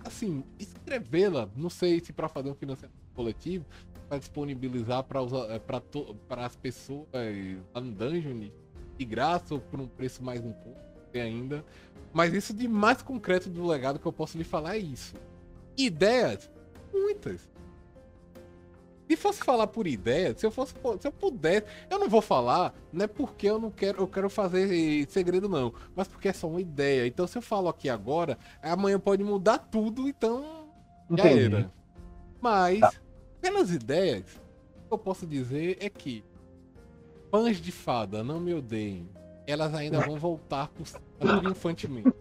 assim, 0.05 0.43
escrevê-la. 0.59 1.49
Não 1.57 1.71
sei 1.71 2.01
se 2.01 2.13
para 2.13 2.29
fazer 2.29 2.51
um 2.51 2.55
financiamento 2.55 2.99
coletivo, 3.15 3.65
para 4.09 4.19
disponibilizar 4.19 5.05
para 5.05 5.21
eh, 5.21 6.45
as 6.45 6.57
pessoas 6.57 7.07
lá 7.73 7.81
no 7.81 7.93
Dungeon 7.93 8.51
de 8.99 9.05
graça 9.05 9.55
ou 9.55 9.61
por 9.61 9.81
um 9.81 9.87
preço 9.87 10.23
mais 10.23 10.41
um 10.45 10.53
pouco 10.53 10.81
ainda. 11.15 11.65
Mas 12.13 12.35
isso 12.35 12.53
de 12.53 12.67
mais 12.67 13.03
concreto 13.03 13.49
do 13.49 13.65
legado 13.65 14.01
que 14.01 14.07
eu 14.07 14.13
posso 14.13 14.37
lhe 14.37 14.45
falar 14.45 14.77
é 14.77 14.79
isso. 14.79 15.15
Ideias, 15.77 16.51
muitas. 16.93 17.49
Se 19.09 19.17
fosse 19.17 19.43
falar 19.43 19.69
por 19.69 19.87
ideia, 19.87 20.37
se 20.37 20.45
eu 20.45 20.51
fosse, 20.51 20.75
se 21.01 21.07
eu 21.07 21.13
pudesse, 21.13 21.67
eu 21.89 21.99
não 21.99 22.09
vou 22.09 22.21
falar, 22.21 22.75
não 22.93 23.05
é 23.05 23.09
porque 23.09 23.49
eu 23.49 23.59
não 23.59 23.71
quero, 23.71 24.03
eu 24.03 24.09
quero 24.09 24.29
fazer 24.29 25.07
segredo 25.09 25.49
não, 25.49 25.73
mas 25.95 26.09
porque 26.09 26.29
é 26.29 26.33
só 26.33 26.49
uma 26.49 26.61
ideia. 26.61 27.07
Então 27.07 27.27
se 27.27 27.39
eu 27.39 27.43
falo 27.43 27.69
aqui 27.69 27.89
agora, 27.89 28.37
amanhã 28.61 28.99
pode 28.99 29.23
mudar 29.23 29.59
tudo, 29.59 30.09
então 30.09 30.67
já 31.11 31.29
era. 31.29 31.71
Mas 32.41 32.81
tá. 32.81 32.93
pelas 33.41 33.71
ideias, 33.71 34.25
o 34.85 34.89
que 34.89 34.95
eu 34.95 34.99
posso 34.99 35.25
dizer 35.25 35.79
é 35.81 35.89
que 35.89 36.25
fãs 37.31 37.61
de 37.61 37.71
fada, 37.71 38.25
não 38.25 38.41
me 38.41 38.55
odeiem, 38.55 39.09
elas 39.47 39.73
ainda 39.73 40.01
vão 40.01 40.19
voltar 40.19 40.69
por 40.69 40.85
triunfantemente. 41.21 42.13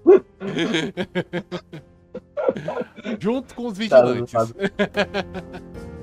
Junto 3.20 3.56
com 3.56 3.68
os 3.68 3.78
vigilantes. 3.78 4.32
Tá, 4.32 4.46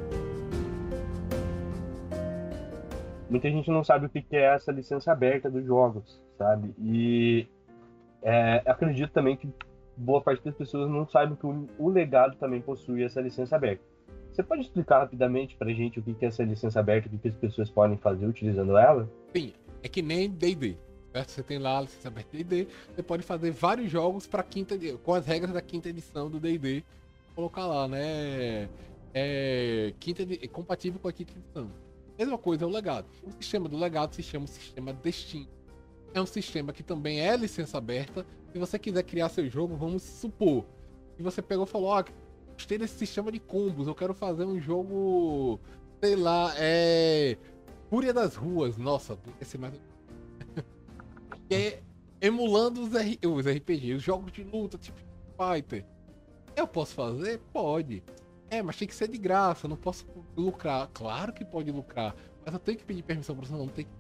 muita 3.33 3.51
gente 3.51 3.71
não 3.71 3.83
sabe 3.83 4.07
o 4.07 4.11
que 4.11 4.25
é 4.37 4.55
essa 4.55 4.71
licença 4.71 5.11
aberta 5.11 5.51
dos 5.51 5.65
jogos, 5.65 6.23
sabe? 6.37 6.75
E 6.79 7.49
é, 8.23 8.63
acredito 8.67 9.11
também 9.11 9.37
que 9.37 9.49
boa 9.97 10.21
parte 10.21 10.45
das 10.45 10.55
pessoas 10.55 10.91
não 10.91 11.09
sabe 11.09 11.35
que 11.37 11.47
o, 11.47 11.67
o, 11.79 11.89
legado 11.89 12.37
também 12.37 12.61
possui 12.61 13.03
essa 13.03 13.23
licença 13.23 13.57
aberta. 13.57 13.83
Você 14.31 14.43
pode 14.43 14.63
explicar 14.63 15.01
rapidamente 15.01 15.57
pra 15.57 15.73
gente 15.73 15.99
o 15.99 16.03
que 16.03 16.15
é 16.23 16.29
essa 16.29 16.45
licença 16.45 16.79
aberta, 16.79 17.09
o 17.09 17.19
que 17.19 17.29
as 17.29 17.35
pessoas 17.35 17.71
podem 17.71 17.97
fazer 17.97 18.27
utilizando 18.27 18.77
ela? 18.77 19.09
Sim, 19.35 19.55
é 19.83 19.89
que 19.89 20.03
nem 20.03 20.31
D&D. 20.31 20.77
Você 21.15 21.43
tem 21.43 21.59
lá 21.59 21.79
a 21.79 21.83
licença 21.83 22.09
aberta 22.09 22.37
D&D, 22.37 22.69
você 22.95 23.03
pode 23.03 23.23
fazer 23.23 23.51
vários 23.51 23.91
jogos 23.91 24.27
para 24.27 24.43
quinta 24.43 24.77
com 25.03 25.15
as 25.15 25.27
regras 25.27 25.53
da 25.53 25.63
quinta 25.63 25.89
edição 25.89 26.31
do 26.31 26.39
D&D, 26.39 26.85
colocar 27.35 27.67
lá, 27.67 27.89
né? 27.89 28.69
É, 29.15 29.93
quinta, 29.99 30.23
compatível 30.49 31.01
com 31.01 31.09
a 31.09 31.13
quinta 31.13 31.33
edição. 31.33 31.71
Mesma 32.23 32.39
coisa 32.39 32.65
é 32.65 32.69
o 32.69 32.71
legado. 32.71 33.07
O 33.25 33.33
sistema 33.33 33.69
do 33.69 33.77
legado 33.77 34.15
se 34.15 34.23
chama 34.23 34.47
sistema 34.47 34.93
Destino. 34.93 35.49
É 36.15 36.21
um 36.21 36.27
sistema 36.27 36.73
que 36.73 36.81
também 36.81 37.21
é 37.21 37.37
licença 37.37 37.79
aberta. 37.79 38.25
Se 38.53 38.59
você 38.61 38.79
quiser 38.79 39.03
criar 39.03 39.29
seu 39.29 39.49
jogo, 39.51 39.75
vamos 39.75 40.05
supor 40.05 40.65
que 41.17 41.23
você 41.23 41.43
pegou 41.43 41.65
e 41.65 41.69
falou: 41.69 41.99
oh, 41.99 42.05
gostei 42.53 42.79
desse 42.79 42.95
sistema 42.95 43.33
de 43.33 43.41
combos, 43.41 43.89
eu 43.89 43.95
quero 43.95 44.15
fazer 44.15 44.45
um 44.45 44.61
jogo, 44.61 45.59
sei 46.01 46.15
lá, 46.15 46.55
é. 46.59 47.37
Fúria 47.91 48.15
das 48.15 48.37
Ruas. 48.37 48.77
Nossa, 48.77 49.19
esse 49.41 49.59
mais. 49.59 49.75
é 51.51 51.81
emulando 52.21 52.83
os, 52.83 52.95
R... 52.95 53.19
os 53.27 53.47
RPG, 53.47 53.95
os 53.95 54.03
jogos 54.03 54.31
de 54.31 54.45
luta, 54.45 54.79
tipo 54.79 55.01
Fighter. 55.37 55.85
Eu 56.55 56.69
posso 56.69 56.95
fazer? 56.95 57.41
Pode. 57.53 58.01
É, 58.49 58.63
mas 58.63 58.77
tem 58.77 58.87
que 58.87 58.95
ser 58.95 59.09
de 59.09 59.19
graça, 59.19 59.67
não 59.67 59.77
posso 59.77 60.07
lucrar. 60.37 60.89
Claro 60.93 61.33
que 61.33 61.45
pode 61.45 61.71
lucrar, 61.71 62.15
mas 62.45 62.55
eu 62.55 62.61
tenho 62.61 62.79
que 62.79 62.85
pedir 62.85 63.03
permissão 63.03 63.37
para 63.37 63.47
você, 63.47 63.53
não 63.53 63.69
tem 63.69 63.85
que 63.85 63.91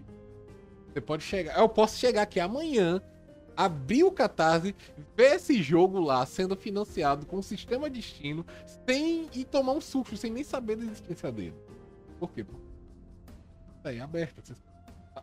Você 0.92 1.00
pode 1.00 1.22
chegar. 1.22 1.58
Eu 1.58 1.68
posso 1.68 1.98
chegar 1.98 2.22
aqui 2.22 2.40
amanhã, 2.40 3.00
abrir 3.56 4.04
o 4.04 4.12
Catarse, 4.12 4.74
ver 5.16 5.36
esse 5.36 5.62
jogo 5.62 6.00
lá 6.00 6.24
sendo 6.26 6.56
financiado 6.56 7.26
com 7.26 7.38
o 7.38 7.42
sistema 7.42 7.88
destino, 7.88 8.44
sem 8.86 9.28
e 9.32 9.44
tomar 9.44 9.72
um 9.72 9.80
susto, 9.80 10.16
sem 10.16 10.30
nem 10.30 10.44
saber 10.44 10.76
da 10.76 10.84
existência 10.84 11.30
dele. 11.30 11.54
Por 12.18 12.30
quê? 12.30 12.44
É 13.84 14.00
aberto, 14.00 14.40
você 14.42 14.54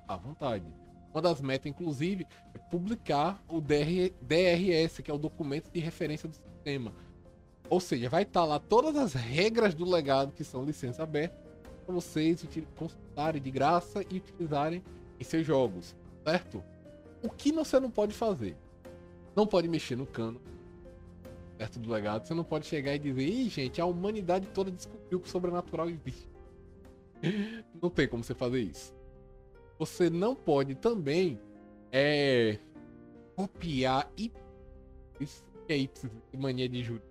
à 0.08 0.16
vontade. 0.18 0.66
Uma 1.12 1.22
das 1.22 1.42
metas, 1.42 1.66
inclusive, 1.66 2.28
é 2.54 2.58
publicar 2.58 3.42
o 3.48 3.60
DR, 3.60 4.14
DRS, 4.22 5.02
que 5.02 5.10
é 5.10 5.14
o 5.14 5.18
documento 5.18 5.72
de 5.72 5.80
referência 5.80 6.30
do 6.30 6.36
sistema 6.36 6.94
ou 7.70 7.80
seja, 7.80 8.10
vai 8.10 8.24
estar 8.24 8.42
tá 8.42 8.46
lá 8.46 8.60
todas 8.60 8.96
as 8.96 9.14
regras 9.14 9.74
do 9.74 9.86
legado 9.86 10.32
que 10.32 10.44
são 10.44 10.66
licença 10.66 11.04
aberta 11.04 11.38
para 11.86 11.94
vocês 11.94 12.46
consultarem 12.76 13.42
de 13.42 13.52
graça 13.52 14.04
e 14.10 14.18
utilizarem 14.18 14.84
em 15.20 15.24
seus 15.24 15.46
jogos, 15.46 15.96
certo? 16.24 16.64
O 17.22 17.30
que 17.30 17.52
você 17.52 17.80
não 17.80 17.92
pode 17.92 18.14
fazer? 18.14 18.56
Não 19.36 19.46
pode 19.46 19.68
mexer 19.68 19.96
no 19.96 20.06
cano 20.06 20.40
certo 21.60 21.78
do 21.78 21.92
legado. 21.92 22.26
Você 22.26 22.34
não 22.34 22.44
pode 22.44 22.66
chegar 22.66 22.96
e 22.96 23.00
dizer, 23.00 23.28
Ih, 23.28 23.50
gente, 23.50 23.82
a 23.82 23.86
humanidade 23.86 24.48
toda 24.48 24.72
descobriu 24.72 25.20
que 25.20 25.28
o 25.28 25.32
sobrenatural 25.32 25.90
existe. 25.90 26.30
não 27.82 27.90
tem 27.90 28.08
como 28.08 28.24
você 28.24 28.34
fazer 28.34 28.62
isso. 28.62 28.96
Você 29.78 30.10
não 30.10 30.34
pode 30.34 30.76
também 30.76 31.40
é, 31.92 32.58
copiar 33.36 34.10
e 34.18 34.32
isso 35.20 35.44
é 35.68 35.76
isso, 35.76 36.10
mania 36.36 36.68
de 36.68 36.82
júri 36.82 37.09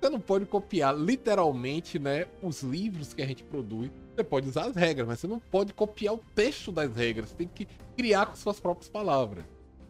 Você 0.00 0.10
não 0.10 0.20
pode 0.20 0.44
copiar 0.44 0.94
literalmente, 0.94 1.98
né, 1.98 2.26
os 2.42 2.62
livros 2.62 3.14
que 3.14 3.22
a 3.22 3.26
gente 3.26 3.42
produz. 3.42 3.90
Você 4.14 4.22
pode 4.22 4.48
usar 4.48 4.66
as 4.66 4.76
regras, 4.76 5.08
mas 5.08 5.18
você 5.18 5.26
não 5.26 5.40
pode 5.40 5.72
copiar 5.72 6.14
o 6.14 6.20
texto 6.34 6.70
das 6.70 6.94
regras. 6.94 7.30
Você 7.30 7.36
tem 7.36 7.48
que 7.48 7.66
criar 7.96 8.26
com 8.26 8.36
suas 8.36 8.60
próprias 8.60 8.88
palavras, 8.88 9.44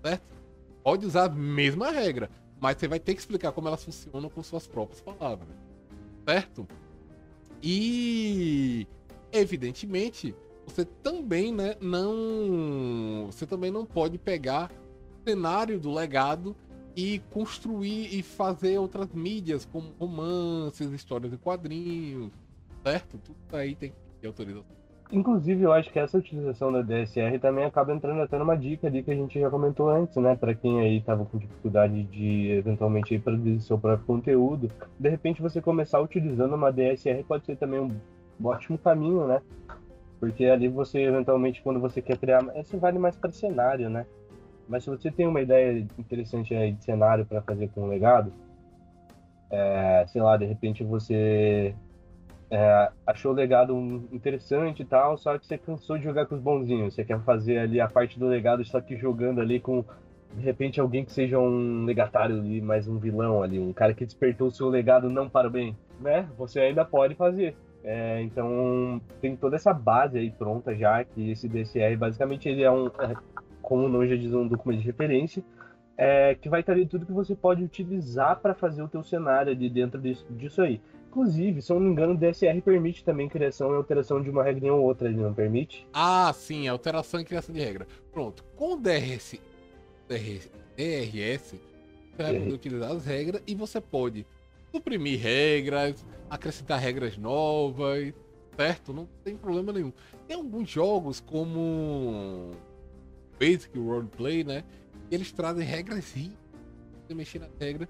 certo? 0.05 0.23
Pode 0.85 1.05
usar 1.05 1.25
a 1.25 1.29
mesma 1.29 1.91
regra, 1.91 2.31
mas 2.61 2.77
você 2.77 2.87
vai 2.87 3.01
ter 3.01 3.15
que 3.15 3.21
explicar 3.21 3.53
como 3.53 3.67
elas 3.69 3.85
funcionam 3.85 4.31
com 4.31 4.43
suas 4.43 4.67
próprias 4.67 5.01
palavras, 5.01 5.49
certo? 6.27 6.67
E 7.63 8.87
evidentemente, 9.33 10.35
você 10.67 10.85
também, 10.85 11.53
né, 11.53 11.75
não, 11.81 13.27
você 13.27 13.47
também 13.47 13.71
não 13.71 13.85
pode 13.85 14.17
pegar 14.17 14.71
o 14.71 15.29
cenário 15.29 15.81
do 15.81 15.93
legado 15.93 16.55
e 16.97 17.21
construir 17.31 18.17
e 18.17 18.23
fazer 18.23 18.79
outras 18.79 19.13
mídias, 19.13 19.65
como 19.65 19.91
romances, 19.99 20.91
histórias 20.93 21.33
em 21.33 21.37
quadrinhos, 21.37 22.33
certo? 22.83 23.19
Tudo 23.19 23.37
aí 23.53 23.75
tem 23.75 23.93
que 24.21 24.27
autorização. 24.27 24.85
Inclusive, 25.13 25.63
eu 25.63 25.73
acho 25.73 25.93
que 25.93 25.99
essa 25.99 26.17
utilização 26.17 26.73
da 26.73 26.81
DSR 26.81 27.39
também 27.39 27.65
acaba 27.65 27.93
entrando 27.93 28.23
até 28.23 28.39
numa 28.39 28.57
dica 28.57 28.87
ali 28.87 29.03
que 29.03 29.11
a 29.11 29.15
gente 29.15 29.39
já 29.39 29.51
comentou 29.51 29.89
antes, 29.91 30.17
né? 30.17 30.35
Para 30.35 30.55
quem 30.55 30.81
aí 30.81 30.99
estava 30.99 31.25
com 31.25 31.39
dificuldade 31.39 32.05
de 32.05 32.51
eventualmente 32.51 33.19
produzir 33.19 33.61
seu 33.61 33.79
próprio 33.79 34.07
conteúdo, 34.07 34.71
de 34.99 35.09
repente 35.09 35.43
você 35.43 35.61
começar 35.61 36.01
utilizando 36.01 36.55
uma 36.55 36.73
DSR 36.73 37.23
pode 37.29 37.45
ser 37.45 37.57
também 37.57 37.81
um 37.81 37.91
ótimo 38.43 38.79
caminho, 38.79 39.27
né? 39.27 39.43
Porque 40.19 40.47
ali 40.47 40.69
você 40.69 41.03
eventualmente 41.03 41.63
quando 41.63 41.79
você 41.81 42.01
quer 42.01 42.17
criar, 42.17 42.43
esse 42.57 42.77
vale 42.77 42.99
mais 42.99 43.15
para 43.17 43.31
cenário, 43.31 43.91
né? 43.91 44.07
Mas 44.69 44.85
se 44.85 44.91
você 44.91 45.11
tem 45.11 45.27
uma 45.27 45.41
ideia 45.41 45.87
interessante 45.99 46.55
aí 46.55 46.73
de 46.73 46.85
cenário 46.85 47.27
para 47.27 47.43
fazer 47.43 47.69
com 47.69 47.83
o 47.83 47.87
legado, 47.87 48.33
é, 49.51 50.05
sei 50.09 50.23
lá, 50.23 50.37
de 50.37 50.45
repente 50.45 50.83
você 50.83 51.75
é, 52.51 52.91
achou 53.07 53.33
o 53.33 53.35
legado 53.35 53.75
interessante 54.13 54.83
e 54.83 54.85
tal, 54.85 55.17
só 55.17 55.39
que 55.39 55.47
você 55.47 55.59
cansou 55.59 55.99
de 55.99 56.05
jogar 56.05 56.27
com 56.27 56.35
os 56.35 56.41
bonzinhos. 56.41 56.95
Você 56.95 57.05
quer 57.05 57.21
fazer 57.21 57.59
ali 57.59 57.81
a 57.81 57.89
parte 57.89 58.19
do 58.19 58.27
legado, 58.27 58.65
só 58.65 58.81
que 58.81 58.97
jogando 58.97 59.41
ali 59.41 59.61
com, 59.61 59.85
de 60.35 60.43
repente, 60.43 60.81
alguém 60.81 61.05
que 61.05 61.13
seja 61.13 61.39
um 61.39 61.85
legatário 61.85 62.37
ali, 62.37 62.61
mais 62.61 62.89
um 62.89 62.99
vilão 62.99 63.43
ali, 63.43 63.59
um 63.59 63.73
cara 63.73 63.95
que 63.95 64.05
despertou 64.05 64.49
o 64.49 64.53
seu 64.53 64.69
legado 64.69 65.11
não 65.11 65.29
para 65.29 65.49
o 65.49 65.51
bem, 65.51 65.77
né? 66.01 66.29
Você 66.37 66.61
ainda 66.61 66.85
pode 66.85 67.15
fazer. 67.15 67.57
É, 67.83 68.23
então, 68.23 69.01
tem 69.21 69.37
toda 69.37 69.57
essa 69.57 69.73
base 69.75 70.19
aí 70.19 70.31
pronta 70.31 70.75
já, 70.75 71.05
que 71.05 71.31
esse 71.31 71.49
DCR, 71.49 71.97
basicamente, 71.99 72.49
ele 72.49 72.63
é 72.63 72.71
um, 72.71 72.91
como 73.65 73.85
o 73.85 73.89
nome 73.89 74.09
já 74.09 74.17
diz, 74.17 74.33
um 74.33 74.47
documento 74.47 74.81
de 74.81 74.87
referência, 74.87 75.43
é, 75.97 76.35
que 76.35 76.49
vai 76.49 76.61
estar 76.61 76.73
ali 76.73 76.87
tudo 76.87 77.07
que 77.07 77.13
você 77.13 77.35
pode 77.35 77.63
utilizar 77.63 78.41
para 78.41 78.55
fazer 78.55 78.83
o 78.83 78.89
teu 78.89 79.03
cenário 79.03 79.53
ali 79.53 79.71
dentro 79.71 80.01
disso, 80.01 80.27
disso 80.31 80.63
aí. 80.63 80.81
Inclusive, 81.09 81.63
se 81.63 81.73
eu 81.73 81.79
não 81.79 81.87
me 81.87 81.93
engano, 81.93 82.15
o 82.15 82.17
DSR 82.17 82.61
permite 82.61 83.05
também 83.05 83.29
criação 83.29 83.73
e 83.73 83.77
alteração 83.77 84.21
de 84.21 84.29
uma 84.29 84.43
regra 84.43 84.75
ou 84.75 84.83
outra, 84.83 85.09
ele 85.09 85.17
não 85.17 85.33
permite? 85.33 85.87
Ah, 85.93 86.33
sim, 86.35 86.67
alteração 86.67 87.21
e 87.21 87.25
criação 87.25 87.55
de 87.55 87.61
regra. 87.61 87.87
Pronto, 88.13 88.45
com 88.57 88.75
o 88.75 88.77
DRS, 88.77 89.41
DRS, 90.09 90.51
DRS 90.77 91.75
você 92.17 92.23
vai 92.23 92.39
poder 92.39 92.53
utilizar 92.53 92.93
as 92.93 93.05
regras 93.05 93.43
e 93.47 93.55
você 93.55 93.81
pode 93.81 94.27
suprimir 94.73 95.21
regras, 95.21 96.07
acrescentar 96.31 96.79
regras 96.79 97.17
novas, 97.19 98.15
certo? 98.57 98.93
Não 98.93 99.09
tem 99.25 99.37
problema 99.37 99.73
nenhum. 99.73 99.93
Tem 100.27 100.37
alguns 100.37 100.71
jogos 100.71 101.21
como 101.21 102.53
Basic 103.39 103.79
Roleplay, 103.79 104.45
né? 104.45 104.65
Eles 105.11 105.33
trazem 105.33 105.65
regras 105.65 106.05
sim. 106.05 106.33
Você 107.07 107.15
mexer 107.15 107.39
na 107.39 107.49
regra 107.61 107.89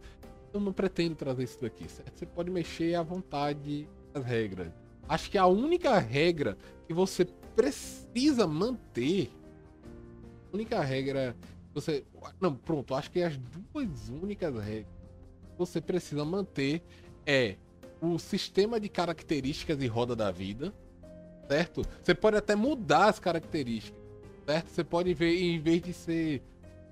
eu 0.54 0.60
não 0.60 0.72
pretendo 0.72 1.16
trazer 1.16 1.42
isso 1.42 1.60
daqui. 1.60 1.84
Você 1.88 2.24
pode 2.24 2.48
mexer 2.48 2.94
à 2.94 3.02
vontade 3.02 3.88
nas 4.14 4.24
regras. 4.24 4.68
Acho 5.08 5.28
que 5.28 5.36
a 5.36 5.46
única 5.46 5.98
regra 5.98 6.56
que 6.86 6.94
você 6.94 7.26
precisa 7.56 8.46
manter. 8.46 9.32
A 10.52 10.54
única 10.54 10.80
regra. 10.80 11.36
Você. 11.74 12.04
Não, 12.40 12.54
pronto. 12.54 12.94
Acho 12.94 13.10
que 13.10 13.20
as 13.20 13.36
duas 13.36 14.08
únicas 14.08 14.54
regras 14.54 14.86
que 15.50 15.58
você 15.58 15.80
precisa 15.80 16.24
manter 16.24 16.82
é 17.26 17.56
o 18.00 18.16
sistema 18.18 18.78
de 18.78 18.88
características 18.88 19.82
e 19.82 19.88
roda 19.88 20.14
da 20.14 20.30
vida. 20.30 20.72
Certo? 21.48 21.82
Você 22.00 22.14
pode 22.14 22.36
até 22.36 22.54
mudar 22.54 23.08
as 23.08 23.18
características. 23.18 24.03
Certo? 24.46 24.68
Você 24.68 24.84
pode 24.84 25.14
ver, 25.14 25.40
em 25.40 25.58
vez 25.58 25.82
de 25.82 25.92
ser 25.92 26.42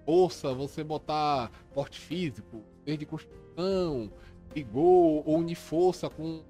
força, 0.04 0.52
você 0.54 0.82
botar 0.82 1.50
porte 1.74 2.00
físico, 2.00 2.62
vez 2.84 2.98
de 2.98 3.06
construção 3.06 4.10
ligou 4.54 5.22
ou 5.26 5.38
unir 5.38 5.54
força 5.54 6.10
com 6.10 6.42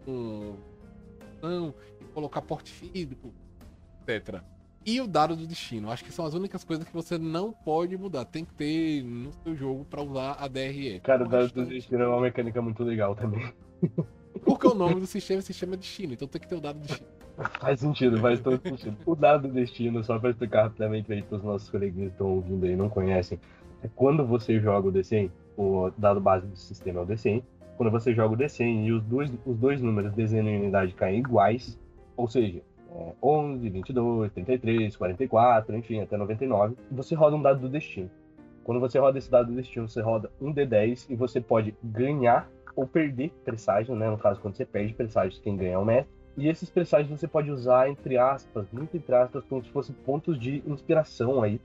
ação 1.37 1.75
e 2.01 2.05
colocar 2.07 2.43
porte 2.43 2.73
físico, 2.73 3.33
etc. 4.07 4.41
E 4.85 5.01
o 5.01 5.07
dado 5.07 5.37
do 5.37 5.47
destino. 5.47 5.91
Acho 5.91 6.05
que 6.05 6.13
são 6.13 6.25
as 6.25 6.35
únicas 6.35 6.65
coisas 6.65 6.85
que 6.85 6.93
você 6.93 7.17
não 7.17 7.53
pode 7.53 7.97
mudar. 7.97 8.25
Tem 8.25 8.45
que 8.45 8.53
ter 8.55 9.05
no 9.05 9.33
seu 9.45 9.55
jogo 9.55 9.85
para 9.85 10.03
usar 10.03 10.33
a 10.33 10.49
DRE. 10.49 11.01
Cara, 11.01 11.25
o 11.25 11.29
dado 11.29 11.53
do 11.53 11.67
destino 11.67 12.03
é 12.03 12.09
uma 12.09 12.21
mecânica 12.21 12.61
muito 12.61 12.83
legal 12.83 13.15
também. 13.15 13.53
Porque 14.45 14.67
o 14.67 14.75
nome 14.75 14.97
do 14.97 15.07
sistema 15.07 15.39
é 15.39 15.43
sistema 15.43 15.77
destino, 15.77 16.15
então 16.15 16.27
tem 16.27 16.41
que 16.41 16.49
ter 16.49 16.57
o 16.57 16.61
dado 16.61 16.81
do 16.81 16.87
destino. 16.87 17.09
Faz 17.61 17.81
sentido, 17.81 18.19
faz 18.19 18.41
todo 18.41 18.61
sentido. 18.61 18.97
O 19.07 19.15
dado 19.15 19.49
do 19.49 19.55
destino, 19.55 20.03
só 20.05 20.19
para 20.19 20.31
explicar 20.31 20.65
rapidamente 20.65 21.07
para 21.23 21.37
os 21.37 21.43
nossos 21.43 21.71
coleguinhas 21.71 22.09
que 22.09 22.15
estão 22.15 22.29
ouvindo 22.29 22.67
aí 22.67 22.77
não 22.77 22.89
conhecem, 22.89 23.41
é 23.83 23.89
quando 23.95 24.27
você 24.27 24.61
joga 24.61 24.89
o 24.89 24.93
D100, 24.93 25.31
o 25.57 25.91
dado 25.97 26.21
base 26.21 26.47
do 26.47 26.57
sistema 26.57 27.01
é 27.01 27.03
o 27.03 27.07
D100. 27.07 27.43
Quando 27.77 27.91
você 27.91 28.15
joga 28.15 28.35
o 28.35 28.37
D100 28.37 28.87
e 28.87 28.93
os 28.93 29.03
dois, 29.05 29.31
os 29.47 29.57
dois 29.57 29.81
números 29.81 30.13
desenho 30.13 30.49
e 30.49 30.57
unidade 30.57 30.93
caem 30.93 31.19
iguais, 31.19 31.79
ou 32.17 32.29
seja, 32.29 32.63
é 32.95 33.13
11, 33.23 33.69
22, 33.71 34.33
33, 34.33 34.97
44, 34.97 35.77
enfim, 35.77 36.01
até 36.01 36.17
99, 36.17 36.77
você 36.91 37.15
roda 37.15 37.37
um 37.37 37.43
dado 37.43 37.61
do 37.61 37.69
destino. 37.69 38.11
Quando 38.63 38.79
você 38.79 38.99
roda 38.99 39.19
esse 39.19 39.31
dado 39.31 39.49
do 39.49 39.57
destino, 39.57 39.89
você 39.89 40.01
roda 40.01 40.31
um 40.41 40.53
D10 40.53 41.07
e 41.11 41.17
você 41.17 41.41
pode 41.41 41.75
ganhar 41.83 42.49
ou 42.77 42.87
perder 42.87 43.33
presságio, 43.45 43.97
né? 43.97 44.09
No 44.09 44.19
caso, 44.19 44.41
quando 44.41 44.55
você 44.55 44.65
perde 44.65 44.95
presságio, 44.95 45.41
quem 45.43 45.57
ganha 45.57 45.73
é 45.73 45.79
o 45.79 45.85
mestre. 45.85 46.22
E 46.37 46.49
esses 46.49 46.71
presságios 46.71 47.21
você 47.21 47.29
pode 47.29 47.51
usar, 47.51 47.89
entre 47.91 48.17
aspas, 48.17 48.67
muito 48.73 48.97
entre 48.97 49.15
aspas, 49.15 49.45
como 49.45 49.63
se 49.63 49.71
fossem 49.71 49.95
pontos 50.05 50.39
de 50.39 50.63
inspiração 50.67 51.43
aí 51.43 51.61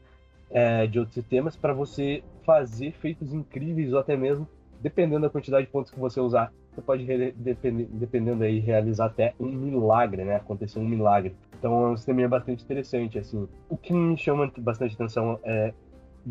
é, 0.50 0.86
de 0.88 1.00
outros 1.00 1.16
sistemas 1.16 1.56
para 1.56 1.74
você 1.74 2.24
fazer 2.46 2.92
feitos 2.94 3.34
incríveis 3.34 3.94
ou 3.94 4.00
até 4.00 4.18
mesmo, 4.18 4.48
dependendo 4.82 5.22
da 5.22 5.30
quantidade 5.30 5.66
de 5.66 5.72
pontos 5.72 5.92
que 5.92 6.00
você 6.00 6.20
usar, 6.20 6.52
você 6.72 6.82
pode, 6.82 7.06
dependendo 7.36 8.44
aí, 8.44 8.60
realizar 8.60 9.06
até 9.06 9.34
um 9.40 9.48
milagre, 9.48 10.24
né? 10.24 10.36
Acontecer 10.36 10.80
um 10.80 10.88
milagre. 10.88 11.36
Então 11.58 11.88
é 11.88 11.90
um 11.90 11.98
sistema 11.98 12.28
bastante 12.28 12.64
interessante, 12.64 13.18
assim. 13.18 13.48
O 13.68 13.76
que 13.76 13.92
me 13.92 14.16
chama 14.16 14.52
bastante 14.60 14.94
atenção 14.94 15.40
é 15.44 15.74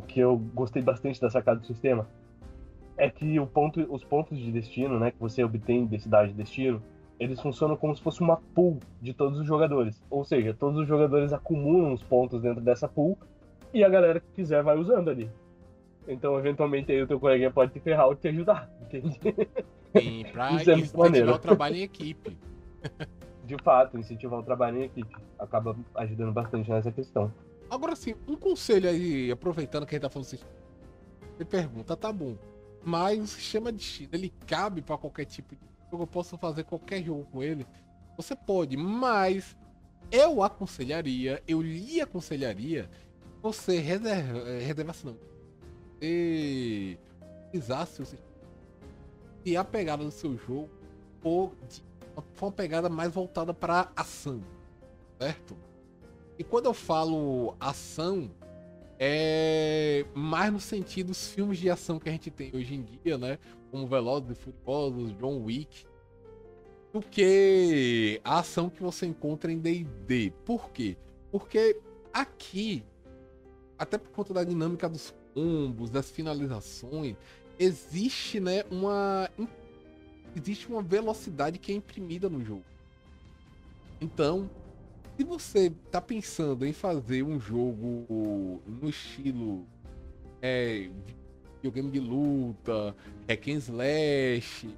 que 0.06 0.20
eu 0.20 0.36
gostei 0.54 0.82
bastante 0.82 1.20
da 1.20 1.30
sacada 1.30 1.58
do 1.58 1.66
sistema 1.66 2.06
é 2.96 3.10
que 3.10 3.38
ponto, 3.52 3.80
os 3.92 4.02
pontos 4.04 4.38
de 4.38 4.50
destino, 4.50 4.98
né, 4.98 5.10
que 5.10 5.20
você 5.20 5.44
obtém 5.44 5.86
de 5.86 5.98
cidade 6.00 6.32
de 6.32 6.38
destino, 6.38 6.82
eles 7.18 7.40
funcionam 7.40 7.76
como 7.76 7.96
se 7.96 8.02
fosse 8.02 8.20
uma 8.20 8.36
pool 8.54 8.78
de 9.00 9.14
todos 9.14 9.38
os 9.38 9.46
jogadores. 9.46 10.02
Ou 10.10 10.24
seja, 10.24 10.54
todos 10.54 10.80
os 10.80 10.86
jogadores 10.86 11.32
acumulam 11.32 11.92
os 11.92 12.02
pontos 12.02 12.42
dentro 12.42 12.60
dessa 12.60 12.86
pool 12.86 13.18
e 13.72 13.82
a 13.82 13.88
galera 13.88 14.20
que 14.20 14.26
quiser 14.34 14.62
vai 14.62 14.76
usando 14.76 15.10
ali. 15.10 15.30
Então, 16.06 16.38
eventualmente, 16.38 16.92
aí 16.92 17.02
o 17.02 17.06
teu 17.06 17.18
colega 17.18 17.50
pode 17.50 17.72
te 17.72 17.80
ferrar 17.80 18.06
ou 18.06 18.14
te 18.14 18.28
ajudar, 18.28 18.70
entende? 18.82 19.18
Sim, 19.96 20.24
pra 20.32 20.52
Isso 20.60 20.70
é 20.70 20.78
incentivar 20.78 21.34
o 21.34 21.38
trabalho 21.38 21.76
em 21.76 21.82
equipe. 21.82 22.36
De 23.44 23.56
fato, 23.62 23.96
incentivar 23.96 24.40
o 24.40 24.42
trabalho 24.42 24.78
em 24.78 24.84
equipe. 24.84 25.16
Acaba 25.38 25.76
ajudando 25.94 26.32
bastante 26.32 26.68
nessa 26.68 26.90
questão. 26.90 27.32
Agora 27.70 27.94
sim, 27.94 28.14
um 28.26 28.36
conselho 28.36 28.88
aí, 28.88 29.30
aproveitando 29.30 29.86
que 29.86 29.94
a 29.94 29.96
gente 29.96 30.02
tá 30.02 30.10
falando 30.10 30.26
assim, 30.26 30.38
você 31.36 31.44
pergunta, 31.44 31.96
tá 31.96 32.12
bom, 32.12 32.36
mas 32.84 33.22
o 33.22 33.26
sistema 33.26 33.72
de 33.72 33.82
China, 33.82 34.10
ele 34.14 34.32
cabe 34.46 34.82
para 34.82 34.96
qualquer 34.96 35.24
tipo 35.26 35.54
de 35.54 35.75
eu 36.02 36.06
posso 36.06 36.36
fazer 36.36 36.64
qualquer 36.64 37.02
jogo 37.02 37.26
com 37.32 37.42
ele? 37.42 37.66
Você 38.16 38.34
pode, 38.34 38.76
mas 38.76 39.56
eu 40.10 40.42
aconselharia, 40.42 41.42
eu 41.46 41.60
lhe 41.60 42.00
aconselharia 42.00 42.88
você 43.42 43.78
reserva, 43.78 44.38
eh, 44.48 44.60
reservasse 44.60 45.06
não. 45.06 45.16
E 46.00 46.98
utilizasse 47.48 48.02
o 48.02 48.06
e 49.44 49.56
a 49.56 49.62
pegada 49.62 50.02
do 50.02 50.10
seu 50.10 50.36
jogo 50.36 50.68
for, 51.20 51.52
de, 51.68 51.84
uma 52.40 52.50
pegada 52.50 52.88
mais 52.88 53.12
voltada 53.12 53.54
para 53.54 53.92
ação, 53.94 54.42
certo? 55.20 55.56
E 56.36 56.42
quando 56.42 56.66
eu 56.66 56.74
falo 56.74 57.54
ação, 57.60 58.28
é 58.98 60.04
mais 60.14 60.52
no 60.52 60.60
sentido 60.60 61.08
dos 61.08 61.28
filmes 61.28 61.58
de 61.58 61.70
ação 61.70 61.98
que 61.98 62.08
a 62.08 62.12
gente 62.12 62.30
tem 62.30 62.50
hoje 62.54 62.74
em 62.74 62.82
dia, 62.82 63.18
né? 63.18 63.38
Como 63.70 63.86
Velozes 63.86 64.30
e 64.30 64.34
Furiosos, 64.34 65.16
John 65.18 65.42
Wick, 65.42 65.86
do 66.92 67.00
que 67.00 68.20
a 68.24 68.38
ação 68.38 68.70
que 68.70 68.82
você 68.82 69.06
encontra 69.06 69.52
em 69.52 69.58
D&D. 69.58 70.32
Por 70.44 70.70
quê? 70.70 70.96
Porque 71.30 71.78
aqui 72.12 72.82
até 73.78 73.98
por 73.98 74.10
conta 74.10 74.32
da 74.32 74.44
dinâmica 74.44 74.88
dos 74.88 75.14
combos, 75.34 75.90
das 75.90 76.10
finalizações, 76.10 77.16
existe, 77.58 78.40
né, 78.40 78.64
uma 78.70 79.30
existe 80.34 80.68
uma 80.68 80.82
velocidade 80.82 81.58
que 81.58 81.72
é 81.72 81.74
imprimida 81.74 82.28
no 82.28 82.44
jogo. 82.44 82.64
Então, 84.00 84.50
se 85.16 85.24
você 85.24 85.72
tá 85.90 86.00
pensando 86.00 86.66
em 86.66 86.72
fazer 86.72 87.22
um 87.22 87.40
jogo 87.40 88.60
no 88.66 88.88
estilo 88.88 89.66
é, 90.42 90.90
videogame 91.54 91.90
de 91.90 92.00
luta, 92.00 92.94
hack 93.26 93.48
and 93.48 93.58
slash, 93.58 94.68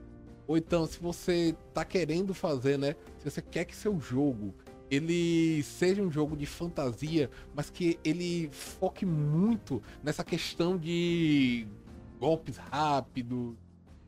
ou 0.47 0.56
então 0.56 0.86
se 0.86 1.01
você 1.01 1.56
tá 1.74 1.85
querendo 1.85 2.32
fazer, 2.32 2.78
né, 2.78 2.94
se 3.19 3.28
você 3.28 3.43
quer 3.43 3.65
que 3.65 3.74
seu 3.74 3.98
jogo 3.98 4.55
ele 4.90 5.62
seja 5.65 6.01
um 6.01 6.10
jogo 6.10 6.36
de 6.36 6.47
fantasia, 6.47 7.28
mas 7.55 7.69
que 7.69 7.98
ele 8.05 8.48
foque 8.52 9.05
muito 9.05 9.82
nessa 10.02 10.24
questão 10.24 10.78
de 10.78 11.66
golpes 12.19 12.56
rápidos, 12.56 13.55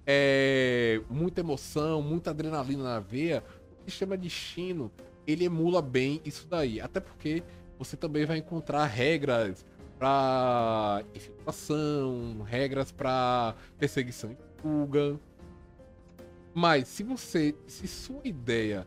é, 0.07 1.03
muita 1.11 1.41
emoção, 1.41 2.01
muita 2.01 2.31
adrenalina 2.31 2.83
na 2.83 3.01
veia, 3.01 3.45
o 3.83 3.91
sistema 3.91 4.17
destino 4.17 4.91
ele 5.31 5.45
emula 5.45 5.81
bem 5.81 6.21
isso 6.25 6.47
daí. 6.49 6.81
Até 6.81 7.01
porque 7.01 7.43
você 7.79 7.97
também 7.97 8.27
vai 8.27 8.39
encontrar 8.39 8.85
regras 8.87 9.65
para 9.99 11.05
infiltração, 11.15 12.43
regras 12.43 12.91
para 12.91 13.55
perseguição 13.79 14.33
e 14.33 14.37
fuga. 14.61 15.21
Mas 16.55 16.89
se 16.89 17.03
você, 17.03 17.55
se 17.67 17.87
sua 17.87 18.21
ideia 18.25 18.87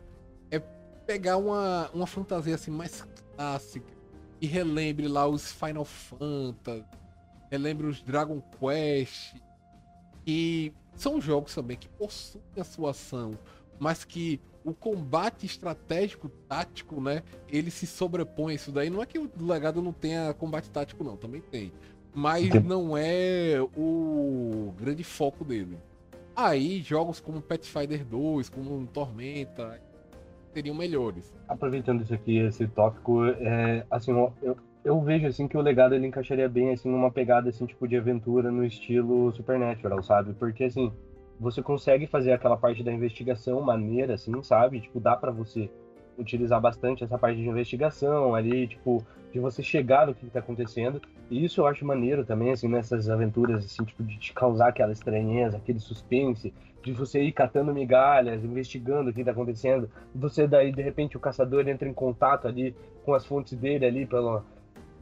é 0.50 0.58
pegar 1.06 1.36
uma, 1.36 1.90
uma 1.94 2.06
fantasia 2.06 2.54
assim 2.54 2.70
mais 2.70 3.06
clássica 3.36 3.92
e 4.40 4.46
relembre 4.46 5.08
lá 5.08 5.26
os 5.26 5.52
Final 5.52 5.84
Fantasy, 5.84 6.84
relembre 7.50 7.86
os 7.86 8.02
Dragon 8.02 8.42
Quest, 8.58 9.36
e 10.26 10.72
são 10.94 11.20
jogos 11.20 11.54
também 11.54 11.76
que 11.76 11.88
possuem 11.88 12.44
a 12.58 12.64
sua 12.64 12.90
ação, 12.90 13.38
mas 13.78 14.04
que 14.04 14.40
o 14.64 14.72
combate 14.72 15.44
estratégico 15.44 16.28
tático, 16.48 17.00
né? 17.00 17.22
Ele 17.48 17.70
se 17.70 17.86
sobrepõe 17.86 18.52
a 18.52 18.56
isso 18.56 18.72
daí. 18.72 18.88
Não 18.88 19.02
é 19.02 19.06
que 19.06 19.18
o 19.18 19.30
legado 19.38 19.82
não 19.82 19.92
tenha 19.92 20.32
combate 20.34 20.70
tático, 20.70 21.04
não, 21.04 21.16
também 21.16 21.40
tem. 21.40 21.72
Mas 22.14 22.48
não 22.64 22.96
é 22.96 23.60
o 23.76 24.72
grande 24.78 25.04
foco 25.04 25.44
dele. 25.44 25.76
Aí, 26.34 26.80
jogos 26.80 27.20
como 27.20 27.40
Pathfinder 27.40 28.04
2, 28.04 28.48
como 28.48 28.86
Tormenta, 28.86 29.80
seriam 30.52 30.74
melhores. 30.74 31.32
Aproveitando 31.48 32.02
isso 32.02 32.14
aqui, 32.14 32.38
esse 32.38 32.66
tópico, 32.68 33.24
é, 33.24 33.84
assim, 33.90 34.12
eu, 34.42 34.56
eu 34.84 35.00
vejo 35.00 35.26
assim 35.26 35.46
que 35.46 35.56
o 35.56 35.60
legado 35.60 35.94
ele 35.94 36.06
encaixaria 36.06 36.48
bem 36.48 36.72
assim 36.72 36.88
numa 36.88 37.10
pegada 37.10 37.48
assim 37.48 37.66
tipo 37.66 37.86
de 37.86 37.96
aventura 37.96 38.50
no 38.50 38.64
estilo 38.64 39.32
Supernatural, 39.32 40.02
sabe? 40.02 40.34
Porque 40.34 40.64
assim, 40.64 40.92
você 41.38 41.62
consegue 41.62 42.06
fazer 42.06 42.32
aquela 42.32 42.56
parte 42.56 42.82
da 42.82 42.92
investigação 42.92 43.60
maneira, 43.60 44.14
assim, 44.14 44.42
sabe? 44.42 44.80
Tipo, 44.80 45.00
dá 45.00 45.16
para 45.16 45.30
você 45.30 45.70
utilizar 46.16 46.60
bastante 46.60 47.02
essa 47.02 47.18
parte 47.18 47.36
de 47.36 47.48
investigação 47.48 48.34
ali, 48.34 48.68
tipo, 48.68 49.04
de 49.32 49.40
você 49.40 49.62
chegar 49.62 50.06
no 50.06 50.14
que 50.14 50.26
está 50.26 50.38
acontecendo. 50.38 51.02
E 51.30 51.44
isso 51.44 51.60
eu 51.60 51.66
acho 51.66 51.84
maneiro 51.84 52.24
também, 52.24 52.52
assim, 52.52 52.68
nessas 52.68 53.08
aventuras, 53.08 53.64
assim, 53.64 53.84
tipo, 53.84 54.02
de 54.02 54.16
te 54.18 54.32
causar 54.32 54.68
aquela 54.68 54.92
estranheza, 54.92 55.56
aquele 55.56 55.80
suspense, 55.80 56.54
de 56.82 56.92
você 56.92 57.20
ir 57.20 57.32
catando 57.32 57.74
migalhas, 57.74 58.44
investigando 58.44 59.10
o 59.10 59.12
que 59.12 59.20
está 59.20 59.32
acontecendo. 59.32 59.90
Você 60.14 60.46
daí, 60.46 60.70
de 60.70 60.82
repente, 60.82 61.16
o 61.16 61.20
caçador 61.20 61.66
entra 61.66 61.88
em 61.88 61.94
contato 61.94 62.46
ali 62.46 62.76
com 63.04 63.14
as 63.14 63.24
fontes 63.24 63.58
dele 63.58 63.86
ali 63.86 64.06
pela, 64.06 64.44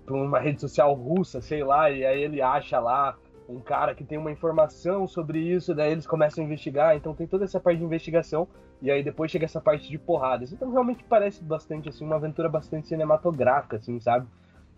por 0.07 0.17
uma 0.17 0.39
rede 0.39 0.61
social 0.61 0.95
russa, 0.95 1.41
sei 1.41 1.63
lá, 1.63 1.91
e 1.91 2.05
aí 2.05 2.23
ele 2.23 2.41
acha 2.41 2.79
lá 2.79 3.17
um 3.49 3.61
cara 3.61 3.95
que 3.95 4.05
tem 4.05 4.19
uma 4.19 4.31
informação 4.31 5.07
sobre 5.07 5.39
isso, 5.39 5.75
daí 5.75 5.93
eles 5.93 6.07
começam 6.07 6.43
a 6.43 6.47
investigar, 6.47 6.97
então 6.97 7.15
tem 7.15 7.27
toda 7.27 7.45
essa 7.45 7.61
parte 7.61 7.79
de 7.79 7.85
investigação, 7.85 8.49
e 8.81 8.91
aí 8.91 9.03
depois 9.03 9.31
chega 9.31 9.45
essa 9.45 9.61
parte 9.61 9.89
de 9.89 9.99
porradas. 9.99 10.53
Então 10.53 10.71
realmente 10.71 11.05
parece 11.05 11.43
bastante, 11.43 11.89
assim, 11.89 12.05
uma 12.05 12.17
aventura 12.17 12.49
bastante 12.49 12.89
cinematográfica, 12.89 13.77
assim, 13.77 13.99
sabe? 14.01 14.27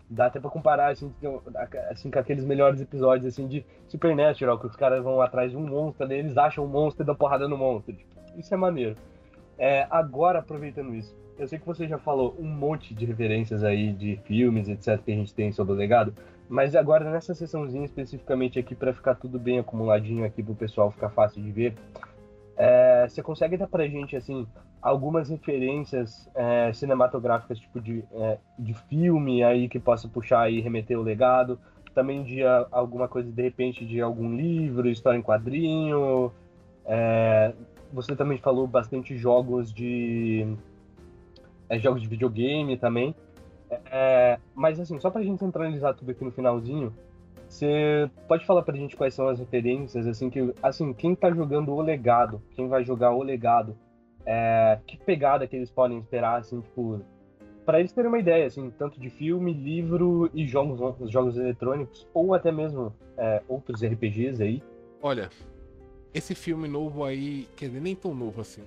Dá 0.09 0.27
até 0.27 0.39
pra 0.39 0.49
comparar, 0.49 0.91
assim, 0.91 1.11
assim 1.89 2.11
com 2.11 2.19
aqueles 2.19 2.45
melhores 2.45 2.79
episódios, 2.79 3.25
assim, 3.25 3.47
de 3.47 3.65
Supernatural, 3.87 4.59
que 4.59 4.67
os 4.67 4.75
caras 4.75 5.03
vão 5.03 5.21
atrás 5.21 5.51
de 5.51 5.57
um 5.57 5.67
monstro, 5.67 6.07
daí 6.07 6.19
eles 6.19 6.37
acham 6.37 6.63
um 6.63 6.67
monstro 6.67 7.03
e 7.03 7.05
dão 7.05 7.15
porrada 7.15 7.47
no 7.47 7.57
monstro. 7.57 7.95
Tipo, 7.95 8.13
isso 8.37 8.53
é 8.53 8.57
maneiro. 8.57 8.95
É, 9.57 9.87
agora, 9.89 10.39
aproveitando 10.39 10.93
isso, 10.93 11.15
eu 11.37 11.47
sei 11.47 11.59
que 11.59 11.65
você 11.65 11.87
já 11.87 11.97
falou 11.97 12.35
um 12.39 12.47
monte 12.47 12.93
de 12.93 13.05
referências 13.05 13.63
aí 13.63 13.91
de 13.91 14.17
filmes, 14.25 14.69
etc, 14.69 15.01
que 15.03 15.11
a 15.11 15.15
gente 15.15 15.33
tem 15.33 15.51
sobre 15.51 15.73
o 15.73 15.75
legado, 15.75 16.13
mas 16.47 16.75
agora 16.75 17.09
nessa 17.09 17.33
sessãozinha 17.33 17.85
especificamente 17.85 18.59
aqui 18.59 18.75
para 18.75 18.93
ficar 18.93 19.15
tudo 19.15 19.39
bem 19.39 19.59
acumuladinho 19.59 20.25
aqui 20.25 20.43
pro 20.43 20.55
pessoal 20.55 20.91
ficar 20.91 21.09
fácil 21.09 21.41
de 21.41 21.51
ver, 21.51 21.75
é, 22.57 23.07
você 23.07 23.21
consegue 23.21 23.57
dar 23.57 23.67
pra 23.67 23.87
gente 23.87 24.15
assim 24.15 24.47
algumas 24.81 25.29
referências 25.29 26.29
é, 26.35 26.71
cinematográficas 26.71 27.59
tipo 27.59 27.81
de, 27.81 28.03
é, 28.13 28.37
de 28.59 28.73
filme 28.87 29.43
aí 29.43 29.67
que 29.67 29.79
possa 29.79 30.07
puxar 30.07 30.51
e 30.51 30.61
remeter 30.61 30.97
o 30.99 31.01
legado, 31.01 31.59
também 31.95 32.23
de 32.23 32.43
a, 32.43 32.67
alguma 32.71 33.07
coisa 33.07 33.31
de 33.31 33.41
repente 33.41 33.83
de 33.83 33.99
algum 33.99 34.35
livro, 34.35 34.87
história 34.87 35.17
em 35.17 35.23
quadrinho. 35.23 36.31
É, 36.85 37.51
você 37.91 38.15
também 38.15 38.37
falou 38.37 38.67
bastante 38.67 39.17
jogos 39.17 39.73
de 39.73 40.55
é, 41.67 41.79
jogos 41.79 42.01
de 42.01 42.07
videogame 42.07 42.77
também. 42.77 43.15
É, 43.85 44.39
mas 44.53 44.79
assim, 44.79 44.99
só 44.99 45.09
pra 45.09 45.23
gente 45.23 45.39
centralizar 45.39 45.93
tudo 45.95 46.11
aqui 46.11 46.23
no 46.23 46.31
finalzinho, 46.31 46.93
você 47.47 48.09
pode 48.27 48.45
falar 48.45 48.63
pra 48.63 48.75
gente 48.75 48.95
quais 48.95 49.13
são 49.13 49.27
as 49.27 49.39
referências, 49.39 50.07
assim, 50.07 50.29
que, 50.29 50.53
assim, 50.61 50.93
quem 50.93 51.15
tá 51.15 51.31
jogando 51.31 51.73
o 51.73 51.81
legado, 51.81 52.41
quem 52.51 52.67
vai 52.67 52.83
jogar 52.83 53.11
o 53.11 53.23
legado, 53.23 53.77
é, 54.25 54.79
que 54.85 54.97
pegada 54.97 55.47
que 55.47 55.55
eles 55.55 55.69
podem 55.69 55.99
esperar, 55.99 56.39
assim, 56.39 56.59
tipo, 56.61 57.01
para 57.65 57.79
eles 57.79 57.91
terem 57.91 58.09
uma 58.09 58.19
ideia, 58.19 58.45
assim, 58.45 58.69
tanto 58.77 58.99
de 58.99 59.09
filme, 59.09 59.53
livro 59.53 60.29
e 60.33 60.47
jogos, 60.47 61.11
jogos 61.11 61.37
eletrônicos, 61.37 62.07
ou 62.13 62.33
até 62.33 62.51
mesmo 62.51 62.93
é, 63.17 63.41
outros 63.47 63.83
RPGs 63.83 64.41
aí. 64.41 64.63
Olha, 65.01 65.29
esse 66.13 66.33
filme 66.33 66.67
novo 66.67 67.03
aí, 67.03 67.47
quer 67.55 67.67
dizer, 67.67 67.81
nem 67.81 67.95
tão 67.95 68.13
novo 68.13 68.41
assim, 68.41 68.63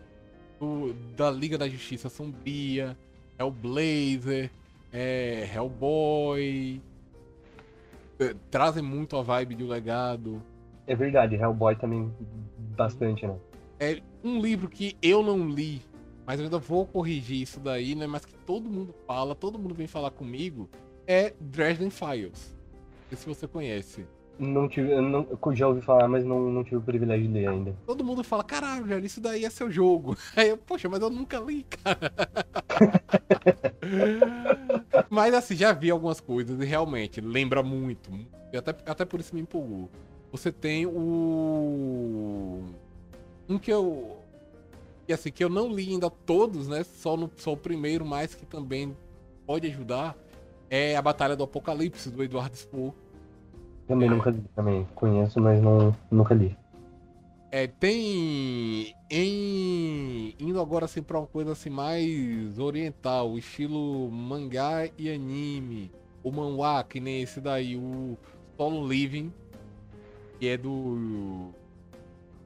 do, 0.58 0.92
da 1.16 1.30
Liga 1.30 1.58
da 1.58 1.68
Justiça 1.68 2.08
Sombria, 2.08 2.96
Hellblazer, 3.38 4.50
é, 4.92 5.48
Hellboy. 5.54 6.80
É, 8.18 8.34
trazem 8.50 8.82
muito 8.82 9.16
a 9.16 9.22
vibe 9.22 9.54
do 9.54 9.66
legado. 9.66 10.42
É 10.86 10.94
verdade, 10.94 11.36
Hellboy 11.36 11.76
também 11.76 12.12
bastante, 12.76 13.26
né? 13.26 13.36
É 13.78 14.00
um 14.24 14.40
livro 14.40 14.68
que 14.68 14.96
eu 15.00 15.22
não 15.22 15.48
li, 15.48 15.80
mas 16.26 16.40
eu 16.40 16.46
ainda 16.46 16.58
vou 16.58 16.86
corrigir 16.86 17.42
isso 17.42 17.60
daí, 17.60 17.94
né? 17.94 18.06
Mas 18.06 18.24
que 18.24 18.34
todo 18.34 18.68
mundo 18.68 18.94
fala, 19.06 19.34
todo 19.34 19.58
mundo 19.58 19.74
vem 19.74 19.86
falar 19.86 20.10
comigo, 20.10 20.68
é 21.06 21.32
Dresden 21.40 21.90
Files. 21.90 22.56
Não 23.10 23.16
sei 23.16 23.18
se 23.18 23.26
você 23.26 23.46
conhece. 23.46 24.04
Não 24.38 24.68
tive, 24.68 24.94
não, 25.00 25.26
já 25.52 25.66
ouvi 25.66 25.80
falar, 25.80 26.06
mas 26.06 26.24
não, 26.24 26.48
não 26.48 26.62
tive 26.62 26.76
o 26.76 26.80
privilégio 26.80 27.26
de 27.26 27.32
ler 27.32 27.48
ainda. 27.48 27.76
Todo 27.84 28.04
mundo 28.04 28.22
fala, 28.22 28.44
caralho, 28.44 28.84
velho, 28.84 29.04
isso 29.04 29.20
daí 29.20 29.44
é 29.44 29.50
seu 29.50 29.68
jogo. 29.68 30.16
Aí 30.36 30.50
eu, 30.50 30.56
poxa, 30.56 30.88
mas 30.88 31.00
eu 31.00 31.10
nunca 31.10 31.40
li, 31.40 31.64
cara. 31.64 32.12
mas 35.10 35.34
assim, 35.34 35.56
já 35.56 35.72
vi 35.72 35.90
algumas 35.90 36.20
coisas 36.20 36.60
e 36.60 36.64
realmente 36.64 37.20
lembra 37.20 37.64
muito. 37.64 38.12
E 38.52 38.56
até, 38.56 38.70
até 38.86 39.04
por 39.04 39.18
isso 39.18 39.34
me 39.34 39.40
empolgou. 39.40 39.90
Você 40.30 40.52
tem 40.52 40.86
o. 40.86 42.62
Um 43.48 43.58
que 43.58 43.72
eu. 43.72 44.18
E 45.08 45.12
assim, 45.12 45.32
que 45.32 45.42
eu 45.42 45.48
não 45.48 45.68
li 45.68 45.88
ainda 45.90 46.08
todos, 46.08 46.68
né? 46.68 46.84
Só, 46.84 47.16
no, 47.16 47.28
só 47.36 47.54
o 47.54 47.56
primeiro, 47.56 48.04
mas 48.04 48.36
que 48.36 48.46
também 48.46 48.96
pode 49.44 49.66
ajudar. 49.66 50.16
É 50.70 50.96
a 50.96 51.02
Batalha 51.02 51.34
do 51.34 51.42
Apocalipse, 51.42 52.10
do 52.10 52.22
Eduardo 52.22 52.54
Spohr 52.54 52.92
também 53.88 54.08
nunca 54.10 54.30
li, 54.30 54.44
também 54.54 54.86
conheço, 54.94 55.40
mas 55.40 55.60
não, 55.60 55.96
nunca 56.10 56.34
li. 56.34 56.56
É, 57.50 57.66
tem 57.66 58.94
em 59.10 60.34
indo 60.38 60.60
agora 60.60 60.84
assim 60.84 61.02
para 61.02 61.18
uma 61.18 61.26
coisa 61.26 61.52
assim 61.52 61.70
mais 61.70 62.58
oriental, 62.58 63.38
estilo 63.38 64.10
mangá 64.10 64.86
e 64.98 65.10
anime, 65.10 65.90
o 66.22 66.30
manhwa 66.30 66.84
que 66.84 67.00
nem 67.00 67.22
esse 67.22 67.40
daí, 67.40 67.74
o 67.74 68.18
Solo 68.54 68.86
Living, 68.86 69.32
que 70.38 70.48
é 70.48 70.58
do 70.58 71.50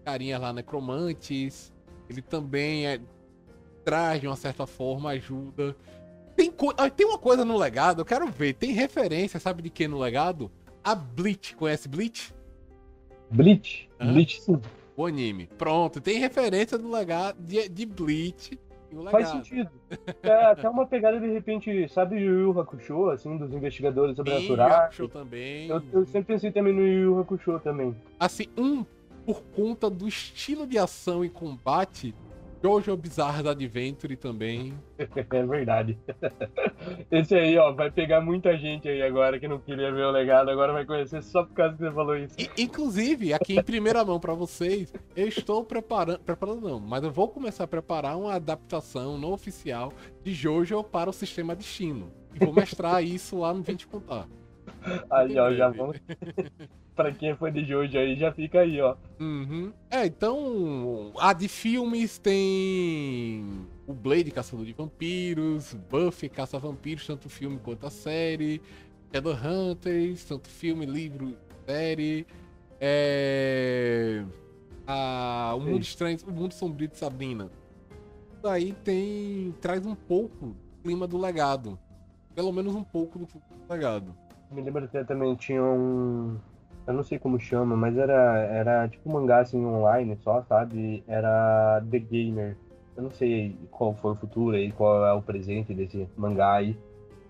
carinha 0.05 0.39
lá 0.39 0.53
Necromantes, 0.53 1.73
ele 2.09 2.23
também 2.23 2.87
é, 2.87 3.01
traz 3.85 4.21
de 4.21 4.29
uma 4.29 4.37
certa 4.37 4.69
forma 4.69 5.11
ajuda. 5.11 5.77
Tem, 6.37 6.53
ah, 6.77 6.89
tem 6.89 7.07
uma 7.07 7.19
coisa 7.19 7.45
no 7.45 7.59
legado, 7.59 8.01
eu 8.01 8.05
quero 8.05 8.27
ver, 8.29 8.55
tem 8.55 8.73
referência, 8.73 9.41
sabe 9.41 9.63
de 9.63 9.71
que 9.71 9.89
no 9.89 9.99
legado? 9.99 10.51
A 10.83 10.95
Bleach. 10.95 11.55
Conhece 11.57 11.89
Bleach? 11.89 12.35
Bleach? 13.31 13.89
Hã? 14.01 14.13
Bleach 14.13 14.41
sim. 14.41 14.61
O 14.97 15.07
anime. 15.07 15.49
Pronto, 15.59 16.01
tem 16.01 16.19
referência 16.19 16.77
do 16.77 16.91
legado 16.91 17.41
de, 17.41 17.69
de 17.69 17.87
Bleach. 17.87 18.59
Faz 19.11 19.29
sentido. 19.29 19.71
É 20.23 20.45
até 20.45 20.69
uma 20.69 20.87
pegada 20.87 21.19
de 21.19 21.27
repente, 21.27 21.89
sabe 21.89 22.17
Yu 22.17 22.41
Yu 22.41 22.61
Hakusho, 22.61 23.09
assim, 23.09 23.39
dos 23.39 23.51
investigadores 23.53 24.17
sobrenaturais. 24.17 24.75
Hakusho 24.75 25.09
também. 25.09 25.69
Eu, 25.69 25.83
eu 25.93 26.05
sempre 26.05 26.35
pensei 26.35 26.53
também 26.53 26.75
no 26.75 26.83
Yu 26.83 27.01
Yu 27.01 27.21
Hakusho 27.21 27.59
também. 27.61 27.97
Assim, 28.21 28.49
um, 28.57 28.85
por 29.25 29.43
conta 29.57 29.89
do 29.89 30.07
estilo 30.07 30.67
de 30.67 30.77
ação 30.77 31.25
e 31.25 31.31
combate, 31.31 32.15
Jojo 32.63 32.97
Bizarre 32.97 33.49
Adventure 33.49 34.17
também. 34.17 34.75
É 35.33 35.45
verdade. 35.45 35.99
Esse 37.11 37.35
aí, 37.35 37.59
ó, 37.59 37.73
vai 37.73 37.91
pegar 37.91 38.21
muita 38.21 38.57
gente 38.57 38.89
aí 38.89 39.03
agora 39.03 39.41
que 39.41 39.49
não 39.49 39.59
queria 39.59 39.91
ver 39.93 40.05
o 40.05 40.13
legado, 40.13 40.49
agora 40.49 40.73
vai 40.73 40.85
conhecer 40.85 41.23
só 41.23 41.43
por 41.43 41.55
causa 41.55 41.77
que 41.77 41.83
você 41.83 41.91
falou 41.91 42.17
isso. 42.17 42.37
E, 42.39 42.49
inclusive, 42.63 43.35
aqui 43.35 43.59
em 43.59 43.63
primeira 43.63 44.05
mão 44.05 44.21
para 44.21 44.33
vocês, 44.33 44.93
eu 45.17 45.27
estou 45.27 45.65
preparando, 45.65 46.21
preparando 46.21 46.61
não, 46.61 46.79
mas 46.79 47.03
eu 47.03 47.11
vou 47.11 47.29
começar 47.29 47.65
a 47.65 47.67
preparar 47.69 48.17
uma 48.17 48.35
adaptação 48.35 49.19
não 49.19 49.33
oficial 49.33 49.93
de 50.23 50.33
Jojo 50.33 50.85
para 50.85 51.11
o 51.11 51.13
sistema 51.13 51.57
Destino. 51.57 52.13
E 52.35 52.45
vou 52.45 52.55
mestrar 52.55 53.03
isso 53.03 53.39
lá 53.39 53.53
no 53.53 53.63
20 53.63 53.89
Contar. 53.89 54.29
Aí, 55.11 55.39
ó, 55.39 55.53
já 55.53 55.69
vamos. 55.69 55.97
pra 56.95 57.13
quem 57.13 57.35
foi 57.37 57.51
de 57.51 57.75
hoje 57.75 57.97
aí, 57.97 58.17
já 58.17 58.33
fica 58.33 58.61
aí, 58.61 58.81
ó. 58.81 58.97
Uhum. 59.19 59.73
É, 59.91 60.07
então. 60.07 61.13
A 61.19 61.33
de 61.33 61.49
filmes 61.49 62.19
tem. 62.19 63.67
O 63.87 63.93
Blade, 63.93 64.31
Caçador 64.31 64.65
de 64.65 64.73
Vampiros, 64.73 65.75
Buffy, 65.91 66.29
Caça-Vampiros, 66.29 67.07
tanto 67.07 67.29
filme 67.29 67.59
quanto 67.59 67.87
a 67.87 67.91
série. 67.91 68.61
Shadowhunters, 69.13 70.25
tanto 70.25 70.49
filme, 70.49 70.87
livro, 70.87 71.37
série. 71.67 72.27
É. 72.81 74.25
A... 74.87 75.55
O 75.57 75.61
Mundo 75.61 75.83
Estranho, 75.83 76.19
O 76.27 76.33
Mundo 76.33 76.53
Sombrio 76.53 76.89
de 76.89 76.97
Sabrina. 76.97 77.51
Isso 78.37 78.49
aí 78.49 78.73
tem. 78.85 79.55
traz 79.61 79.87
um 79.87 79.95
pouco 79.95 80.47
do 80.47 80.83
clima 80.83 81.07
do 81.07 81.19
legado. 81.19 81.79
Pelo 82.35 82.53
menos 82.53 82.75
um 82.75 82.83
pouco 82.83 83.19
do 83.19 83.27
clima 83.27 83.47
do 83.49 83.73
legado. 83.73 84.22
Me 84.53 84.61
lembro 84.61 84.87
que 84.87 85.03
também 85.05 85.35
tinha 85.35 85.63
um. 85.63 86.37
Eu 86.87 86.93
não 86.93 87.03
sei 87.03 87.19
como 87.19 87.41
chama, 87.41 87.77
mas 87.77 87.97
era, 87.97 88.39
era 88.41 88.89
tipo 88.89 89.09
um 89.09 89.13
mangá 89.13 89.39
assim 89.41 89.65
online 89.65 90.17
só, 90.23 90.43
sabe? 90.43 91.03
Era 91.09 91.83
The 91.91 91.99
Gamer. 91.99 92.57
Eu 92.97 93.05
não 93.05 93.11
sei 93.11 93.57
qual 93.71 93.95
foi 93.95 94.13
o 94.13 94.17
futuro 94.17 94.57
aí, 94.57 94.71
qual 94.73 95.07
é 95.07 95.13
o 95.15 95.23
presente 95.23 95.73
desse 95.73 96.07
mangá 96.17 96.55
aí. 96.55 96.77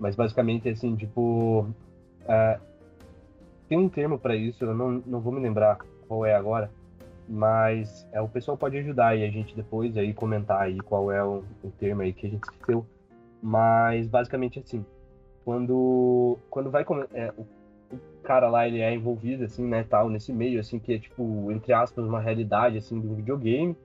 Mas 0.00 0.16
basicamente 0.16 0.68
assim, 0.68 0.96
tipo. 0.96 1.66
É, 2.26 2.58
tem 3.68 3.78
um 3.78 3.88
termo 3.88 4.18
para 4.18 4.34
isso, 4.34 4.64
eu 4.64 4.74
não, 4.74 5.02
não 5.06 5.20
vou 5.20 5.32
me 5.32 5.40
lembrar 5.40 5.78
qual 6.08 6.26
é 6.26 6.34
agora. 6.34 6.70
Mas 7.28 8.06
é, 8.12 8.20
o 8.20 8.28
pessoal 8.28 8.56
pode 8.56 8.76
ajudar 8.78 9.08
aí 9.08 9.24
a 9.24 9.30
gente 9.30 9.54
depois 9.54 9.96
aí 9.96 10.12
comentar 10.12 10.60
aí 10.60 10.78
qual 10.80 11.10
é 11.12 11.22
o, 11.22 11.44
o 11.62 11.70
termo 11.78 12.02
aí 12.02 12.12
que 12.12 12.26
a 12.26 12.30
gente 12.30 12.42
esqueceu. 12.42 12.84
Mas 13.40 14.08
basicamente 14.08 14.58
assim, 14.58 14.84
quando 15.44 16.38
quando 16.50 16.70
vai 16.70 16.84
é, 17.14 17.32
o, 17.36 17.46
cara 18.22 18.48
lá 18.48 18.66
ele 18.66 18.80
é 18.80 18.94
envolvido 18.94 19.44
assim 19.44 19.66
né 19.66 19.84
tal 19.88 20.08
nesse 20.08 20.32
meio 20.32 20.60
assim 20.60 20.78
que 20.78 20.94
é 20.94 20.98
tipo 20.98 21.50
entre 21.50 21.72
aspas 21.72 22.04
uma 22.04 22.20
realidade 22.20 22.78
assim 22.78 23.00
do 23.00 23.14
videogame 23.14 23.76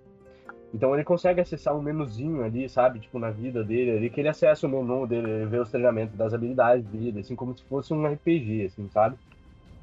então 0.73 0.93
ele 0.93 1.03
consegue 1.03 1.41
acessar 1.41 1.75
um 1.75 1.81
menuzinho 1.81 2.43
ali 2.43 2.69
sabe 2.69 2.99
tipo 2.99 3.17
na 3.17 3.31
vida 3.31 3.63
dele 3.63 3.97
ali 3.97 4.09
que 4.09 4.21
ele 4.21 4.29
acessa 4.29 4.67
o 4.67 4.69
menu 4.69 5.07
dele 5.07 5.29
ele 5.29 5.45
vê 5.45 5.59
os 5.59 5.71
treinamentos 5.71 6.15
das 6.15 6.33
habilidades 6.33 6.85
dele 6.85 7.19
assim 7.19 7.35
como 7.35 7.57
se 7.57 7.63
fosse 7.63 7.93
um 7.93 8.05
RPG 8.05 8.65
assim 8.65 8.87
sabe 8.89 9.17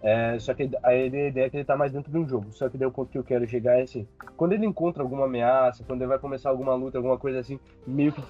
é, 0.04 0.38
só 0.38 0.52
que 0.52 0.70
a 0.82 0.94
ideia 0.94 1.46
é 1.46 1.48
que 1.48 1.56
ele 1.56 1.64
tá 1.64 1.78
mais 1.78 1.90
dentro 1.90 2.12
de 2.12 2.18
um 2.18 2.28
jogo. 2.28 2.52
Só 2.52 2.68
que 2.68 2.76
daí 2.76 2.86
o 2.86 3.06
que 3.06 3.16
eu 3.16 3.24
quero 3.24 3.48
chegar 3.48 3.78
é 3.78 3.84
assim: 3.84 4.06
quando 4.36 4.52
ele 4.52 4.66
encontra 4.66 5.02
alguma 5.02 5.24
ameaça, 5.24 5.82
quando 5.82 6.02
ele 6.02 6.10
vai 6.10 6.18
começar 6.18 6.50
alguma 6.50 6.74
luta, 6.74 6.98
alguma 6.98 7.16
coisa 7.16 7.38
assim, 7.38 7.58
meio 7.86 8.12
que 8.12 8.22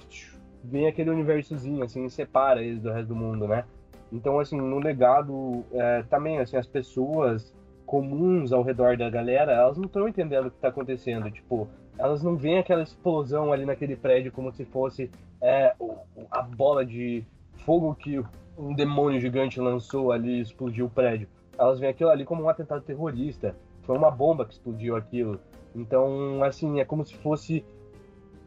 vem 0.69 0.87
aquele 0.87 1.09
universozinho, 1.09 1.83
assim, 1.83 2.07
separa 2.09 2.61
eles 2.61 2.81
do 2.81 2.91
resto 2.91 3.09
do 3.09 3.15
mundo, 3.15 3.47
né? 3.47 3.65
Então, 4.11 4.39
assim, 4.39 4.57
no 4.57 4.79
legado, 4.79 5.63
é, 5.71 6.03
também, 6.03 6.39
assim, 6.39 6.57
as 6.57 6.67
pessoas 6.67 7.53
comuns 7.85 8.51
ao 8.51 8.63
redor 8.63 8.97
da 8.97 9.09
galera, 9.09 9.51
elas 9.51 9.77
não 9.77 9.85
estão 9.85 10.07
entendendo 10.07 10.47
o 10.47 10.51
que 10.51 10.57
está 10.57 10.69
acontecendo. 10.69 11.29
Tipo, 11.29 11.67
elas 11.97 12.23
não 12.23 12.35
veem 12.35 12.59
aquela 12.59 12.83
explosão 12.83 13.51
ali 13.53 13.65
naquele 13.65 13.95
prédio 13.95 14.31
como 14.31 14.51
se 14.51 14.65
fosse 14.65 15.09
é, 15.41 15.75
a 16.31 16.41
bola 16.41 16.85
de 16.85 17.23
fogo 17.65 17.95
que 17.95 18.23
um 18.57 18.73
demônio 18.73 19.19
gigante 19.19 19.59
lançou 19.59 20.11
ali 20.11 20.37
e 20.37 20.41
explodiu 20.41 20.85
o 20.85 20.89
prédio. 20.89 21.27
Elas 21.57 21.79
veem 21.79 21.91
aquilo 21.91 22.09
ali 22.09 22.25
como 22.25 22.43
um 22.43 22.49
atentado 22.49 22.81
terrorista. 22.81 23.55
Foi 23.83 23.97
uma 23.97 24.11
bomba 24.11 24.45
que 24.45 24.53
explodiu 24.53 24.95
aquilo. 24.95 25.39
Então, 25.75 26.43
assim, 26.43 26.79
é 26.79 26.85
como 26.85 27.05
se 27.05 27.15
fosse 27.15 27.65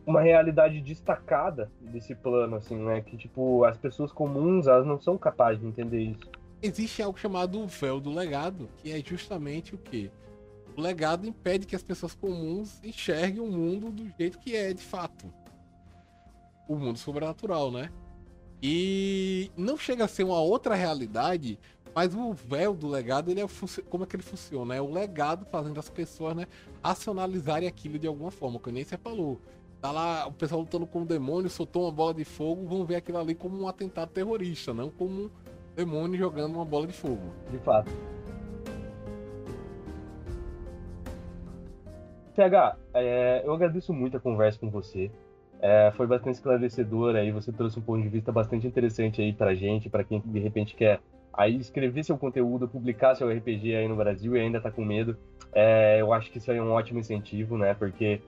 uma 0.09 0.23
realidade 0.23 0.81
destacada 0.81 1.71
desse 1.81 2.15
plano, 2.15 2.57
assim, 2.57 2.77
né? 2.77 3.03
Que, 3.03 3.15
tipo, 3.17 3.63
as 3.65 3.77
pessoas 3.77 4.11
comuns, 4.11 4.67
elas 4.67 4.87
não 4.87 4.99
são 4.99 5.19
capazes 5.19 5.61
de 5.61 5.67
entender 5.67 6.01
isso. 6.01 6.31
Existe 6.63 7.03
algo 7.03 7.19
chamado 7.19 7.67
véu 7.67 8.01
do 8.01 8.11
legado, 8.11 8.71
que 8.79 8.91
é 8.91 8.99
justamente 9.01 9.75
o 9.75 9.79
quê? 9.79 10.11
O 10.75 10.81
legado 10.81 11.27
impede 11.29 11.67
que 11.67 11.77
as 11.77 11.83
pessoas 11.83 12.15
comuns 12.15 12.83
enxerguem 12.83 13.41
o 13.41 13.53
mundo 13.53 13.91
do 13.91 14.09
jeito 14.19 14.39
que 14.39 14.57
é, 14.57 14.73
de 14.73 14.83
fato. 14.83 15.31
O 16.67 16.77
mundo 16.77 16.99
sobrenatural, 16.99 17.71
né? 17.71 17.91
E 18.63 19.53
não 19.57 19.77
chega 19.77 20.07
a 20.07 20.09
ser 20.09 20.25
uma 20.25 20.41
outra 20.41 20.75
realidade, 20.75 21.59
mas 21.95 22.15
o 22.15 22.33
véu 22.33 22.75
do 22.75 22.89
legado, 22.89 23.31
ele 23.31 23.41
é 23.41 23.47
como 23.91 24.05
é 24.05 24.07
que 24.07 24.17
ele 24.17 24.23
funciona? 24.23 24.75
É 24.75 24.81
o 24.81 24.91
legado 24.91 25.45
fazendo 25.51 25.79
as 25.79 25.91
pessoas, 25.91 26.35
né, 26.35 26.47
racionalizarem 26.83 27.69
aquilo 27.69 27.99
de 27.99 28.07
alguma 28.07 28.31
forma, 28.31 28.59
que 28.59 28.73
nem 28.73 28.85
você 28.85 28.97
falou. 28.97 29.41
Tá 29.81 29.93
lá 29.93 30.27
o 30.27 30.33
pessoal 30.33 30.63
lutando 30.63 30.87
com 30.87 31.03
o 31.03 31.07
demônio, 31.07 31.49
soltou 31.49 31.85
uma 31.85 31.93
bola 31.93 32.13
de 32.13 32.25
fogo, 32.25 32.67
vão 32.67 32.85
ver 32.85 32.97
aquilo 32.97 33.19
ali 33.19 33.35
como 33.35 33.63
um 33.63 33.69
atentado 33.69 34.11
terrorista, 34.11 34.75
não 34.75 34.91
como 34.91 35.25
um 35.25 35.31
demônio 35.77 36.19
jogando 36.19 36.57
uma 36.57 36.65
bola 36.65 36.87
de 36.87 36.93
fogo. 36.93 37.33
De 37.49 37.59
fato. 37.59 37.91
TH, 42.35 42.77
é, 42.95 43.43
eu 43.45 43.53
agradeço 43.53 43.93
muito 43.93 44.17
a 44.17 44.21
conversa 44.21 44.59
com 44.59 44.69
você. 44.69 45.11
É, 45.61 45.93
foi 45.97 46.07
bastante 46.07 46.35
esclarecedora 46.35 47.21
aí, 47.21 47.31
você 47.31 47.53
trouxe 47.53 47.79
um 47.79 47.83
ponto 47.83 48.03
de 48.03 48.09
vista 48.09 48.33
bastante 48.33 48.67
interessante 48.67 49.21
aí 49.21 49.33
pra 49.33 49.55
gente, 49.55 49.89
para 49.89 50.03
quem 50.03 50.21
de 50.25 50.39
repente 50.41 50.75
quer 50.75 51.01
aí 51.33 51.57
escrever 51.57 52.05
seu 52.05 52.19
conteúdo, 52.19 52.69
publicar 52.69 53.15
seu 53.15 53.29
RPG 53.29 53.77
aí 53.77 53.89
no 53.89 53.95
Brasil 53.95 54.37
e 54.37 54.41
ainda 54.41 54.61
tá 54.61 54.73
com 54.73 54.85
medo. 54.85 55.17
É, 55.53 56.01
eu 56.01 56.13
acho 56.13 56.31
que 56.33 56.39
isso 56.39 56.51
aí 56.51 56.59
é 56.59 56.63
um 56.63 56.73
ótimo 56.73 56.99
incentivo, 56.99 57.57
né? 57.57 57.75
Porque 57.75 58.21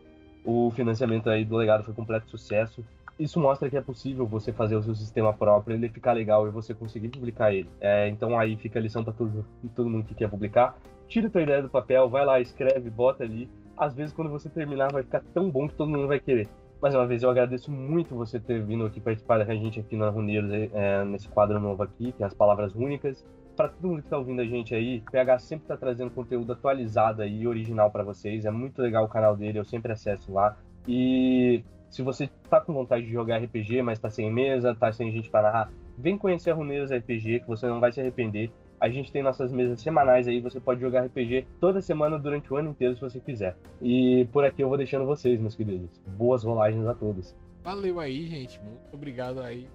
o 0.44 0.70
financiamento 0.70 1.28
aí 1.28 1.44
do 1.44 1.56
legado 1.56 1.84
foi 1.84 1.94
completo 1.94 2.30
sucesso. 2.30 2.84
Isso 3.18 3.38
mostra 3.38 3.68
que 3.68 3.76
é 3.76 3.80
possível 3.82 4.26
você 4.26 4.52
fazer 4.52 4.76
o 4.76 4.82
seu 4.82 4.94
sistema 4.94 5.32
próprio, 5.32 5.76
ele 5.76 5.88
ficar 5.88 6.12
legal 6.12 6.46
e 6.46 6.50
você 6.50 6.72
conseguir 6.72 7.08
publicar 7.08 7.52
ele. 7.52 7.68
É, 7.80 8.08
então 8.08 8.38
aí 8.38 8.56
fica 8.56 8.78
a 8.78 8.82
lição 8.82 9.04
para 9.04 9.12
todo, 9.12 9.44
todo 9.76 9.90
mundo 9.90 10.06
que 10.06 10.14
quer 10.14 10.30
publicar. 10.30 10.76
Tira 11.06 11.26
a 11.26 11.30
tua 11.30 11.42
ideia 11.42 11.62
do 11.62 11.68
papel, 11.68 12.08
vai 12.08 12.24
lá, 12.24 12.40
escreve, 12.40 12.88
bota 12.88 13.24
ali. 13.24 13.48
Às 13.76 13.94
vezes 13.94 14.14
quando 14.14 14.30
você 14.30 14.48
terminar 14.48 14.90
vai 14.90 15.02
ficar 15.02 15.22
tão 15.34 15.50
bom 15.50 15.68
que 15.68 15.74
todo 15.74 15.90
mundo 15.90 16.08
vai 16.08 16.18
querer. 16.18 16.48
Mais 16.80 16.94
uma 16.94 17.06
vez, 17.06 17.22
eu 17.22 17.28
agradeço 17.28 17.70
muito 17.70 18.14
você 18.14 18.40
ter 18.40 18.62
vindo 18.62 18.86
aqui 18.86 19.00
participar 19.00 19.44
com 19.44 19.52
a 19.52 19.54
gente 19.54 19.78
aqui 19.78 19.96
na 19.96 20.08
Runeiros, 20.08 20.50
é, 20.50 21.04
nesse 21.04 21.28
quadro 21.28 21.60
novo 21.60 21.82
aqui, 21.82 22.12
que 22.12 22.22
é 22.22 22.26
as 22.26 22.32
palavras 22.32 22.74
únicas 22.74 23.22
para 23.60 23.68
todo 23.68 23.88
mundo 23.88 24.00
que 24.00 24.06
está 24.06 24.16
ouvindo 24.16 24.40
a 24.40 24.46
gente 24.46 24.74
aí, 24.74 25.02
o 25.06 25.10
PH 25.10 25.38
sempre 25.40 25.64
está 25.64 25.76
trazendo 25.76 26.10
conteúdo 26.10 26.50
atualizado 26.50 27.22
e 27.22 27.46
original 27.46 27.90
para 27.90 28.02
vocês. 28.02 28.46
É 28.46 28.50
muito 28.50 28.80
legal 28.80 29.04
o 29.04 29.08
canal 29.08 29.36
dele, 29.36 29.58
eu 29.58 29.66
sempre 29.66 29.92
acesso 29.92 30.32
lá. 30.32 30.56
E 30.88 31.62
se 31.90 32.00
você 32.00 32.30
tá 32.48 32.58
com 32.58 32.72
vontade 32.72 33.04
de 33.04 33.12
jogar 33.12 33.36
RPG, 33.36 33.82
mas 33.82 33.98
tá 33.98 34.08
sem 34.08 34.32
mesa, 34.32 34.74
tá 34.74 34.90
sem 34.90 35.12
gente 35.12 35.28
para 35.28 35.42
narrar, 35.42 35.72
vem 35.98 36.16
conhecer 36.16 36.52
a 36.52 36.54
Runeiros 36.54 36.90
RPG, 36.90 37.40
que 37.40 37.46
você 37.46 37.66
não 37.66 37.80
vai 37.80 37.92
se 37.92 38.00
arrepender. 38.00 38.50
A 38.80 38.88
gente 38.88 39.12
tem 39.12 39.22
nossas 39.22 39.52
mesas 39.52 39.78
semanais 39.82 40.26
aí, 40.26 40.40
você 40.40 40.58
pode 40.58 40.80
jogar 40.80 41.04
RPG 41.04 41.46
toda 41.60 41.82
semana 41.82 42.18
durante 42.18 42.50
o 42.50 42.56
ano 42.56 42.70
inteiro 42.70 42.94
se 42.94 43.02
você 43.02 43.20
quiser. 43.20 43.58
E 43.82 44.26
por 44.32 44.42
aqui 44.42 44.62
eu 44.62 44.70
vou 44.70 44.78
deixando 44.78 45.04
vocês, 45.04 45.38
meus 45.38 45.54
queridos. 45.54 46.00
Boas 46.06 46.44
rolagens 46.44 46.86
a 46.86 46.94
todos. 46.94 47.36
Valeu 47.62 48.00
aí, 48.00 48.26
gente. 48.26 48.58
Muito 48.62 48.94
obrigado 48.94 49.42
aí, 49.42 49.68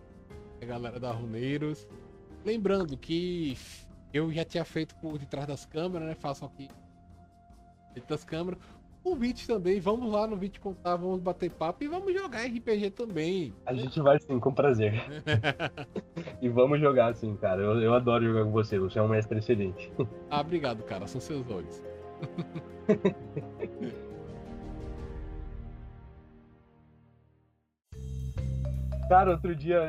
a 0.60 0.66
galera 0.66 1.00
da 1.00 1.12
Runeiros. 1.12 1.88
Lembrando 2.46 2.96
que 2.96 3.58
eu 4.14 4.32
já 4.32 4.46
tinha 4.46 4.64
feito 4.64 4.96
por 4.98 5.18
detrás 5.18 5.48
das 5.48 5.66
câmeras, 5.66 6.08
né? 6.08 6.14
Faço 6.16 6.46
aqui 6.46 6.70
das 8.08 8.24
câmeras. 8.24 8.60
O 9.04 9.16
Vit 9.16 9.48
também, 9.48 9.80
vamos 9.80 10.12
lá 10.12 10.26
no 10.28 10.36
Vit 10.36 10.60
contar, 10.60 10.96
vamos 10.96 11.20
bater 11.20 11.50
papo 11.52 11.84
e 11.84 11.88
vamos 11.88 12.14
jogar 12.14 12.46
RPG 12.46 12.92
também. 12.92 13.54
A 13.66 13.74
gente 13.74 14.00
vai 14.00 14.20
sim, 14.20 14.40
com 14.40 14.54
prazer. 14.54 14.94
e 16.42 16.50
vamos 16.50 16.80
jogar 16.80 17.14
sim, 17.16 17.36
cara. 17.36 17.62
Eu, 17.62 17.82
eu 17.82 17.94
adoro 17.94 18.26
jogar 18.26 18.46
com 18.46 18.52
você, 18.52 18.80
você 18.80 19.00
é 19.00 19.02
um 19.02 19.08
mestre 19.08 19.40
excelente. 19.40 19.92
ah, 20.30 20.42
obrigado, 20.42 20.84
cara. 20.84 21.08
São 21.08 21.22
seus 21.22 21.50
olhos. 21.50 21.84
Cara, 29.08 29.32
outro 29.32 29.56
dia, 29.56 29.82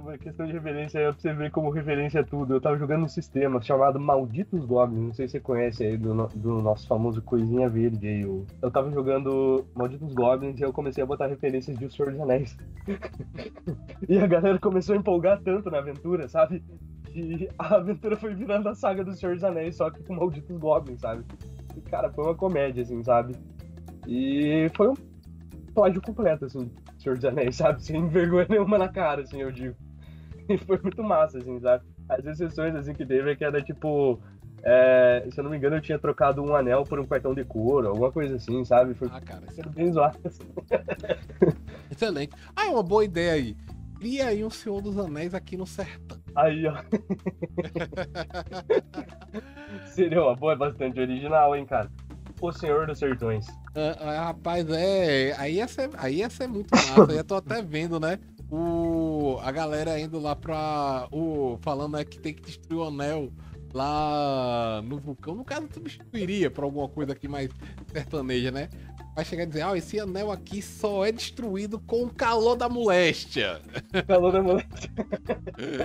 uma 0.00 0.16
questão 0.16 0.46
de 0.46 0.52
referência, 0.52 1.12
você 1.12 1.32
ver 1.34 1.50
como 1.50 1.70
referência 1.70 2.20
é 2.20 2.22
tudo. 2.22 2.54
Eu 2.54 2.60
tava 2.60 2.78
jogando 2.78 3.04
um 3.04 3.08
sistema 3.08 3.60
chamado 3.60 3.98
Malditos 3.98 4.64
Goblins, 4.64 5.02
não 5.02 5.12
sei 5.12 5.26
se 5.26 5.32
você 5.32 5.40
conhece 5.40 5.84
aí, 5.84 5.96
do, 5.96 6.14
do 6.28 6.62
nosso 6.62 6.86
famoso 6.86 7.20
Coisinha 7.20 7.68
Verde 7.68 8.06
aí. 8.06 8.20
Eu, 8.20 8.46
eu 8.62 8.70
tava 8.70 8.88
jogando 8.92 9.66
Malditos 9.74 10.14
Goblins 10.14 10.60
e 10.60 10.62
eu 10.62 10.72
comecei 10.72 11.02
a 11.02 11.06
botar 11.06 11.26
referências 11.26 11.76
de 11.76 11.84
O 11.84 11.90
Senhor 11.90 12.12
dos 12.12 12.20
Anéis. 12.20 12.56
e 14.08 14.18
a 14.18 14.26
galera 14.28 14.58
começou 14.60 14.94
a 14.94 14.98
empolgar 14.98 15.40
tanto 15.42 15.68
na 15.68 15.78
aventura, 15.78 16.28
sabe? 16.28 16.62
E 17.12 17.48
a 17.58 17.74
aventura 17.74 18.16
foi 18.16 18.34
virando 18.36 18.68
a 18.68 18.74
saga 18.76 19.02
do 19.02 19.16
Senhor 19.16 19.34
dos 19.34 19.42
Anéis, 19.42 19.76
só 19.76 19.90
que 19.90 20.00
com 20.04 20.14
Malditos 20.14 20.56
Goblins, 20.58 21.00
sabe? 21.00 21.24
E, 21.76 21.80
cara, 21.80 22.08
foi 22.10 22.24
uma 22.24 22.36
comédia, 22.36 22.84
assim, 22.84 23.02
sabe? 23.02 23.34
E 24.06 24.70
foi 24.76 24.90
um 24.90 24.94
plágio 25.74 26.00
completo, 26.00 26.44
assim. 26.44 26.70
Senhor 27.00 27.16
dos 27.16 27.24
Anéis, 27.24 27.56
sabe? 27.56 27.82
Sem 27.82 28.06
vergonha 28.08 28.46
nenhuma 28.48 28.78
na 28.78 28.88
cara, 28.88 29.22
assim, 29.22 29.40
eu 29.40 29.50
digo. 29.50 29.74
E 30.48 30.58
foi 30.58 30.78
muito 30.82 31.02
massa, 31.02 31.38
assim, 31.38 31.58
sabe? 31.60 31.84
As 32.08 32.24
exceções, 32.24 32.74
assim, 32.74 32.92
que 32.94 33.06
teve 33.06 33.32
é 33.32 33.36
que 33.36 33.44
era, 33.44 33.62
tipo... 33.62 34.20
É, 34.62 35.26
se 35.30 35.40
eu 35.40 35.44
não 35.44 35.50
me 35.50 35.56
engano, 35.56 35.76
eu 35.76 35.80
tinha 35.80 35.98
trocado 35.98 36.42
um 36.42 36.54
anel 36.54 36.84
por 36.84 37.00
um 37.00 37.06
cartão 37.06 37.34
de 37.34 37.42
couro, 37.44 37.88
alguma 37.88 38.12
coisa 38.12 38.36
assim, 38.36 38.62
sabe? 38.62 38.92
Foi 38.92 39.08
ah, 39.10 39.18
cara, 39.18 39.42
isso... 39.48 39.70
bem 39.70 39.90
zoado. 39.90 40.18
Assim. 40.22 40.44
Excelente. 41.90 42.36
Ah, 42.54 42.66
é 42.66 42.68
uma 42.68 42.82
boa 42.82 43.02
ideia 43.02 43.32
aí. 43.32 43.56
Cria 43.98 44.26
aí 44.26 44.44
um 44.44 44.50
Senhor 44.50 44.82
dos 44.82 44.98
Anéis 44.98 45.32
aqui 45.32 45.56
no 45.56 45.66
sertão. 45.66 46.18
Aí, 46.34 46.66
ó. 46.66 46.74
Seria 49.88 50.22
uma 50.22 50.36
boa, 50.36 50.52
é 50.52 50.56
bastante 50.56 51.00
original, 51.00 51.56
hein, 51.56 51.64
cara. 51.64 51.90
O 52.40 52.52
Senhor 52.52 52.86
dos 52.86 52.98
Sertões. 52.98 53.46
Ah, 53.74 53.96
ah, 54.00 54.24
rapaz, 54.26 54.68
é. 54.70 55.34
Aí 55.38 55.56
ia 55.56 55.68
ser, 55.68 55.90
aí 55.98 56.16
ia 56.16 56.30
ser 56.30 56.46
muito 56.46 56.74
massa. 56.74 57.12
Eu 57.12 57.24
tô 57.24 57.36
até 57.36 57.62
vendo, 57.62 58.00
né? 58.00 58.18
O, 58.50 59.38
a 59.42 59.52
galera 59.52 59.98
indo 60.00 60.18
lá 60.18 60.34
pra. 60.34 61.06
O, 61.12 61.58
falando 61.60 61.96
né, 61.96 62.04
que 62.04 62.18
tem 62.18 62.34
que 62.34 62.42
destruir 62.42 62.78
o 62.78 62.84
anel 62.84 63.30
lá 63.72 64.82
no 64.84 64.98
vulcão. 64.98 65.34
No 65.34 65.44
caso, 65.44 65.68
substituiria 65.72 66.50
pra 66.50 66.64
alguma 66.64 66.88
coisa 66.88 67.12
aqui 67.12 67.28
mais 67.28 67.50
sertaneja, 67.92 68.50
né? 68.50 68.68
Vai 69.14 69.24
chegar 69.24 69.42
e 69.42 69.46
dizer, 69.46 69.64
oh, 69.66 69.74
esse 69.74 70.00
anel 70.00 70.30
aqui 70.30 70.62
só 70.62 71.04
é 71.04 71.12
destruído 71.12 71.78
com 71.80 72.04
o 72.04 72.14
calor 72.14 72.56
da 72.56 72.68
moléstia. 72.68 73.60
Calor 74.06 74.32
da 74.32 74.42
moléstia. 74.42 74.90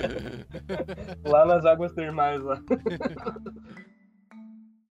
lá 1.25 1.45
nas 1.45 1.65
águas 1.65 1.91
termais 1.91 2.41
lá. 2.43 2.61